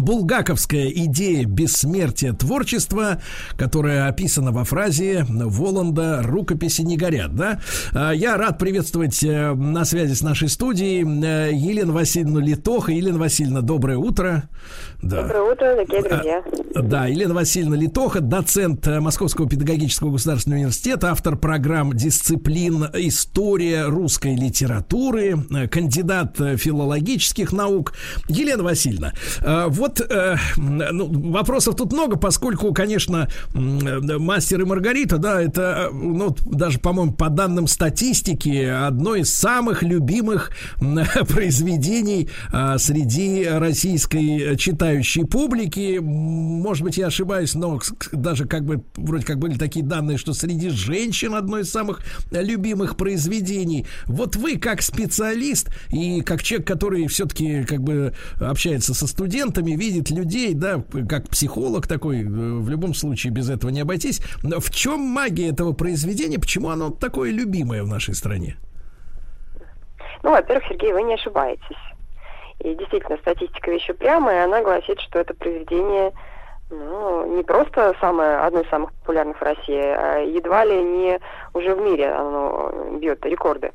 Булгаковская 0.00 0.88
идея 0.88 1.44
бессмертия 1.44 2.32
творчества, 2.32 3.20
которая 3.56 4.08
описана 4.08 4.52
во 4.52 4.64
фразе 4.64 5.26
Воланда 5.28 6.22
«Рукописи 6.22 6.82
не 6.82 6.96
горят». 6.96 7.34
Да? 7.34 7.60
А, 7.92 8.12
я 8.12 8.36
рад 8.36 8.58
приветствовать 8.58 9.22
э, 9.22 9.52
на 9.54 9.84
связи 9.84 10.14
с 10.14 10.22
нашей 10.22 10.48
студией 10.48 11.02
э, 11.02 11.52
Елену 11.52 11.92
Васильевну 11.92 12.40
Литоха. 12.40 12.92
Елена 12.92 13.18
Васильевна, 13.18 13.60
доброе 13.60 13.98
утро. 13.98 14.44
Да. 15.02 15.22
Доброе 15.22 15.52
утро, 15.52 15.74
дорогие 15.74 15.98
а, 15.98 16.02
друзья. 16.02 16.44
Да, 16.82 17.06
Елена 17.06 17.34
Васильевна 17.34 17.76
Литоха, 17.76 18.20
доцент 18.20 18.86
э, 18.86 19.00
Московского 19.00 19.48
педагогического 19.48 20.12
государственного 20.12 20.60
университета, 20.60 21.10
автор 21.10 21.36
программ 21.36 21.92
«Дисциплин. 21.92 22.86
История 22.94 23.86
русской 23.86 24.34
литературы», 24.34 25.36
кандидат 25.70 26.36
филологических 26.36 27.52
наук. 27.52 27.94
Елена 28.28 28.62
Васильевна, 28.62 29.12
вот 29.68 29.81
э, 30.00 30.36
ну, 30.56 31.30
вопросов 31.30 31.76
тут 31.76 31.92
много, 31.92 32.16
поскольку, 32.16 32.72
конечно, 32.72 33.28
мастер 33.54 34.62
и 34.62 34.64
Маргарита, 34.64 35.18
да, 35.18 35.40
это, 35.40 35.90
ну, 35.92 36.36
даже, 36.46 36.78
по-моему, 36.78 37.12
по 37.12 37.28
данным 37.28 37.66
статистики, 37.66 38.64
одно 38.64 39.14
из 39.14 39.32
самых 39.32 39.82
любимых 39.82 40.50
произведений 41.28 42.28
э, 42.52 42.76
среди 42.78 43.46
российской 43.48 44.56
читающей 44.56 45.24
публики. 45.24 45.98
Может 46.00 46.84
быть, 46.84 46.96
я 46.96 47.06
ошибаюсь, 47.06 47.54
но 47.54 47.80
даже 48.12 48.46
как 48.46 48.64
бы 48.64 48.82
вроде 48.96 49.24
как 49.24 49.38
были 49.38 49.56
такие 49.56 49.84
данные, 49.84 50.18
что 50.18 50.32
среди 50.32 50.70
женщин 50.70 51.34
одно 51.34 51.58
из 51.58 51.70
самых 51.70 52.00
любимых 52.30 52.96
произведений. 52.96 53.86
Вот 54.06 54.36
вы 54.36 54.56
как 54.56 54.82
специалист 54.82 55.68
и 55.90 56.20
как 56.20 56.42
человек, 56.42 56.66
который 56.66 57.06
все-таки 57.08 57.64
как 57.64 57.82
бы 57.82 58.14
общается 58.40 58.94
со 58.94 59.06
студентами, 59.06 59.71
видит 59.76 60.10
людей, 60.10 60.54
да, 60.54 60.82
как 61.08 61.28
психолог 61.28 61.86
такой, 61.86 62.22
э, 62.22 62.24
в 62.24 62.68
любом 62.68 62.94
случае 62.94 63.32
без 63.32 63.50
этого 63.50 63.70
не 63.70 63.80
обойтись. 63.80 64.20
В 64.42 64.70
чем 64.70 65.00
магия 65.00 65.50
этого 65.50 65.72
произведения? 65.72 66.38
Почему 66.38 66.70
оно 66.70 66.90
такое 66.90 67.30
любимое 67.30 67.82
в 67.82 67.88
нашей 67.88 68.14
стране? 68.14 68.56
Ну, 70.22 70.30
во-первых, 70.30 70.64
Сергей, 70.68 70.92
вы 70.92 71.02
не 71.02 71.14
ошибаетесь. 71.14 71.82
И 72.60 72.74
действительно, 72.74 73.16
статистика 73.18 73.70
вещи 73.70 73.92
прямая, 73.92 74.44
она 74.44 74.62
гласит, 74.62 75.00
что 75.00 75.18
это 75.18 75.34
произведение 75.34 76.12
ну, 76.72 77.36
не 77.36 77.42
просто 77.42 77.94
самое, 78.00 78.38
одно 78.38 78.60
из 78.60 78.68
самых 78.70 78.92
популярных 78.94 79.36
в 79.38 79.42
России, 79.42 79.78
а 79.78 80.18
едва 80.20 80.64
ли 80.64 80.82
не 80.82 81.20
уже 81.52 81.74
в 81.74 81.80
мире 81.80 82.10
оно 82.10 82.98
бьет 82.98 83.24
рекорды 83.26 83.72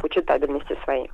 по 0.00 0.08
читабельности 0.08 0.76
своей. 0.84 1.10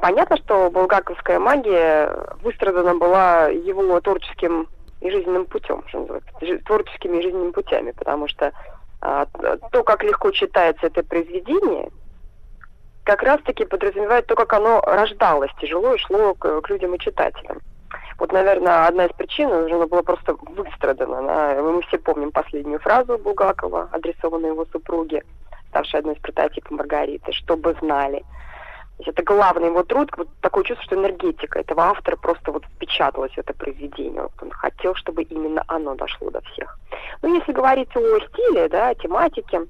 Понятно, 0.00 0.36
что 0.38 0.70
булгаковская 0.70 1.38
магия 1.38 2.10
выстрадана 2.42 2.94
была 2.94 3.48
его 3.48 4.00
творческим 4.00 4.68
и 5.00 5.10
жизненным 5.10 5.46
путем, 5.46 5.82
что 5.88 6.00
называется, 6.00 6.64
творческими 6.64 7.18
и 7.18 7.22
жизненными 7.22 7.50
путями, 7.50 7.92
потому 7.92 8.28
что 8.28 8.52
а, 9.00 9.26
то, 9.72 9.82
как 9.82 10.04
легко 10.04 10.30
читается 10.30 10.86
это 10.86 11.02
произведение, 11.02 11.90
как 13.04 13.22
раз-таки 13.22 13.64
подразумевает 13.64 14.26
то, 14.26 14.36
как 14.36 14.52
оно 14.52 14.80
рождалось, 14.80 15.50
тяжело 15.60 15.94
и 15.94 15.98
шло 15.98 16.34
к, 16.34 16.60
к 16.60 16.70
людям 16.70 16.94
и 16.94 16.98
читателям. 16.98 17.60
Вот, 18.18 18.32
наверное, 18.32 18.86
одна 18.86 19.06
из 19.06 19.12
причин, 19.12 19.50
она 19.50 19.86
была 19.86 20.02
просто 20.02 20.34
выстрадана. 20.34 21.18
Она, 21.18 21.60
мы 21.60 21.82
все 21.82 21.98
помним 21.98 22.30
последнюю 22.30 22.78
фразу 22.78 23.18
Булгакова, 23.18 23.88
адресованную 23.90 24.52
его 24.52 24.64
супруге, 24.66 25.24
ставшей 25.70 26.00
одной 26.00 26.14
из 26.14 26.20
прототипов 26.20 26.70
Маргариты, 26.70 27.32
«чтобы 27.32 27.74
знали» 27.80 28.22
это 29.08 29.22
главный 29.22 29.66
его 29.66 29.82
труд, 29.82 30.10
вот 30.16 30.28
такое 30.40 30.64
чувство, 30.64 30.84
что 30.84 30.96
энергетика 30.96 31.60
этого 31.60 31.84
автора 31.84 32.16
просто 32.16 32.52
вот 32.52 32.64
впечаталась 32.64 33.32
в 33.32 33.38
это 33.38 33.52
произведение. 33.54 34.22
Вот 34.22 34.32
он 34.40 34.50
хотел, 34.50 34.94
чтобы 34.94 35.22
именно 35.22 35.62
оно 35.68 35.94
дошло 35.94 36.30
до 36.30 36.40
всех. 36.52 36.78
Ну, 37.22 37.34
если 37.34 37.52
говорить 37.52 37.94
о 37.96 38.20
стиле, 38.20 38.68
да, 38.68 38.94
тематике, 38.94 39.66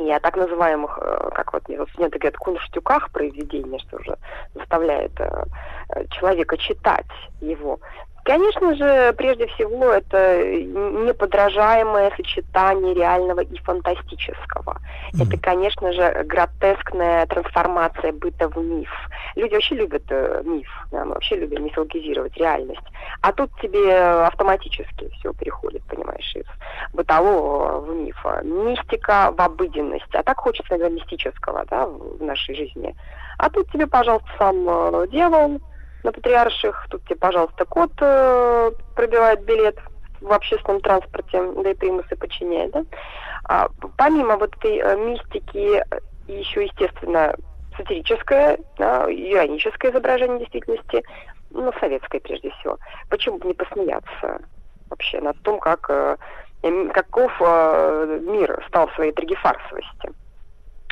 и 0.00 0.10
о 0.12 0.20
так 0.20 0.36
называемых, 0.36 0.98
э, 1.00 1.30
как 1.34 1.52
вот 1.52 1.62
студенты 1.62 2.18
говорят, 2.18 2.36
кунштюках 2.36 3.10
произведения, 3.10 3.78
что 3.80 3.96
уже 3.96 4.16
заставляет 4.54 5.12
э, 5.20 5.44
э, 5.90 6.04
человека 6.10 6.56
читать 6.56 7.06
его. 7.40 7.80
Конечно 8.28 8.74
же, 8.74 9.14
прежде 9.14 9.46
всего, 9.46 9.86
это 9.86 10.44
неподражаемое 10.44 12.12
сочетание 12.14 12.92
реального 12.92 13.40
и 13.40 13.56
фантастического. 13.60 14.76
Mm-hmm. 15.14 15.26
Это, 15.26 15.40
конечно 15.40 15.92
же, 15.94 16.24
гротескная 16.26 17.24
трансформация 17.24 18.12
быта 18.12 18.50
в 18.50 18.58
миф. 18.58 18.90
Люди 19.34 19.54
вообще 19.54 19.76
любят 19.76 20.02
э, 20.10 20.42
миф, 20.44 20.68
да, 20.92 21.06
мы 21.06 21.14
вообще 21.14 21.36
любим 21.36 21.64
мифологизировать 21.64 22.36
реальность. 22.36 22.86
А 23.22 23.32
тут 23.32 23.50
тебе 23.62 23.96
автоматически 23.96 25.08
все 25.18 25.32
переходит, 25.32 25.82
понимаешь, 25.84 26.36
из 26.36 26.44
бытового 26.92 27.80
в 27.80 27.94
миф. 27.94 28.26
Мистика 28.42 29.32
в 29.34 29.40
обыденность. 29.40 30.14
А 30.14 30.22
так 30.22 30.38
хочется, 30.38 30.72
наверное, 30.72 30.96
мистического 30.96 31.64
да, 31.70 31.86
в 31.86 32.22
нашей 32.22 32.54
жизни. 32.54 32.94
А 33.38 33.48
тут 33.48 33.70
тебе, 33.72 33.86
пожалуйста, 33.86 34.28
сам 34.36 34.68
э, 34.68 35.06
дьявол, 35.08 35.62
на 36.08 36.12
Патриарших. 36.12 36.86
Тут 36.90 37.04
тебе, 37.04 37.16
пожалуйста, 37.16 37.64
кот 37.66 37.92
э, 38.00 38.70
пробивает 38.96 39.44
билет 39.44 39.78
в 40.20 40.32
общественном 40.32 40.80
транспорте, 40.80 41.42
да 41.62 41.70
и 41.70 41.74
примусы 41.74 42.16
подчиняет, 42.16 42.72
да. 42.72 42.84
А, 43.44 43.68
помимо 43.96 44.36
вот 44.36 44.56
этой 44.56 44.78
э, 44.78 44.96
мистики, 44.96 45.84
еще, 46.26 46.64
естественно, 46.64 47.34
сатирическое, 47.76 48.58
да, 48.78 49.04
ироническое 49.10 49.92
изображение 49.92 50.40
действительности, 50.40 51.04
ну, 51.50 51.72
советское 51.78 52.20
прежде 52.20 52.50
всего. 52.50 52.78
Почему 53.10 53.38
бы 53.38 53.48
не 53.48 53.54
посмеяться 53.54 54.40
вообще 54.90 55.20
над 55.20 55.40
том, 55.42 55.60
как, 55.60 55.86
э, 55.90 56.16
каков 56.94 57.32
э, 57.40 58.20
мир 58.22 58.64
стал 58.68 58.88
в 58.88 58.94
своей 58.94 59.12
трагефарсовости? 59.12 60.12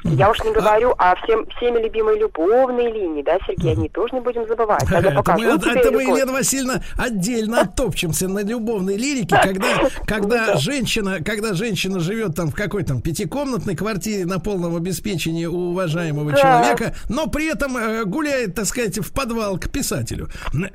Я 0.04 0.30
уж 0.30 0.42
не 0.44 0.52
говорю 0.52 0.94
о 0.98 1.16
всем, 1.16 1.46
всеми 1.56 1.82
любимой 1.82 2.18
любовной 2.18 2.92
линии, 2.92 3.22
да, 3.22 3.38
Сергей, 3.46 3.72
они 3.72 3.88
тоже 3.88 4.14
не 4.14 4.20
будем 4.20 4.46
забывать. 4.46 4.82
Это 4.90 5.10
мы, 5.36 5.44
это 5.44 5.90
мы, 5.90 6.02
Елена 6.02 6.32
Васильевна, 6.32 6.82
отдельно 6.96 7.62
оттопчемся 7.62 8.28
на 8.28 8.42
любовной 8.42 8.96
лирике, 8.96 9.36
когда, 9.42 9.66
когда 10.06 10.56
женщина, 10.56 11.22
когда 11.24 11.54
женщина 11.54 12.00
живет 12.00 12.34
там 12.34 12.50
в 12.50 12.54
какой 12.54 12.84
то 12.84 13.00
пятикомнатной 13.00 13.76
квартире 13.76 14.26
на 14.26 14.38
полном 14.38 14.76
обеспечении 14.76 15.46
у 15.46 15.76
уважаемого 15.76 16.32
да. 16.32 16.38
человека, 16.38 16.94
но 17.08 17.26
при 17.26 17.50
этом 17.50 17.76
э, 17.76 18.04
гуляет, 18.04 18.54
так 18.54 18.66
сказать, 18.66 18.98
в 18.98 19.12
подвал 19.12 19.58
к 19.58 19.68
писателю. 19.70 20.28
Да. 20.56 20.68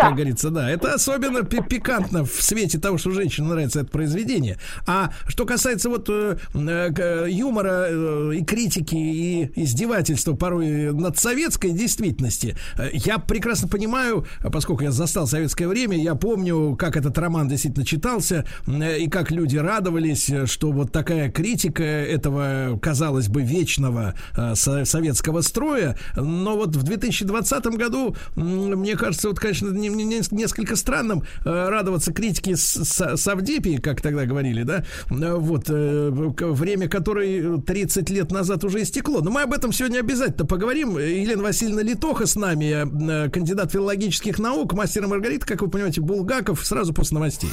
Как 0.00 0.14
говорится, 0.14 0.50
да. 0.50 0.70
Это 0.70 0.94
особенно 0.94 1.42
пикантно 1.42 2.24
в 2.24 2.42
свете 2.42 2.78
того, 2.78 2.98
что 2.98 3.10
женщине 3.10 3.48
нравится 3.48 3.80
это 3.80 3.90
произведение. 3.90 4.58
А 4.86 5.10
что 5.26 5.44
касается 5.44 5.88
вот 5.88 6.08
э, 6.08 6.36
э, 6.54 7.26
юмора 7.28 8.32
и 8.32 8.44
критики 8.48 8.94
и 8.94 9.52
издевательства 9.56 10.32
порой 10.32 10.92
над 10.94 11.18
советской 11.18 11.72
действительности. 11.72 12.56
Э, 12.78 12.88
я 12.94 13.18
прекрасно 13.18 13.68
понимаю, 13.68 14.24
поскольку 14.50 14.84
я 14.84 14.90
застал 14.90 15.26
советское 15.26 15.68
время, 15.68 15.98
я 16.02 16.14
помню, 16.14 16.74
как 16.76 16.96
этот 16.96 17.16
роман 17.18 17.46
действительно 17.48 17.84
читался 17.84 18.46
э, 18.66 19.00
и 19.00 19.10
как 19.10 19.30
люди 19.30 19.58
радовались, 19.58 20.32
что 20.46 20.72
вот 20.72 20.92
такая 20.92 21.30
критика 21.30 21.82
этого, 21.82 22.78
казалось 22.80 23.28
бы, 23.28 23.42
вечного 23.42 24.14
э, 24.34 24.54
советского 24.54 25.42
строя. 25.42 25.98
Но 26.16 26.56
вот 26.56 26.74
в 26.74 26.82
2020 26.82 27.66
году, 27.76 28.16
мне 28.34 28.96
кажется, 28.96 29.28
вот, 29.28 29.38
конечно, 29.38 29.68
несколько 29.68 30.74
странным 30.76 31.22
радоваться 31.44 32.14
критике 32.14 32.56
Савдепии, 32.56 33.76
как 33.76 34.00
тогда 34.00 34.24
говорили, 34.24 34.62
да, 34.62 34.84
вот, 35.08 35.68
время 35.68 36.88
которой 36.88 37.60
30 37.60 38.08
лет 38.08 38.32
назад 38.38 38.64
уже 38.64 38.82
истекло. 38.82 39.20
Но 39.20 39.30
мы 39.30 39.42
об 39.42 39.52
этом 39.52 39.72
сегодня 39.72 40.00
обязательно 40.00 40.46
поговорим. 40.46 40.98
Елена 40.98 41.42
Васильевна 41.42 41.82
Литоха 41.82 42.26
с 42.26 42.36
нами, 42.36 42.64
э, 42.64 43.26
э, 43.26 43.30
кандидат 43.30 43.72
филологических 43.72 44.38
наук, 44.38 44.72
мастер 44.72 45.06
Маргарита, 45.06 45.46
как 45.46 45.60
вы 45.60 45.68
понимаете, 45.68 46.00
Булгаков, 46.00 46.64
сразу 46.64 46.94
после 46.94 47.16
новостей. 47.16 47.50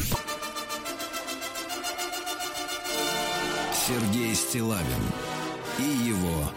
Сергей 3.88 4.34
Стилавин 4.34 4.84
и 5.80 6.07
его 6.07 6.52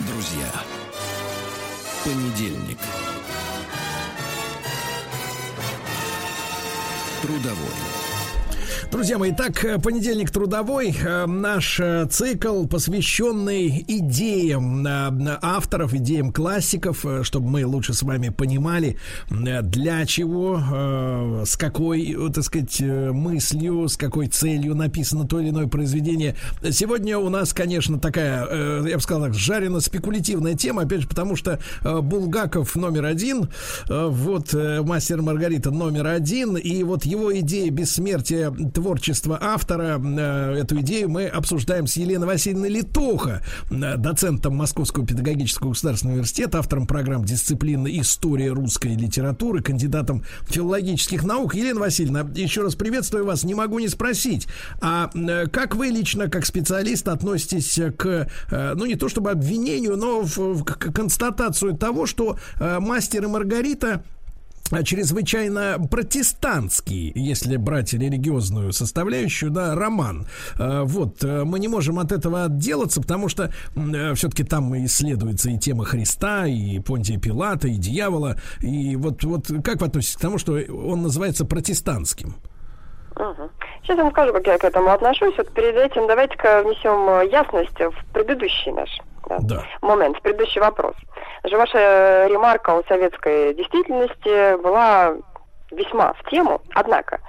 друзья. 0.00 0.52
Понедельник. 2.04 2.78
Трудовой. 7.22 7.87
Друзья 8.90 9.18
мои, 9.18 9.32
так, 9.32 9.62
э, 9.66 9.78
понедельник 9.78 10.30
трудовой, 10.30 10.96
э, 10.98 11.26
наш 11.26 11.78
э, 11.78 12.06
цикл, 12.10 12.64
посвященный 12.66 13.84
идеям 13.86 14.86
авторов, 15.42 15.92
идеям 15.92 16.32
классиков, 16.32 17.04
чтобы 17.22 17.50
мы 17.50 17.66
лучше 17.66 17.92
с 17.92 18.02
вами 18.02 18.30
понимали, 18.30 18.96
для 19.28 20.06
чего, 20.06 21.44
с 21.44 21.56
какой, 21.56 22.16
так 22.32 22.44
сказать, 22.44 22.80
мыслью, 22.80 23.88
с 23.88 23.96
какой 23.98 24.28
целью 24.28 24.74
написано 24.74 25.26
то 25.26 25.38
или 25.38 25.50
иное 25.50 25.66
произведение. 25.66 26.34
Сегодня 26.70 27.18
у 27.18 27.28
нас, 27.28 27.52
конечно, 27.52 28.00
такая, 28.00 28.86
я 28.86 28.96
бы 28.96 29.02
сказал 29.02 29.24
так, 29.24 29.34
жарено-спекулятивная 29.34 30.54
тема, 30.54 30.82
опять 30.82 31.02
же, 31.02 31.08
потому 31.08 31.36
что 31.36 31.60
Булгаков 31.82 32.74
номер 32.74 33.04
один, 33.04 33.50
вот 33.88 34.54
мастер 34.54 35.20
Маргарита 35.20 35.70
номер 35.70 36.06
один, 36.06 36.56
и 36.56 36.82
вот 36.82 37.04
его 37.04 37.38
идея 37.38 37.70
бессмертия 37.70 38.50
творчество 38.78 39.36
автора. 39.42 40.00
Э, 40.00 40.54
эту 40.54 40.80
идею 40.82 41.08
мы 41.08 41.26
обсуждаем 41.26 41.88
с 41.88 41.96
Еленой 41.96 42.28
Васильевной 42.28 42.68
Литоха, 42.68 43.42
э, 43.70 43.96
доцентом 43.96 44.54
Московского 44.54 45.04
педагогического 45.04 45.70
государственного 45.70 46.14
университета, 46.14 46.60
автором 46.60 46.86
программ 46.86 47.24
дисциплины 47.24 47.98
история 47.98 48.52
русской 48.52 48.94
литературы, 48.94 49.62
кандидатом 49.62 50.22
филологических 50.46 51.24
наук. 51.24 51.56
Елена 51.56 51.80
Васильевна, 51.80 52.20
еще 52.36 52.62
раз 52.62 52.76
приветствую 52.76 53.26
вас. 53.26 53.42
Не 53.42 53.54
могу 53.54 53.80
не 53.80 53.88
спросить, 53.88 54.46
а 54.80 55.10
э, 55.12 55.48
как 55.48 55.74
вы 55.74 55.88
лично, 55.88 56.28
как 56.28 56.46
специалист, 56.46 57.08
относитесь 57.08 57.80
к, 57.96 58.28
ну 58.50 58.86
не 58.86 58.94
то 58.94 59.08
чтобы 59.08 59.32
обвинению, 59.32 59.96
но 59.96 60.20
в, 60.22 60.62
к 60.62 60.92
констатацию 60.92 61.76
того, 61.76 62.06
что 62.06 62.38
мастер 62.60 63.24
и 63.24 63.26
Маргарита 63.26 64.04
чрезвычайно 64.84 65.78
протестантский, 65.90 67.12
если 67.14 67.56
брать 67.56 67.92
религиозную 67.92 68.72
составляющую, 68.72 69.50
да, 69.50 69.74
роман. 69.74 70.26
А, 70.58 70.84
вот, 70.84 71.22
э, 71.24 71.44
мы 71.44 71.58
не 71.58 71.68
можем 71.68 71.98
от 71.98 72.12
этого 72.12 72.44
отделаться, 72.44 73.00
потому 73.00 73.28
что 73.28 73.50
э, 73.76 74.14
все-таки 74.14 74.44
там 74.44 74.76
исследуется 74.84 75.50
и 75.50 75.58
тема 75.58 75.84
Христа, 75.84 76.46
и 76.46 76.78
Понтия 76.80 77.18
Пилата, 77.18 77.68
и 77.68 77.74
дьявола. 77.74 78.36
И 78.60 78.96
вот, 78.96 79.24
вот 79.24 79.46
как 79.64 79.80
вы 79.80 79.86
относитесь 79.86 80.16
к 80.16 80.20
тому, 80.20 80.38
что 80.38 80.52
он 80.52 81.02
называется 81.02 81.44
протестантским? 81.44 82.36
Угу. 83.16 83.50
Сейчас 83.82 83.96
я 83.96 84.04
вам 84.04 84.12
скажу, 84.12 84.32
как 84.32 84.46
я 84.46 84.58
к 84.58 84.64
этому 84.64 84.90
отношусь. 84.90 85.36
Вот 85.36 85.50
перед 85.52 85.74
этим 85.74 86.06
давайте-ка 86.06 86.62
внесем 86.62 87.08
э, 87.20 87.30
ясность 87.30 87.78
в 87.78 88.12
предыдущий 88.12 88.72
наш 88.72 88.90
да, 89.28 89.38
да. 89.40 89.64
момент, 89.82 90.16
в 90.16 90.22
предыдущий 90.22 90.60
вопрос. 90.60 90.94
Же 91.48 91.56
ваша 91.56 92.26
ремарка 92.26 92.76
о 92.76 92.84
советской 92.88 93.54
действительности 93.54 94.60
была 94.60 95.14
весьма 95.70 96.12
в 96.12 96.28
тему, 96.28 96.60
однако 96.74 97.20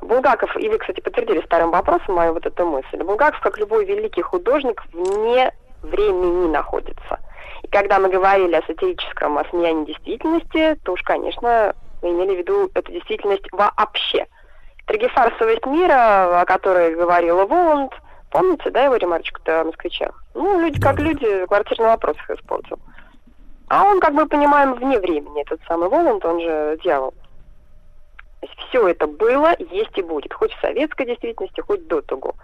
Булгаков, 0.00 0.56
и 0.56 0.68
вы, 0.68 0.78
кстати, 0.78 1.00
подтвердили 1.00 1.40
старым 1.44 1.70
вопросом 1.70 2.14
мою 2.14 2.32
вот 2.32 2.44
эту 2.46 2.66
мысль, 2.66 2.96
Булгаков, 3.02 3.40
как 3.40 3.58
любой 3.58 3.84
великий 3.84 4.22
художник, 4.22 4.82
вне 4.92 5.52
времени 5.82 6.48
находится. 6.48 7.20
И 7.62 7.68
когда 7.68 8.00
мы 8.00 8.08
говорили 8.08 8.56
о 8.56 8.66
сатирическом 8.66 9.38
осмеянии 9.38 9.86
действительности, 9.86 10.76
то 10.84 10.92
уж, 10.92 11.02
конечно, 11.02 11.74
мы 12.02 12.10
имели 12.10 12.34
в 12.34 12.38
виду 12.38 12.70
эту 12.74 12.90
действительность 12.90 13.46
вообще. 13.52 14.26
Трагефарсовость 14.86 15.66
мира, 15.66 16.40
о 16.40 16.44
которой 16.44 16.96
говорила 16.96 17.44
Воланд, 17.46 17.92
помните, 18.32 18.70
да, 18.70 18.84
его 18.84 18.96
ремарочку-то 18.96 19.60
о 19.60 19.64
москвичах? 19.64 20.24
Ну, 20.34 20.60
люди 20.60 20.80
как 20.80 20.98
люди, 20.98 21.46
квартирный 21.46 21.86
вопрос 21.86 22.16
их 22.16 22.30
испортил. 22.30 22.80
А 23.70 23.84
он, 23.84 24.00
как 24.00 24.10
мы 24.10 24.26
понимаем, 24.26 24.74
вне 24.74 24.98
времени, 24.98 25.42
этот 25.42 25.60
самый 25.68 25.88
Воланд, 25.88 26.24
он 26.24 26.40
же 26.40 26.76
дьявол. 26.82 27.12
То 28.40 28.46
есть 28.46 28.58
все 28.68 28.88
это 28.88 29.06
было, 29.06 29.54
есть 29.60 29.96
и 29.96 30.02
будет, 30.02 30.34
хоть 30.34 30.52
в 30.52 30.60
советской 30.60 31.06
действительности, 31.06 31.60
хоть 31.60 31.86
до 31.86 32.02
того. 32.02 32.34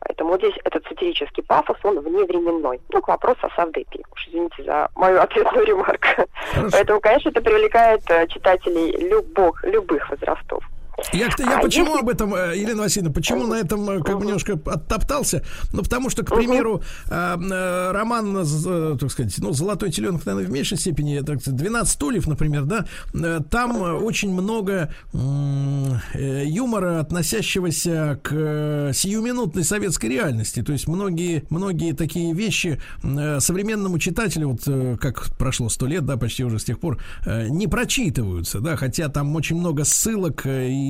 Поэтому 0.00 0.30
вот 0.30 0.40
здесь 0.40 0.54
этот 0.64 0.86
сатирический 0.86 1.42
пафос, 1.42 1.76
он 1.82 2.00
вневременной. 2.00 2.80
Ну, 2.88 3.02
к 3.02 3.08
вопросу 3.08 3.40
о 3.42 3.50
Савдепе. 3.50 4.00
Уж 4.10 4.28
извините 4.28 4.62
за 4.62 4.88
мою 4.94 5.20
ответную 5.22 5.66
ремарку. 5.66 6.06
Хорошо. 6.54 6.68
Поэтому, 6.72 7.00
конечно, 7.00 7.28
это 7.28 7.42
привлекает 7.42 8.00
э, 8.08 8.26
читателей 8.28 9.06
любых, 9.06 9.62
любых 9.64 10.08
возрастов. 10.08 10.64
Я, 11.12 11.28
я 11.38 11.58
а 11.58 11.62
почему 11.62 11.88
если... 11.88 12.00
об 12.00 12.08
этом, 12.08 12.34
э, 12.34 12.56
Елена 12.56 12.82
Васильевна, 12.82 13.12
почему 13.12 13.46
на 13.46 13.54
этом 13.54 13.88
э, 13.90 14.02
как 14.02 14.18
бы 14.18 14.24
немножко 14.24 14.52
оттоптался? 14.52 15.42
Ну, 15.72 15.82
потому 15.82 16.10
что, 16.10 16.24
к 16.24 16.34
примеру, 16.34 16.82
э, 17.08 17.90
роман, 17.92 18.46
так 18.98 19.10
сказать, 19.10 19.34
ну, 19.38 19.52
«Золотой 19.52 19.90
теленок», 19.90 20.24
наверное, 20.26 20.48
в 20.48 20.52
меньшей 20.52 20.78
степени, 20.78 21.20
так 21.20 21.40
сказать, 21.40 21.60
«12 21.60 21.84
стульев», 21.86 22.26
например, 22.26 22.64
да, 22.64 22.86
там 23.50 23.80
очень 24.04 24.32
много 24.32 24.92
юмора, 25.12 27.00
относящегося 27.00 28.20
к 28.22 28.92
сиюминутной 28.92 29.64
советской 29.64 30.06
реальности. 30.06 30.62
То 30.62 30.72
есть 30.72 30.86
многие, 30.86 31.44
многие 31.50 31.92
такие 31.92 32.32
вещи 32.34 32.80
современному 33.02 33.98
читателю, 33.98 34.50
вот 34.50 34.98
как 35.00 35.36
прошло 35.36 35.68
сто 35.68 35.86
лет, 35.86 36.04
да, 36.04 36.16
почти 36.16 36.44
уже 36.44 36.58
с 36.58 36.64
тех 36.64 36.78
пор, 36.78 36.98
не 37.26 37.66
прочитываются, 37.66 38.60
да, 38.60 38.76
хотя 38.76 39.08
там 39.08 39.34
очень 39.36 39.56
много 39.56 39.84
ссылок 39.84 40.46
и 40.46 40.89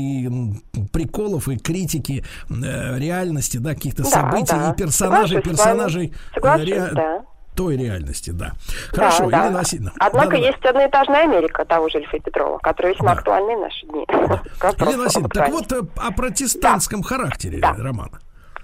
приколов, 0.93 1.49
и 1.49 1.59
критики 1.59 2.25
э, 2.49 2.99
реальности, 2.99 3.59
да, 3.59 3.75
каких-то 3.75 4.03
да, 4.03 4.09
событий 4.09 4.57
да. 4.57 4.71
и 4.71 4.77
персонажей, 4.77 5.43
персонажей 5.43 6.15
Соглашусь, 6.35 6.69
ре... 6.69 6.89
да. 6.93 7.25
той 7.57 7.77
реальности, 7.77 8.31
да. 8.31 8.53
Хорошо, 8.91 9.31
да, 9.31 9.39
Елена 9.39 9.53
да. 9.53 9.59
Васильевна. 9.59 9.93
Однако 9.99 10.31
да, 10.31 10.37
есть 10.37 10.61
да. 10.63 10.71
одноэтажная 10.71 11.23
Америка 11.23 11.65
того 11.65 11.89
же 11.89 11.99
Ильфа 11.99 12.19
Петрова, 12.19 12.59
которая 12.59 12.95
весьма 12.95 13.15
да. 13.15 13.19
актуальна 13.19 13.57
в 13.57 13.61
наши 13.61 13.87
дни. 13.87 14.07
Елена 14.09 15.05
Васильевна, 15.05 15.29
так 15.29 15.49
вот 15.51 15.73
э, 15.73 15.83
о 15.97 16.13
протестантском 16.13 17.03
да. 17.03 17.09
характере 17.09 17.59
да. 17.61 17.75
романа. 17.79 18.19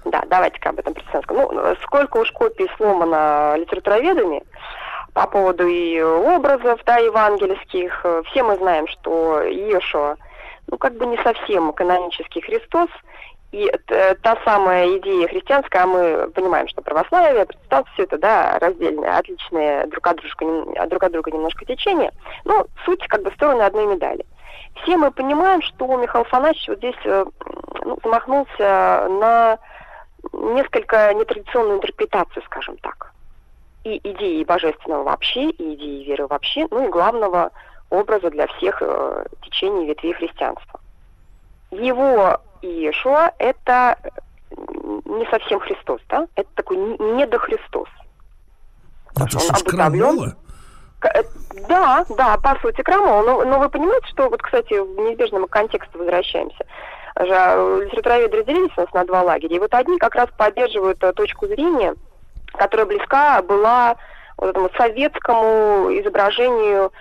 Да, 0.05 0.23
давайте-ка 0.31 0.71
об 0.71 0.79
этом 0.79 0.95
протестантском. 0.95 1.37
Ну, 1.37 1.77
сколько 1.83 2.19
уж 2.19 2.31
копий 2.31 2.69
сломано 2.77 3.57
литературоведами, 3.57 4.43
по 5.17 5.27
поводу 5.27 5.67
и 5.67 6.01
образов, 6.01 6.79
да, 6.85 6.99
евангельских. 6.99 8.05
Все 8.27 8.43
мы 8.43 8.57
знаем, 8.57 8.87
что 8.87 9.41
Иешуа 9.43 10.17
ну, 10.69 10.79
как 10.79 10.95
бы 10.97 11.07
не 11.07 11.17
совсем 11.19 11.73
канонический 11.73 12.41
Христос, 12.41 12.89
и 13.53 13.73
та 14.23 14.37
самая 14.45 14.99
идея 14.99 15.29
христианская, 15.29 15.85
а 15.85 15.87
мы 15.87 16.31
понимаем, 16.31 16.69
что 16.69 16.83
православие, 16.83 17.47
протестанство, 17.47 17.95
все 17.95 18.03
это, 18.03 18.19
да, 18.19 18.59
раздельные, 18.59 19.11
отличные 19.11 19.87
друг 19.87 20.07
от, 20.07 20.17
друга, 20.17 20.87
друг 20.89 21.03
от 21.03 21.13
друга 21.13 21.31
немножко 21.31 21.65
течения, 21.65 22.13
но 22.45 22.67
суть 22.85 23.07
как 23.07 23.23
бы 23.23 23.31
стороны 23.33 23.63
одной 23.63 23.87
медали. 23.87 24.27
Все 24.83 24.97
мы 24.97 25.11
понимаем, 25.11 25.63
что 25.63 25.97
Михаил 25.97 26.25
Фанасьевич 26.25 26.69
вот 26.69 26.79
здесь 26.79 26.97
э, 27.05 27.25
ну, 27.85 27.99
замахнулся 28.03 29.09
на 29.09 29.59
несколько 30.33 31.15
нетрадиционную 31.15 31.77
интерпретацию, 31.77 32.43
скажем 32.45 32.77
так. 32.79 33.13
И 33.85 33.99
идеи 33.99 34.45
божественного 34.45 35.05
вообще, 35.05 35.49
и 35.51 35.75
идеи 35.75 36.05
веры 36.05 36.27
вообще, 36.27 36.67
ну 36.71 36.87
и 36.87 36.91
главного 36.91 37.53
образа 37.91 38.31
для 38.31 38.47
всех 38.47 38.81
э, 38.81 39.25
течений 39.43 39.87
ветвей 39.87 40.15
христианства. 40.15 40.81
Его 41.71 42.41
Иешуа– 42.63 43.33
это 43.39 43.99
не 45.05 45.27
совсем 45.31 45.61
Христос, 45.61 46.01
да? 46.09 46.27
Это 46.37 46.49
такой 46.55 46.77
недохристос. 46.77 47.89
Это 49.17 49.39
он 49.39 49.51
обусловлен. 49.51 50.37
Э, 51.03 51.23
да, 51.69 52.05
да, 52.17 52.37
по 52.39 52.59
сути, 52.61 52.83
крамол. 52.83 53.23
Но, 53.25 53.45
но 53.45 53.59
вы 53.59 53.69
понимаете, 53.69 54.07
что 54.09 54.29
вот, 54.29 54.43
кстати, 54.43 54.75
в 54.75 54.99
неизбежном 54.99 55.47
контексте 55.47 55.99
возвращаемся. 55.99 56.65
Э, 57.17 57.81
литературоведы 57.85 58.39
разделились 58.39 58.73
у 58.77 58.81
нас 58.81 58.93
на 58.93 59.05
два 59.05 59.23
лагеря. 59.23 59.57
И 59.57 59.59
вот 59.59 59.73
одни 59.75 59.99
как 59.99 60.15
раз 60.15 60.29
поддерживают 60.37 61.03
э, 61.03 61.13
точку 61.13 61.47
зрения, 61.47 61.95
которая 62.53 62.87
близка 62.87 63.43
была 63.43 63.97
вот 64.37 64.51
этому 64.51 64.71
советскому 64.77 65.89
изображению 65.99 66.93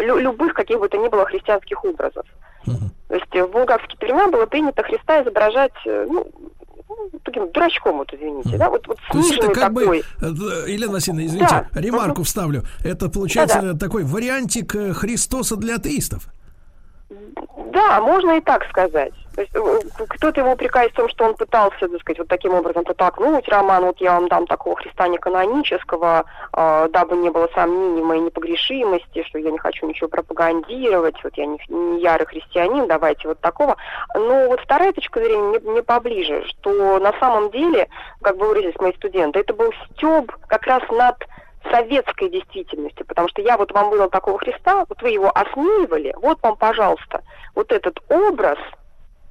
лю- 0.00 0.18
любых 0.18 0.54
каких 0.54 0.78
бы 0.78 0.88
то 0.88 0.96
ни 0.96 1.08
было 1.08 1.24
христианских 1.24 1.84
образов. 1.84 2.26
Uh-huh. 2.66 2.90
То 3.08 3.14
есть 3.14 3.48
в 3.48 3.52
булгарские 3.52 3.96
времена 4.00 4.28
было 4.28 4.46
принято 4.46 4.82
Христа 4.82 5.22
изображать, 5.22 5.72
э, 5.86 6.06
ну, 6.08 6.26
таким 7.24 7.50
дурачком, 7.52 7.98
вот 7.98 8.12
извините, 8.12 8.50
uh-huh. 8.50 8.58
да, 8.58 8.70
вот, 8.70 8.86
вот 8.86 8.98
То 9.10 9.18
есть 9.18 9.32
это 9.32 9.48
как 9.48 9.74
такой. 9.74 9.86
бы, 9.86 9.96
э, 9.98 10.70
Елена 10.70 10.92
Васильевна, 10.92 11.26
извините, 11.26 11.66
да. 11.72 11.80
ремарку 11.80 12.22
uh-huh. 12.22 12.24
вставлю, 12.24 12.62
это 12.84 13.08
получается 13.08 13.60
Да-да. 13.60 13.78
такой 13.78 14.04
вариантик 14.04 14.74
э, 14.74 14.92
Христоса 14.92 15.56
для 15.56 15.76
атеистов? 15.76 16.28
Да, 17.72 18.00
можно 18.00 18.36
и 18.36 18.40
так 18.40 18.64
сказать. 18.68 19.12
То 19.38 19.42
есть 19.42 19.54
э, 19.54 20.04
кто-то 20.08 20.40
его 20.40 20.50
упрекает 20.50 20.90
в 20.90 20.96
том, 20.96 21.08
что 21.08 21.24
он 21.24 21.34
пытался, 21.36 21.88
так 21.88 22.00
сказать, 22.00 22.18
вот 22.18 22.26
таким 22.26 22.54
образом 22.54 22.82
протолкнуть 22.82 23.48
роман, 23.48 23.84
вот 23.84 24.00
я 24.00 24.14
вам 24.14 24.26
дам 24.26 24.48
такого 24.48 24.74
Христа 24.74 25.06
не 25.06 25.16
канонического, 25.16 26.24
э, 26.52 26.88
дабы 26.90 27.16
не 27.18 27.30
было 27.30 27.48
сомнений 27.54 28.02
моей 28.02 28.22
непогрешимости, 28.22 29.22
что 29.28 29.38
я 29.38 29.52
не 29.52 29.58
хочу 29.58 29.86
ничего 29.86 30.08
пропагандировать, 30.08 31.22
вот 31.22 31.32
я 31.36 31.46
не, 31.46 31.60
не 31.68 32.00
ярый 32.00 32.26
христианин, 32.26 32.88
давайте 32.88 33.28
вот 33.28 33.38
такого. 33.38 33.76
Но 34.16 34.48
вот 34.48 34.60
вторая 34.60 34.92
точка 34.92 35.20
зрения 35.20 35.50
мне, 35.50 35.60
мне 35.60 35.82
поближе, 35.84 36.44
что 36.48 36.98
на 36.98 37.12
самом 37.20 37.52
деле, 37.52 37.86
как 38.22 38.38
бы 38.38 38.48
выразились 38.48 38.80
мои 38.80 38.92
студенты, 38.94 39.38
это 39.38 39.54
был 39.54 39.72
стёб 39.92 40.32
как 40.48 40.66
раз 40.66 40.82
над 40.90 41.14
советской 41.70 42.28
действительностью, 42.28 43.06
потому 43.06 43.28
что 43.28 43.40
я 43.40 43.56
вот 43.56 43.70
вам 43.70 43.90
выдал 43.90 44.10
такого 44.10 44.36
Христа, 44.38 44.84
вот 44.88 45.00
вы 45.00 45.10
его 45.10 45.30
осмеивали, 45.32 46.12
вот 46.20 46.42
вам, 46.42 46.56
пожалуйста, 46.56 47.22
вот 47.54 47.70
этот 47.70 48.00
образ– 48.08 48.58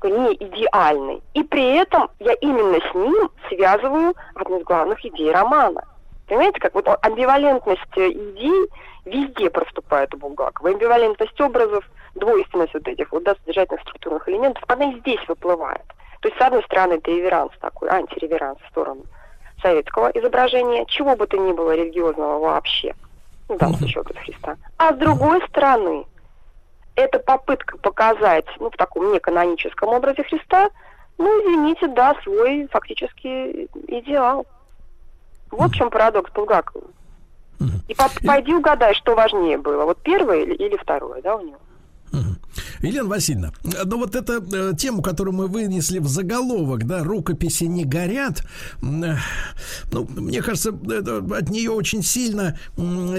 не 0.03 0.33
идеальный. 0.35 1.21
И 1.33 1.43
при 1.43 1.75
этом 1.75 2.09
я 2.19 2.33
именно 2.33 2.79
с 2.79 2.93
ним 2.93 3.29
связываю 3.49 4.13
одну 4.35 4.59
из 4.59 4.63
главных 4.63 5.03
идей 5.05 5.31
романа. 5.31 5.83
Понимаете, 6.27 6.59
как 6.59 6.75
вот 6.75 6.87
амбивалентность 7.01 7.81
идей 7.95 8.69
везде 9.05 9.49
проступает 9.49 10.13
у 10.13 10.17
Булгакова. 10.17 10.69
Амбивалентность 10.69 11.39
образов, 11.39 11.89
двойственность 12.15 12.73
вот 12.73 12.87
этих 12.87 13.11
вот 13.11 13.23
да, 13.23 13.35
содержательных 13.35 13.81
структурных 13.81 14.27
элементов, 14.29 14.63
она 14.67 14.91
и 14.91 14.99
здесь 14.99 15.21
выплывает. 15.27 15.85
То 16.21 16.29
есть, 16.29 16.37
с 16.37 16.41
одной 16.41 16.63
стороны, 16.63 16.93
это 16.93 17.11
реверанс 17.11 17.51
такой, 17.61 17.89
антиреверанс 17.89 18.59
в 18.59 18.69
сторону 18.69 19.03
советского 19.61 20.09
изображения, 20.09 20.85
чего 20.87 21.15
бы 21.15 21.27
то 21.27 21.37
ни 21.37 21.51
было 21.51 21.75
религиозного 21.75 22.39
вообще, 22.39 22.93
в 23.47 23.57
данном 23.57 23.77
случае 23.77 24.01
образ 24.01 24.17
Христа. 24.17 24.57
А 24.77 24.93
с 24.93 24.97
другой 24.97 25.41
стороны, 25.47 26.05
это 26.97 27.19
попытка 27.19 27.77
показать, 27.77 28.45
ну, 28.59 28.69
в 28.71 28.75
таком 28.75 29.13
неканоническом 29.13 29.89
образе 29.89 30.23
Христа, 30.23 30.69
ну, 31.17 31.27
извините, 31.41 31.87
да, 31.87 32.15
свой 32.23 32.67
фактически 32.71 33.67
идеал. 33.87 34.45
Вот 35.51 35.71
в 35.71 35.75
чем 35.75 35.89
парадокс 35.89 36.31
Булгакова. 36.31 36.85
И 37.87 37.95
пойди 38.25 38.53
угадай, 38.53 38.93
что 38.95 39.15
важнее 39.15 39.57
было, 39.57 39.85
вот 39.85 39.99
первое 40.01 40.43
или, 40.43 40.55
или 40.55 40.75
второе, 40.75 41.21
да, 41.21 41.35
у 41.35 41.41
него. 41.41 41.59
Елена 42.81 43.07
Васильевна, 43.07 43.53
ну 43.63 43.97
вот 43.97 44.15
эта 44.15 44.43
э, 44.51 44.73
тему, 44.77 45.01
которую 45.01 45.35
мы 45.35 45.47
вынесли 45.47 45.99
в 45.99 46.07
заголовок, 46.07 46.85
да, 46.85 47.03
рукописи 47.03 47.65
не 47.65 47.85
горят, 47.85 48.43
э, 48.81 49.15
ну, 49.91 50.07
мне 50.15 50.41
кажется, 50.41 50.69
это, 50.69 51.17
от 51.17 51.49
нее 51.49 51.71
очень 51.71 52.03
сильно, 52.03 52.57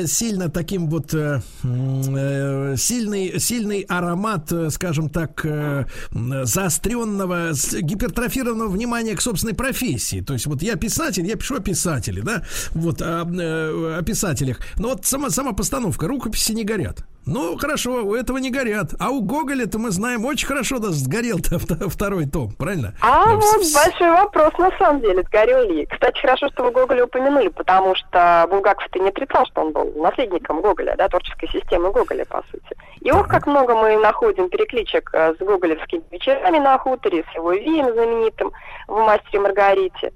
сильно 0.06 0.48
таким 0.48 0.88
вот 0.88 1.14
э, 1.14 1.40
э, 1.64 2.74
сильный, 2.76 3.38
сильный 3.40 3.80
аромат, 3.82 4.50
э, 4.52 4.70
скажем 4.70 5.08
так, 5.08 5.44
э, 5.44 5.86
заостренного, 6.12 7.52
гипертрофированного 7.80 8.68
внимания 8.68 9.14
к 9.14 9.20
собственной 9.20 9.54
профессии. 9.54 10.20
То 10.20 10.34
есть 10.34 10.46
вот 10.46 10.62
я 10.62 10.76
писатель, 10.76 11.26
я 11.26 11.36
пишу 11.36 11.56
о 11.56 11.60
писателе, 11.60 12.22
да, 12.22 12.42
вот 12.72 13.02
о, 13.02 13.22
о 13.22 14.02
писателях. 14.02 14.60
Но 14.76 14.88
вот 14.88 15.06
сама, 15.06 15.30
сама 15.30 15.52
постановка, 15.52 16.06
рукописи 16.06 16.52
не 16.52 16.64
горят. 16.64 17.04
Ну, 17.28 17.58
хорошо, 17.58 18.06
у 18.06 18.14
этого 18.14 18.38
не 18.38 18.50
горят. 18.50 18.94
А 18.98 19.10
у 19.10 19.22
Гоголя-то 19.48 19.78
мы 19.78 19.90
знаем 19.90 20.26
очень 20.26 20.46
хорошо, 20.46 20.78
да, 20.78 20.88
сгорел-то 20.90 21.58
второй 21.88 22.26
том, 22.26 22.50
правильно? 22.52 22.92
А 23.00 23.32
вот 23.34 23.62
большой 23.72 24.10
вопрос, 24.10 24.52
на 24.58 24.70
самом 24.76 25.00
деле, 25.00 25.22
сгорел 25.22 25.62
ли. 25.70 25.86
Кстати, 25.86 26.20
хорошо, 26.20 26.48
что 26.50 26.64
вы 26.64 26.70
Гоголя 26.70 27.06
упомянули, 27.06 27.48
потому 27.48 27.94
что 27.94 28.46
Булгаков-то 28.50 28.98
не 28.98 29.08
отрицал, 29.08 29.46
что 29.46 29.62
он 29.62 29.72
был 29.72 29.90
наследником 30.02 30.60
Гоголя, 30.60 30.96
да, 30.98 31.08
творческой 31.08 31.48
системы 31.48 31.90
Гоголя, 31.92 32.26
по 32.26 32.42
сути. 32.50 32.76
И 33.00 33.10
ох, 33.10 33.26
как 33.26 33.46
много 33.46 33.74
мы 33.74 33.96
находим 33.96 34.50
перекличек 34.50 35.08
э, 35.14 35.32
с 35.34 35.38
гоголевскими 35.38 36.02
вечерами 36.10 36.58
на 36.58 36.76
хуторе, 36.76 37.24
с 37.32 37.34
его 37.34 37.52
вием 37.54 37.90
знаменитым 37.90 38.52
в 38.86 38.98
«Мастере 38.98 39.40
Маргарите». 39.40 40.12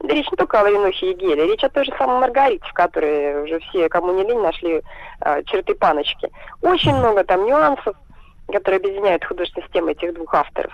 Да 0.00 0.12
речь 0.12 0.30
не 0.30 0.36
только 0.36 0.60
о 0.60 0.64
Варенухе 0.64 1.12
и 1.12 1.14
Геле, 1.14 1.46
речь 1.46 1.64
о 1.64 1.70
той 1.70 1.86
же 1.86 1.92
самой 1.96 2.20
Маргарите, 2.20 2.66
в 2.66 2.74
которой 2.74 3.44
уже 3.44 3.60
все, 3.60 3.88
кому 3.88 4.12
не 4.12 4.24
лень, 4.24 4.42
нашли 4.42 4.82
э, 5.22 5.42
черты 5.44 5.74
паночки. 5.74 6.28
Очень 6.60 6.94
много 6.96 7.24
там 7.24 7.46
нюансов, 7.46 7.96
которые 8.46 8.78
объединяют 8.78 9.24
художественную 9.24 9.66
систему 9.66 9.88
этих 9.90 10.14
двух 10.14 10.34
авторов. 10.34 10.72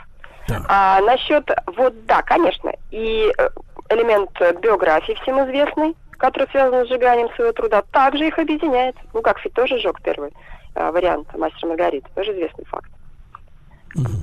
Да. 0.48 0.64
А 0.68 1.00
насчет, 1.02 1.48
вот 1.76 2.06
да, 2.06 2.22
конечно, 2.22 2.72
и 2.90 3.32
э, 3.36 3.48
элемент 3.90 4.30
биографии 4.60 5.16
всем 5.22 5.44
известный, 5.44 5.94
который 6.18 6.48
связан 6.50 6.84
с 6.84 6.88
сжиганием 6.88 7.30
своего 7.34 7.52
труда, 7.52 7.82
также 7.92 8.26
их 8.26 8.38
объединяет. 8.38 8.96
Ну, 9.14 9.22
как 9.22 9.42
ведь 9.44 9.54
тоже 9.54 9.78
сжег 9.78 10.00
первый 10.02 10.32
э, 10.74 10.90
вариант 10.90 11.34
«Мастер 11.36 11.68
Маргарита», 11.68 12.08
тоже 12.14 12.32
известный 12.32 12.64
факт 12.64 12.90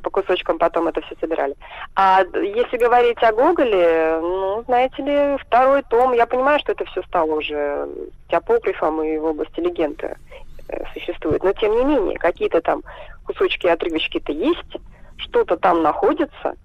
по 0.03 0.09
кусочкам 0.09 0.57
потом 0.57 0.87
это 0.87 1.01
все 1.01 1.15
собирали. 1.19 1.55
А 1.95 2.21
если 2.33 2.77
говорить 2.77 3.21
о 3.21 3.33
Гоголе, 3.33 4.19
ну, 4.21 4.63
знаете 4.65 5.03
ли, 5.03 5.37
второй 5.37 5.83
том, 5.83 6.13
я 6.13 6.25
понимаю, 6.25 6.59
что 6.59 6.71
это 6.71 6.85
все 6.85 7.01
стало 7.03 7.33
уже 7.33 7.87
апокрифом 8.29 9.03
и 9.03 9.17
в 9.17 9.25
области 9.25 9.59
легенды 9.59 10.15
э, 10.69 10.83
существует, 10.93 11.43
но 11.43 11.53
тем 11.53 11.75
не 11.75 11.83
менее, 11.83 12.17
какие-то 12.17 12.61
там 12.61 12.81
кусочки, 13.27 13.67
отрывочки-то 13.67 14.31
есть, 14.31 14.77
что-то 15.17 15.57
там 15.57 15.83
находится, 15.83 16.55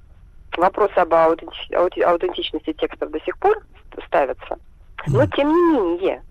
вопросы 0.56 0.94
об 0.96 1.12
аутентич- 1.12 2.02
аутентичности 2.02 2.72
текстов 2.72 3.10
до 3.10 3.20
сих 3.20 3.36
пор 3.38 3.58
ставятся, 4.06 4.56
но 5.08 5.26
тем 5.26 5.48
не 5.48 5.78
менее, 5.78 6.22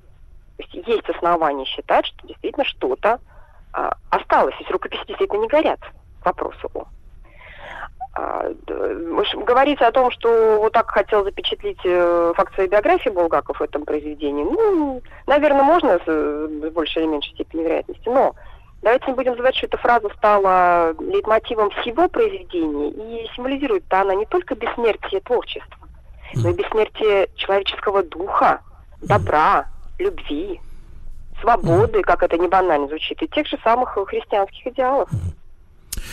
есть 0.72 1.10
основания 1.10 1.66
считать, 1.66 2.06
что 2.06 2.28
действительно 2.28 2.66
что-то 2.66 3.20
а, 3.74 3.94
осталось, 4.10 4.56
если 4.60 4.74
рукописи 4.74 5.04
действительно 5.08 5.42
не 5.42 5.48
горят 5.48 5.80
вопросу 6.24 6.70
о. 6.74 6.86
А, 8.14 8.52
говорится 8.68 9.88
о 9.88 9.92
том, 9.92 10.12
что 10.12 10.58
вот 10.60 10.74
так 10.74 10.90
хотел 10.92 11.24
запечатлить 11.24 11.80
э, 11.86 12.34
факт 12.36 12.54
своей 12.54 12.70
биографии 12.70 13.10
Булгаков 13.10 13.60
в 13.60 13.64
этом 13.64 13.86
произведении. 13.86 14.44
Ну, 14.44 15.02
наверное, 15.28 15.64
можно 15.64 15.98
с, 15.98 16.06
с 16.06 16.72
большей 16.72 17.04
или 17.04 17.10
меньшей 17.10 17.34
степенью 17.34 17.68
вероятности, 17.68 18.10
но 18.10 18.36
давайте 18.82 19.08
не 19.08 19.14
будем 19.14 19.32
забывать, 19.32 19.56
что 19.56 19.68
эта 19.68 19.78
фраза 19.78 20.10
стала 20.18 20.94
лейтмотивом 21.00 21.70
всего 21.72 22.08
произведения, 22.10 22.90
и 22.90 23.28
символизирует-то 23.36 24.02
она 24.02 24.16
не 24.16 24.26
только 24.26 24.56
бессмертие 24.56 25.22
творчества, 25.22 25.88
но 26.36 26.50
и 26.50 26.54
бессмертие 26.54 27.30
человеческого 27.36 28.04
духа, 28.04 28.62
добра, 29.02 29.66
любви, 30.00 30.60
свободы, 31.42 32.02
как 32.02 32.24
это 32.24 32.38
не 32.38 32.48
банально 32.48 32.88
звучит, 32.88 33.22
и 33.22 33.28
тех 33.28 33.48
же 33.48 33.58
самых 33.64 33.98
христианских 34.08 34.68
идеалов. 34.68 35.10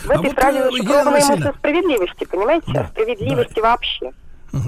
В 0.04 0.10
этой 0.10 0.30
а 0.30 0.34
фразе 0.34 0.62
вот, 0.62 0.72
зашифрована 0.72 1.18
эмоция 1.18 1.52
справедливости, 1.52 2.24
понимаете? 2.24 2.72
Да, 2.72 2.86
справедливости 2.86 3.54
да. 3.56 3.62
вообще. 3.62 4.12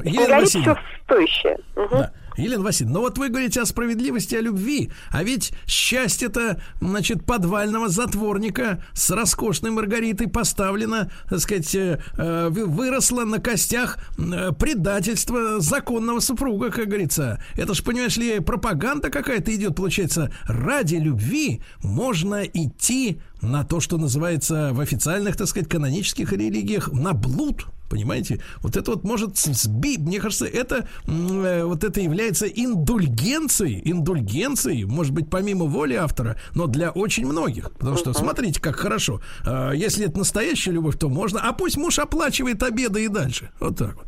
Елена 0.04 0.26
говорит 0.26 0.48
все 0.48 0.76
стоящее. 1.04 1.58
Угу. 1.76 1.88
Да. 1.96 2.12
Елена 2.36 2.62
Васильевна, 2.62 2.94
ну 2.94 3.00
вот 3.00 3.18
вы 3.18 3.28
говорите 3.28 3.60
о 3.60 3.66
справедливости, 3.66 4.34
о 4.34 4.40
любви, 4.40 4.90
а 5.10 5.22
ведь 5.22 5.52
счастье-то, 5.66 6.60
значит, 6.80 7.24
подвального 7.24 7.88
затворника 7.88 8.82
с 8.92 9.10
роскошной 9.10 9.70
Маргаритой 9.70 10.28
поставлено, 10.28 11.10
так 11.28 11.40
сказать, 11.40 11.74
э, 11.74 12.00
э 12.16 12.48
выросло 12.50 13.24
на 13.24 13.38
костях 13.38 13.98
э, 14.18 14.52
предательства 14.52 15.60
законного 15.60 16.20
супруга, 16.20 16.70
как 16.70 16.88
говорится. 16.88 17.42
Это 17.56 17.74
ж, 17.74 17.82
понимаешь 17.82 18.16
ли, 18.16 18.40
пропаганда 18.40 19.10
какая-то 19.10 19.54
идет, 19.54 19.76
получается. 19.76 20.32
Ради 20.44 20.96
любви 20.96 21.62
можно 21.82 22.44
идти 22.44 23.20
на 23.42 23.64
то, 23.64 23.80
что 23.80 23.98
называется 23.98 24.70
в 24.72 24.80
официальных, 24.80 25.36
так 25.36 25.48
сказать, 25.48 25.68
канонических 25.68 26.32
религиях, 26.32 26.92
на 26.92 27.12
блуд. 27.12 27.66
Понимаете? 27.90 28.40
Вот 28.62 28.76
это 28.76 28.92
вот 28.92 29.02
может 29.02 29.36
сбить, 29.36 29.98
мне 29.98 30.20
кажется, 30.20 30.46
это 30.46 30.86
э, 31.08 31.64
вот 31.64 31.82
это 31.82 32.00
является 32.00 32.46
индульгенцией, 32.46 33.82
индульгенцией, 33.84 34.84
может 34.84 35.12
быть, 35.12 35.28
помимо 35.28 35.64
воли 35.64 35.94
автора, 35.94 36.36
но 36.54 36.68
для 36.68 36.92
очень 36.92 37.26
многих. 37.26 37.72
Потому 37.72 37.96
что 37.96 38.12
смотрите, 38.12 38.60
как 38.60 38.76
хорошо. 38.76 39.20
Э, 39.44 39.72
если 39.74 40.06
это 40.06 40.18
настоящая 40.18 40.70
любовь, 40.70 40.96
то 40.98 41.08
можно. 41.08 41.40
А 41.42 41.52
пусть 41.52 41.76
муж 41.76 41.98
оплачивает 41.98 42.62
обеды 42.62 43.04
и 43.04 43.08
дальше. 43.08 43.50
Вот 43.58 43.76
так 43.76 43.96
вот. 43.96 44.06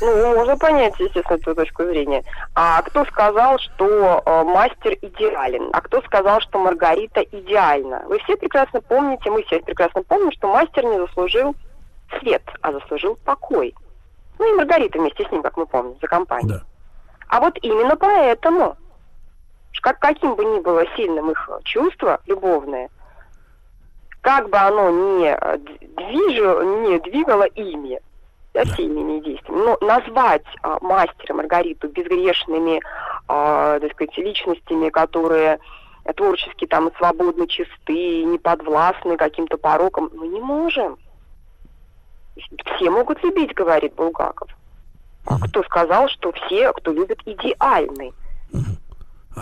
Ну, 0.00 0.34
можно 0.34 0.56
понять, 0.56 0.94
естественно, 0.98 1.36
эту 1.36 1.54
точку 1.54 1.84
зрения. 1.84 2.22
А 2.54 2.80
кто 2.80 3.04
сказал, 3.04 3.58
что 3.58 4.22
э, 4.24 4.42
мастер 4.44 4.94
идеален? 5.02 5.68
А 5.74 5.82
кто 5.82 6.00
сказал, 6.02 6.40
что 6.40 6.58
Маргарита 6.58 7.20
идеальна? 7.20 8.04
Вы 8.08 8.18
все 8.20 8.36
прекрасно 8.36 8.80
помните, 8.80 9.30
мы 9.30 9.42
все 9.44 9.60
прекрасно 9.60 10.02
помним, 10.02 10.32
что 10.32 10.48
мастер 10.48 10.84
не 10.84 10.98
заслужил 10.98 11.54
свет, 12.18 12.42
а 12.62 12.72
заслужил 12.72 13.18
покой. 13.24 13.74
Ну 14.38 14.52
и 14.52 14.56
Маргарита 14.56 14.98
вместе 14.98 15.24
с 15.24 15.32
ним, 15.32 15.42
как 15.42 15.56
мы 15.56 15.66
помним, 15.66 15.96
за 16.00 16.06
компанию. 16.06 16.48
Да. 16.48 16.62
А 17.28 17.40
вот 17.40 17.58
именно 17.62 17.96
поэтому, 17.96 18.76
как, 19.80 19.98
каким 19.98 20.34
бы 20.34 20.44
ни 20.44 20.60
было 20.60 20.84
сильным 20.96 21.30
их 21.30 21.50
чувство 21.64 22.20
любовное, 22.26 22.88
как 24.20 24.48
бы 24.48 24.58
оно 24.58 24.90
не, 24.90 25.36
э, 25.40 25.58
движу, 25.58 26.62
не 26.82 26.98
двигало 27.00 27.44
ими, 27.44 28.00
да, 28.54 28.64
всеми 28.64 29.20
действиями, 29.20 29.64
но 29.64 29.78
назвать 29.80 30.44
а, 30.62 30.78
мастера 30.80 31.34
Маргариту 31.34 31.88
безгрешными, 31.88 32.80
а, 33.28 33.78
так 33.78 33.92
сказать, 33.92 34.16
личностями, 34.16 34.88
которые 34.88 35.58
творчески 36.16 36.66
там 36.66 36.90
свободны, 36.96 37.46
чисты, 37.46 38.24
не 38.24 38.38
подвластны 38.38 39.16
каким-то 39.16 39.58
порокам, 39.58 40.10
мы 40.14 40.28
не 40.28 40.40
можем. 40.40 40.98
Все 42.76 42.90
могут 42.90 43.22
любить, 43.22 43.54
говорит 43.54 43.94
Булгаков. 43.94 44.48
А 45.26 45.38
кто 45.40 45.62
сказал, 45.64 46.08
что 46.08 46.32
все, 46.32 46.72
кто 46.72 46.92
любит, 46.92 47.18
идеальны? 47.26 48.12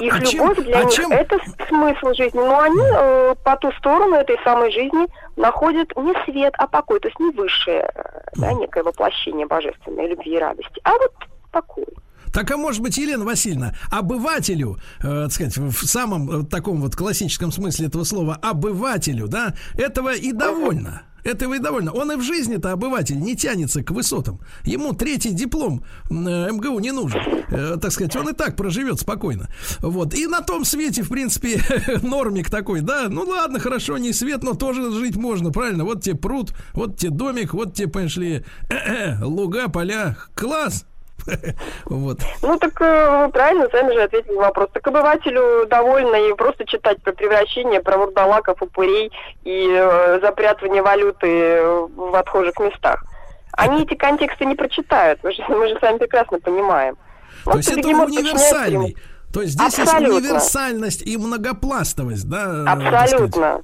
Их 0.01 0.12
А 0.12 0.21
чем- 0.25 0.49
любовь 0.49 0.65
для 0.65 0.81
а 0.81 0.85
них 0.85 0.93
чем- 0.93 1.12
это 1.12 1.39
смысл 1.69 2.15
жизни. 2.15 2.37
Но 2.39 2.59
они 2.61 2.81
э, 2.81 3.35
по 3.45 3.57
ту 3.57 3.71
сторону 3.73 4.16
этой 4.16 4.37
самой 4.43 4.73
жизни 4.73 5.07
находят 5.37 5.89
не 5.97 6.12
свет, 6.25 6.53
а 6.59 6.66
покой. 6.66 6.99
То 6.99 7.09
есть 7.09 7.21
не 7.21 7.31
высшее, 7.31 7.89
э, 7.95 8.03
да, 8.35 8.53
некое 8.55 8.83
воплощение 8.83 9.47
божественной 9.47 10.09
любви 10.09 10.35
и 10.35 10.39
радости, 10.39 10.81
а 10.83 10.93
вот 10.93 11.12
покой. 11.53 11.87
Так, 12.33 12.51
а 12.51 12.57
может 12.57 12.83
быть, 12.83 12.97
Елена 12.99 13.25
Васильевна, 13.25 13.75
обывателю, 13.93 14.79
э, 15.01 15.25
так 15.25 15.31
сказать, 15.33 15.57
в 15.57 15.87
самом 15.87 16.41
э, 16.41 16.45
таком 16.45 16.81
вот 16.81 16.97
классическом 16.97 17.53
смысле 17.53 17.87
этого 17.87 18.03
слова, 18.03 18.37
обывателю, 18.43 19.29
да, 19.29 19.55
этого 19.79 20.12
и 20.12 20.33
довольно. 20.33 21.03
Этого 21.25 21.55
и 21.55 21.59
довольно. 21.59 21.93
Он 21.93 22.13
и 22.13 22.17
в 22.17 22.23
жизни-то 22.23 22.73
обыватель 22.73 23.19
не 23.19 23.35
тянется 23.35 23.83
к 23.83 23.91
высотам. 23.91 24.41
Ему 24.65 24.93
третий 24.93 25.31
диплом 25.31 25.85
э, 26.11 26.15
МГУ 26.15 26.79
не 26.81 26.93
нужен. 26.93 27.21
Э, 27.51 27.77
так 27.81 27.93
сказать, 27.93 28.15
он 28.15 28.29
и 28.29 28.33
так 28.33 28.57
проживет 28.57 29.01
спокойно. 29.01 29.49
Вот. 29.81 30.15
И 30.15 30.27
на 30.27 30.43
том 30.43 30.65
свете, 30.65 31.03
в 31.03 31.09
принципе, 31.09 31.61
нормик 32.03 32.51
такой, 32.51 32.83
да, 32.83 33.09
ну 33.09 33.23
ладно, 33.23 33.59
хорошо, 33.59 33.97
не 33.97 34.13
свет, 34.13 34.43
но 34.43 34.55
тоже 34.55 34.93
жить 34.93 35.17
можно, 35.17 35.51
правильно? 35.51 35.85
Вот 35.85 36.03
тебе 36.03 36.17
пруд, 36.17 36.53
вот 36.75 36.99
тебе 36.99 37.11
домик, 37.11 37.55
вот 37.55 37.75
тебе, 37.75 37.89
понимаешь 37.89 38.15
луга, 39.23 39.69
поля, 39.69 40.17
класс. 40.35 40.85
Вот. 41.87 42.19
Ну 42.43 42.59
так 42.59 42.81
э, 42.81 43.25
вы 43.25 43.33
правильно 43.33 43.69
сами 43.71 43.93
же 43.93 44.03
ответили 44.03 44.33
на 44.33 44.43
вопрос. 44.43 44.69
Так 44.73 44.87
обывателю 44.87 45.67
довольно 45.67 46.17
и 46.17 46.35
просто 46.35 46.65
читать 46.67 47.03
про 47.03 47.13
превращение, 47.13 47.81
про 47.81 47.99
вурдалаков, 47.99 48.61
упырей 48.63 49.13
и 49.45 49.69
э, 49.71 50.21
запрятывание 50.21 50.83
валюты 50.83 51.63
в 51.95 52.15
отхожих 52.17 52.59
местах. 52.59 53.05
Они 53.53 53.83
эти 53.85 53.95
контексты 53.95 54.45
не 54.45 54.55
прочитают, 54.55 55.21
мы 55.23 55.33
же, 55.33 55.43
мы 55.49 55.69
же 55.69 55.79
сами 55.81 55.99
прекрасно 55.99 56.39
понимаем. 56.41 56.97
То 57.45 57.51
Вот 57.51 57.57
есть 57.57 57.73
это 57.73 57.89
универсальный. 57.89 58.97
То 59.33 59.43
есть 59.43 59.55
здесь 59.55 59.79
Абсолютно. 59.79 60.15
есть 60.15 60.25
универсальность 60.25 61.03
и 61.03 61.17
многопластовость, 61.17 62.29
да? 62.29 62.65
э. 62.65 62.67
Абсолютно. 62.69 63.63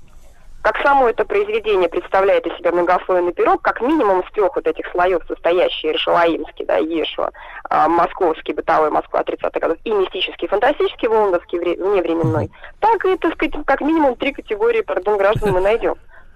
Как 0.63 0.77
само 0.83 1.09
это 1.09 1.25
произведение 1.25 1.89
представляет 1.89 2.47
из 2.47 2.55
себя 2.59 2.71
многослойный 2.73 3.33
пирог, 3.33 3.63
как 3.63 3.81
минимум 3.81 4.21
из 4.21 4.31
трех 4.33 4.55
вот 4.55 4.67
этих 4.67 4.87
слоев, 4.93 5.23
состоящий 5.27 5.93
Решалаимский, 5.93 6.67
да, 6.67 6.77
Ешуа, 6.77 7.31
а, 7.71 7.89
московский, 7.89 8.53
бытовой 8.53 8.91
Москва 8.91 9.23
30-х 9.23 9.59
годов, 9.59 9.79
и 9.85 9.91
мистический, 9.91 10.49
фантастический, 10.49 11.09
лондонский, 11.09 11.59
вре- 11.59 11.83
вневременной, 11.83 12.51
так 12.81 13.03
и, 13.07 13.17
так 13.17 13.35
сказать, 13.35 13.55
как 13.65 13.81
минимум 13.81 14.17
три 14.17 14.33
категории, 14.33 14.83
пардон, 14.83 15.17
граждан 15.17 15.53
мы 15.53 15.61
найдем. 15.61 15.95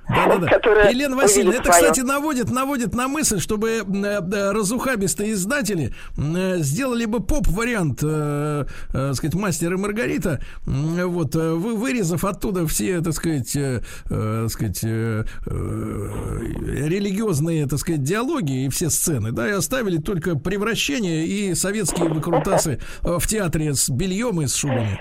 Да-да-да. 0.08 0.48
которая 0.48 0.90
Елена 0.90 1.16
Васильевна, 1.16 1.54
это, 1.54 1.72
своё. 1.72 1.80
кстати, 1.80 2.00
наводит, 2.00 2.50
наводит 2.50 2.94
на 2.94 3.08
мысль, 3.08 3.40
чтобы 3.40 3.70
э, 3.70 3.84
э, 3.84 4.52
разухабистые 4.52 5.32
издатели 5.32 5.94
э, 6.16 6.58
сделали 6.58 7.06
бы 7.06 7.20
поп-вариант, 7.20 8.00
э, 8.02 8.66
э, 8.92 9.12
сказать, 9.14 9.34
«Мастер 9.34 9.72
и 9.72 9.76
Маргарита», 9.76 10.40
вот, 10.64 11.34
вы, 11.34 11.74
вырезав 11.74 12.24
оттуда 12.24 12.66
все, 12.66 13.00
так 13.00 13.14
сказать, 13.14 13.54
э, 13.56 13.80
так 14.08 14.50
сказать, 14.50 14.80
э, 14.82 15.24
религиозные, 15.46 17.66
так 17.66 17.78
сказать, 17.78 18.02
диалоги 18.02 18.64
и 18.64 18.68
все 18.68 18.90
сцены, 18.90 19.32
да, 19.32 19.48
и 19.48 19.52
оставили 19.52 19.98
только 19.98 20.36
превращение 20.36 21.26
и 21.26 21.54
советские 21.54 22.08
выкрутасы 22.08 22.80
в 23.02 23.26
театре 23.26 23.74
с 23.74 23.88
бельем 23.88 24.40
и 24.42 24.46
с 24.46 24.54
шубами. 24.54 25.00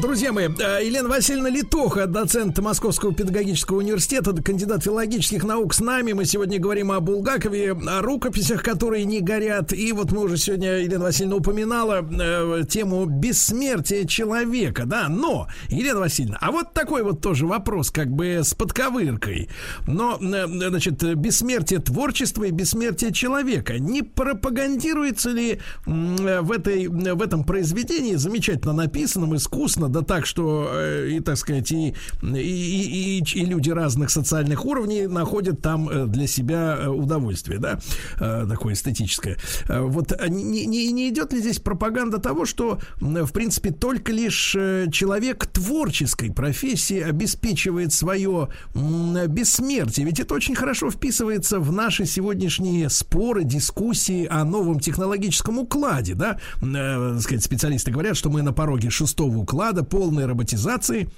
Друзья 0.00 0.32
мои, 0.32 0.48
э, 0.48 0.84
Елена 0.84 1.08
Васильевна 1.08 1.48
Литоха, 1.48 2.06
доцент 2.06 2.58
Московского 2.58 3.14
педагогического 3.14 3.78
университета, 3.78 4.34
кандидат 4.42 4.82
филологических 4.82 5.44
наук 5.44 5.72
с 5.72 5.80
нами. 5.80 6.12
Мы 6.12 6.24
сегодня 6.24 6.58
говорим 6.58 6.90
о 6.90 6.98
Булгакове, 6.98 7.72
о 7.72 8.02
рукописях, 8.02 8.64
которые 8.64 9.04
не 9.04 9.20
горят. 9.20 9.72
И 9.72 9.92
вот 9.92 10.10
мы 10.10 10.24
уже 10.24 10.36
сегодня, 10.36 10.78
Елена 10.78 11.04
Васильевна 11.04 11.36
упоминала 11.36 12.02
э, 12.02 12.64
тему 12.68 13.04
бессмертия 13.04 14.04
человека, 14.04 14.84
да. 14.84 15.08
Но, 15.08 15.46
Елена 15.68 16.00
Васильевна, 16.00 16.38
а 16.40 16.50
вот 16.50 16.72
такой 16.72 17.04
вот 17.04 17.20
тоже 17.20 17.46
вопрос, 17.46 17.90
как 17.92 18.10
бы 18.10 18.40
с 18.42 18.52
подковыркой. 18.52 19.48
Но, 19.86 20.18
э, 20.20 20.46
значит, 20.46 21.04
бессмертие 21.16 21.78
творчества 21.78 22.44
и 22.44 22.50
бессмертие 22.50 23.12
человека 23.12 23.78
не 23.78 24.02
пропагандируется 24.02 25.30
ли 25.30 25.60
э, 25.86 26.40
в, 26.40 26.50
этой, 26.50 26.88
в 26.88 27.22
этом 27.22 27.44
произведении, 27.44 28.16
замечательно 28.16 28.72
написанном, 28.72 29.36
искусно, 29.36 29.83
да 29.88 30.02
так, 30.02 30.26
что 30.26 30.68
э, 30.72 31.10
и, 31.10 31.20
так 31.20 31.36
сказать, 31.36 31.70
и, 31.72 31.94
и, 32.22 32.28
и, 32.28 33.18
и- 33.22 33.44
люди 33.44 33.70
разных 33.70 34.10
социальных 34.10 34.64
уровней 34.64 35.06
находят 35.06 35.60
там 35.60 35.88
э, 35.88 36.06
для 36.06 36.26
себя 36.26 36.76
э, 36.80 36.88
удовольствие, 36.88 37.58
да, 37.58 37.78
такое 38.18 38.74
эстетическое. 38.74 39.36
Вот 39.68 40.12
не, 40.28 40.66
не, 40.66 40.90
не 40.92 41.08
идет 41.08 41.32
ли 41.32 41.40
здесь 41.40 41.58
пропаганда 41.58 42.18
того, 42.18 42.44
что, 42.46 42.78
в 43.00 43.32
принципе, 43.32 43.70
только 43.70 44.12
лишь 44.12 44.56
человек 44.92 45.46
творческой 45.46 46.32
профессии 46.32 47.00
обеспечивает 47.00 47.92
свое 47.92 48.48
бессмертие? 48.74 50.06
Ведь 50.06 50.20
это 50.20 50.34
очень 50.34 50.54
хорошо 50.54 50.90
вписывается 50.90 51.60
в 51.60 51.72
наши 51.72 52.06
сегодняшние 52.06 52.88
споры, 52.90 53.44
дискуссии 53.44 54.26
о 54.26 54.44
новом 54.44 54.80
технологическом 54.80 55.58
укладе, 55.58 56.14
да? 56.14 56.38
Э, 56.62 57.18
сказать, 57.20 57.44
специалисты 57.44 57.90
говорят, 57.90 58.16
что 58.16 58.30
мы 58.30 58.42
на 58.42 58.52
пороге 58.52 58.90
шестого 58.90 59.36
уклада 59.38 59.73
полной 59.82 60.26
роботизации 60.26 61.08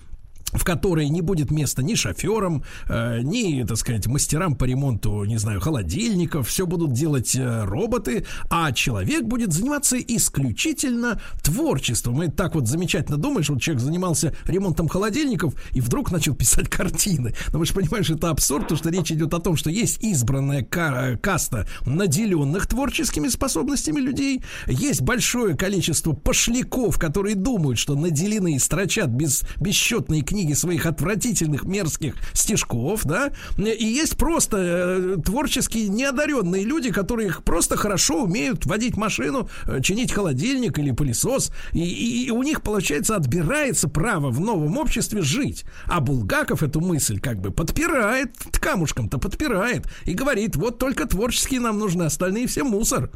в 0.56 0.64
которой 0.64 1.08
не 1.08 1.20
будет 1.20 1.50
места 1.50 1.82
ни 1.82 1.94
шоферам, 1.94 2.64
э, 2.88 3.20
ни, 3.22 3.62
так 3.64 3.76
сказать, 3.76 4.06
мастерам 4.06 4.54
по 4.54 4.64
ремонту, 4.64 5.24
не 5.24 5.38
знаю, 5.38 5.60
холодильников. 5.60 6.48
Все 6.48 6.66
будут 6.66 6.92
делать 6.92 7.34
э, 7.36 7.64
роботы, 7.64 8.26
а 8.50 8.72
человек 8.72 9.24
будет 9.24 9.52
заниматься 9.52 9.96
исключительно 9.98 11.20
творчеством. 11.42 12.22
И 12.22 12.30
так 12.30 12.54
вот 12.54 12.66
замечательно 12.68 13.16
думаешь, 13.16 13.48
вот 13.48 13.60
человек 13.60 13.82
занимался 13.82 14.34
ремонтом 14.44 14.88
холодильников 14.88 15.54
и 15.72 15.80
вдруг 15.80 16.10
начал 16.10 16.34
писать 16.34 16.68
картины. 16.70 17.34
Но 17.52 17.58
вы 17.58 17.66
же 17.66 17.74
понимаешь, 17.74 18.10
это 18.10 18.30
абсурд, 18.30 18.62
потому 18.64 18.78
что 18.78 18.90
речь 18.90 19.12
идет 19.12 19.34
о 19.34 19.40
том, 19.40 19.56
что 19.56 19.70
есть 19.70 20.02
избранная 20.02 20.62
ка- 20.62 21.18
каста 21.22 21.66
наделенных 21.84 22.66
творческими 22.66 23.28
способностями 23.28 24.00
людей, 24.00 24.42
есть 24.66 25.02
большое 25.02 25.56
количество 25.56 26.12
пошляков, 26.12 26.98
которые 26.98 27.34
думают, 27.34 27.78
что 27.78 27.94
наделены 27.94 28.56
и 28.56 28.58
строчат 28.58 29.08
без, 29.08 29.42
бесчетные 29.60 30.22
книги 30.22 30.45
своих 30.54 30.86
отвратительных 30.86 31.64
мерзких 31.64 32.14
стишков, 32.32 33.04
да, 33.04 33.30
и 33.56 33.84
есть 33.84 34.16
просто 34.16 34.56
э, 34.58 35.16
творчески 35.24 35.78
неодаренные 35.78 36.64
люди, 36.64 36.92
которые 36.92 37.32
просто 37.44 37.76
хорошо 37.76 38.22
умеют 38.24 38.66
водить 38.66 38.96
машину, 38.96 39.48
э, 39.66 39.80
чинить 39.80 40.12
холодильник 40.12 40.78
или 40.78 40.90
пылесос, 40.92 41.50
и, 41.72 41.80
и- 41.80 42.26
и 42.26 42.30
у 42.30 42.42
них, 42.42 42.62
получается, 42.62 43.16
отбирается 43.16 43.88
право 43.88 44.30
в 44.30 44.40
новом 44.40 44.76
обществе 44.78 45.22
жить. 45.22 45.64
А 45.86 46.00
Булгаков 46.00 46.62
эту 46.62 46.80
мысль 46.80 47.20
как 47.20 47.38
бы 47.38 47.50
подпирает, 47.50 48.30
камушком-то 48.60 49.18
подпирает, 49.18 49.84
и 50.04 50.14
говорит, 50.14 50.56
вот 50.56 50.78
только 50.78 51.06
творческие 51.06 51.60
нам 51.60 51.78
нужны, 51.78 52.04
остальные 52.04 52.46
все 52.46 52.64
мусор. 52.64 53.10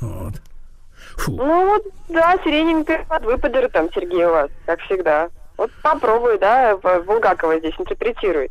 Вот. 0.00 0.40
Фу. 1.16 1.32
Ну 1.36 1.66
вот, 1.66 1.82
да, 2.08 2.36
сиреневый 2.44 2.84
под 2.84 3.24
выпадер 3.24 3.68
там, 3.70 3.88
Сергей, 3.94 4.24
у 4.24 4.30
вас, 4.30 4.50
как 4.66 4.80
всегда. 4.82 5.28
Вот 5.60 5.70
попробуй, 5.82 6.38
да, 6.38 6.74
Булгакова 6.78 7.58
здесь 7.58 7.74
интерпретируй. 7.78 8.50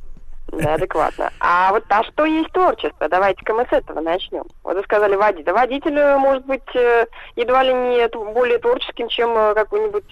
Да, 0.51 0.73
адекватно. 0.75 1.31
А 1.39 1.71
вот 1.71 1.83
а 1.89 2.03
что 2.03 2.25
есть 2.25 2.51
творчество? 2.51 3.09
Давайте-ка 3.09 3.51
мы 3.55 3.65
с 3.65 3.73
этого 3.73 3.99
начнем. 3.99 4.43
Вот 4.63 4.77
вы 4.77 4.83
сказали 4.83 5.15
водитель. 5.15 5.45
Да 5.45 5.53
водитель 5.53 5.97
э, 5.97 6.17
может 6.19 6.45
быть 6.45 6.75
э, 6.75 7.07
едва 7.35 7.63
ли 7.63 7.73
не 7.73 8.07
более 8.31 8.59
творческим, 8.59 9.07
чем 9.07 9.35
э, 9.35 9.55
какой-нибудь 9.55 10.11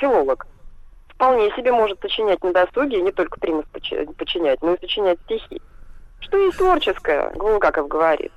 филолог. 0.00 0.48
Вполне 1.10 1.52
себе 1.52 1.70
может 1.70 2.00
сочинять 2.00 2.42
на 2.42 2.52
досуге, 2.52 3.00
не 3.00 3.12
только 3.12 3.38
примус 3.38 3.66
почи- 3.72 4.12
починять, 4.14 4.60
но 4.60 4.74
и 4.74 4.80
сочинять 4.80 5.20
стихи. 5.26 5.62
Что 6.18 6.36
есть 6.36 6.58
творческое, 6.58 7.30
Булгаков 7.36 7.86
говорит. 7.86 8.32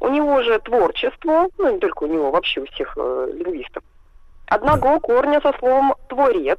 У 0.00 0.08
него 0.08 0.42
же 0.42 0.58
творчество, 0.60 1.48
ну 1.58 1.74
не 1.74 1.78
только 1.78 2.04
у 2.04 2.06
него, 2.06 2.30
вообще 2.30 2.62
у 2.62 2.66
всех 2.68 2.94
э, 2.96 3.32
лингвистов, 3.34 3.84
одного 4.46 4.98
корня 4.98 5.42
со 5.42 5.52
словом 5.58 5.94
«творец». 6.08 6.58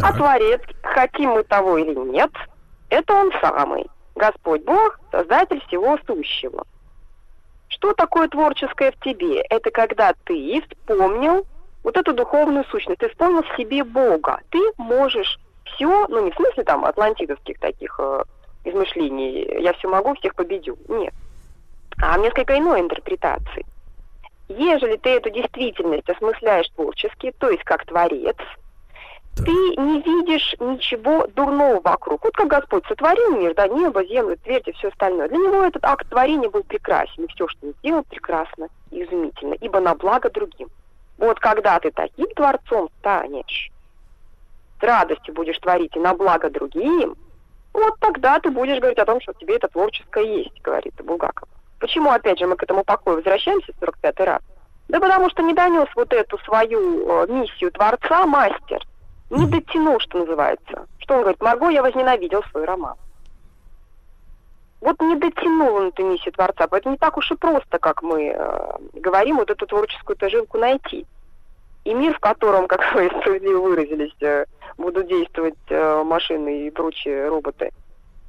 А 0.00 0.08
Так. 0.08 0.16
творец, 0.16 0.60
хотим 0.82 1.30
мы 1.30 1.42
того 1.44 1.78
или 1.78 1.94
нет, 1.94 2.30
это 2.90 3.14
он 3.14 3.32
самый. 3.40 3.86
Господь 4.14 4.62
Бог, 4.64 4.98
создатель 5.10 5.62
всего 5.66 5.98
сущего. 6.06 6.64
Что 7.68 7.94
такое 7.94 8.28
творческое 8.28 8.92
в 8.92 9.00
тебе? 9.00 9.40
Это 9.42 9.70
когда 9.70 10.12
ты 10.24 10.62
вспомнил 10.62 11.46
вот 11.82 11.96
эту 11.96 12.12
духовную 12.12 12.64
сущность, 12.66 13.00
ты 13.00 13.08
вспомнил 13.08 13.42
в 13.42 13.56
себе 13.56 13.82
Бога. 13.82 14.40
Ты 14.50 14.60
можешь 14.76 15.38
все, 15.64 16.06
ну 16.08 16.24
не 16.24 16.30
в 16.30 16.34
смысле 16.36 16.64
там 16.64 16.84
атлантидовских 16.84 17.58
таких 17.58 17.98
э, 17.98 18.24
измышлений, 18.64 19.62
я 19.62 19.72
все 19.72 19.88
могу, 19.88 20.14
всех 20.14 20.34
победю. 20.34 20.76
Нет. 20.88 21.14
А 22.00 22.18
несколько 22.18 22.58
иной 22.58 22.80
интерпретации. 22.80 23.64
Ежели 24.48 24.96
ты 24.96 25.10
эту 25.10 25.30
действительность 25.30 26.08
осмысляешь 26.08 26.68
творчески, 26.70 27.32
то 27.38 27.48
есть 27.48 27.64
как 27.64 27.86
творец, 27.86 28.36
Так. 29.36 29.46
ты 29.46 29.52
не 29.52 30.02
видишь 30.02 30.54
ничего 30.60 31.26
дурного 31.28 31.80
вокруг. 31.80 32.22
Вот 32.24 32.34
как 32.34 32.48
Господь 32.48 32.86
сотворил 32.86 33.36
мир, 33.36 33.54
да, 33.54 33.66
небо, 33.68 34.04
землю, 34.04 34.36
твердь 34.36 34.68
и 34.68 34.72
все 34.72 34.88
остальное. 34.88 35.28
Для 35.28 35.38
него 35.38 35.62
этот 35.62 35.84
акт 35.84 36.08
творения 36.08 36.50
был 36.50 36.62
прекрасен. 36.62 37.24
И 37.24 37.28
все, 37.28 37.48
что 37.48 37.66
он 37.66 37.74
сделал, 37.78 38.04
прекрасно 38.04 38.68
и 38.90 39.02
изумительно, 39.02 39.54
ибо 39.54 39.80
на 39.80 39.94
благо 39.94 40.30
другим. 40.30 40.68
Вот 41.18 41.40
когда 41.40 41.78
ты 41.80 41.90
таким 41.90 42.26
творцом 42.34 42.88
станешь, 42.98 43.70
с 44.78 44.82
радостью 44.82 45.34
будешь 45.34 45.58
творить 45.58 45.94
и 45.96 46.00
на 46.00 46.14
благо 46.14 46.50
другим, 46.50 47.16
вот 47.72 47.94
тогда 48.00 48.38
ты 48.40 48.50
будешь 48.50 48.78
говорить 48.78 48.98
о 48.98 49.06
том, 49.06 49.20
что 49.20 49.32
тебе 49.34 49.56
это 49.56 49.68
творческое 49.68 50.24
есть, 50.24 50.60
говорит 50.62 50.94
Булгаков. 51.02 51.48
Почему, 51.78 52.10
опять 52.10 52.38
же, 52.38 52.46
мы 52.46 52.56
к 52.56 52.62
этому 52.62 52.84
покою 52.84 53.16
возвращаемся 53.16 53.72
45-й 53.80 54.24
раз? 54.24 54.42
Да 54.88 55.00
потому 55.00 55.30
что 55.30 55.42
не 55.42 55.54
донес 55.54 55.88
вот 55.96 56.12
эту 56.12 56.38
свою 56.38 57.08
э, 57.08 57.26
миссию 57.28 57.72
Творца 57.72 58.26
мастер. 58.26 58.84
Не 59.32 59.46
дотянул, 59.46 59.98
что 59.98 60.18
называется. 60.18 60.86
Что 60.98 61.14
он 61.14 61.20
говорит? 61.22 61.40
Марго, 61.40 61.70
я 61.70 61.82
возненавидел 61.82 62.42
свой 62.50 62.66
роман. 62.66 62.96
Вот 64.82 65.00
не 65.00 65.16
дотянул 65.16 65.74
он 65.74 65.88
эту 65.88 66.04
миссию 66.04 66.34
Творца. 66.34 66.66
Поэтому 66.66 66.92
не 66.92 66.98
так 66.98 67.16
уж 67.16 67.30
и 67.30 67.34
просто, 67.36 67.78
как 67.78 68.02
мы 68.02 68.34
э, 68.36 68.76
говорим, 68.92 69.38
вот 69.38 69.50
эту 69.50 69.66
творческую-то 69.66 70.28
жилку 70.28 70.58
найти. 70.58 71.06
И 71.84 71.94
мир, 71.94 72.14
в 72.14 72.20
котором, 72.20 72.68
как 72.68 72.94
вы 72.94 73.06
справедливо 73.20 73.62
выразились, 73.62 74.14
э, 74.20 74.44
будут 74.76 75.08
действовать 75.08 75.54
э, 75.70 76.02
машины 76.04 76.66
и 76.66 76.70
прочие 76.70 77.28
роботы, 77.28 77.70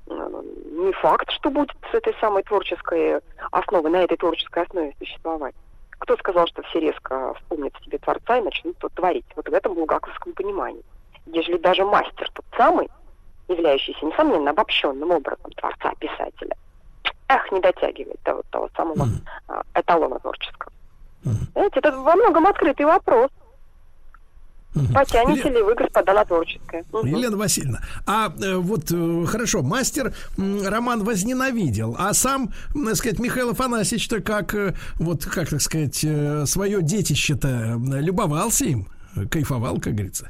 э, 0.07 0.41
не 0.71 0.93
факт, 0.93 1.29
что 1.31 1.49
будет 1.49 1.75
с 1.91 1.95
этой 1.95 2.15
самой 2.21 2.43
творческой 2.43 3.19
основой, 3.51 3.91
на 3.91 4.03
этой 4.03 4.15
творческой 4.15 4.63
основе 4.63 4.93
существовать. 4.99 5.55
Кто 5.99 6.15
сказал, 6.15 6.47
что 6.47 6.61
все 6.63 6.79
резко 6.79 7.33
вспомнят 7.33 7.73
себе 7.83 7.97
Творца 7.97 8.37
и 8.37 8.41
начнут 8.41 8.77
творить? 8.95 9.25
Вот 9.35 9.49
в 9.49 9.53
этом 9.53 9.73
булгаковском 9.73 10.31
понимании. 10.31 10.83
Ежели 11.25 11.57
даже 11.57 11.85
мастер 11.85 12.29
тот 12.33 12.45
самый, 12.57 12.89
являющийся, 13.47 14.05
несомненно, 14.05 14.51
обобщенным 14.51 15.11
образом 15.11 15.51
Творца, 15.55 15.93
писателя, 15.99 16.55
эх, 17.27 17.51
не 17.51 17.59
дотягивает 17.59 18.19
до 18.25 18.35
вот 18.35 18.45
того 18.51 18.69
самого 18.75 19.07
а, 19.47 19.61
эталона 19.73 20.19
творческого. 20.19 20.71
Знаете, 21.53 21.79
это 21.79 21.91
во 21.91 22.15
многом 22.15 22.47
открытый 22.47 22.85
вопрос. 22.85 23.29
Потянете 24.93 25.49
ли 25.49 25.61
вы, 25.61 25.75
господа, 25.75 26.13
на 26.13 26.25
творческое? 26.25 26.83
Мгм. 26.91 27.05
Елена 27.05 27.37
Васильевна, 27.37 27.81
а 28.07 28.33
э, 28.41 28.55
вот 28.55 28.91
э, 28.91 29.25
хорошо, 29.27 29.61
мастер 29.61 30.13
м, 30.35 30.65
Роман 30.67 31.03
возненавидел, 31.03 31.95
а 31.99 32.11
сам, 32.13 32.51
так 32.73 32.95
сказать, 32.95 33.19
Михаил 33.19 33.51
Афанасьевич-то 33.51 34.21
как, 34.21 34.55
э, 34.55 34.73
вот, 34.95 35.25
как 35.25 35.49
так 35.49 35.61
сказать, 35.61 36.03
э, 36.03 36.45
свое 36.47 36.81
детище-то 36.81 37.47
э, 37.47 38.01
любовался 38.01 38.65
им, 38.65 38.87
э, 39.15 39.27
кайфовал, 39.27 39.79
как 39.79 39.93
говорится. 39.93 40.29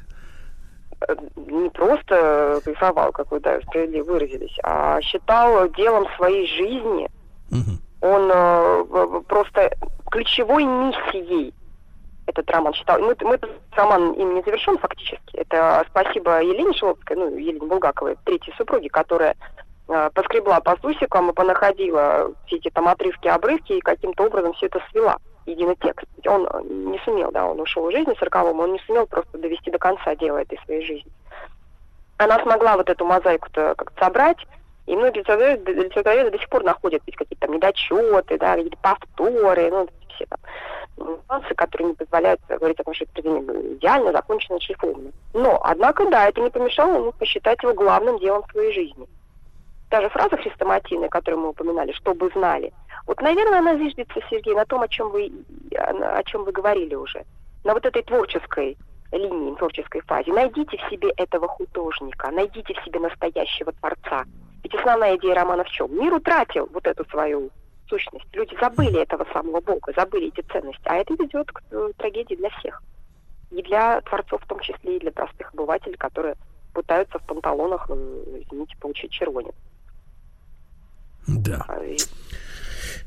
Э, 1.08 1.14
Не 1.36 1.70
просто 1.70 2.60
кайфовал, 2.64 3.12
как 3.12 3.30
вы 3.30 3.40
да, 3.40 3.60
справедливо 3.62 4.12
выразились, 4.12 4.56
а 4.62 5.00
считал 5.00 5.68
делом 5.70 6.06
своей 6.16 6.46
жизни. 6.46 7.08
Мгм. 7.50 7.80
Он 8.00 8.30
э, 8.32 9.20
просто 9.28 9.70
ключевой 10.10 10.64
миссией 10.64 11.54
этот 12.26 12.50
роман 12.50 12.72
считал. 12.72 12.98
Мы, 13.00 13.16
мы 13.20 13.34
этот 13.34 13.50
роман 13.72 14.12
им 14.12 14.34
не 14.34 14.42
завершен 14.42 14.78
фактически. 14.78 15.36
Это 15.36 15.84
спасибо 15.90 16.42
Елене 16.42 16.72
Шеловской, 16.72 17.16
ну, 17.16 17.36
Елене 17.36 17.66
Булгаковой, 17.66 18.16
третьей 18.24 18.54
супруге, 18.56 18.88
которая 18.88 19.36
э, 19.88 20.10
поскребла 20.14 20.60
по 20.60 20.76
сусикам 20.80 21.30
и 21.30 21.34
понаходила 21.34 22.32
все 22.46 22.56
эти 22.56 22.70
там 22.70 22.88
отрывки, 22.88 23.28
обрывки 23.28 23.72
и 23.74 23.80
каким-то 23.80 24.24
образом 24.24 24.54
все 24.54 24.66
это 24.66 24.80
свела 24.90 25.18
единый 25.46 25.76
текст. 25.76 26.06
Ведь 26.16 26.26
Он 26.26 26.46
э, 26.46 26.62
не 26.62 26.98
сумел, 27.00 27.30
да, 27.32 27.46
он 27.46 27.60
ушел 27.60 27.88
из 27.88 27.94
жизни 27.94 28.14
сороковому, 28.18 28.62
он 28.62 28.72
не 28.72 28.78
сумел 28.80 29.06
просто 29.06 29.38
довести 29.38 29.70
до 29.70 29.78
конца 29.78 30.14
дело 30.16 30.38
этой 30.38 30.58
своей 30.64 30.84
жизни. 30.84 31.10
Она 32.16 32.40
смогла 32.42 32.76
вот 32.76 32.88
эту 32.88 33.04
мозаику-то 33.04 33.74
как-то 33.76 34.04
собрать, 34.04 34.38
и 34.86 34.94
многие 34.94 35.20
литературоведы, 35.20 35.72
литературоведы 35.72 36.30
до 36.30 36.38
сих 36.38 36.48
пор 36.48 36.62
находят 36.62 37.02
здесь 37.02 37.16
какие-то 37.16 37.46
там 37.46 37.56
недочеты, 37.56 38.38
да, 38.38 38.54
какие-то 38.54 38.78
повторы, 38.82 39.70
ну, 39.70 39.88
все 40.14 40.26
там 40.26 40.38
нюансы, 40.96 41.54
которые 41.54 41.88
не 41.88 41.94
позволяют 41.94 42.40
говорить 42.48 42.78
о 42.80 42.84
том, 42.84 42.94
что 42.94 43.04
это 43.04 43.12
произведение 43.14 43.76
идеально 43.76 44.12
закончено, 44.12 44.56
отшлифовано. 44.56 45.10
Но, 45.32 45.60
однако, 45.62 46.08
да, 46.10 46.28
это 46.28 46.40
не 46.40 46.50
помешало 46.50 46.96
ему 46.96 47.12
посчитать 47.12 47.62
его 47.62 47.74
главным 47.74 48.18
делом 48.18 48.44
своей 48.50 48.72
жизни. 48.72 49.06
Та 49.90 50.00
же 50.00 50.08
фраза 50.08 50.36
хрестоматийная, 50.36 51.08
которую 51.08 51.42
мы 51.42 51.48
упоминали, 51.50 51.92
чтобы 51.92 52.30
знали. 52.30 52.72
Вот, 53.06 53.20
наверное, 53.20 53.58
она 53.58 53.76
зиждется, 53.76 54.20
Сергей, 54.30 54.54
на 54.54 54.64
том, 54.64 54.82
о 54.82 54.88
чем 54.88 55.10
вы, 55.10 55.30
о 55.76 56.22
чем 56.24 56.44
вы 56.44 56.52
говорили 56.52 56.94
уже. 56.94 57.24
На 57.64 57.74
вот 57.74 57.84
этой 57.84 58.02
творческой 58.02 58.76
линии, 59.12 59.54
творческой 59.56 60.00
фазе. 60.02 60.32
Найдите 60.32 60.76
в 60.76 60.90
себе 60.90 61.10
этого 61.16 61.48
художника, 61.48 62.30
найдите 62.30 62.74
в 62.74 62.84
себе 62.84 63.00
настоящего 63.00 63.72
творца. 63.72 64.24
Ведь 64.62 64.74
основная 64.74 65.16
идея 65.16 65.34
романа 65.34 65.64
в 65.64 65.68
чем? 65.68 65.94
Мир 65.98 66.14
утратил 66.14 66.68
вот 66.72 66.86
эту 66.86 67.04
свою 67.10 67.50
сущность. 67.88 68.26
Люди 68.32 68.56
забыли 68.60 69.02
этого 69.02 69.26
самого 69.32 69.60
Бога, 69.60 69.92
забыли 69.94 70.28
эти 70.28 70.40
ценности. 70.50 70.82
А 70.84 70.96
это 70.96 71.14
ведет 71.14 71.52
к 71.52 71.62
э, 71.70 71.90
трагедии 71.98 72.34
для 72.34 72.50
всех. 72.50 72.82
И 73.50 73.62
для 73.62 74.00
творцов 74.02 74.42
в 74.42 74.48
том 74.48 74.60
числе, 74.60 74.96
и 74.96 75.00
для 75.00 75.12
простых 75.12 75.52
обывателей, 75.52 75.96
которые 75.96 76.34
пытаются 76.72 77.18
в 77.18 77.26
панталонах, 77.26 77.86
э, 77.90 77.94
извините, 78.42 78.76
получить 78.80 79.12
червонец. 79.12 79.54
Да. 81.26 81.66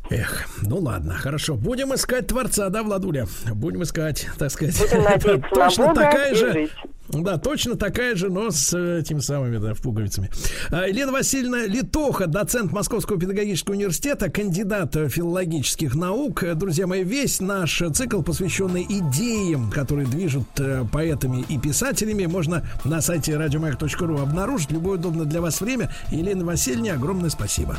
Эх, 0.10 0.45
ну 0.61 0.77
ладно, 0.77 1.15
хорошо. 1.15 1.56
Будем 1.56 1.94
искать 1.94 2.27
Творца, 2.27 2.69
да, 2.69 2.81
Владуля? 2.84 3.27
Будем 3.53 3.84
искать, 3.84 4.27
так 4.38 4.52
сказать. 4.52 4.80
Будем 4.80 5.03
надеяться 5.03 5.30
на 5.56 5.65
точно 5.65 5.88
Бога 5.88 6.02
такая 6.02 6.35
же. 6.35 6.53
жить. 6.53 6.72
Да, 7.10 7.38
точно 7.38 7.76
такая 7.76 8.16
же, 8.16 8.30
но 8.30 8.52
с 8.52 8.74
э, 8.74 9.04
самыми, 9.20 9.58
да, 9.58 9.74
пуговицами. 9.76 10.30
А, 10.72 10.88
Елена 10.88 11.12
Васильевна 11.12 11.66
Литоха, 11.66 12.28
доцент 12.28 12.72
Московского 12.72 13.20
педагогического 13.20 13.74
университета, 13.76 14.30
кандидат 14.30 14.96
э, 14.96 15.08
филологических 15.08 15.96
наук. 15.96 16.44
Э, 16.44 16.54
Друзья 16.54 16.86
мои, 16.86 17.04
весь 17.04 17.40
наш 17.40 17.82
э, 17.82 17.90
цикл, 17.90 18.22
посвященный 18.22 18.86
идеям, 18.90 19.72
которые 19.72 20.08
движут 20.08 20.48
поэтами 20.92 21.46
и 21.48 21.58
писателями, 21.58 22.26
можно 22.26 22.64
на 22.84 23.02
сайте 23.02 23.38
радиомаяк.ру 23.38 24.18
обнаружить. 24.18 24.72
Любое 24.72 24.98
удобное 24.98 25.26
для 25.26 25.42
вас 25.42 25.62
время. 25.62 25.92
Елена 26.12 26.46
Васильевна, 26.46 26.94
огромное 26.94 27.30
спасибо. 27.30 27.78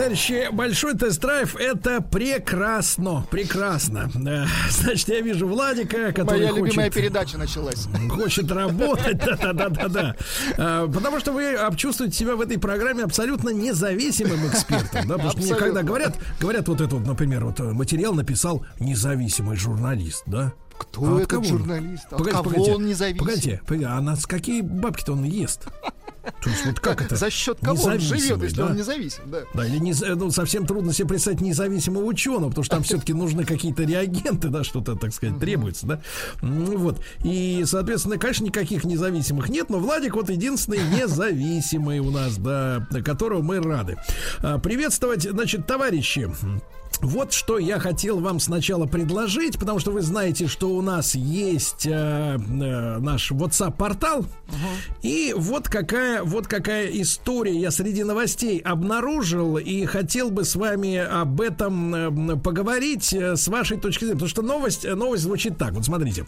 Товарищи, 0.00 0.48
большой 0.50 0.96
тест-драйв 0.96 1.56
это 1.56 2.00
прекрасно, 2.00 3.26
прекрасно. 3.30 4.10
Значит, 4.70 5.08
я 5.08 5.20
вижу 5.20 5.46
Владика, 5.46 6.12
который 6.12 6.38
Моя 6.38 6.48
любимая 6.48 6.88
хочет, 6.88 6.94
передача 6.94 7.36
началась. 7.36 7.86
хочет 8.08 8.50
работать, 8.50 9.18
да-да-да-да-да. 9.26 10.16
Э, 10.56 10.88
Потому 10.90 11.20
что 11.20 11.32
вы 11.32 11.54
обчувствуете 11.54 12.16
себя 12.16 12.34
в 12.34 12.40
этой 12.40 12.58
программе 12.58 13.04
абсолютно 13.04 13.50
независимым 13.50 14.48
экспертом, 14.48 15.06
да, 15.06 15.14
потому 15.14 15.32
что 15.32 15.40
мне 15.42 15.54
когда 15.54 15.82
говорят, 15.82 16.16
говорят 16.40 16.66
вот 16.68 16.80
это 16.80 16.96
вот, 16.96 17.06
например, 17.06 17.44
вот 17.44 17.60
э, 17.60 17.64
материал 17.64 18.14
написал 18.14 18.64
независимый 18.78 19.56
журналист, 19.56 20.22
да? 20.24 20.54
Кто 20.78 21.04
А 21.04 21.16
от 21.16 21.22
этот 21.24 21.44
журналист? 21.44 22.04
От 22.04 22.10
Погодите, 22.10 22.36
кого 22.36 22.44
погодите, 22.44 22.72
он 22.74 22.86
независим? 22.86 23.18
Погодите, 23.18 23.60
погодите, 23.66 23.90
а 23.90 24.00
на 24.00 24.16
какие 24.16 24.62
бабки-то 24.62 25.12
он 25.12 25.24
ест? 25.24 25.66
То 26.42 26.50
есть 26.50 26.66
вот 26.66 26.80
как 26.80 27.02
это? 27.02 27.16
За 27.16 27.30
счет 27.30 27.58
кого 27.60 27.82
он 27.84 28.00
живет, 28.00 28.42
если 28.42 28.56
да? 28.56 28.66
он 28.66 28.76
независим? 28.76 29.22
Да. 29.26 29.42
Да, 29.54 29.66
или 29.66 29.78
не, 29.78 29.94
ну, 30.14 30.30
совсем 30.30 30.66
трудно 30.66 30.92
себе 30.92 31.08
представить 31.08 31.40
независимого 31.40 32.04
ученого, 32.04 32.48
потому 32.48 32.64
что 32.64 32.76
там 32.76 32.84
все-таки 32.84 33.12
нужны 33.12 33.44
какие-то 33.44 33.84
реагенты, 33.84 34.48
да, 34.48 34.64
что-то, 34.64 34.96
так 34.96 35.12
сказать, 35.12 35.38
требуется, 35.38 35.86
да. 35.86 36.00
Ну, 36.42 36.78
Вот. 36.78 37.00
И, 37.24 37.62
соответственно, 37.66 38.18
конечно, 38.18 38.44
никаких 38.44 38.84
независимых 38.84 39.48
нет, 39.48 39.70
но 39.70 39.78
Владик 39.78 40.14
вот 40.14 40.30
единственный 40.30 40.80
независимый 41.00 42.00
у 42.00 42.10
нас, 42.10 42.36
да, 42.36 42.86
которого 43.04 43.42
мы 43.42 43.60
рады. 43.60 43.96
А, 44.38 44.58
Приветствовать, 44.58 45.22
значит, 45.22 45.66
товарищи. 45.66 46.30
Вот 47.02 47.32
что 47.32 47.58
я 47.58 47.78
хотел 47.78 48.20
вам 48.20 48.40
сначала 48.40 48.86
предложить, 48.86 49.58
потому 49.58 49.78
что 49.78 49.90
вы 49.90 50.02
знаете, 50.02 50.46
что 50.46 50.70
у 50.70 50.82
нас 50.82 51.14
есть 51.14 51.86
э, 51.86 51.90
э, 51.90 52.98
наш 52.98 53.32
WhatsApp-портал. 53.32 54.24
И 55.02 55.34
вот 55.36 55.68
какая, 55.68 56.22
вот 56.22 56.46
какая 56.46 56.86
история 56.88 57.58
я 57.58 57.70
среди 57.70 58.04
новостей 58.04 58.58
обнаружил 58.58 59.56
и 59.56 59.84
хотел 59.86 60.30
бы 60.30 60.44
с 60.44 60.56
вами 60.56 60.96
об 60.96 61.40
этом 61.40 61.94
э, 61.94 62.36
поговорить 62.36 63.12
э, 63.12 63.36
с 63.36 63.48
вашей 63.48 63.78
точки 63.78 64.04
зрения. 64.04 64.14
Потому 64.14 64.28
что 64.30 64.42
новость, 64.42 64.84
новость 64.84 65.22
звучит 65.22 65.56
так. 65.56 65.72
Вот 65.72 65.84
смотрите. 65.84 66.26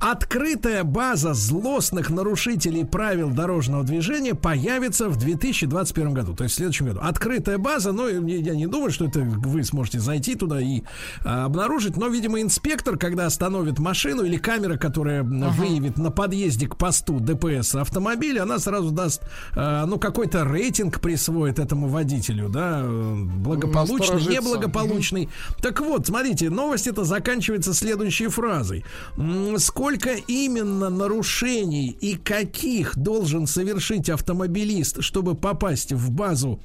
Открытая 0.00 0.84
база 0.84 1.34
злостных 1.34 2.10
нарушителей 2.10 2.84
правил 2.84 3.30
дорожного 3.30 3.84
движения 3.84 4.34
появится 4.34 5.08
в 5.08 5.16
2021 5.16 6.14
году, 6.14 6.34
то 6.34 6.44
есть 6.44 6.54
в 6.54 6.56
следующем 6.56 6.86
году. 6.86 7.00
Открытая 7.02 7.58
база, 7.58 7.92
но 7.92 8.08
я 8.08 8.54
не 8.54 8.66
думаю, 8.66 8.90
что 8.90 9.04
это 9.06 9.20
вы 9.20 9.62
сможете 9.64 10.00
зайти 10.06 10.34
туда 10.34 10.60
и 10.60 10.82
а, 11.24 11.44
обнаружить. 11.44 11.96
Но, 11.96 12.08
видимо, 12.08 12.40
инспектор, 12.40 12.96
когда 12.96 13.26
остановит 13.26 13.78
машину 13.78 14.22
или 14.22 14.38
камера, 14.38 14.78
которая 14.78 15.20
ага. 15.20 15.50
выявит 15.50 15.98
на 15.98 16.10
подъезде 16.10 16.66
к 16.66 16.76
посту 16.76 17.20
ДПС 17.20 17.74
автомобиль, 17.74 18.38
она 18.38 18.58
сразу 18.58 18.90
даст, 18.90 19.22
а, 19.54 19.84
ну, 19.86 19.98
какой-то 19.98 20.44
рейтинг 20.44 21.00
присвоит 21.00 21.58
этому 21.58 21.88
водителю, 21.88 22.48
да, 22.48 22.82
благополучный, 22.86 24.34
неблагополучный. 24.34 25.28
Так 25.60 25.80
вот, 25.80 26.06
смотрите, 26.06 26.48
новость 26.48 26.86
эта 26.86 27.04
заканчивается 27.04 27.74
следующей 27.74 28.28
фразой. 28.28 28.84
Сколько 29.58 30.14
именно 30.14 30.88
нарушений 30.88 31.88
и 31.88 32.16
каких 32.16 32.96
должен 32.96 33.46
совершить 33.46 34.08
автомобилист, 34.08 35.02
чтобы 35.02 35.34
попасть 35.34 35.92
в 35.92 36.10
базу 36.10 36.60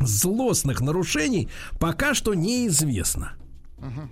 злостных 0.00 0.80
нарушений 0.80 1.48
пока 1.78 2.14
что 2.14 2.34
неизвестно. 2.34 3.32
Uh-huh. 3.78 4.08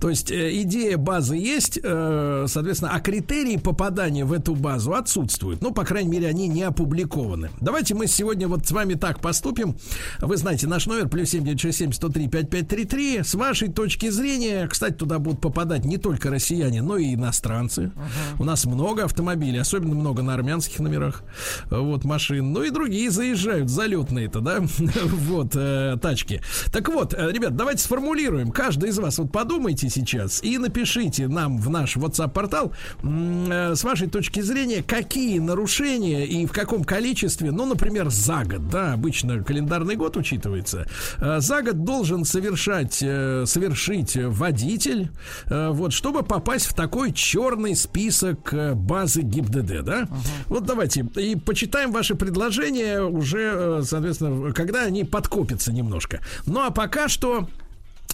То 0.00 0.10
есть 0.10 0.30
э, 0.30 0.60
идея 0.62 0.96
базы 0.96 1.36
есть, 1.36 1.78
э, 1.82 2.46
соответственно, 2.48 2.92
а 2.94 3.00
критерии 3.00 3.56
попадания 3.56 4.24
в 4.24 4.32
эту 4.32 4.54
базу 4.54 4.94
отсутствуют. 4.94 5.62
Ну, 5.62 5.72
по 5.72 5.84
крайней 5.84 6.10
мере, 6.10 6.28
они 6.28 6.48
не 6.48 6.62
опубликованы. 6.62 7.50
Давайте 7.60 7.94
мы 7.94 8.06
сегодня 8.06 8.48
вот 8.48 8.66
с 8.66 8.72
вами 8.72 8.94
так 8.94 9.20
поступим. 9.20 9.76
Вы 10.20 10.36
знаете, 10.36 10.66
наш 10.66 10.86
номер 10.86 11.08
плюс 11.08 11.30
7967 11.30 11.92
103 11.92 12.28
5533. 12.28 13.22
С 13.22 13.34
вашей 13.34 13.68
точки 13.68 14.10
зрения, 14.10 14.66
кстати, 14.66 14.94
туда 14.94 15.18
будут 15.18 15.40
попадать 15.40 15.84
не 15.84 15.98
только 15.98 16.30
россияне, 16.30 16.82
но 16.82 16.96
и 16.96 17.14
иностранцы. 17.14 17.82
Uh-huh. 17.82 18.40
У 18.40 18.44
нас 18.44 18.64
много 18.64 19.04
автомобилей, 19.04 19.58
особенно 19.58 19.94
много 19.94 20.22
на 20.22 20.34
армянских 20.34 20.80
номерах 20.80 21.22
вот 21.70 22.04
машин. 22.04 22.52
Ну 22.52 22.62
и 22.62 22.70
другие 22.70 23.10
заезжают, 23.10 23.68
залетные-то, 23.68 24.40
да, 24.40 24.58
вот, 25.04 25.52
э, 25.54 25.96
тачки. 26.00 26.40
Так 26.72 26.88
вот, 26.88 27.14
ребят, 27.14 27.56
давайте 27.56 27.82
сформулируем. 27.82 28.50
Каждый 28.50 28.90
из 28.90 28.98
вас 28.98 29.18
вот 29.18 29.30
подумайте 29.42 29.90
сейчас 29.90 30.40
и 30.44 30.56
напишите 30.56 31.26
нам 31.26 31.58
в 31.58 31.68
наш 31.68 31.96
WhatsApp-портал 31.96 32.72
э, 33.02 33.74
с 33.74 33.82
вашей 33.82 34.08
точки 34.08 34.38
зрения, 34.38 34.84
какие 34.84 35.40
нарушения 35.40 36.24
и 36.24 36.46
в 36.46 36.52
каком 36.52 36.84
количестве, 36.84 37.50
ну, 37.50 37.66
например, 37.66 38.08
за 38.08 38.44
год, 38.44 38.68
да, 38.68 38.92
обычно 38.92 39.42
календарный 39.42 39.96
год 39.96 40.16
учитывается, 40.16 40.86
э, 41.18 41.40
за 41.40 41.62
год 41.62 41.82
должен 41.82 42.24
совершать, 42.24 43.00
э, 43.02 43.42
совершить 43.44 44.16
водитель, 44.16 45.10
вот, 45.48 45.92
чтобы 45.92 46.22
попасть 46.22 46.66
в 46.66 46.74
такой 46.74 47.12
черный 47.12 47.74
список 47.74 48.54
базы 48.76 49.22
ГИБДД, 49.22 49.82
да? 49.82 50.02
Uh-huh. 50.02 50.08
Вот 50.46 50.66
давайте 50.66 51.04
и 51.16 51.34
почитаем 51.34 51.90
ваши 51.90 52.14
предложения 52.14 53.02
уже, 53.02 53.82
соответственно, 53.82 54.52
когда 54.52 54.82
они 54.82 55.02
подкопятся 55.02 55.72
немножко. 55.72 56.20
Ну, 56.46 56.60
а 56.60 56.70
пока 56.70 57.08
что 57.08 57.48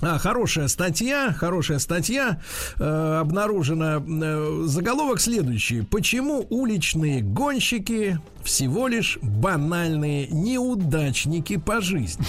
а, 0.01 0.19
хорошая 0.19 0.69
статья, 0.69 1.33
хорошая 1.33 1.81
статья 1.81 2.41
э, 2.79 3.19
обнаружена. 3.21 4.01
Э, 4.07 4.63
заголовок 4.67 5.21
следующий: 5.21 5.83
Почему 5.83 6.47
уличные 6.51 7.21
гонщики 7.21 8.21
всего 8.45 8.87
лишь 8.87 9.19
банальные 9.23 10.29
неудачники 10.29 11.57
по 11.57 11.81
жизни? 11.81 12.25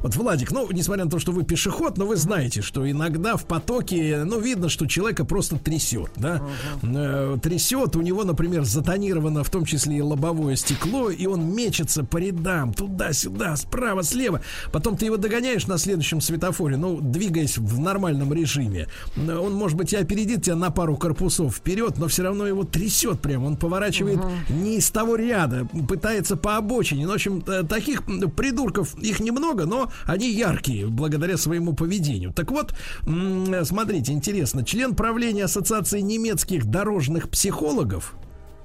Вот, 0.00 0.16
Владик, 0.16 0.50
ну, 0.52 0.68
несмотря 0.70 1.04
на 1.04 1.10
то, 1.10 1.18
что 1.18 1.32
вы 1.32 1.44
пешеход, 1.44 1.98
но 1.98 2.06
вы 2.06 2.16
знаете, 2.16 2.62
что 2.62 2.88
иногда 2.90 3.36
в 3.36 3.44
потоке, 3.44 4.22
ну, 4.24 4.40
видно, 4.40 4.68
что 4.68 4.86
человека 4.86 5.24
просто 5.24 5.58
трясет, 5.58 6.10
да? 6.16 6.42
Uh-huh. 6.82 7.40
трясет, 7.40 7.96
у 7.96 8.00
него, 8.00 8.24
например, 8.24 8.64
затонировано 8.64 9.44
в 9.44 9.50
том 9.50 9.64
числе 9.64 9.98
и 9.98 10.00
лобовое 10.00 10.56
стекло, 10.56 11.10
и 11.10 11.26
он 11.26 11.54
мечется 11.54 12.04
по 12.04 12.18
рядам, 12.18 12.74
туда-сюда, 12.74 13.56
справа, 13.56 14.02
слева. 14.02 14.40
Потом 14.72 14.96
ты 14.96 15.06
его 15.06 15.16
догоняешь 15.16 15.66
на 15.66 15.78
следующем 15.78 16.20
светофоре, 16.20 16.76
ну, 16.76 17.00
двигаясь 17.00 17.58
в 17.58 17.78
нормальном 17.78 18.32
режиме. 18.32 18.88
Он, 19.16 19.54
может 19.54 19.76
быть, 19.76 19.92
и 19.92 19.96
опередит 19.96 20.44
тебя 20.44 20.56
на 20.56 20.70
пару 20.70 20.96
корпусов 20.96 21.56
вперед, 21.56 21.98
но 21.98 22.08
все 22.08 22.22
равно 22.22 22.46
его 22.46 22.64
трясет 22.64 23.20
прямо. 23.20 23.46
Он 23.46 23.56
поворачивает 23.56 24.18
uh-huh. 24.18 24.52
не 24.52 24.76
из 24.78 24.90
того 24.90 25.16
ряда, 25.16 25.66
пытается 25.88 26.36
по 26.36 26.56
обочине. 26.56 27.06
Ну, 27.06 27.12
в 27.12 27.14
общем, 27.14 27.42
таких 27.42 28.02
придурков 28.36 28.94
их 28.98 29.20
немного, 29.20 29.64
но 29.72 29.90
они 30.04 30.30
яркие 30.30 30.86
благодаря 30.86 31.38
своему 31.38 31.72
поведению. 31.72 32.32
Так 32.34 32.50
вот, 32.50 32.74
смотрите, 33.64 34.12
интересно, 34.12 34.64
член 34.64 34.94
правления 34.94 35.44
Ассоциации 35.44 36.00
немецких 36.00 36.66
дорожных 36.66 37.30
психологов 37.30 38.14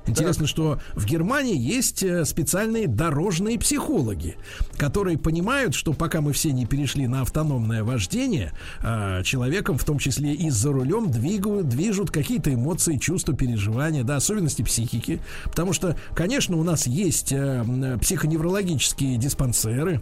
Интересно, 0.09 0.43
так. 0.43 0.49
что 0.49 0.79
в 0.95 1.05
Германии 1.05 1.57
есть 1.57 2.03
э, 2.03 2.25
специальные 2.25 2.87
дорожные 2.87 3.59
психологи, 3.59 4.37
которые 4.77 5.17
понимают, 5.17 5.75
что 5.75 5.93
пока 5.93 6.21
мы 6.21 6.33
все 6.33 6.51
не 6.51 6.65
перешли 6.65 7.07
на 7.07 7.21
автономное 7.21 7.83
вождение, 7.83 8.53
а, 8.81 9.23
человеком, 9.23 9.77
в 9.77 9.83
том 9.83 9.99
числе 9.99 10.33
и 10.33 10.49
за 10.49 10.71
рулем, 10.71 11.11
двигают, 11.11 11.67
движут 11.67 12.11
какие-то 12.11 12.53
эмоции, 12.53 12.97
чувства, 12.97 13.35
переживания, 13.35 14.03
да, 14.03 14.15
особенности 14.15 14.61
психики. 14.61 15.19
Потому 15.45 15.73
что, 15.73 15.97
конечно, 16.15 16.57
у 16.57 16.63
нас 16.63 16.87
есть 16.87 17.31
э, 17.31 17.97
психоневрологические 18.01 19.17
диспансеры, 19.17 20.01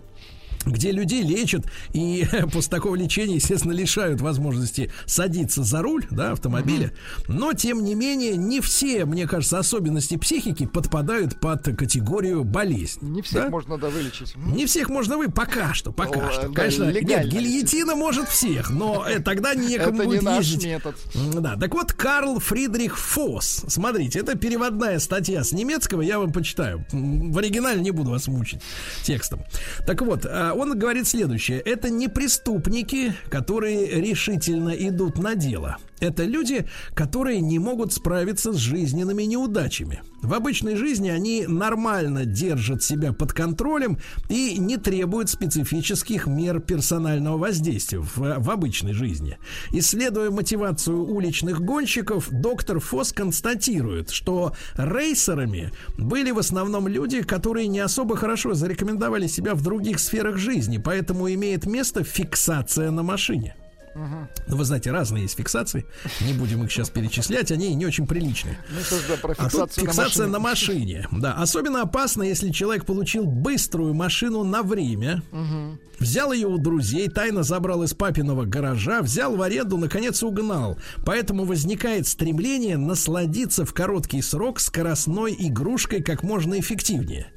где 0.65 0.91
людей 0.91 1.23
лечат 1.23 1.65
и 1.93 2.27
после 2.53 2.69
такого 2.69 2.95
лечения, 2.95 3.35
естественно, 3.35 3.71
лишают 3.71 4.21
возможности 4.21 4.91
садиться 5.05 5.63
за 5.63 5.81
руль 5.81 6.05
да, 6.09 6.31
автомобиля. 6.31 6.91
Но, 7.27 7.53
тем 7.53 7.83
не 7.83 7.95
менее, 7.95 8.35
не 8.35 8.61
все, 8.61 9.05
мне 9.05 9.27
кажется, 9.27 9.59
особенности 9.59 10.17
психики 10.17 10.65
подпадают 10.65 11.39
под 11.39 11.63
категорию 11.63 12.43
болезни. 12.43 13.07
Не 13.07 13.21
всех 13.21 13.43
да? 13.43 13.49
можно 13.49 13.77
да, 13.77 13.89
вылечить. 13.89 14.35
Не 14.35 14.65
всех 14.65 14.89
можно 14.89 15.17
вы 15.17 15.29
пока 15.29 15.73
что, 15.73 15.91
пока 15.91 16.27
О, 16.27 16.31
что. 16.31 16.47
Да, 16.49 16.53
Конечно, 16.53 16.91
нет, 16.91 17.27
гильотина 17.27 17.95
может 17.95 18.29
всех, 18.29 18.69
но 18.69 19.05
э, 19.07 19.19
тогда 19.19 19.53
некому 19.55 19.99
это 19.99 20.05
будет 20.05 20.21
не 20.23 20.37
ездить. 20.37 20.65
метод. 20.65 20.95
Да, 21.35 21.55
так 21.55 21.73
вот, 21.73 21.93
Карл 21.93 22.39
Фридрих 22.39 22.97
Фосс. 22.97 23.65
Смотрите, 23.67 24.19
это 24.19 24.37
переводная 24.37 24.99
статья 24.99 25.43
с 25.43 25.51
немецкого, 25.51 26.01
я 26.01 26.19
вам 26.19 26.31
почитаю. 26.31 26.85
В 26.91 27.37
оригинале 27.37 27.81
не 27.81 27.91
буду 27.91 28.11
вас 28.11 28.27
мучить 28.27 28.61
текстом. 29.03 29.41
Так 29.85 30.01
вот, 30.01 30.25
а, 30.25 30.53
он 30.55 30.77
говорит 30.77 31.07
следующее. 31.07 31.59
Это 31.59 31.89
не 31.89 32.07
преступники, 32.07 33.13
которые 33.29 34.01
решительно 34.01 34.69
идут 34.69 35.17
на 35.17 35.35
дело. 35.35 35.77
Это 36.05 36.23
люди, 36.23 36.65
которые 36.93 37.41
не 37.41 37.57
могут 37.57 37.91
справиться 37.91 38.53
с 38.53 38.57
жизненными 38.57 39.23
неудачами. 39.23 40.03
В 40.21 40.35
обычной 40.35 40.75
жизни 40.75 41.09
они 41.09 41.45
нормально 41.47 42.25
держат 42.25 42.83
себя 42.83 43.11
под 43.11 43.33
контролем 43.33 43.97
и 44.29 44.57
не 44.59 44.77
требуют 44.77 45.31
специфических 45.31 46.27
мер 46.27 46.59
персонального 46.59 47.37
воздействия 47.37 47.99
в, 47.99 48.17
в 48.17 48.49
обычной 48.51 48.93
жизни. 48.93 49.37
Исследуя 49.71 50.29
мотивацию 50.29 51.03
уличных 51.03 51.61
гонщиков, 51.61 52.27
доктор 52.29 52.79
Фос 52.79 53.11
констатирует, 53.11 54.11
что 54.11 54.53
рейсерами 54.75 55.71
были 55.97 56.29
в 56.29 56.37
основном 56.37 56.87
люди, 56.87 57.23
которые 57.23 57.67
не 57.67 57.79
особо 57.79 58.15
хорошо 58.15 58.53
зарекомендовали 58.53 59.25
себя 59.25 59.55
в 59.55 59.63
других 59.63 59.99
сферах 59.99 60.37
жизни, 60.37 60.77
поэтому 60.77 61.33
имеет 61.33 61.65
место 61.65 62.03
фиксация 62.03 62.91
на 62.91 63.01
машине. 63.01 63.55
Угу. 63.95 64.55
Вы 64.57 64.65
знаете, 64.65 64.91
разные 64.91 65.23
есть 65.23 65.37
фиксации. 65.37 65.85
Не 66.19 66.33
будем 66.33 66.63
их 66.63 66.71
сейчас 66.71 66.89
перечислять, 66.89 67.51
они 67.51 67.73
не 67.75 67.85
очень 67.85 68.05
приличные. 68.05 68.59
Ну, 68.69 68.97
да, 69.07 69.15
про 69.15 69.33
фиксацию 69.33 69.63
а 69.63 69.67
тут 69.67 69.75
фиксация 69.75 70.27
на 70.27 70.39
машине. 70.39 71.07
на 71.07 71.09
машине. 71.13 71.21
Да, 71.21 71.33
особенно 71.33 71.81
опасно, 71.81 72.23
если 72.23 72.51
человек 72.51 72.85
получил 72.85 73.25
быструю 73.25 73.93
машину 73.93 74.43
на 74.43 74.63
время, 74.63 75.23
угу. 75.31 75.79
взял 75.99 76.33
ее 76.33 76.47
у 76.47 76.57
друзей, 76.57 77.07
тайно 77.07 77.43
забрал 77.43 77.83
из 77.83 77.93
папиного 77.93 78.43
гаража, 78.43 79.01
взял 79.01 79.35
в 79.35 79.41
аренду, 79.41 79.77
наконец 79.77 80.21
угнал. 80.23 80.77
Поэтому 81.05 81.45
возникает 81.45 82.05
стремление 82.05 82.77
насладиться 82.77 83.65
в 83.65 83.73
короткий 83.73 84.21
срок 84.21 84.59
скоростной 84.59 85.33
игрушкой 85.39 86.03
как 86.03 86.21
можно 86.21 86.59
эффективнее. 86.59 87.31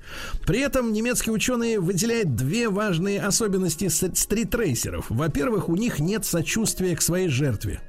При 0.47 0.60
этом 0.60 0.93
немецкие 0.93 1.32
ученые 1.32 1.80
выделяют 1.80 2.35
две 2.35 2.68
важные 2.68 3.20
особенности 3.20 3.89
стритрейсеров. 3.89 5.06
Во-первых, 5.09 5.68
у 5.68 5.76
них 5.76 5.98
нет 6.01 6.24
сочувствия 6.24 6.97
к 6.97 7.02
своей 7.02 7.28
жертве. 7.28 7.80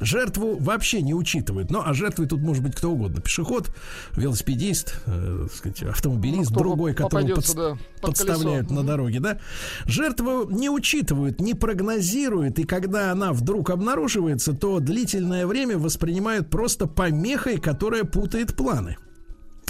Жертву 0.00 0.56
вообще 0.58 1.02
не 1.02 1.14
учитывают. 1.14 1.70
Ну, 1.70 1.80
а 1.82 1.94
жертвой 1.94 2.26
тут 2.26 2.40
может 2.40 2.64
быть 2.64 2.74
кто 2.74 2.90
угодно. 2.90 3.20
Пешеход, 3.22 3.70
велосипедист, 4.16 4.96
э, 5.06 5.46
сказать, 5.54 5.82
автомобилист, 5.84 6.50
Ну, 6.50 6.58
другой, 6.58 6.94
которого 6.94 7.26
подс- 7.28 7.54
да, 7.56 7.70
под 8.00 8.10
подставляют 8.10 8.66
колесо. 8.66 8.82
на 8.82 8.86
дороге, 8.86 9.20
да. 9.20 9.38
Жертву 9.86 10.50
не 10.50 10.68
учитывают, 10.68 11.40
не 11.40 11.54
прогнозируют, 11.54 12.58
и 12.58 12.64
когда 12.64 13.12
она 13.12 13.32
вдруг 13.32 13.70
обнаруживается, 13.70 14.52
то 14.52 14.80
длительное 14.80 15.46
время 15.46 15.78
воспринимают 15.78 16.50
просто 16.50 16.86
помехой, 16.88 17.58
которая 17.58 18.02
путает 18.02 18.56
планы. 18.56 18.96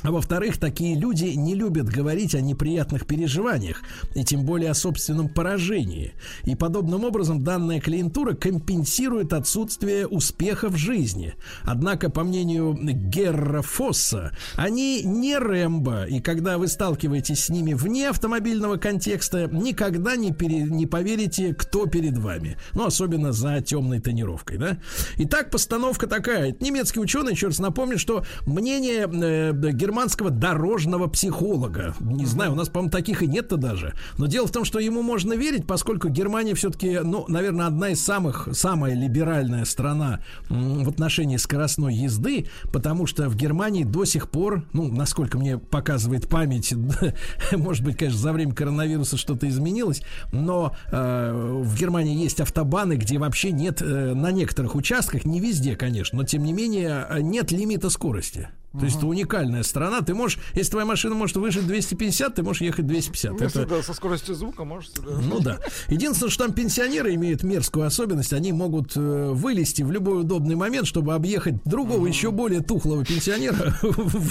А 0.05 0.11
во-вторых, 0.11 0.59
такие 0.59 0.97
люди 0.97 1.25
не 1.25 1.55
любят 1.55 1.89
говорить 1.89 2.35
о 2.35 2.43
неприятных 2.43 3.07
переживаниях, 3.07 3.83
и 4.15 4.23
тем 4.23 4.45
более 4.45 4.71
о 4.71 4.75
собственном 4.75 5.31
поражении. 5.31 6.13
И 6.45 6.55
подобным 6.55 7.05
образом 7.05 7.43
данная 7.43 7.81
клиентура 7.81 8.35
компенсирует 8.35 9.33
отсутствие 9.33 10.07
успеха 10.07 10.69
в 10.69 10.77
жизни. 10.77 11.35
Однако, 11.63 12.11
по 12.11 12.23
мнению 12.23 12.77
Герра 12.79 13.63
Фосса, 13.63 14.37
они 14.57 15.03
не 15.03 15.39
Рэмбо, 15.39 16.05
и 16.05 16.21
когда 16.21 16.59
вы 16.59 16.69
сталкиваетесь 16.69 17.45
с 17.45 17.49
ними 17.49 17.73
вне 17.73 18.11
автомобильного 18.11 18.77
контекста, 18.77 19.49
никогда 19.51 20.17
не, 20.17 20.33
пере- 20.33 20.65
не 20.65 20.87
поверите, 20.87 21.55
кто 21.55 21.87
перед 21.87 22.19
вами. 22.19 22.59
Ну, 22.75 22.85
особенно 22.85 23.33
за 23.33 23.63
темной 23.63 24.01
тонировкой, 24.01 24.59
да? 24.59 24.77
Итак, 25.17 25.51
постановка 25.51 26.07
такая. 26.07 26.55
Немецкий 26.61 27.01
ученый, 27.01 27.33
еще 27.33 27.47
раз 27.47 27.59
напомню, 27.59 27.99
что 27.99 28.27
мнение 28.45 29.09
э, 29.11 29.53
германского 29.73 29.94
дорожного 30.31 31.07
психолога, 31.09 31.95
не 32.01 32.27
знаю, 32.27 32.53
у 32.53 32.55
нас, 32.55 32.69
по-моему, 32.69 32.91
таких 32.91 33.23
и 33.23 33.27
нет-то 33.27 33.57
даже, 33.57 33.95
но 34.19 34.27
дело 34.27 34.47
в 34.47 34.51
том, 34.51 34.65
что 34.65 34.79
ему 34.79 35.03
можно 35.03 35.35
верить, 35.35 35.67
поскольку 35.67 36.09
Германия 36.09 36.55
все-таки, 36.55 37.01
ну, 37.03 37.25
наверное, 37.29 37.67
одна 37.67 37.91
из 37.91 38.03
самых, 38.03 38.49
самая 38.53 38.95
либеральная 38.95 39.65
страна 39.65 40.21
в 40.49 40.89
отношении 40.89 41.37
скоростной 41.37 41.95
езды, 41.95 42.47
потому 42.73 43.07
что 43.07 43.29
в 43.29 43.37
Германии 43.37 43.85
до 43.85 44.05
сих 44.05 44.29
пор, 44.29 44.65
ну, 44.73 44.89
насколько 44.89 45.39
мне 45.39 45.59
показывает 45.59 46.29
память, 46.29 46.75
может 47.53 47.85
быть, 47.85 47.97
конечно, 47.97 48.21
за 48.21 48.33
время 48.33 48.55
коронавируса 48.55 49.17
что-то 49.17 49.49
изменилось, 49.49 50.03
но 50.33 50.77
э, 50.91 51.61
в 51.63 51.77
Германии 51.77 52.17
есть 52.17 52.41
автобаны, 52.41 52.95
где 52.95 53.19
вообще 53.19 53.53
нет 53.53 53.81
э, 53.83 54.15
на 54.15 54.33
некоторых 54.33 54.75
участках, 54.75 55.25
не 55.25 55.41
везде, 55.41 55.77
конечно, 55.77 56.19
но 56.19 56.25
тем 56.25 56.45
не 56.45 56.53
менее 56.53 57.07
э, 57.09 57.21
нет 57.21 57.53
лимита 57.53 57.91
скорости. 57.91 58.49
То 58.79 58.85
есть 58.85 58.97
это 58.97 59.07
уникальная 59.07 59.63
страна. 59.63 60.01
Ты 60.03 60.15
можешь, 60.15 60.39
если 60.55 60.73
твоя 60.73 60.87
машина 60.87 61.15
может 61.15 61.37
выжить 61.37 61.67
250, 61.67 62.35
ты 62.35 62.43
можешь 62.43 62.63
ехать 62.63 62.87
250. 62.87 63.41
Если 63.41 63.63
Это- 63.63 63.77
да, 63.77 63.83
со 63.83 63.95
скоростью 63.95 64.35
звука 64.35 64.65
можете, 64.65 65.01
да. 65.01 65.19
ну 65.23 65.41
да. 65.41 65.59
Единственное, 65.89 66.31
что 66.31 66.45
там 66.45 66.55
пенсионеры 66.55 67.15
имеют 67.15 67.43
мерзкую 67.45 67.87
особенность, 67.87 68.33
они 68.33 68.53
могут 68.53 68.93
э, 68.97 69.31
вылезти 69.33 69.83
в 69.83 69.91
любой 69.93 70.23
удобный 70.23 70.57
момент, 70.57 70.87
чтобы 70.87 71.15
объехать 71.15 71.63
другого 71.65 72.07
еще 72.07 72.31
более 72.31 72.61
тухлого 72.61 73.05
пенсионера. 73.05 73.75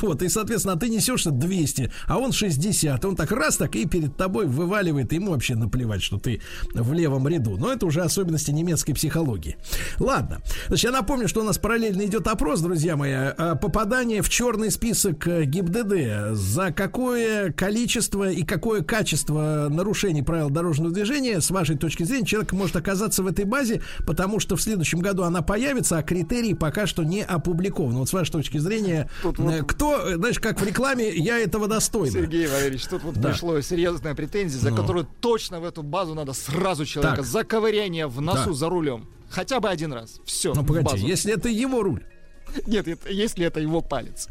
Вот, 0.03 0.21
и, 0.21 0.29
соответственно, 0.29 0.73
а 0.73 0.77
ты 0.77 0.89
несешься 0.89 1.31
200, 1.31 1.91
а 2.07 2.17
он 2.17 2.31
60. 2.31 3.05
Он 3.05 3.15
так 3.15 3.31
раз 3.31 3.57
так 3.57 3.75
и 3.75 3.85
перед 3.85 4.17
тобой 4.17 4.45
вываливает, 4.47 5.13
ему 5.13 5.31
вообще 5.31 5.55
наплевать, 5.55 6.03
что 6.03 6.17
ты 6.17 6.41
в 6.73 6.91
левом 6.93 7.27
ряду. 7.27 7.57
Но 7.57 7.71
это 7.71 7.85
уже 7.85 8.01
особенности 8.01 8.51
немецкой 8.51 8.93
психологии. 8.93 9.57
Ладно. 9.99 10.41
Значит, 10.67 10.85
я 10.85 10.91
напомню, 10.91 11.27
что 11.27 11.41
у 11.41 11.43
нас 11.43 11.57
параллельно 11.57 12.03
идет 12.05 12.27
опрос, 12.27 12.61
друзья 12.61 12.95
мои. 12.97 13.11
А, 13.13 13.55
Попадание 13.55 14.21
в 14.21 14.29
черный 14.34 14.72
список 14.72 15.27
э, 15.27 15.43
ГИБДД. 15.45 16.35
За 16.35 16.72
какое 16.72 17.51
количество 17.51 18.31
и 18.31 18.41
какое 18.43 18.81
качество 18.81 19.68
нарушений 19.69 20.23
правил 20.23 20.49
дорожного 20.49 20.91
движения, 20.91 21.39
с 21.39 21.51
вашей 21.51 21.77
точки 21.77 22.01
зрения, 22.01 22.26
человек 22.26 22.51
может 22.51 22.76
оказаться 22.76 23.22
в 23.22 23.27
этой 23.27 23.45
базе, 23.45 23.84
потому 24.07 24.39
что 24.39 24.55
в 24.55 24.61
следующем 24.61 25.01
году 25.01 25.22
она 25.22 25.43
появится, 25.43 25.99
а 25.99 26.03
критерии 26.03 26.53
пока 26.53 26.88
что 26.88 27.03
не 27.03 27.22
опубликованы. 27.22 27.99
Вот 27.99 28.10
с 28.10 28.14
вашей 28.14 28.31
точки 28.31 28.57
зрения, 28.57 29.07
Тут 29.22 29.38
вот- 29.38 29.53
э, 29.53 29.61
кто, 29.61 29.99
э, 29.99 30.15
знаешь, 30.15 30.39
как 30.39 30.60
в 30.60 30.65
рекламе, 30.65 31.15
я 31.15 31.38
этого 31.38 31.68
достойна. 31.68 32.10
Сергей 32.11 32.47
Валерьевич, 32.47 32.88
тут 32.88 33.03
вот 33.03 33.14
Да. 33.14 33.30
пришло 33.30 33.61
серьезная 33.61 34.15
претензия, 34.15 34.60
за 34.60 34.72
Ну. 34.72 34.77
которую 34.77 35.07
точно 35.22 35.60
в 35.60 35.64
эту 35.64 35.84
базу 35.84 36.15
надо 36.15 36.34
сразу 36.34 36.85
человека 36.88 37.18
Так. 37.18 37.26
за 37.26 37.43
ковыряние 37.43 38.07
в 38.07 38.19
носу 38.19 38.47
Да. 38.49 38.53
за 38.53 38.69
рулем. 38.69 39.05
Хотя 39.30 39.60
бы 39.60 39.69
один 39.69 39.93
раз. 39.93 40.19
Все. 40.26 40.55
Ну, 40.55 40.65
погодите, 40.65 41.05
если 41.05 41.31
это 41.34 41.49
его 41.49 41.84
руль. 41.84 42.03
Нет, 42.67 42.88
это- 42.88 43.09
если 43.11 43.45
это 43.45 43.59
его 43.59 43.81
палец. 43.81 44.27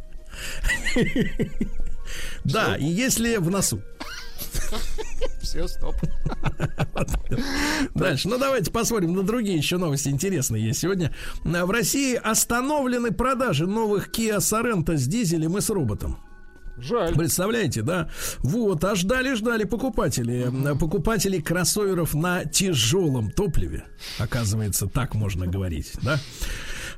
Да, 2.45 2.77
и 2.77 2.85
если 2.87 3.37
в 3.37 3.51
носу. 3.51 3.81
Все, 5.41 5.67
стоп. 5.69 5.95
Дальше. 7.95 8.29
Ну, 8.29 8.39
давайте 8.39 8.71
посмотрим 8.71 9.15
на 9.15 9.23
другие 9.23 9.57
еще 9.57 9.77
новости 9.79 10.09
интересные 10.09 10.67
есть 10.67 10.81
сегодня. 10.81 11.15
В 11.45 11.71
России 11.71 12.15
остановлены 12.15 13.13
продажи 13.13 13.67
новых 13.67 14.09
Kia 14.11 14.39
Sorento 14.39 14.97
с 14.97 15.07
дизелем 15.07 15.57
и 15.57 15.61
с 15.61 15.71
роботом. 15.71 16.19
Жаль. 16.79 17.15
Представляете, 17.15 17.83
да? 17.83 18.09
Вот, 18.39 18.83
а 18.85 18.95
ждали-ждали 18.95 19.65
покупатели. 19.65 20.47
М, 20.47 20.79
Покупатели 20.79 21.39
кроссоверов 21.41 22.15
на 22.15 22.45
тяжелом 22.47 23.31
топливе. 23.31 23.85
Оказывается, 24.19 24.87
так 24.87 25.15
можно 25.15 25.47
говорить, 25.47 25.93
да? 26.03 26.19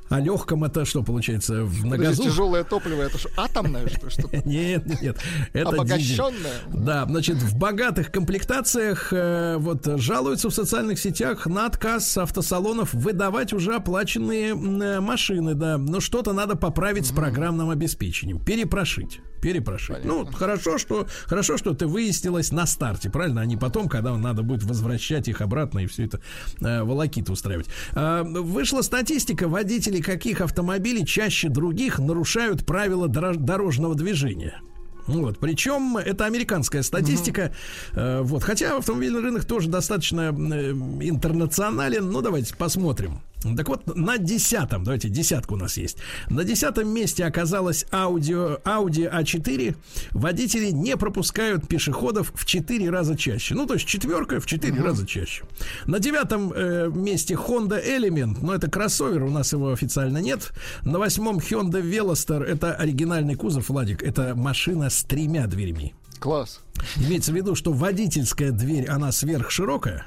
А 0.09 0.19
легком 0.19 0.63
это 0.63 0.85
что 0.85 1.01
получается? 1.03 1.63
В 1.63 1.85
на 1.85 1.97
Подожди, 1.97 2.05
газу? 2.05 2.23
тяжелое 2.23 2.63
топливо, 2.63 3.01
это 3.01 3.17
что, 3.17 3.29
атомное, 3.37 3.87
что, 3.87 4.09
что 4.09 4.29
Нет, 4.45 4.85
нет, 4.85 5.01
нет. 5.01 5.17
Это. 5.53 5.69
Обогащенное? 5.69 6.53
Да, 6.71 7.05
значит, 7.05 7.37
в 7.37 7.57
богатых 7.57 8.11
комплектациях 8.11 9.11
э, 9.11 9.57
вот 9.57 9.85
жалуются 9.99 10.49
в 10.49 10.53
социальных 10.53 10.99
сетях 10.99 11.47
на 11.47 11.65
отказ 11.65 12.17
автосалонов 12.17 12.93
выдавать 12.93 13.51
уже 13.53 13.75
оплаченные 13.75 14.51
э, 14.51 14.99
машины, 14.99 15.55
да. 15.55 15.77
Но 15.77 15.99
что-то 15.99 16.33
надо 16.33 16.55
поправить 16.55 17.07
с 17.07 17.11
программным 17.11 17.71
обеспечением, 17.71 18.39
перепрошить. 18.39 19.21
Перепрошить. 19.45 20.03
Ну, 20.03 20.25
хорошо, 20.25 20.79
что 20.79 21.05
хорошо, 21.25 21.57
что 21.57 21.73
это 21.73 21.87
выяснилось 21.87 22.51
на 22.51 22.65
старте, 22.65 23.11
правильно, 23.11 23.41
а 23.41 23.45
не 23.45 23.55
потом, 23.55 23.87
когда 23.87 24.17
надо 24.17 24.41
будет 24.41 24.63
возвращать 24.63 25.27
их 25.27 25.39
обратно 25.39 25.79
и 25.79 25.85
все 25.85 26.05
это 26.05 26.19
э, 26.61 26.81
волокиты 26.81 27.31
устраивать. 27.31 27.67
А, 27.93 28.23
вышла 28.23 28.81
статистика, 28.81 29.47
водители 29.47 30.01
каких 30.01 30.41
автомобилей 30.41 31.05
чаще 31.05 31.49
других 31.49 31.99
нарушают 31.99 32.65
правила 32.65 33.07
дорож- 33.07 33.37
дорожного 33.37 33.93
движения. 33.93 34.61
Вот, 35.05 35.37
причем 35.37 35.97
это 35.97 36.25
американская 36.25 36.81
статистика. 36.81 37.53
Э, 37.91 38.21
вот, 38.23 38.43
хотя 38.43 38.77
автомобильный 38.77 39.21
рынок 39.21 39.45
тоже 39.45 39.69
достаточно 39.69 40.33
э, 40.35 40.71
интернационален. 40.71 42.09
Ну, 42.09 42.21
давайте 42.21 42.55
посмотрим. 42.55 43.21
Так 43.55 43.69
вот, 43.69 43.95
на 43.95 44.17
десятом, 44.17 44.83
давайте, 44.83 45.09
десятка 45.09 45.53
у 45.53 45.57
нас 45.57 45.77
есть. 45.77 45.97
На 46.29 46.43
десятом 46.43 46.87
месте 46.89 47.25
оказалась 47.25 47.85
аудио, 47.91 48.59
Audi 48.63 49.11
A4. 49.11 49.75
Водители 50.11 50.71
не 50.71 50.97
пропускают 50.97 51.67
пешеходов 51.67 52.31
в 52.33 52.45
4 52.45 52.89
раза 52.89 53.15
чаще. 53.15 53.55
Ну, 53.55 53.65
то 53.65 53.75
есть 53.75 53.85
четверка 53.85 54.39
в 54.39 54.45
4 54.45 54.81
раза 54.81 55.05
чаще. 55.05 55.43
На 55.85 55.99
девятом 55.99 56.51
э, 56.53 56.89
месте 56.93 57.35
Honda 57.35 57.83
Element, 57.85 58.37
но 58.41 58.53
это 58.55 58.69
кроссовер, 58.69 59.23
у 59.23 59.29
нас 59.29 59.53
его 59.53 59.71
официально 59.71 60.19
нет. 60.19 60.51
На 60.83 60.99
восьмом 60.99 61.37
Hyundai 61.37 61.81
Veloster, 61.81 62.43
это 62.43 62.73
оригинальный 62.73 63.35
кузов, 63.35 63.69
Владик, 63.69 64.01
это 64.01 64.35
машина 64.35 64.89
с 64.89 65.03
тремя 65.03 65.47
дверьми. 65.47 65.93
Класс. 66.19 66.61
Имеется 66.95 67.31
в 67.31 67.35
виду, 67.35 67.55
что 67.55 67.71
водительская 67.73 68.51
дверь, 68.51 68.87
она 68.87 69.11
сверхширокая, 69.11 70.05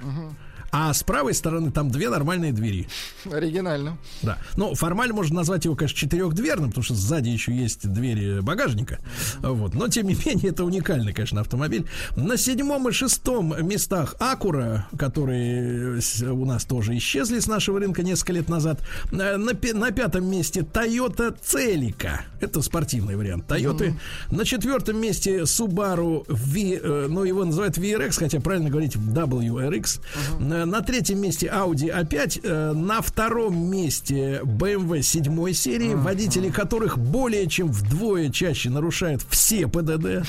а 0.71 0.93
с 0.93 1.03
правой 1.03 1.35
стороны 1.35 1.71
там 1.71 1.91
две 1.91 2.11
нормальные 2.11 2.53
двери. 2.53 2.89
Оригинально. 3.31 3.97
Да. 4.23 4.39
Ну, 4.57 4.75
формально 4.75 5.15
можно 5.15 5.37
назвать 5.37 5.65
его, 5.65 5.75
конечно, 5.75 5.97
четырехдверным, 5.99 6.71
потому 6.71 6.85
что 6.85 6.95
сзади 6.95 7.29
еще 7.29 7.55
есть 7.55 7.91
двери 7.91 8.41
багажника. 8.41 8.99
Вот. 9.41 9.75
Но, 9.75 9.89
тем 9.89 10.07
не 10.07 10.15
менее, 10.15 10.51
это 10.51 10.65
уникальный, 10.65 11.13
конечно, 11.13 11.41
автомобиль. 11.41 11.87
На 12.17 12.37
седьмом 12.37 12.89
и 12.89 12.93
шестом 12.93 13.55
местах 13.67 14.15
Акура, 14.19 14.87
которые 14.99 16.01
у 16.23 16.45
нас 16.45 16.65
тоже 16.65 16.97
исчезли 16.97 17.39
с 17.39 17.47
нашего 17.47 17.81
рынка 17.81 18.03
несколько 18.03 18.33
лет 18.35 18.49
назад. 18.49 18.83
Э, 19.13 19.37
На, 19.37 19.55
на 19.55 19.91
пятом 19.91 20.27
месте 20.27 20.61
Toyota 20.61 21.37
Celica. 21.41 22.21
Это 22.41 22.63
спортивный 22.63 23.17
вариант 23.17 23.51
Toyota. 23.51 23.95
На 24.31 24.45
четвертом 24.45 25.01
месте 25.01 25.41
Subaru 25.43 26.25
V, 26.29 26.81
э, 26.83 27.07
ну, 27.09 27.25
его 27.25 27.45
называют 27.45 27.79
VRX, 27.79 28.19
хотя 28.19 28.41
правильно 28.41 28.71
говорить 28.71 28.97
WRX. 28.97 30.01
Э, 30.41 30.58
На 30.65 30.81
третьем 30.83 31.21
месте 31.21 31.47
Audi 31.47 31.89
A5. 31.95 32.41
Э, 32.45 32.73
На 32.73 33.01
втором 33.03 33.71
месте 33.71 34.41
BMW 34.45 35.03
седьмой 35.03 35.53
серии, 35.55 35.95
водители 35.95 36.51
которых 36.51 36.99
более 36.99 37.47
чем 37.49 37.69
вдвое 37.73 38.31
чаще 38.31 38.71
нарушают 38.71 39.23
все 39.31 39.67
ПДД. 39.69 40.27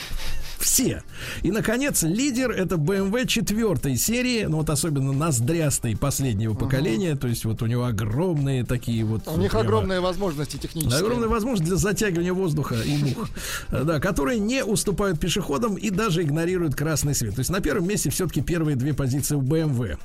Все. 0.60 1.04
И, 1.42 1.52
наконец, 1.52 2.04
лидер 2.04 2.52
это 2.52 2.76
BMW 2.76 3.26
четвертой 3.26 3.96
серии, 3.96 4.44
ну 4.44 4.58
вот 4.58 4.70
особенно 4.70 5.14
ноздрястой 5.14 5.96
последнего 5.96 6.54
поколения, 6.54 7.16
то 7.16 7.30
есть 7.30 7.46
вот 7.46 7.62
у 7.62 7.66
него 7.66 7.86
огромные 7.86 8.66
такие 8.66 9.06
вот... 9.06 9.26
У 9.28 9.38
них 9.38 9.52
прямо- 9.52 9.64
огромные 9.64 10.02
возможности 10.02 10.58
технические. 10.58 11.00
Огромная 11.00 11.30
возможность 11.30 11.64
для 11.70 11.78
затягивания 11.78 12.34
воздуха 12.34 12.76
и 12.76 12.98
мух, 12.98 13.30
Э, 13.70 13.84
да, 13.86 14.00
которые 14.02 14.40
не 14.40 14.66
уступают 14.66 15.18
пешеходам 15.18 15.76
и 15.76 15.90
даже 15.92 16.24
игнорируют 16.24 16.76
красный 16.76 17.16
свет. 17.16 17.36
То 17.36 17.40
есть 17.40 17.50
на 17.52 17.62
первом 17.62 17.88
месте 17.88 18.10
все-таки 18.10 18.42
первые 18.42 18.76
две 18.76 18.94
позиции 18.94 19.36
у 19.36 19.42
BMW. 19.42 19.98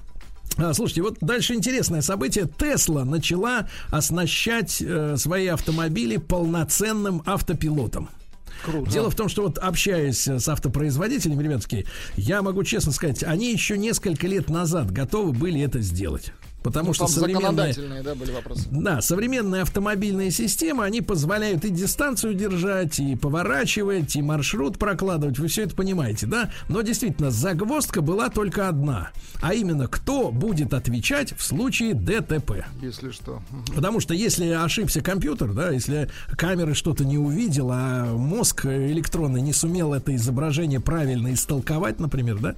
А, 0.56 0.72
слушайте, 0.72 1.02
вот 1.02 1.18
дальше 1.20 1.55
интересное 1.55 2.01
событие. 2.01 2.47
Тесла 2.47 3.05
начала 3.05 3.68
оснащать 3.90 4.81
э, 4.81 5.16
свои 5.16 5.48
автомобили 5.48 6.16
полноценным 6.16 7.22
автопилотом. 7.26 8.09
Круто. 8.64 8.90
Дело 8.90 9.10
в 9.10 9.14
том, 9.14 9.28
что 9.28 9.43
вот 9.43 9.59
общаясь 9.59 10.26
с 10.26 10.48
автопроизводителями, 10.48 11.43
ребятки, 11.43 11.86
я 12.16 12.40
могу 12.40 12.62
честно 12.64 12.93
сказать, 12.93 13.22
они 13.22 13.52
еще 13.52 13.76
несколько 13.76 14.26
лет 14.26 14.48
назад 14.48 14.90
готовы 14.90 15.32
были 15.32 15.60
это 15.60 15.81
сделать. 15.81 16.32
Потому 16.65 16.89
Ну, 16.89 16.95
что 16.95 17.07
современные, 17.09 17.74
да, 18.03 18.15
были 18.15 18.32
вопросы. 18.32 18.66
да, 18.70 19.03
современные 19.03 19.61
автомобильные 19.61 20.31
системы, 20.31 20.85
они 20.85 21.03
позволяют 21.03 21.62
и 21.66 21.69
дистанцию 21.69 22.32
держать, 22.32 22.99
и 22.99 23.16
поворачивать, 23.16 24.16
и 24.16 24.23
маршрут 24.23 24.78
прокладывать. 24.78 25.39
Вы 25.39 25.49
все 25.49 25.65
это 25.65 25.74
понимаете, 25.77 26.24
да? 26.27 26.51
Но 26.70 26.81
действительно, 26.81 27.31
загвоздка 27.31 28.01
была 28.01 28.31
только 28.31 28.66
одна. 28.66 29.11
А 29.43 29.53
именно, 29.53 29.89
кто 29.89 30.31
будет 30.31 30.73
отвечать 30.73 31.35
в 31.36 31.43
случае 31.45 31.93
ДТП. 31.93 32.65
Если 32.81 33.11
что. 33.11 33.43
Потому 33.77 34.01
что 34.01 34.15
если 34.15 34.47
ошибся 34.47 35.03
компьютер, 35.03 35.53
да, 35.53 35.69
если 35.70 36.09
камеры 36.31 36.73
что-то 36.73 37.05
не 37.05 37.19
увидел, 37.19 37.69
а 37.70 38.07
мозг 38.07 38.65
электронный 38.65 39.43
не 39.43 39.53
сумел 39.53 39.93
это 39.93 40.16
изображение 40.16 40.81
правильно 40.81 41.35
истолковать, 41.35 42.01
например, 42.01 42.39
да, 42.39 42.55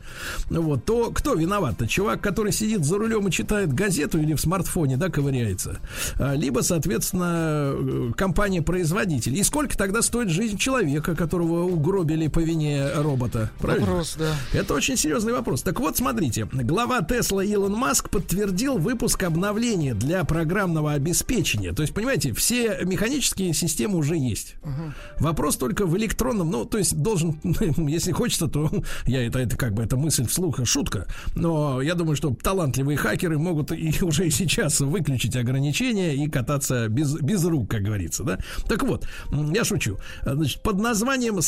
вот, 0.48 0.84
то 0.84 1.10
кто 1.10 1.34
виноват-то? 1.34 1.88
Чувак, 1.88 2.20
который 2.20 2.52
сидит 2.52 2.84
за 2.84 2.98
рулем 2.98 3.26
и 3.26 3.32
читает 3.32 3.72
газету 3.72 3.95
или 3.98 4.34
в 4.34 4.40
смартфоне, 4.40 4.96
да, 4.96 5.08
ковыряется. 5.08 5.78
А, 6.18 6.34
Либо, 6.34 6.60
соответственно, 6.60 7.72
э, 7.72 8.12
компания-производитель. 8.16 9.36
И 9.36 9.42
сколько 9.42 9.76
тогда 9.76 10.02
стоит 10.02 10.28
жизнь 10.28 10.58
человека, 10.58 11.14
которого 11.14 11.64
угробили 11.64 12.28
по 12.28 12.40
вине 12.40 12.88
робота? 12.94 13.50
Правильно? 13.58 13.86
Вопрос, 13.86 14.16
да. 14.18 14.34
Это 14.52 14.74
очень 14.74 14.96
серьезный 14.96 15.32
вопрос. 15.32 15.62
Так 15.62 15.80
вот, 15.80 15.96
смотрите, 15.96 16.48
глава 16.52 17.02
Тесла 17.02 17.44
Илон 17.44 17.72
Маск 17.72 18.10
подтвердил 18.10 18.78
выпуск 18.78 19.22
обновления 19.22 19.94
для 19.94 20.24
программного 20.24 20.92
обеспечения. 20.92 21.72
То 21.72 21.82
есть, 21.82 21.94
понимаете, 21.94 22.32
все 22.32 22.78
механические 22.84 23.54
системы 23.54 23.98
уже 23.98 24.16
есть. 24.16 24.56
Вопрос 25.18 25.56
только 25.56 25.86
в 25.86 25.96
электронном, 25.96 26.50
ну, 26.50 26.64
то 26.64 26.78
есть 26.78 26.96
должен, 26.96 27.38
если 27.88 28.12
хочется, 28.12 28.48
то 28.48 28.70
я 29.06 29.26
это, 29.26 29.38
это 29.38 29.56
как 29.56 29.74
бы 29.74 29.82
это 29.82 29.96
мысль 29.96 30.26
вслух, 30.26 30.64
шутка. 30.66 31.06
Но 31.34 31.80
я 31.80 31.94
думаю, 31.94 32.16
что 32.16 32.34
талантливые 32.34 32.96
хакеры 32.96 33.38
могут 33.38 33.72
и 33.72 33.85
уже 34.02 34.30
сейчас 34.30 34.80
выключить 34.80 35.36
ограничения 35.36 36.14
и 36.14 36.28
кататься 36.28 36.88
без, 36.88 37.14
без 37.14 37.44
рук, 37.44 37.70
как 37.70 37.82
говорится, 37.82 38.24
да. 38.24 38.38
Так 38.68 38.82
вот, 38.82 39.06
я 39.52 39.64
шучу. 39.64 39.98
Значит, 40.22 40.62
под 40.62 40.78
названием 40.78 41.38
э, 41.38 41.40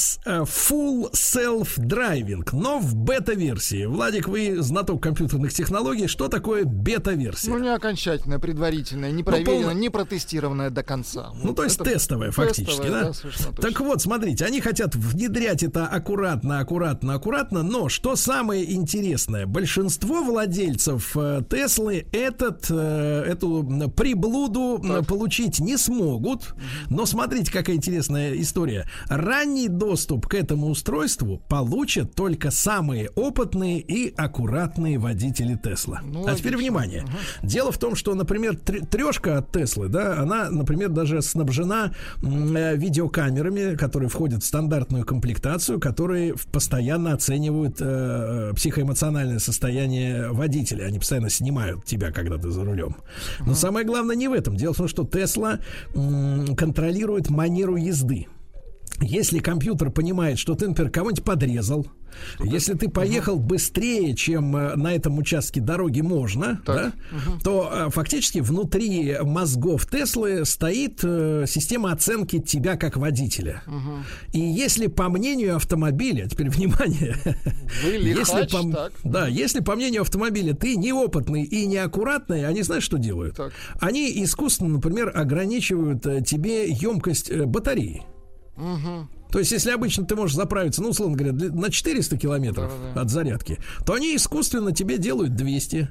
Full 0.43 1.12
Self-Driving, 1.12 2.48
но 2.52 2.78
в 2.78 2.94
бета-версии. 2.94 3.86
Владик, 3.86 4.28
вы 4.28 4.60
знаток 4.62 5.02
компьютерных 5.02 5.52
технологий. 5.52 6.06
Что 6.06 6.28
такое 6.28 6.65
бета-версия? 6.65 7.51
Ну, 7.51 7.59
не 7.59 7.69
окончательная, 7.74 8.39
предварительная, 8.39 9.10
не 9.10 9.23
проверенная, 9.23 9.74
полно- 9.74 9.74
не 9.74 9.90
протестированная 9.90 10.70
до 10.70 10.82
конца. 10.82 11.31
Ну, 11.43 11.55
то 11.55 11.65
есть 11.65 11.81
это 11.81 11.90
тестовая, 11.90 12.31
фактически, 12.31 12.82
тестовая, 12.82 13.05
да? 13.05 13.12
точно. 13.12 13.52
Так 13.55 13.81
вот, 13.81 14.02
смотрите, 14.02 14.44
они 14.44 14.60
хотят 14.60 14.94
внедрять 14.94 15.62
это 15.62 15.86
аккуратно, 15.86 16.60
аккуратно, 16.60 17.15
аккуратно, 17.15 17.62
но 17.62 17.89
что 17.89 18.16
самое 18.16 18.73
интересное, 18.73 19.47
большинство 19.47 20.23
владельцев 20.23 21.16
э, 21.16 21.43
Теслы 21.48 22.06
этот, 22.28 22.66
э, 22.70 23.24
эту 23.26 23.64
приблуду 23.96 24.80
м, 24.82 25.05
получить 25.05 25.60
не 25.60 25.76
смогут. 25.76 26.55
Но 26.90 27.06
смотрите, 27.06 27.50
какая 27.52 27.76
интересная 27.76 28.34
история. 28.34 28.86
Ранний 29.09 29.68
доступ 29.68 30.26
к 30.26 30.34
этому 30.34 30.68
устройству 30.68 31.42
получат 31.48 32.14
только 32.14 32.50
самые 32.50 33.09
опытные 33.10 33.80
и 33.80 34.14
аккуратные 34.16 34.98
водители 34.98 35.59
Тесла. 35.62 36.00
Ну, 36.05 36.26
а 36.26 36.34
теперь 36.34 36.55
логично. 36.55 36.59
внимание. 36.59 37.05
Дело 37.42 37.72
в 37.72 37.78
том, 37.78 37.96
что, 37.96 38.14
например, 38.14 38.55
тр- 38.55 38.86
трешка 38.86 39.38
от 39.38 39.52
Теслы, 39.52 39.88
да, 39.88 40.18
она, 40.20 40.50
например, 40.50 40.90
даже 40.90 41.22
снабжена 41.22 41.92
э, 42.22 42.76
видеокамерами, 42.76 43.76
которые 43.76 44.09
входят 44.09 44.42
в 44.42 44.46
стандартную 44.46 45.05
комплектацию, 45.05 45.80
которые 45.80 46.34
постоянно 46.52 47.12
оценивают 47.14 47.76
э, 47.80 48.52
психоэмоциональное 48.55 49.38
состояние 49.38 50.30
водителя. 50.30 50.84
Они 50.84 50.98
постоянно 50.98 51.30
снимают 51.30 51.84
тебя, 51.84 52.07
когда 52.12 52.39
ты 52.39 52.51
за 52.51 52.64
рулем. 52.64 52.97
Но 53.40 53.55
самое 53.55 53.86
главное 53.86 54.16
не 54.16 54.28
в 54.28 54.32
этом. 54.32 54.56
Дело 54.56 54.74
в 54.74 54.76
том, 54.76 54.89
что 54.89 55.05
Тесла 55.05 55.59
контролирует 55.93 57.30
манеру 57.30 57.76
езды. 57.76 58.26
Если 59.00 59.38
компьютер 59.38 59.90
понимает, 59.90 60.38
что 60.38 60.54
ты, 60.54 60.68
например, 60.68 60.90
кого-нибудь 60.90 61.24
подрезал, 61.24 61.86
если 62.40 62.74
ты 62.74 62.88
поехал 62.88 63.38
быстрее, 63.38 64.14
чем 64.14 64.56
э, 64.56 64.76
на 64.76 64.92
этом 64.92 65.18
участке 65.18 65.60
дороги 65.60 66.00
можно, 66.00 66.60
да, 66.66 66.92
то 67.42 67.70
э, 67.72 67.90
фактически 67.90 68.40
внутри 68.40 69.16
мозгов 69.22 69.86
Теслы 69.86 70.44
стоит 70.44 71.00
э, 71.02 71.44
система 71.46 71.92
оценки 71.92 72.40
тебя 72.40 72.76
как 72.76 72.96
водителя. 72.96 73.62
И 74.32 74.40
если 74.40 74.86
по 74.86 75.08
мнению 75.08 75.56
автомобиля, 75.56 76.26
теперь 76.30 76.50
внимание, 76.50 77.16
Вы 77.84 77.92
если 77.92 78.20
лихач, 78.20 78.50
по, 78.50 78.72
так. 78.72 78.92
да, 79.04 79.26
если 79.28 79.60
по 79.60 79.74
мнению 79.74 80.02
автомобиля 80.02 80.54
ты 80.54 80.76
неопытный 80.76 81.44
и 81.44 81.66
неаккуратный, 81.66 82.46
они 82.46 82.62
знаешь, 82.62 82.82
что 82.82 82.98
делают? 82.98 83.36
Так. 83.36 83.52
Они 83.80 84.22
искусственно, 84.24 84.74
например, 84.74 85.12
ограничивают 85.14 86.02
тебе 86.24 86.68
емкость 86.70 87.30
э, 87.30 87.44
батареи. 88.59 89.17
То 89.30 89.38
есть, 89.38 89.52
если 89.52 89.70
обычно 89.70 90.05
ты 90.05 90.16
можешь 90.16 90.36
заправиться, 90.36 90.82
ну, 90.82 90.90
условно 90.90 91.16
говоря, 91.16 91.32
на 91.32 91.70
400 91.70 92.16
километров 92.16 92.70
Да-да-да. 92.70 93.00
от 93.02 93.10
зарядки, 93.10 93.59
то 93.84 93.94
они 93.94 94.16
искусственно 94.16 94.72
тебе 94.72 94.98
делают 94.98 95.34
200. 95.36 95.88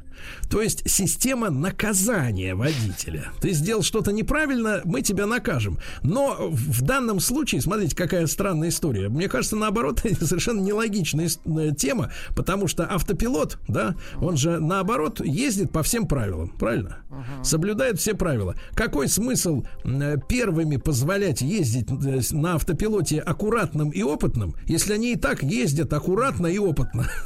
То 0.50 0.62
есть, 0.62 0.90
система 0.90 1.50
наказания 1.50 2.56
водителя. 2.56 3.32
Ты 3.40 3.52
сделал 3.52 3.84
что-то 3.84 4.12
неправильно, 4.12 4.82
мы 4.84 5.02
тебя 5.02 5.26
накажем. 5.28 5.78
Но 6.04 6.50
в 6.50 6.82
данном 6.82 7.20
случае, 7.20 7.62
смотрите, 7.62 7.96
какая 7.96 8.26
странная 8.28 8.70
история. 8.70 9.10
Мне 9.10 9.28
кажется, 9.30 9.56
наоборот, 9.56 10.02
это 10.04 10.26
совершенно 10.26 10.60
нелогичная 10.62 11.30
э, 11.46 11.72
тема, 11.78 12.12
потому 12.36 12.68
что 12.68 12.86
автопилот, 12.86 13.58
да, 13.68 13.96
он 14.20 14.38
же, 14.38 14.60
наоборот, 14.60 15.22
ездит 15.24 15.72
по 15.72 15.84
всем 15.84 16.08
правилам, 16.08 16.50
правильно? 16.50 16.98
Соблюдает 17.44 18.00
все 18.00 18.14
правила. 18.14 18.56
Какой 18.74 19.08
смысл 19.08 19.64
м, 19.84 20.22
первыми 20.28 20.78
позволять 20.78 21.42
ездить 21.42 21.88
э, 21.90 22.22
на 22.36 22.56
автопилоте 22.56 23.20
аккуратным 23.28 23.90
и 23.90 24.02
опытным, 24.04 24.56
если 24.66 24.94
они 24.94 25.14
и 25.14 25.16
так 25.16 25.44
ездят 25.44 25.92
аккуратно 25.94 26.48
и 26.48 26.58
опытно? 26.58 27.08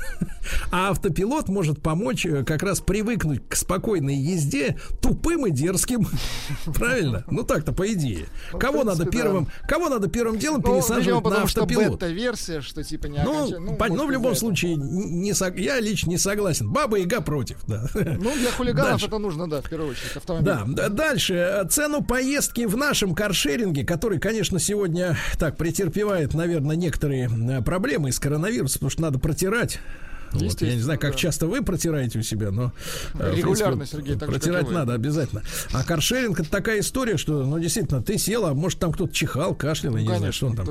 А 0.72 0.90
автопилот 0.90 1.50
может 1.50 1.82
помочь 1.82 2.26
э, 2.26 2.44
как 2.44 2.64
раз 2.64 2.80
привыкнуть 2.82 3.48
к 3.48 3.56
спокойной 3.56 4.16
езде 4.16 4.78
тупым 5.02 5.46
и 5.46 5.52
дерзким. 5.52 6.08
Правильно? 6.74 7.24
Ну 7.30 7.44
так-то 7.44 7.74
по 7.74 7.92
идее. 7.94 8.26
Кого 8.60 8.82
в 8.82 8.86
надо 8.86 9.04
принципе, 9.04 9.18
да. 9.18 9.24
первым, 9.24 9.48
кого 9.68 9.90
надо 9.90 10.08
первым 10.10 10.40
делом 10.40 10.62
Ну, 10.66 10.68
видимо, 10.76 10.82
пересаживать 10.82 11.24
на 11.24 11.30
потому 11.30 11.48
что 11.48 11.62
автопилот? 11.62 11.92
бета-версия, 11.94 12.62
что 12.62 12.84
типа 12.84 13.06
не 13.08 13.22
Ну, 13.24 13.50
пон- 13.52 13.60
ну, 13.60 13.78
может, 13.96 14.08
в 14.08 14.12
любом 14.12 14.36
случае, 14.36 14.76
не 14.78 15.32
сог- 15.34 15.58
я 15.60 15.80
лично 15.80 16.10
не 16.10 16.18
согласен. 16.18 16.70
Баба 16.72 16.98
Яга 16.98 17.22
против, 17.22 17.58
да. 17.68 17.86
Ну, 17.94 18.34
для 18.36 18.52
хулиганов 18.52 18.92
Дальше. 18.94 19.06
это 19.08 19.18
нужно, 19.20 19.50
да, 19.50 19.62
в 19.62 19.70
первую 19.70 19.92
очередь, 19.92 20.16
автомобиль. 20.16 20.54
Да, 20.76 20.90
дальше. 20.90 21.66
Цену 21.70 22.02
поездки 22.04 22.66
в 22.66 22.76
нашем 22.78 23.14
каршеринге, 23.14 23.84
который, 23.86 24.20
конечно, 24.20 24.58
сегодня 24.60 25.18
так 25.38 25.58
претерпевает, 25.92 26.34
наверное, 26.34 26.76
некоторые 26.76 27.30
э, 27.30 27.62
проблемы 27.62 28.12
с 28.12 28.20
коронавирусом, 28.20 28.76
потому 28.76 28.90
что 28.90 29.02
надо 29.02 29.20
протирать. 29.20 29.80
Вот, 30.32 30.62
я 30.62 30.76
не 30.76 30.80
знаю, 30.80 30.98
как 30.98 31.12
да. 31.12 31.18
часто 31.18 31.46
вы 31.46 31.62
протираете 31.62 32.20
у 32.20 32.22
себя, 32.22 32.52
но 32.52 32.72
э, 33.16 33.34
Регулярно, 33.36 33.80
принципе, 33.80 33.98
Сергей, 33.98 34.16
так 34.18 34.30
же, 34.30 34.40
протирать 34.40 34.68
вы. 34.68 34.74
надо 34.74 34.94
обязательно. 34.94 35.44
А 35.74 35.84
каршеринг 35.84 36.40
это 36.40 36.50
такая 36.50 36.80
история, 36.80 37.18
что, 37.18 37.44
ну, 37.44 37.60
действительно, 37.60 38.02
ты 38.02 38.18
сел, 38.18 38.46
а 38.46 38.54
может 38.54 38.80
там 38.80 38.94
кто-то 38.94 39.14
чихал, 39.14 39.54
кашлял, 39.54 39.98
я 39.98 40.04
не 40.04 40.18
знаю, 40.18 40.32
что 40.32 40.48
он 40.48 40.56
там. 40.56 40.66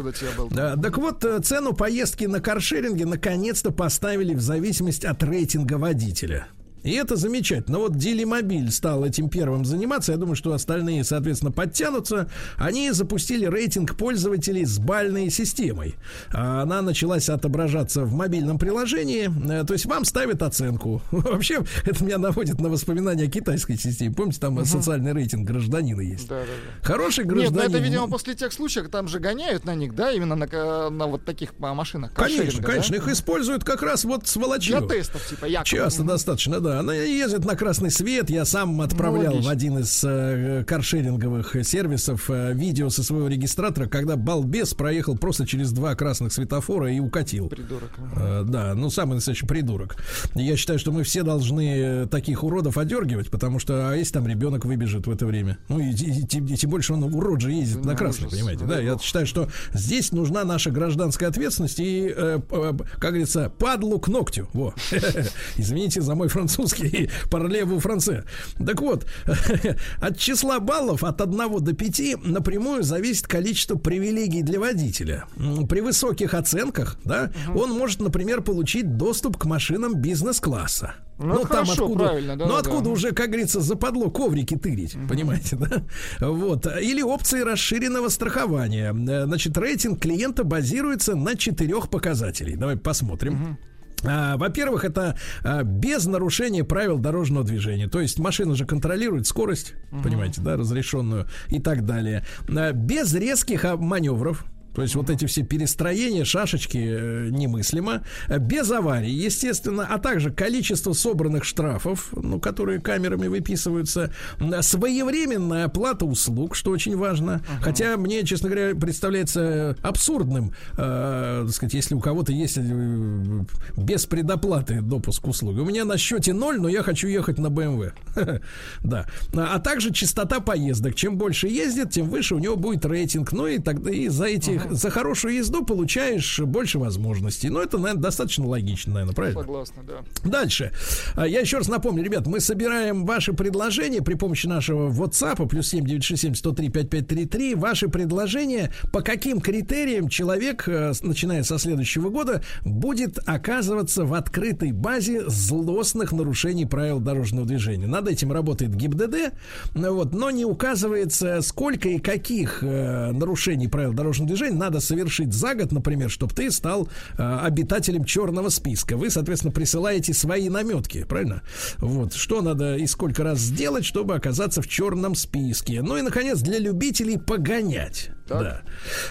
Да, 0.51 0.77
так 0.77 0.97
вот, 0.97 1.23
э, 1.27 1.41
цену 1.41 1.75
поездки 1.75 2.25
на 2.25 2.41
каршеринге 2.41 3.05
наконец-то 3.05 3.71
поставили 3.71 4.33
в 4.33 4.41
зависимости 4.41 5.05
от 5.05 5.23
рейтинга 5.23 5.75
водителя. 5.75 6.47
И 6.83 6.93
это 6.93 7.17
замечательно. 7.17 7.79
Вот 7.79 7.97
Делимобиль 7.97 8.71
стал 8.71 9.05
этим 9.05 9.29
первым 9.29 9.65
заниматься. 9.65 10.13
Я 10.13 10.19
думаю, 10.19 10.35
что 10.37 10.53
остальные, 10.53 11.05
соответственно, 11.05 11.53
подтянутся. 11.53 12.29
Они 12.57 12.91
запустили 12.93 13.47
рейтинг 13.47 13.97
пользователей 13.97 14.65
с 14.65 14.79
бальной 14.79 15.31
системой. 15.31 15.95
А 16.33 16.63
Она 16.63 16.83
началась 16.83 17.29
отображаться 17.29 18.05
в 18.05 18.13
мобильном 18.15 18.59
приложении. 18.59 19.31
Э, 19.51 19.65
То 19.65 19.75
есть 19.75 19.87
вам 19.87 20.05
ставят 20.05 20.43
оценку. 20.43 21.03
Вообще, 21.11 21.63
это 21.85 22.05
меня 22.05 22.19
наводит 22.19 22.61
на 22.61 22.69
воспоминания 22.69 23.25
о 23.25 23.31
китайской 23.31 23.77
системе. 23.77 24.15
Помните, 24.15 24.41
там 24.41 24.65
социальный 24.65 25.13
рейтинг 25.13 25.47
гражданина 25.47 26.01
есть. 26.01 26.29
Да, 26.29 26.41
да, 26.41 26.47
да. 26.47 26.87
Хороший 26.87 27.25
Нет, 27.25 27.35
гражданин. 27.35 27.55
ну 27.71 27.77
это, 27.77 27.79
видимо, 27.85 28.09
после 28.09 28.35
тех 28.35 28.53
случаев, 28.53 28.89
там 28.91 29.07
же 29.09 29.19
гоняют 29.19 29.65
на 29.65 29.75
них, 29.75 29.95
да, 29.95 30.13
именно 30.13 30.37
на, 30.37 30.47
ка- 30.49 30.89
на 30.91 31.07
вот 31.07 31.25
таких 31.25 31.59
машинах. 31.59 32.13
Конечно, 32.15 32.63
конечно, 32.63 32.97
да? 32.97 33.03
их 33.03 33.09
используют 33.09 33.65
как 33.65 33.83
раз 33.83 34.05
вот 34.05 34.21
Для 34.23 34.29
сволочью. 34.29 34.87
тестов, 34.89 35.27
типа, 35.29 35.45
якобы. 35.47 35.69
Часто 35.69 36.03
достаточно, 36.05 36.61
да. 36.61 36.70
Да, 36.71 36.81
она 36.81 36.95
ездит 36.95 37.45
на 37.45 37.57
красный 37.57 37.91
свет. 37.91 38.31
Я 38.31 38.45
сам 38.45 38.81
отправлял 38.81 39.35
Ну, 39.35 39.43
в 39.43 39.49
один 39.49 39.79
из 39.79 40.03
э, 40.05 40.65
каршеринговых 40.67 41.57
сервисов 41.65 42.31
э, 42.31 42.53
видео 42.55 42.91
со 42.91 43.03
своего 43.03 43.27
регистратора, 43.29 43.87
когда 43.89 44.17
балбес 44.17 44.75
проехал 44.75 45.17
просто 45.19 45.47
через 45.47 45.73
два 45.73 45.95
красных 45.95 46.33
светофора 46.33 46.93
и 46.93 47.01
укатил. 47.01 47.49
Придурок. 47.49 47.91
Э, 48.17 48.45
да, 48.47 48.75
ну 48.75 48.89
самый 48.91 49.15
настоящий 49.15 49.47
придурок. 49.47 49.97
Я 50.35 50.57
считаю, 50.57 50.79
что 50.79 50.93
мы 50.93 51.03
все 51.03 51.23
должны 51.25 51.75
э, 51.77 52.07
таких 52.07 52.45
уродов 52.45 52.79
одергивать, 52.79 53.31
потому 53.31 53.59
что 53.59 53.91
а 53.91 53.95
если 53.97 54.15
там 54.15 54.27
ребенок 54.29 54.65
выбежит 54.65 55.07
в 55.07 55.11
это 55.11 55.27
время? 55.27 55.59
Ну 55.69 55.81
и, 55.81 55.91
и- 55.91 56.21
и 56.21 56.27
тем, 56.27 56.47
и 56.47 56.57
тем 56.57 56.71
больше 56.71 56.93
он 56.93 57.03
урод 57.03 57.41
же 57.41 57.51
ездит 57.53 57.79
Ну, 57.79 57.91
на 57.91 57.97
красный, 57.97 58.27
ужас. 58.27 58.39
понимаете? 58.39 58.63
Ну, 58.65 58.71
Да, 58.71 58.81
я 58.81 58.97
считаю, 58.99 59.27
что 59.27 59.49
здесь 59.73 60.13
нужна 60.13 60.45
наша 60.45 60.71
гражданская 60.71 61.29
ответственность 61.29 61.81
и, 61.81 62.13
э, 62.17 62.39
п- 62.49 62.75
как 62.95 63.11
говорится, 63.11 63.51
падлу 63.59 63.99
к 63.99 64.07
ногтю. 64.09 64.49
Во. 64.53 64.73
Извините 65.57 66.01
за 66.01 66.15
мой 66.15 66.29
французский 66.61 67.11
парлеву 67.31 67.79
франце. 67.79 68.25
Так 68.65 68.81
вот, 68.81 69.07
от 70.01 70.19
числа 70.19 70.61
баллов 70.61 71.05
от 71.05 71.21
1 71.21 71.65
до 71.65 71.73
5 71.73 72.25
напрямую 72.25 72.83
зависит 72.83 73.27
количество 73.27 73.77
привилегий 73.77 74.43
для 74.43 74.61
водителя. 74.61 75.25
При 75.69 75.81
высоких 75.81 76.35
оценках, 76.35 76.99
да, 77.05 77.31
он 77.55 77.71
может, 77.71 78.01
например, 78.01 78.43
получить 78.43 78.97
доступ 78.97 79.37
к 79.37 79.45
машинам 79.45 79.95
бизнес-класса. 79.95 80.95
Ну, 81.23 81.45
хорошо, 81.45 81.91
правильно, 81.91 82.35
да, 82.35 82.47
ну, 82.47 82.53
да, 82.53 82.59
откуда 82.61 82.85
да. 82.85 82.91
уже, 82.91 83.13
как 83.13 83.29
говорится, 83.29 83.61
западло 83.61 84.11
коврики 84.11 84.57
тырить, 84.57 84.97
понимаете, 85.07 85.57
да? 85.57 85.83
Вот. 86.27 86.67
Или 86.81 87.03
опции 87.03 87.43
расширенного 87.43 88.09
страхования. 88.09 88.95
Э, 88.95 89.27
Значит, 89.27 89.59
рейтинг 89.59 90.01
клиента 90.01 90.45
базируется 90.45 91.15
на 91.15 91.37
четырех 91.37 91.91
показателей. 91.91 92.57
Давай 92.57 92.79
посмотрим. 92.79 93.59
А, 93.61 93.70
Во-первых, 94.03 94.85
это 94.85 95.17
а, 95.43 95.63
без 95.63 96.07
нарушения 96.07 96.65
правил 96.65 96.99
дорожного 96.99 97.45
движения. 97.45 97.89
То 97.89 98.01
есть 98.01 98.19
машина 98.19 98.55
же 98.55 98.65
контролирует 98.65 99.27
скорость, 99.27 99.75
понимаете, 100.03 100.41
да, 100.41 100.57
разрешенную 100.57 101.27
и 101.49 101.59
так 101.61 101.85
далее. 101.85 102.25
А, 102.49 102.73
Без 102.73 103.15
резких 103.15 103.65
а, 103.65 103.77
маневров. 103.77 104.45
То 104.75 104.83
есть 104.83 104.95
вот 104.95 105.11
эти 105.11 105.25
все 105.27 105.43
перестроения, 105.43 106.25
шашечки 106.25 106.79
э, 106.79 107.29
немыслимо. 107.31 108.03
Э, 108.29 108.39
Без 108.39 108.71
аварий, 108.71 109.13
естественно, 109.13 109.87
а 109.89 109.99
также 109.99 110.31
количество 110.31 110.93
собранных 110.93 111.45
штрафов, 111.45 112.09
ну, 112.13 112.41
которые 112.41 112.81
камерами 112.81 113.29
выписываются. 113.29 114.13
Своевременная 114.61 115.65
оплата 115.67 116.05
услуг, 116.05 116.55
что 116.55 116.71
очень 116.71 116.97
важно. 116.97 117.43
Хотя 117.61 117.97
мне, 117.97 118.25
честно 118.25 118.49
говоря, 118.49 118.75
представляется 118.75 119.77
абсурдным, 119.83 120.53
э, 120.77 121.43
так 121.47 121.55
сказать, 121.55 121.75
если 121.75 121.95
у 121.95 122.01
кого-то 122.01 122.33
есть 122.33 122.59
э, 122.59 123.45
без 123.77 124.07
предоплаты 124.07 124.81
допуск 124.81 125.23
к 125.23 125.29
услуге. 125.29 125.63
У 125.63 125.65
меня 125.65 125.85
на 125.85 125.99
счете 125.99 126.33
ноль, 126.33 126.61
но 126.61 126.69
я 126.69 126.83
хочу 126.83 127.09
ехать 127.09 127.39
на 127.39 127.49
BMW. 127.49 127.93
Да. 128.83 129.07
А 129.35 129.59
также 129.59 129.93
частота 129.93 130.41
поездок. 130.41 130.95
Чем 130.95 131.17
больше 131.17 131.49
ездит, 131.49 131.91
тем 131.91 132.09
выше 132.09 132.35
у 132.35 132.39
него 132.39 132.57
будет 132.57 132.85
рейтинг. 132.85 133.33
Ну 133.33 133.47
и 133.47 133.59
тогда 133.59 133.91
и 133.91 134.09
за 134.09 134.27
этих, 134.27 134.60
за 134.71 134.91
хорошую 134.91 135.35
езду 135.35 135.65
получаешь 135.65 136.41
больше 136.41 136.79
возможностей. 136.79 137.49
Ну, 137.49 137.61
это, 137.61 137.79
наверное, 137.79 138.03
достаточно 138.03 138.47
логично, 138.47 138.95
наверное, 138.95 139.15
правильно? 139.15 139.41
Согласна, 139.41 139.83
да. 139.83 140.29
Дальше. 140.29 140.73
А, 141.15 141.27
Я 141.27 141.41
еще 141.41 141.59
раз 141.59 141.69
напомню, 141.69 142.03
ребят, 142.03 142.27
мы 142.27 142.41
собираем 142.41 143.07
ваши 143.07 143.33
предложения 143.33 144.03
при 144.03 144.15
помощи 144.15 144.47
нашего 144.47 144.91
WhatsApp 144.91 145.49
плюс 145.49 145.69
7967 145.69 146.35
103 146.35 146.69
5533. 146.69 147.55
Ваши 147.55 147.89
предложения, 147.89 148.73
по 148.93 149.03
каким 149.03 149.41
критериям 149.41 150.09
человек, 150.09 150.69
э, 150.69 150.93
начиная 151.03 151.43
со 151.43 151.59
следующего 151.59 152.11
года, 152.11 152.43
будет 152.65 153.19
оказываться 153.27 154.05
в 154.05 154.15
открытой 154.15 154.73
базе 154.73 155.29
злостных 155.29 156.13
нарушений 156.13 156.67
правил 156.67 157.01
дорожного 157.01 157.47
движения. 157.47 157.87
Над 157.87 158.09
этим 158.09 158.33
работает 158.33 158.75
ГИБДД, 158.75 159.33
вот, 159.75 160.13
но 160.13 160.31
не 160.31 160.45
указывается, 160.45 161.41
сколько 161.43 161.89
и 161.89 161.99
каких 161.99 162.63
э, 162.63 163.13
нарушений 163.13 163.69
правил 163.69 163.93
дорожного 163.93 164.29
движения 164.29 164.50
надо 164.53 164.81
совершить 164.81 165.33
за 165.33 165.55
год, 165.55 165.73
например, 165.73 166.11
чтобы 166.11 166.35
ты 166.35 166.51
стал 166.51 166.89
э, 167.19 167.39
обитателем 167.43 168.05
черного 168.05 168.49
списка. 168.49 168.97
Вы, 168.97 169.11
соответственно, 169.11 169.53
присылаете 169.53 170.15
свои 170.15 170.49
наметки, 170.49 171.05
правильно? 171.05 171.43
Вот, 171.79 172.15
что 172.15 172.43
надо 172.43 172.77
и 172.77 172.87
сколько 172.87 173.25
раз 173.25 173.39
сделать, 173.39 173.85
чтобы 173.85 174.15
оказаться 174.15 174.63
в 174.63 174.69
черном 174.69 175.15
списке. 175.15 175.83
Ну 175.83 175.97
и, 175.97 176.03
наконец, 176.03 176.41
для 176.41 176.59
любителей 176.59 177.19
погонять. 177.19 178.11
Так. 178.31 178.43
Да. 178.43 178.63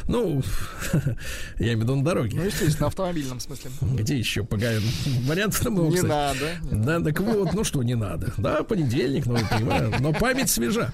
Ну, 0.07 0.41
я 1.59 1.65
имею 1.65 1.79
в 1.79 1.81
виду 1.81 1.95
на 1.97 2.03
дороге. 2.05 2.37
Ну, 2.37 2.45
естественно, 2.45 2.87
автомобильном 2.87 3.41
смысле. 3.41 3.69
Где 3.81 4.17
еще 4.17 4.45
погонять? 4.45 4.81
Вариантов 5.27 5.69
много, 5.69 5.93
Не 5.93 6.01
надо. 6.03 6.45
Да, 6.71 7.01
так 7.01 7.19
вот, 7.19 7.53
ну 7.53 7.65
что 7.65 7.83
не 7.83 7.95
надо. 7.95 8.33
Да, 8.37 8.63
понедельник, 8.63 9.25
ну, 9.25 9.35
я 9.35 9.45
понимаю, 9.45 9.93
но 9.99 10.13
память 10.13 10.49
свежа. 10.49 10.93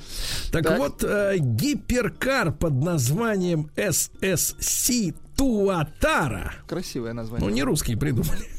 Так, 0.52 0.76
вот, 0.76 1.04
э, 1.04 1.36
гиперкар 1.38 2.52
под 2.52 2.74
названием 2.74 3.70
SSC 3.76 5.14
Туатара, 5.38 6.54
Красивое 6.68 7.14
ну, 7.14 7.22
название. 7.22 7.52
не 7.52 7.64
русские 7.64 7.98
придумали. 7.98 8.55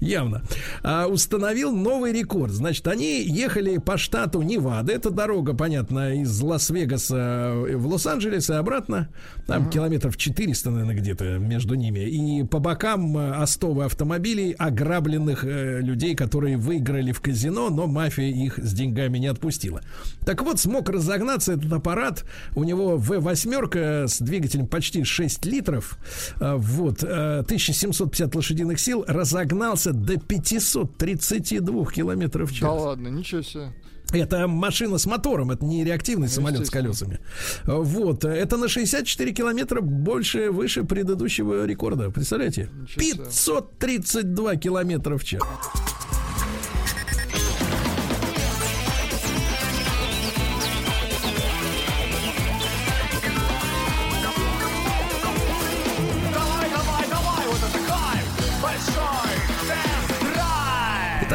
Явно. 0.00 0.42
А, 0.82 1.06
установил 1.06 1.74
новый 1.74 2.12
рекорд. 2.12 2.52
Значит, 2.52 2.86
они 2.88 3.22
ехали 3.22 3.78
по 3.78 3.96
штату 3.96 4.42
Невада. 4.42 4.92
Это 4.92 5.10
дорога, 5.10 5.54
понятно, 5.54 6.20
из 6.20 6.40
Лас-Вегаса 6.40 7.52
в 7.74 7.86
Лос-Анджелес 7.86 8.50
и 8.50 8.54
обратно. 8.54 9.08
Там 9.46 9.70
километров 9.70 10.16
400, 10.16 10.70
наверное, 10.70 10.96
где-то 10.96 11.38
между 11.38 11.74
ними. 11.74 12.00
И 12.00 12.44
по 12.44 12.58
бокам 12.58 13.16
э, 13.16 13.32
остовы 13.36 13.84
автомобилей, 13.84 14.52
ограбленных 14.52 15.44
э, 15.44 15.80
людей, 15.80 16.14
которые 16.14 16.56
выиграли 16.56 17.12
в 17.12 17.20
казино, 17.20 17.70
но 17.70 17.86
мафия 17.86 18.28
их 18.28 18.58
с 18.58 18.72
деньгами 18.72 19.18
не 19.18 19.28
отпустила. 19.28 19.80
Так 20.24 20.42
вот, 20.42 20.58
смог 20.58 20.88
разогнаться 20.88 21.52
этот 21.52 21.72
аппарат. 21.72 22.24
У 22.54 22.64
него 22.64 22.96
V8 22.96 24.08
с 24.08 24.18
двигателем 24.18 24.66
почти 24.66 25.04
6 25.04 25.46
литров. 25.46 25.98
Вот. 26.40 27.02
э, 27.02 27.38
1750 27.40 28.34
лошадиных 28.34 28.80
сил. 28.80 29.04
Разогнался 29.16 29.92
до 29.94 30.18
532 30.18 31.86
километров 31.86 32.50
в 32.50 32.52
Да 32.52 32.58
час. 32.58 32.82
ладно, 32.82 33.08
ничего 33.08 33.40
себе. 33.40 33.72
Это 34.12 34.46
машина 34.46 34.98
с 34.98 35.06
мотором, 35.06 35.50
это 35.50 35.64
не 35.64 35.82
реактивный 35.84 36.28
самолет 36.28 36.66
с 36.66 36.70
колесами. 36.70 37.18
Вот, 37.64 38.24
это 38.24 38.56
на 38.56 38.68
64 38.68 39.32
километра 39.32 39.80
больше, 39.80 40.50
выше 40.50 40.84
предыдущего 40.84 41.64
рекорда. 41.64 42.10
Представляете? 42.10 42.68
Ничего 42.82 43.02
себе. 43.02 43.24
532 43.24 44.56
километра 44.56 45.16
в 45.16 45.24
час. 45.24 45.42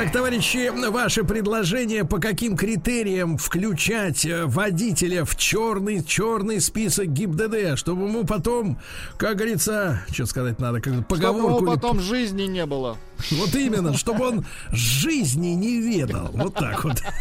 Итак, 0.01 0.13
товарищи, 0.13 0.71
ваше 0.89 1.23
предложение, 1.23 2.03
по 2.05 2.17
каким 2.17 2.57
критериям 2.57 3.37
включать 3.37 4.25
э, 4.25 4.47
водителя 4.47 5.25
в 5.25 5.35
черный, 5.35 6.03
черный 6.03 6.59
список 6.59 7.09
ГИБДД, 7.09 7.77
чтобы 7.77 8.07
ему 8.07 8.23
потом, 8.25 8.79
как 9.17 9.35
говорится, 9.35 10.01
что 10.11 10.25
сказать 10.25 10.57
надо, 10.57 10.81
как 10.81 10.93
Чтобы 10.93 11.05
поговорку... 11.05 11.47
его 11.49 11.59
или 11.59 11.65
потом 11.75 11.99
жизни 11.99 12.45
не 12.45 12.65
было. 12.65 12.97
вот 13.31 13.55
именно, 13.55 13.93
чтобы 13.97 14.27
он 14.27 14.45
жизни 14.71 15.49
не 15.49 15.79
ведал. 15.81 16.29
Вот 16.33 16.53
так 16.55 16.83
вот. 16.83 17.01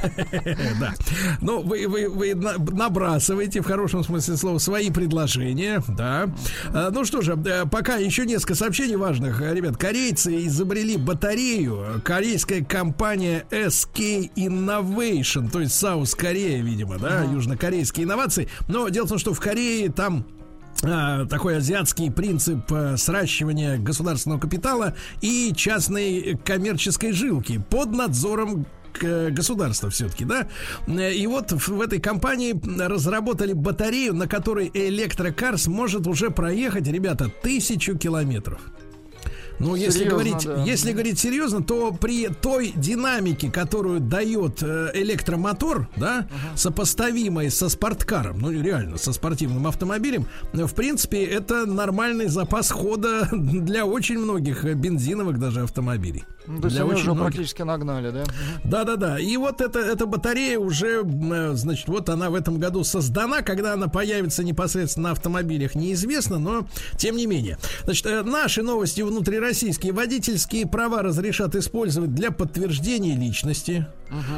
Да. 0.81 0.95
Ну, 1.41 1.63
вы, 1.63 1.87
вы, 1.89 2.09
вы 2.09 2.35
на- 2.35 2.57
набрасываете, 2.59 3.61
в 3.61 3.67
хорошем 3.67 4.03
смысле 4.05 4.37
слова, 4.37 4.59
свои 4.59 4.91
предложения, 4.91 5.83
да. 5.89 6.29
А, 6.73 6.91
Ну 6.91 7.05
что 7.05 7.21
же, 7.21 7.39
э, 7.45 7.65
пока 7.71 7.97
еще 7.97 8.25
несколько 8.27 8.55
сообщений 8.55 8.97
важных. 8.97 9.41
Ребят, 9.41 9.77
корейцы 9.77 10.47
изобрели 10.47 10.97
батарею. 10.97 12.01
Корейская 12.05 12.65
компания 12.65 13.45
SK 13.51 14.31
Innovation, 14.37 15.51
то 15.51 15.61
есть 15.61 15.75
Саус 15.75 16.15
Корея, 16.15 16.63
видимо, 16.63 16.99
да, 16.99 17.25
южнокорейские 17.25 18.05
инновации. 18.05 18.49
Но 18.69 18.89
дело 18.89 19.07
в 19.07 19.09
том, 19.11 19.19
что 19.19 19.35
в 19.35 19.41
Корее 19.41 19.91
там 19.91 20.25
такой 20.81 21.59
азиатский 21.59 22.11
принцип 22.11 22.61
э, 22.73 22.97
сращивания 22.97 23.77
государственного 23.79 24.41
капитала 24.41 24.95
и 25.21 25.53
частной 25.55 26.39
коммерческой 26.45 27.13
жилки 27.13 27.63
под 27.71 27.91
надзором 27.93 28.65
к- 28.93 29.31
государства 29.31 29.91
все-таки, 29.91 30.25
да. 30.25 30.49
Э, 30.87 31.13
И 31.15 31.27
вот 31.27 31.53
в 31.53 31.81
этой 31.81 32.01
компании 32.01 32.59
разработали 32.83 33.53
батарею, 33.53 34.15
на 34.15 34.27
которой 34.27 34.71
электрокар 34.73 35.59
сможет 35.59 36.07
уже 36.07 36.31
проехать, 36.31 36.87
ребята, 36.87 37.31
тысячу 37.43 37.97
километров. 37.99 38.61
Ну, 39.61 39.75
если 39.75 40.05
говорить, 40.05 40.45
да. 40.45 40.65
если 40.65 40.93
говорить 40.93 41.19
серьезно, 41.19 41.63
то 41.63 41.93
при 41.93 42.29
той 42.29 42.73
динамике, 42.75 43.51
которую 43.51 44.01
дает 44.01 44.63
э, 44.63 44.91
электромотор, 44.95 45.89
да, 45.97 46.27
сопоставимой 46.57 47.51
со 47.51 47.69
спорткаром, 47.69 48.39
ну 48.39 48.51
реально 48.51 48.97
со 48.97 49.13
спортивным 49.13 49.67
автомобилем, 49.67 50.27
э, 50.55 50.65
в 50.65 50.75
принципе, 50.75 51.25
это 51.25 51.67
нормальный 51.67 52.29
запас 52.29 52.71
хода 52.71 53.29
для 53.33 53.85
очень 53.85 54.19
многих 54.19 54.65
э, 54.65 54.73
бензиновых 54.73 55.39
даже 55.39 55.61
автомобилей. 55.61 56.25
Ну, 56.47 56.61
то 56.61 56.65
есть 56.65 56.77
Для 56.77 56.85
они 56.85 56.93
очень 56.93 57.03
уже 57.03 57.13
многих. 57.13 57.35
практически 57.35 57.63
нагнали, 57.63 58.11
да? 58.11 58.25
Да, 58.65 58.85
да, 58.85 58.97
да. 58.97 59.21
И 59.21 59.37
вот 59.37 59.61
эта, 59.61 59.79
эта 59.79 60.07
батарея 60.07 60.59
уже, 60.59 61.03
значит, 61.53 61.87
вот 61.87 62.09
она 62.09 62.31
в 62.31 62.35
этом 62.35 62.59
году 62.59 62.83
создана. 62.83 63.43
Когда 63.43 63.75
она 63.75 63.89
появится 63.89 64.43
непосредственно 64.43 65.09
на 65.09 65.13
автомобилях, 65.13 65.75
неизвестно, 65.75 66.39
но 66.39 66.67
тем 66.97 67.17
не 67.17 67.27
менее. 67.27 67.59
Значит, 67.85 68.25
наши 68.25 68.63
новости 68.63 69.03
внутрироссийские. 69.51 69.93
Водительские 69.93 70.67
права 70.67 71.03
разрешат 71.03 71.55
использовать 71.55 72.15
для 72.15 72.31
подтверждения 72.31 73.17
личности. 73.17 73.87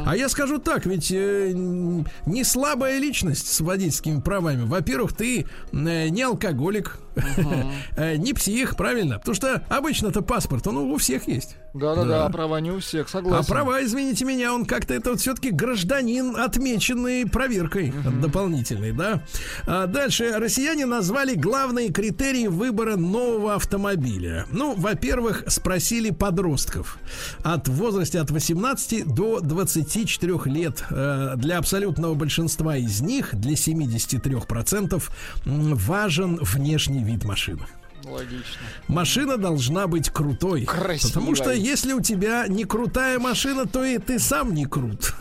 А 0.06 0.16
я 0.16 0.28
скажу 0.28 0.58
так, 0.58 0.86
ведь 0.86 1.10
э, 1.10 1.52
не 1.52 2.44
слабая 2.44 2.98
личность 2.98 3.52
с 3.52 3.60
водительскими 3.60 4.20
правами. 4.20 4.64
Во-первых, 4.64 5.14
ты 5.14 5.46
э, 5.72 6.08
не 6.08 6.22
алкоголик, 6.22 6.98
э, 7.96 8.16
не 8.16 8.32
псих, 8.32 8.76
правильно? 8.76 9.18
Потому 9.18 9.34
что 9.34 9.62
обычно-то 9.68 10.22
паспорт, 10.22 10.66
он 10.66 10.78
у 10.78 10.96
всех 10.96 11.28
есть. 11.28 11.56
Да-да-да, 11.74 12.26
а 12.26 12.30
права 12.30 12.60
не 12.60 12.70
у 12.70 12.80
всех, 12.80 13.08
согласен. 13.08 13.44
А 13.44 13.48
права, 13.48 13.82
извините 13.82 14.24
меня, 14.24 14.52
он 14.54 14.66
как-то 14.66 14.94
это 14.94 15.10
вот 15.10 15.20
все-таки 15.20 15.50
гражданин, 15.50 16.36
отмеченный 16.36 17.26
проверкой 17.26 17.92
дополнительной, 18.20 18.92
да. 18.92 19.22
А 19.66 19.86
дальше 19.86 20.32
россияне 20.36 20.86
назвали 20.86 21.34
главные 21.34 21.90
критерии 21.90 22.46
выбора 22.46 22.96
нового 22.96 23.54
автомобиля. 23.54 24.46
Ну, 24.50 24.74
во-первых, 24.74 25.44
спросили 25.46 26.10
подростков 26.10 26.98
от 27.42 27.68
в 27.68 27.72
возрасте 27.72 28.20
от 28.20 28.30
18 28.30 29.06
до 29.06 29.40
24 29.66 30.46
лет. 30.46 30.84
Э, 30.90 31.34
Для 31.36 31.58
абсолютного 31.58 32.14
большинства 32.14 32.76
из 32.76 33.00
них, 33.00 33.34
для 33.34 33.56
73%, 33.56 35.10
м, 35.46 35.74
важен 35.74 36.38
внешний 36.40 37.02
вид 37.04 37.24
машины. 37.24 37.62
Логично. 38.04 38.42
Машина 38.88 39.36
должна 39.36 39.86
быть 39.86 40.10
крутой. 40.10 40.64
Красивой. 40.64 41.12
Потому 41.12 41.34
что 41.36 41.52
если 41.52 41.92
у 41.92 42.00
тебя 42.00 42.46
не 42.48 42.64
крутая 42.64 43.20
машина, 43.20 43.64
то 43.66 43.84
и 43.84 43.98
ты 43.98 44.18
сам 44.18 44.54
не 44.54 44.64
крут. 44.66 45.14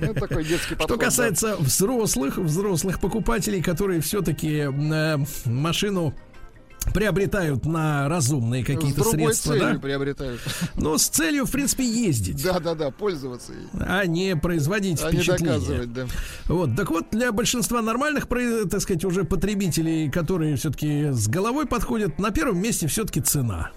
Ну, 0.00 0.14
такой 0.14 0.44
детский 0.44 0.74
подход. 0.76 0.88
Что 0.88 0.96
да. 0.96 1.04
касается 1.06 1.56
взрослых, 1.56 2.38
взрослых 2.38 3.00
покупателей, 3.00 3.60
которые 3.60 4.00
все-таки 4.00 4.68
машину 5.46 6.14
приобретают 6.84 7.64
на 7.66 8.08
разумные 8.08 8.64
какие-то 8.64 9.04
средства, 9.04 9.52
целью 9.54 9.74
да? 9.74 9.78
приобретают. 9.80 10.40
Но 10.74 10.98
с 10.98 11.08
целью, 11.08 11.46
в 11.46 11.50
принципе, 11.50 11.84
ездить, 11.84 12.42
Да-да-да, 12.42 12.90
пользоваться 12.90 13.52
ей. 13.52 13.66
а 13.72 14.04
не 14.06 14.36
производить 14.36 15.02
А 15.02 15.10
не 15.10 15.18
впечатление. 15.18 15.58
доказывать, 15.58 15.92
да. 15.92 16.06
Вот, 16.46 16.76
так 16.76 16.90
вот, 16.90 17.06
для 17.10 17.32
большинства 17.32 17.82
нормальных, 17.82 18.26
так 18.70 18.80
сказать, 18.80 19.04
уже 19.04 19.24
потребителей, 19.24 20.10
которые 20.10 20.56
все-таки 20.56 21.10
с 21.10 21.28
головой 21.28 21.66
подходят, 21.66 22.18
на 22.18 22.30
первом 22.30 22.58
месте 22.60 22.86
все-таки 22.86 23.20
цена. 23.20 23.70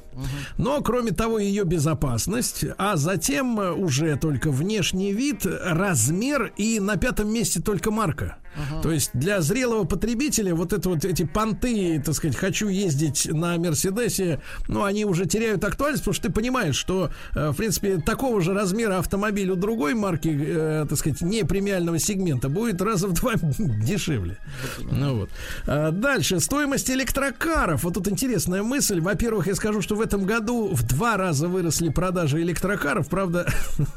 Но, 0.58 0.80
кроме 0.82 1.12
того, 1.12 1.40
ее 1.40 1.66
безопасность, 1.66 2.64
а 2.78 2.96
затем 2.96 3.60
уже 3.60 4.16
только 4.16 4.50
внешний 4.50 5.12
вид, 5.12 5.46
размер 5.46 6.54
и 6.56 6.80
на 6.80 6.96
пятом 6.96 7.34
месте 7.34 7.62
только 7.62 7.92
марка. 7.92 8.38
То 8.82 8.92
есть 8.92 9.12
для 9.14 9.42
зрелого 9.42 9.84
потребителя 9.84 10.54
вот 10.56 10.74
это 10.74 10.90
вот 10.90 11.06
эти 11.06 11.24
понты, 11.24 12.02
так 12.04 12.16
сказать, 12.16 12.36
хочу 12.36 12.68
ездить 12.68 13.28
на 13.32 13.58
Мерседесе, 13.58 14.40
ну, 14.68 14.84
они 14.84 15.06
уже 15.06 15.26
теряют 15.26 15.64
актуальность, 15.64 16.04
потому 16.04 16.14
что 16.14 16.28
ты 16.28 16.34
понимаешь, 16.34 16.76
что, 16.76 17.10
э, 17.34 17.50
в 17.50 17.56
принципе, 17.56 17.98
такого 17.98 18.42
же 18.42 18.54
размера 18.54 19.00
автомобиль 19.00 19.50
у 19.50 19.56
другой 19.56 19.94
марки, 19.94 20.30
э, 20.30 20.86
так 20.88 20.98
сказать, 20.98 21.22
не 21.22 21.44
премиального 21.44 22.00
сегмента 22.00 22.50
будет 22.50 22.82
раза 22.82 23.08
в 23.08 23.14
два 23.14 23.34
дешевле. 23.58 24.38
Ну 24.80 25.20
вот. 25.20 25.30
А 25.68 25.92
Дальше. 26.06 26.40
Стоимость 26.40 26.92
электрокаров. 26.92 27.84
Вот 27.84 27.96
тут 27.96 28.08
интересная 28.08 28.62
мысль. 28.62 29.02
Во-первых, 29.02 29.48
я 29.48 29.56
скажу, 29.56 29.82
что 29.82 29.96
в 29.96 30.02
этом 30.02 30.26
году 30.26 30.70
в 30.72 30.84
два 30.84 31.18
раза 31.18 31.48
выросли 31.48 31.90
продажи 31.90 32.42
электрокаров. 32.44 33.08
Правда, 33.10 33.48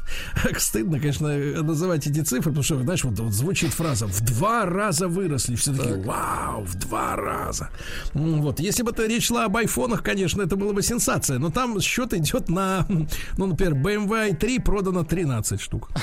стыдно, 0.57 0.99
конечно, 0.99 1.27
называть 1.61 2.07
эти 2.07 2.21
цифры, 2.21 2.51
потому 2.51 2.63
что, 2.63 2.81
знаешь, 2.81 3.03
вот, 3.03 3.19
вот 3.19 3.33
звучит 3.33 3.71
фраза 3.73 4.07
«в 4.07 4.21
два 4.21 4.48
раза 4.65 5.07
выросли». 5.07 5.55
Все 5.55 5.73
таки 5.73 5.93
вау, 6.05 6.63
в 6.63 6.75
два 6.75 7.15
раза. 7.15 7.69
Вот. 8.13 8.59
Если 8.59 8.83
бы 8.83 8.91
это 8.91 9.05
речь 9.05 9.27
шла 9.27 9.45
об 9.45 9.57
айфонах, 9.57 10.03
конечно, 10.03 10.41
это 10.41 10.55
было 10.55 10.73
бы 10.73 10.81
сенсация. 10.81 11.39
Но 11.39 11.49
там 11.49 11.79
счет 11.81 12.13
идет 12.13 12.49
на, 12.49 12.85
ну, 13.37 13.45
например, 13.47 13.73
BMW 13.73 14.31
i3 14.31 14.61
продано 14.61 15.03
13 15.03 15.61
штук. 15.61 15.89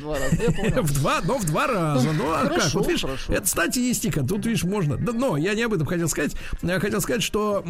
Два. 0.00 0.16
В 0.82 0.92
два, 0.94 1.20
но 1.22 1.38
в 1.38 1.44
два 1.44 1.66
раза. 1.66 2.12
Ну, 2.12 2.24
а 2.32 2.46
как? 2.46 2.74
Вот 2.74 2.86
видишь, 2.86 3.04
это 3.28 3.46
статистика. 3.46 4.24
Тут, 4.24 4.44
видишь, 4.46 4.64
можно. 4.64 4.96
Но 4.96 5.36
я 5.36 5.54
не 5.54 5.62
об 5.62 5.74
этом 5.74 5.86
хотел 5.86 6.08
сказать. 6.08 6.34
Я 6.62 6.80
хотел 6.80 7.00
сказать, 7.00 7.22
что 7.22 7.64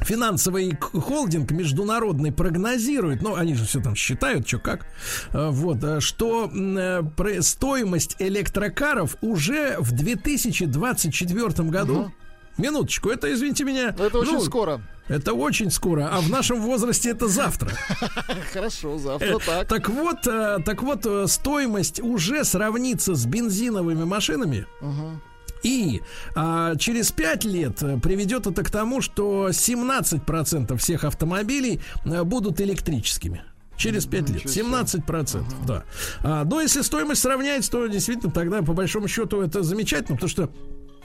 Финансовый 0.00 0.76
холдинг 0.78 1.50
международный 1.50 2.32
прогнозирует, 2.32 3.22
ну, 3.22 3.34
они 3.34 3.54
же 3.54 3.64
все 3.64 3.80
там 3.80 3.94
считают, 3.94 4.46
что 4.46 4.58
как, 4.58 4.86
э, 5.32 5.48
вот, 5.50 5.82
э, 5.82 6.00
что 6.00 6.44
м, 6.52 6.76
э, 6.76 7.02
про- 7.02 7.42
стоимость 7.42 8.16
электрокаров 8.18 9.16
уже 9.20 9.76
в 9.78 9.92
2024 9.92 11.70
году, 11.70 12.12
минуточку, 12.58 13.10
это, 13.10 13.32
извините 13.32 13.64
меня, 13.64 13.94
Это 13.98 14.18
очень 14.18 14.32
ну, 14.32 14.40
скоро. 14.40 14.80
Это 15.08 15.34
очень 15.34 15.70
скоро, 15.70 16.08
а 16.12 16.20
в 16.20 16.28
нашем 16.30 16.60
возрасте 16.60 17.10
это 17.10 17.28
завтра. 17.28 17.70
Хорошо, 18.52 18.98
завтра 18.98 19.38
так. 19.38 19.68
Так 19.68 19.88
вот, 19.88 20.26
э, 20.26 20.58
так 20.64 20.82
вот, 20.82 21.06
э, 21.06 21.26
стоимость 21.28 22.00
уже 22.00 22.44
сравнится 22.44 23.14
с 23.14 23.24
бензиновыми 23.24 24.04
машинами. 24.04 24.66
И 25.62 26.02
а, 26.34 26.76
через 26.76 27.12
5 27.12 27.44
лет 27.44 27.82
э, 27.82 27.98
приведет 27.98 28.46
это 28.46 28.62
к 28.62 28.70
тому, 28.70 29.00
что 29.00 29.48
17% 29.48 30.76
всех 30.76 31.04
автомобилей 31.04 31.80
э, 32.04 32.22
будут 32.22 32.60
электрическими. 32.60 33.42
Через 33.76 34.06
5 34.06 34.30
лет. 34.30 34.44
17%, 34.44 35.44
да. 35.66 35.84
А, 36.22 36.44
но 36.44 36.60
если 36.60 36.82
стоимость 36.82 37.22
сравняется, 37.22 37.70
то 37.70 37.86
действительно 37.86 38.32
тогда, 38.32 38.62
по 38.62 38.72
большому 38.72 39.08
счету, 39.08 39.42
это 39.42 39.62
замечательно, 39.62 40.16
потому 40.16 40.30
что 40.30 40.50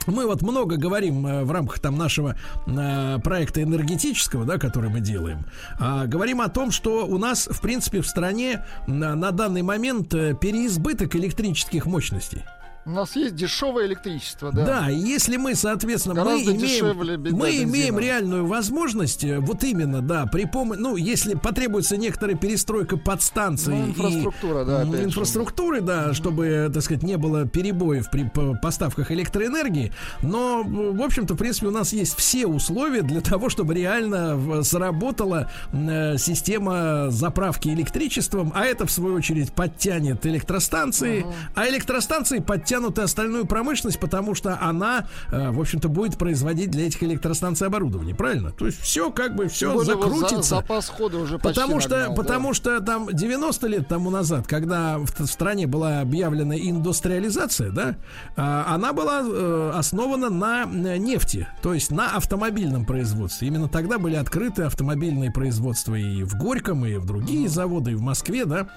мы 0.06 0.26
вот 0.26 0.42
много 0.42 0.76
говорим 0.76 1.26
э, 1.26 1.44
в 1.44 1.52
рамках 1.52 1.78
там 1.80 1.96
нашего 1.96 2.36
э, 2.66 3.18
проекта 3.22 3.62
энергетического, 3.62 4.44
да, 4.44 4.58
который 4.58 4.90
мы 4.90 5.00
делаем. 5.00 5.44
А, 5.78 6.06
говорим 6.06 6.40
о 6.40 6.48
том, 6.48 6.70
что 6.70 7.06
у 7.06 7.18
нас, 7.18 7.46
в 7.50 7.60
принципе, 7.60 8.00
в 8.00 8.06
стране 8.06 8.64
на, 8.86 9.14
на 9.14 9.30
данный 9.30 9.62
момент 9.62 10.10
переизбыток 10.10 11.14
электрических 11.14 11.86
мощностей. 11.86 12.42
У 12.84 12.90
нас 12.90 13.14
есть 13.14 13.36
дешевое 13.36 13.86
электричество, 13.86 14.50
да. 14.50 14.64
Да, 14.66 14.88
если 14.88 15.36
мы, 15.36 15.54
соответственно, 15.54 16.24
мы 16.24 16.42
имеем, 16.42 16.96
мы 16.96 17.16
бензина. 17.16 17.62
имеем 17.62 17.96
реальную 17.96 18.44
возможность, 18.44 19.22
э, 19.22 19.38
вот 19.38 19.62
именно, 19.62 20.02
да, 20.02 20.26
при 20.26 20.46
помощи, 20.46 20.80
ну, 20.80 20.96
если 20.96 21.34
потребуется 21.34 21.96
некоторая 21.96 22.34
перестройка 22.36 22.96
подстанций 22.96 23.72
Ну, 23.72 23.86
инфраструктура, 23.86 24.62
и, 24.62 24.66
да, 24.66 24.80
опять 24.82 24.94
же. 24.96 25.04
инфраструктуры, 25.04 25.80
да, 25.80 26.12
чтобы, 26.12 26.70
так 26.74 26.82
сказать, 26.82 27.04
не 27.04 27.16
было 27.16 27.46
перебоев 27.46 28.10
при 28.10 28.24
по- 28.28 28.54
поставках 28.56 29.12
электроэнергии, 29.12 29.92
но, 30.22 30.64
в 30.64 31.02
общем-то, 31.02 31.34
в 31.34 31.36
принципе, 31.36 31.68
у 31.68 31.70
нас 31.72 31.92
есть 31.92 32.16
все 32.16 32.46
условия 32.48 33.02
для 33.02 33.20
того, 33.20 33.48
чтобы 33.48 33.74
реально 33.74 34.64
сработала 34.64 35.48
э, 35.72 36.18
система 36.18 37.10
заправки 37.10 37.68
электричеством, 37.68 38.50
а 38.56 38.64
это, 38.64 38.86
в 38.86 38.90
свою 38.90 39.14
очередь, 39.14 39.52
подтянет 39.52 40.26
электростанции, 40.26 41.24
а 41.54 41.68
электростанции 41.68 42.40
подтянут 42.40 42.71
и 42.98 43.02
остальную 43.02 43.46
промышленность, 43.46 43.98
потому 43.98 44.34
что 44.34 44.58
она, 44.60 45.06
э, 45.30 45.50
в 45.50 45.60
общем-то, 45.60 45.88
будет 45.88 46.18
производить 46.18 46.70
для 46.70 46.86
этих 46.86 47.02
элростанций 47.02 47.66
оборудование, 47.66 48.14
правильно? 48.14 48.50
То 48.50 48.66
есть 48.66 48.80
все 48.80 49.10
как 49.10 49.34
бы 49.36 49.48
все 49.48 49.78
за- 49.78 49.92
закрутится. 49.92 50.56
запас 50.56 50.88
хода 50.88 51.18
уже 51.18 51.38
почти 51.38 51.60
Потому 51.60 51.80
что, 51.80 51.90
нагнал, 51.90 52.08
да. 52.16 52.22
потому 52.22 52.54
что 52.54 52.80
там 52.80 53.08
90 53.12 53.66
лет 53.66 53.88
тому 53.88 54.10
назад, 54.10 54.46
когда 54.46 54.98
в, 54.98 55.06
в 55.18 55.26
стране 55.26 55.66
была 55.66 56.00
объявлена 56.00 56.56
индустриализация, 56.56 57.70
да, 57.70 57.96
а, 58.36 58.74
она 58.74 58.92
была 58.92 59.22
э, 59.24 59.72
основана 59.74 60.30
на 60.30 60.66
нефти, 60.96 61.48
то 61.62 61.74
есть 61.74 61.90
на 61.90 62.16
автомобильном 62.16 62.84
производстве. 62.84 63.48
Именно 63.48 63.68
тогда 63.68 63.98
были 63.98 64.16
открыты 64.16 64.62
автомобильные 64.62 65.30
производства 65.30 65.94
и 65.94 66.22
в 66.22 66.36
Горьком, 66.36 66.86
и 66.86 66.96
в 66.96 67.04
другие 67.04 67.48
заводы, 67.48 67.92
и 67.92 67.94
в 67.94 68.02
Москве, 68.02 68.44
да 68.44 68.68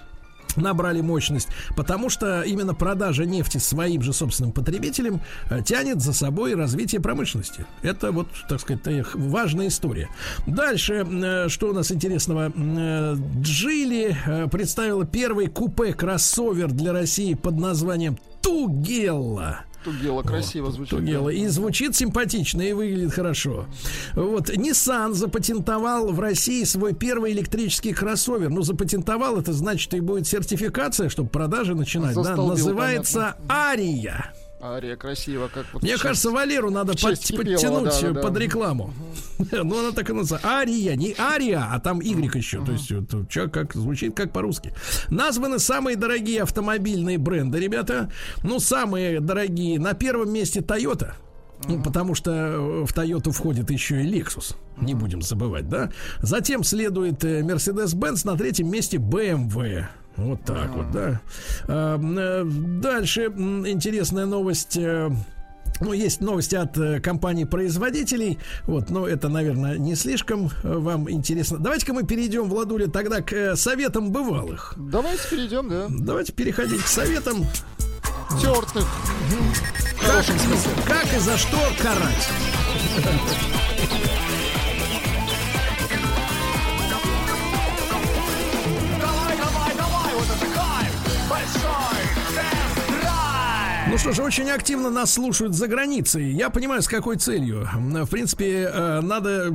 набрали 0.56 1.02
мощность, 1.02 1.48
потому 1.76 2.10
что 2.10 2.41
именно 2.41 2.73
продажа 2.73 3.26
нефти 3.26 3.57
своим 3.57 4.02
же 4.02 4.14
собственным 4.14 4.52
потребителям 4.52 5.22
э, 5.49 5.61
тянет 5.64 6.02
за 6.02 6.14
собой 6.14 6.56
развитие 6.56 7.02
промышленности. 7.02 7.65
Это 7.82 8.11
вот, 8.11 8.27
так 8.49 8.60
сказать, 8.60 8.82
важная 9.14 9.68
история. 9.68 10.10
Дальше, 10.48 11.06
э, 11.06 11.49
что 11.49 11.69
у 11.69 11.73
нас 11.73 11.91
интересного? 11.91 12.52
Э, 12.56 13.15
Джили 13.41 14.18
представила 14.52 15.06
первый 15.06 15.48
купе-кроссовер 15.48 16.72
для 16.72 16.94
России 16.94 17.34
под 17.34 17.57
названием 17.57 18.18
Тугелла. 18.41 19.65
Тугело, 19.86 20.24
красиво 20.24 20.72
звучит. 20.72 20.98
Тугело. 20.98 21.30
И 21.30 21.45
звучит 21.48 21.95
симпатично, 21.95 22.62
и 22.64 22.74
выглядит 22.74 23.14
хорошо. 23.14 23.68
Вот. 24.16 24.49
Nissan 24.49 25.14
запатентовал 25.14 26.12
в 26.12 26.20
России 26.20 26.64
свой 26.64 26.94
первый 26.94 27.34
электрический 27.34 27.94
кроссовер. 27.94 28.49
Ну, 28.49 28.64
запатентовал, 28.64 29.38
это 29.38 29.53
значит, 29.53 29.94
и 29.94 29.99
будет 29.99 30.28
сертификация, 30.28 31.07
чтобы 31.10 31.30
продажи 31.30 31.76
начинать. 31.76 32.16
Да? 32.16 32.24
Застолбил, 32.24 32.56
Называется 32.56 33.38
Ария. 33.48 34.34
Ария 34.74 34.96
красиво, 34.96 35.50
как 35.54 35.66
вот 35.74 35.82
Мне 35.84 35.92
сейчас. 35.94 36.02
кажется, 36.02 36.32
Валеру 36.32 36.70
надо 36.72 36.94
под- 36.94 37.20
подтянуть 37.20 37.84
да, 37.86 38.02
да, 38.02 38.12
да. 38.12 38.22
под 38.22 38.38
рекламу. 38.38 38.94
Ну, 39.52 39.80
она 39.80 39.92
так 39.92 40.10
и 40.10 40.14
называется. 40.14 40.48
Ария, 40.50 40.96
не 40.96 41.14
Ария, 41.18 41.68
а 41.72 41.80
там 41.80 42.00
Y 42.00 42.34
еще. 42.36 42.64
То 42.64 42.72
есть, 42.72 42.92
вот, 42.92 43.30
чё, 43.30 43.50
как 43.50 43.74
звучит 43.74 44.16
как 44.16 44.32
по-русски. 44.32 44.74
Названы 45.10 45.60
самые 45.60 45.98
дорогие 45.98 46.44
автомобильные 46.44 47.18
бренды, 47.18 47.60
ребята. 47.60 48.10
Ну, 48.44 48.60
самые 48.60 49.20
дорогие. 49.20 49.80
На 49.80 49.94
первом 49.94 50.32
месте 50.32 50.62
Toyota. 50.62 51.14
Ну, 51.68 51.82
потому 51.82 52.16
что 52.16 52.32
э, 52.32 52.86
в 52.86 52.94
Toyota 52.94 53.32
входит 53.32 53.72
еще 53.72 54.04
и 54.04 54.08
Lexus. 54.08 54.56
Не 54.78 54.94
будем 54.94 55.22
забывать, 55.22 55.68
да? 55.70 55.90
Затем 56.22 56.64
следует 56.64 57.24
э, 57.24 57.42
Mercedes-Benz, 57.42 58.22
на 58.26 58.38
третьем 58.38 58.70
месте 58.70 58.98
BMW. 58.98 59.86
Вот 60.18 60.44
так 60.44 60.70
вот, 60.70 60.92
да. 60.92 61.22
А, 61.68 62.00
э, 62.00 62.44
Дальше 62.46 63.26
интересная 63.26 64.26
новость. 64.26 64.78
э, 64.78 65.10
ну, 65.82 65.92
есть 65.92 66.22
новости 66.22 66.56
от 66.56 66.78
э, 66.78 67.02
компаний-производителей. 67.02 68.40
Вот, 68.64 68.90
но 68.90 69.08
это, 69.08 69.28
наверное, 69.28 69.78
не 69.78 69.96
слишком 69.96 70.50
э, 70.64 70.74
вам 70.78 71.10
интересно. 71.12 71.58
Давайте-ка 71.58 71.94
мы 71.94 72.04
перейдем, 72.04 72.46
Владуля, 72.46 72.88
тогда 72.88 73.22
к 73.22 73.34
э, 73.34 73.56
советам 73.56 74.12
бывалых. 74.12 74.74
Давайте 74.78 75.22
перейдем, 75.30 75.70
да. 75.70 75.88
Давайте 75.90 76.32
переходить 76.32 76.82
к 76.82 76.88
советам. 76.88 77.46
Тертых. 78.42 78.88
Как, 80.00 80.26
как 80.88 81.14
и 81.14 81.20
за 81.20 81.38
что 81.38 81.58
карать. 81.82 82.30
Ну 93.96 94.00
что 94.00 94.12
ж, 94.12 94.20
очень 94.20 94.50
активно 94.50 94.90
нас 94.90 95.14
слушают 95.14 95.54
за 95.54 95.70
границей. 95.70 96.30
Я 96.30 96.50
понимаю, 96.50 96.82
с 96.82 96.88
какой 96.90 97.16
целью. 97.16 97.66
В 97.74 98.08
принципе, 98.08 98.70
э, 98.70 99.00
надо 99.00 99.50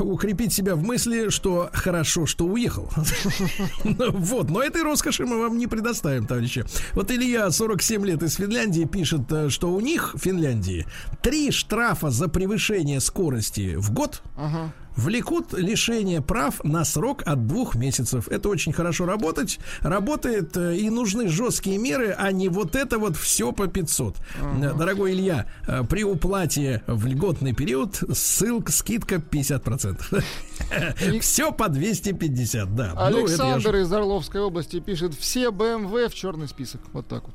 укрепить 0.00 0.54
себя 0.54 0.74
в 0.74 0.82
мысли, 0.82 1.28
что 1.28 1.68
хорошо, 1.70 2.24
что 2.24 2.46
уехал. 2.46 2.88
Вот, 3.84 4.48
но 4.48 4.62
этой 4.62 4.82
роскоши 4.82 5.26
мы 5.26 5.38
вам 5.38 5.58
не 5.58 5.66
предоставим, 5.66 6.26
товарищи. 6.26 6.64
Вот 6.94 7.10
Илья, 7.10 7.50
47 7.50 8.06
лет 8.06 8.22
из 8.22 8.36
Финляндии, 8.36 8.84
пишет, 8.84 9.30
э, 9.30 9.50
что 9.50 9.70
у 9.70 9.80
них, 9.80 10.14
в 10.14 10.18
Финляндии, 10.18 10.86
три 11.22 11.50
штрафа 11.50 12.08
за 12.08 12.28
превышение 12.28 13.00
скорости 13.00 13.74
в 13.76 13.92
год 13.92 14.22
влекут 14.96 15.52
лишение 15.52 16.20
прав 16.20 16.62
на 16.64 16.84
срок 16.84 17.22
от 17.26 17.46
двух 17.46 17.74
месяцев. 17.74 18.28
Это 18.28 18.48
очень 18.48 18.72
хорошо 18.72 19.06
работать. 19.06 19.58
Работает 19.80 20.56
э, 20.56 20.76
и 20.76 20.90
нужны 20.90 21.28
жесткие 21.28 21.78
меры, 21.78 22.14
а 22.16 22.32
не 22.32 22.48
вот 22.48 22.76
это 22.76 22.98
вот 22.98 23.16
все 23.16 23.52
по 23.52 23.66
500. 23.66 24.16
Э, 24.16 24.72
Дорогой 24.76 25.12
Илья, 25.12 25.46
э, 25.66 25.82
при 25.88 26.04
уплате 26.04 26.82
в 26.86 27.06
льготный 27.06 27.54
период 27.54 28.02
ссылка, 28.12 28.72
скидка 28.72 29.16
50%. 29.16 30.22
Все 31.20 31.52
по 31.52 31.68
250, 31.68 32.74
да. 32.74 32.92
Ну, 32.94 33.00
Александр 33.00 33.76
из 33.76 33.92
Орловской 33.92 34.40
области 34.40 34.80
пишет, 34.80 35.14
все 35.14 35.48
BMW 35.48 36.08
в 36.08 36.14
черный 36.14 36.48
список. 36.48 36.80
Вот 36.92 37.08
так 37.08 37.24
вот. 37.24 37.34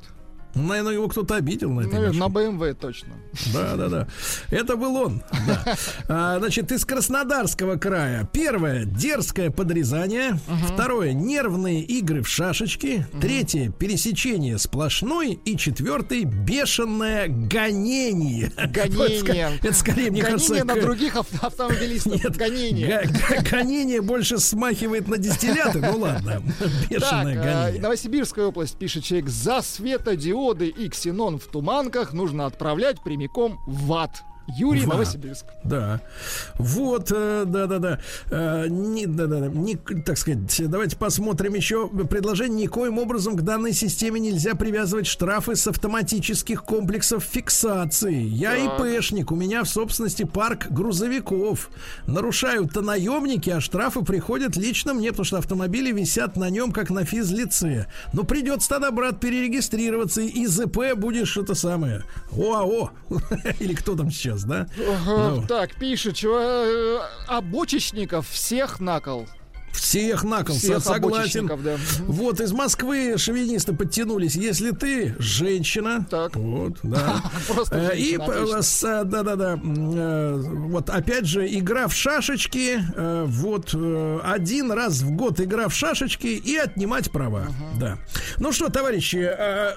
Наверное, 0.56 0.94
его 0.94 1.08
кто-то 1.08 1.36
обидел 1.36 1.72
на 1.72 1.82
этой 1.82 1.94
Наверное, 1.94 2.28
машине. 2.28 2.50
на 2.50 2.58
BMW 2.62 2.74
точно. 2.74 3.14
Да, 3.54 3.76
да, 3.76 3.88
да. 3.88 4.08
Это 4.50 4.76
был 4.76 4.96
он. 4.96 5.24
Да. 5.48 5.76
А, 6.08 6.40
значит, 6.40 6.72
из 6.72 6.86
Краснодарского 6.86 7.76
края. 7.78 8.28
Первое 8.34 8.86
дерзкое 8.86 9.52
подрезание. 9.52 10.40
Второе 10.74 11.14
нервные 11.14 11.82
игры 11.84 12.22
в 12.24 12.28
шашечки. 12.28 13.06
Третье 13.22 13.72
пересечение 13.72 14.58
сплошной. 14.58 15.40
И 15.46 15.56
четвертый 15.58 16.24
бешеное 16.24 17.28
гонение. 17.28 18.52
Гонение. 18.74 19.60
Это 19.64 19.74
скорее, 19.74 20.12
мне 20.12 20.22
кажется, 20.24 20.54
Гонение 20.56 20.74
на 20.76 20.80
к- 20.82 20.84
других 20.84 21.16
ав- 21.16 21.44
автомобилистов. 21.44 22.24
Нет, 22.24 22.36
Гонение. 22.38 23.10
гонение 23.50 24.02
больше 24.02 24.40
смахивает 24.40 25.08
на 25.08 25.18
дистилляты. 25.18 25.80
Ну 25.80 26.00
ладно, 26.00 26.42
бешеное 26.90 27.36
э, 27.36 27.44
гонение. 27.44 27.82
Новосибирская 27.82 28.46
область, 28.46 28.76
пишет 28.78 29.04
человек, 29.04 29.30
за 29.30 29.62
светодиоды 30.40 30.68
и 30.70 30.90
ксенон 30.90 31.38
в 31.38 31.48
туманках 31.48 32.14
нужно 32.14 32.46
отправлять 32.46 33.02
прямиком 33.02 33.60
в 33.66 33.94
ад. 33.94 34.24
Юрий, 34.58 34.82
В 34.82 34.90
ад. 34.92 34.98
Новосибирск. 34.98 35.46
Да. 35.64 36.02
Вот, 36.56 37.12
э, 37.16 37.44
да-да-да. 37.46 38.00
Э, 38.32 38.68
не- 38.68 39.06
Да-да-да. 39.06 39.48
Не- 39.48 39.76
Так 39.76 40.18
сказать, 40.18 40.62
давайте 40.70 40.96
посмотрим 40.98 41.54
еще 41.56 41.88
предложение. 41.88 42.64
Никоим 42.64 42.98
образом 42.98 43.36
к 43.36 43.42
данной 43.42 43.74
системе 43.74 44.20
нельзя 44.20 44.56
привязывать 44.56 45.08
штрафы 45.08 45.56
с 45.56 45.68
автоматических 45.68 46.64
комплексов 46.64 47.24
фиксации. 47.24 48.22
Я 48.24 48.54
Так. 48.56 48.86
ИПшник, 48.86 49.32
у 49.32 49.36
меня 49.36 49.64
в 49.64 49.70
собственности 49.70 50.24
парк 50.24 50.68
грузовиков. 50.70 51.70
Нарушают-то 52.08 52.82
наемники, 52.82 53.50
а 53.50 53.62
штрафы 53.62 54.02
приходят 54.04 54.56
лично 54.56 54.94
мне, 54.94 55.10
потому 55.12 55.26
что 55.26 55.38
автомобили 55.38 55.92
висят 55.92 56.36
на 56.38 56.50
нем, 56.50 56.72
как 56.72 56.90
на 56.90 57.06
физлице. 57.06 57.88
Но 58.14 58.24
придется 58.24 58.70
тогда, 58.70 58.92
брат, 58.92 59.20
перерегистрироваться, 59.20 60.22
и 60.22 60.46
ЗП 60.46 60.96
будешь 60.96 61.38
это 61.38 61.56
самое. 61.56 62.04
ОАО. 62.32 62.92
Или 63.60 63.74
кто 63.74 63.96
там 63.96 64.12
сейчас, 64.12 64.39
да? 64.44 64.68
Ага, 64.78 65.36
Ну. 65.36 65.48
Так, 65.48 65.76
пишет, 65.76 66.16
чего, 66.16 66.40
э, 66.40 67.00
а 67.28 67.42
бочечников 67.42 68.28
всех 68.30 68.80
накол. 68.80 69.28
Всех 69.74 70.24
на 70.24 70.44
кол, 70.44 70.56
Всех 70.56 70.84
согласен. 70.84 71.48
да. 71.64 71.78
Вот 72.02 72.40
из 72.42 72.52
Москвы 72.52 73.16
шовинисты 73.18 73.74
подтянулись. 73.74 74.36
Если 74.36 74.72
ты 74.72 75.16
женщина, 75.20 76.06
Так. 76.10 76.36
вот, 76.36 76.78
да. 76.84 77.22
Просто 77.48 77.76
Э, 77.94 77.98
И 77.98 78.16
э, 78.18 79.04
да-да-да, 79.06 79.60
э, 79.64 80.42
вот 80.44 80.90
опять 80.90 81.26
же 81.26 81.48
игра 81.48 81.88
в 81.88 81.94
шашечки, 81.94 82.80
вот 83.26 83.74
один 84.24 84.72
раз 84.72 85.02
в 85.02 85.12
год 85.12 85.40
игра 85.40 85.68
в 85.68 85.74
шашечки 85.74 86.28
и 86.28 86.56
отнимать 86.58 87.12
права, 87.12 87.48
да. 87.80 87.98
Ну 88.38 88.52
что, 88.52 88.70
товарищи, 88.70 89.30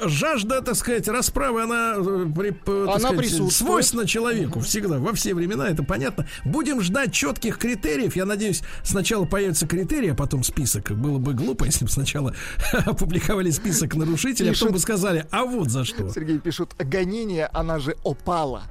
жажда, 0.05 0.63
так 0.63 0.75
сказать, 0.77 1.09
расправы, 1.09 1.63
она, 1.63 1.95
Она 1.95 3.11
присутствует. 3.13 3.53
свойственна 3.53 4.07
человеку 4.07 4.61
всегда, 4.61 4.99
во 4.99 5.13
все 5.15 5.35
времена, 5.35 5.69
это 5.69 5.83
понятно. 5.83 6.27
Будем 6.45 6.81
ждать 6.81 7.13
четких 7.13 7.59
критериев. 7.59 8.17
Я 8.17 8.25
надеюсь, 8.25 8.63
сначала 8.83 9.25
появятся 9.25 9.67
критерии, 9.87 10.11
а 10.11 10.15
потом 10.15 10.43
список. 10.43 10.93
Было 10.93 11.19
бы 11.19 11.35
глупо, 11.35 11.65
если 11.65 11.85
бы 11.85 11.91
сначала 11.91 12.35
опубликовали 12.73 13.51
список 13.51 13.95
нарушителей, 13.95 14.51
а 14.51 14.53
потом 14.53 14.69
Пишут. 14.69 14.73
бы 14.73 14.79
сказали, 14.79 15.27
а 15.31 15.45
вот 15.45 15.71
за 15.71 15.85
что. 15.85 16.09
Сергей 16.11 16.39
пишет, 16.39 16.75
гонение, 16.79 17.47
она 17.53 17.79
же 17.79 17.97
опала. 18.05 18.65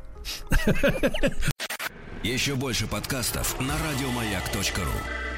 Еще 2.23 2.55
больше 2.55 2.87
подкастов 2.87 3.59
на 3.59 3.73
радиомаяк.ру. 3.77 5.30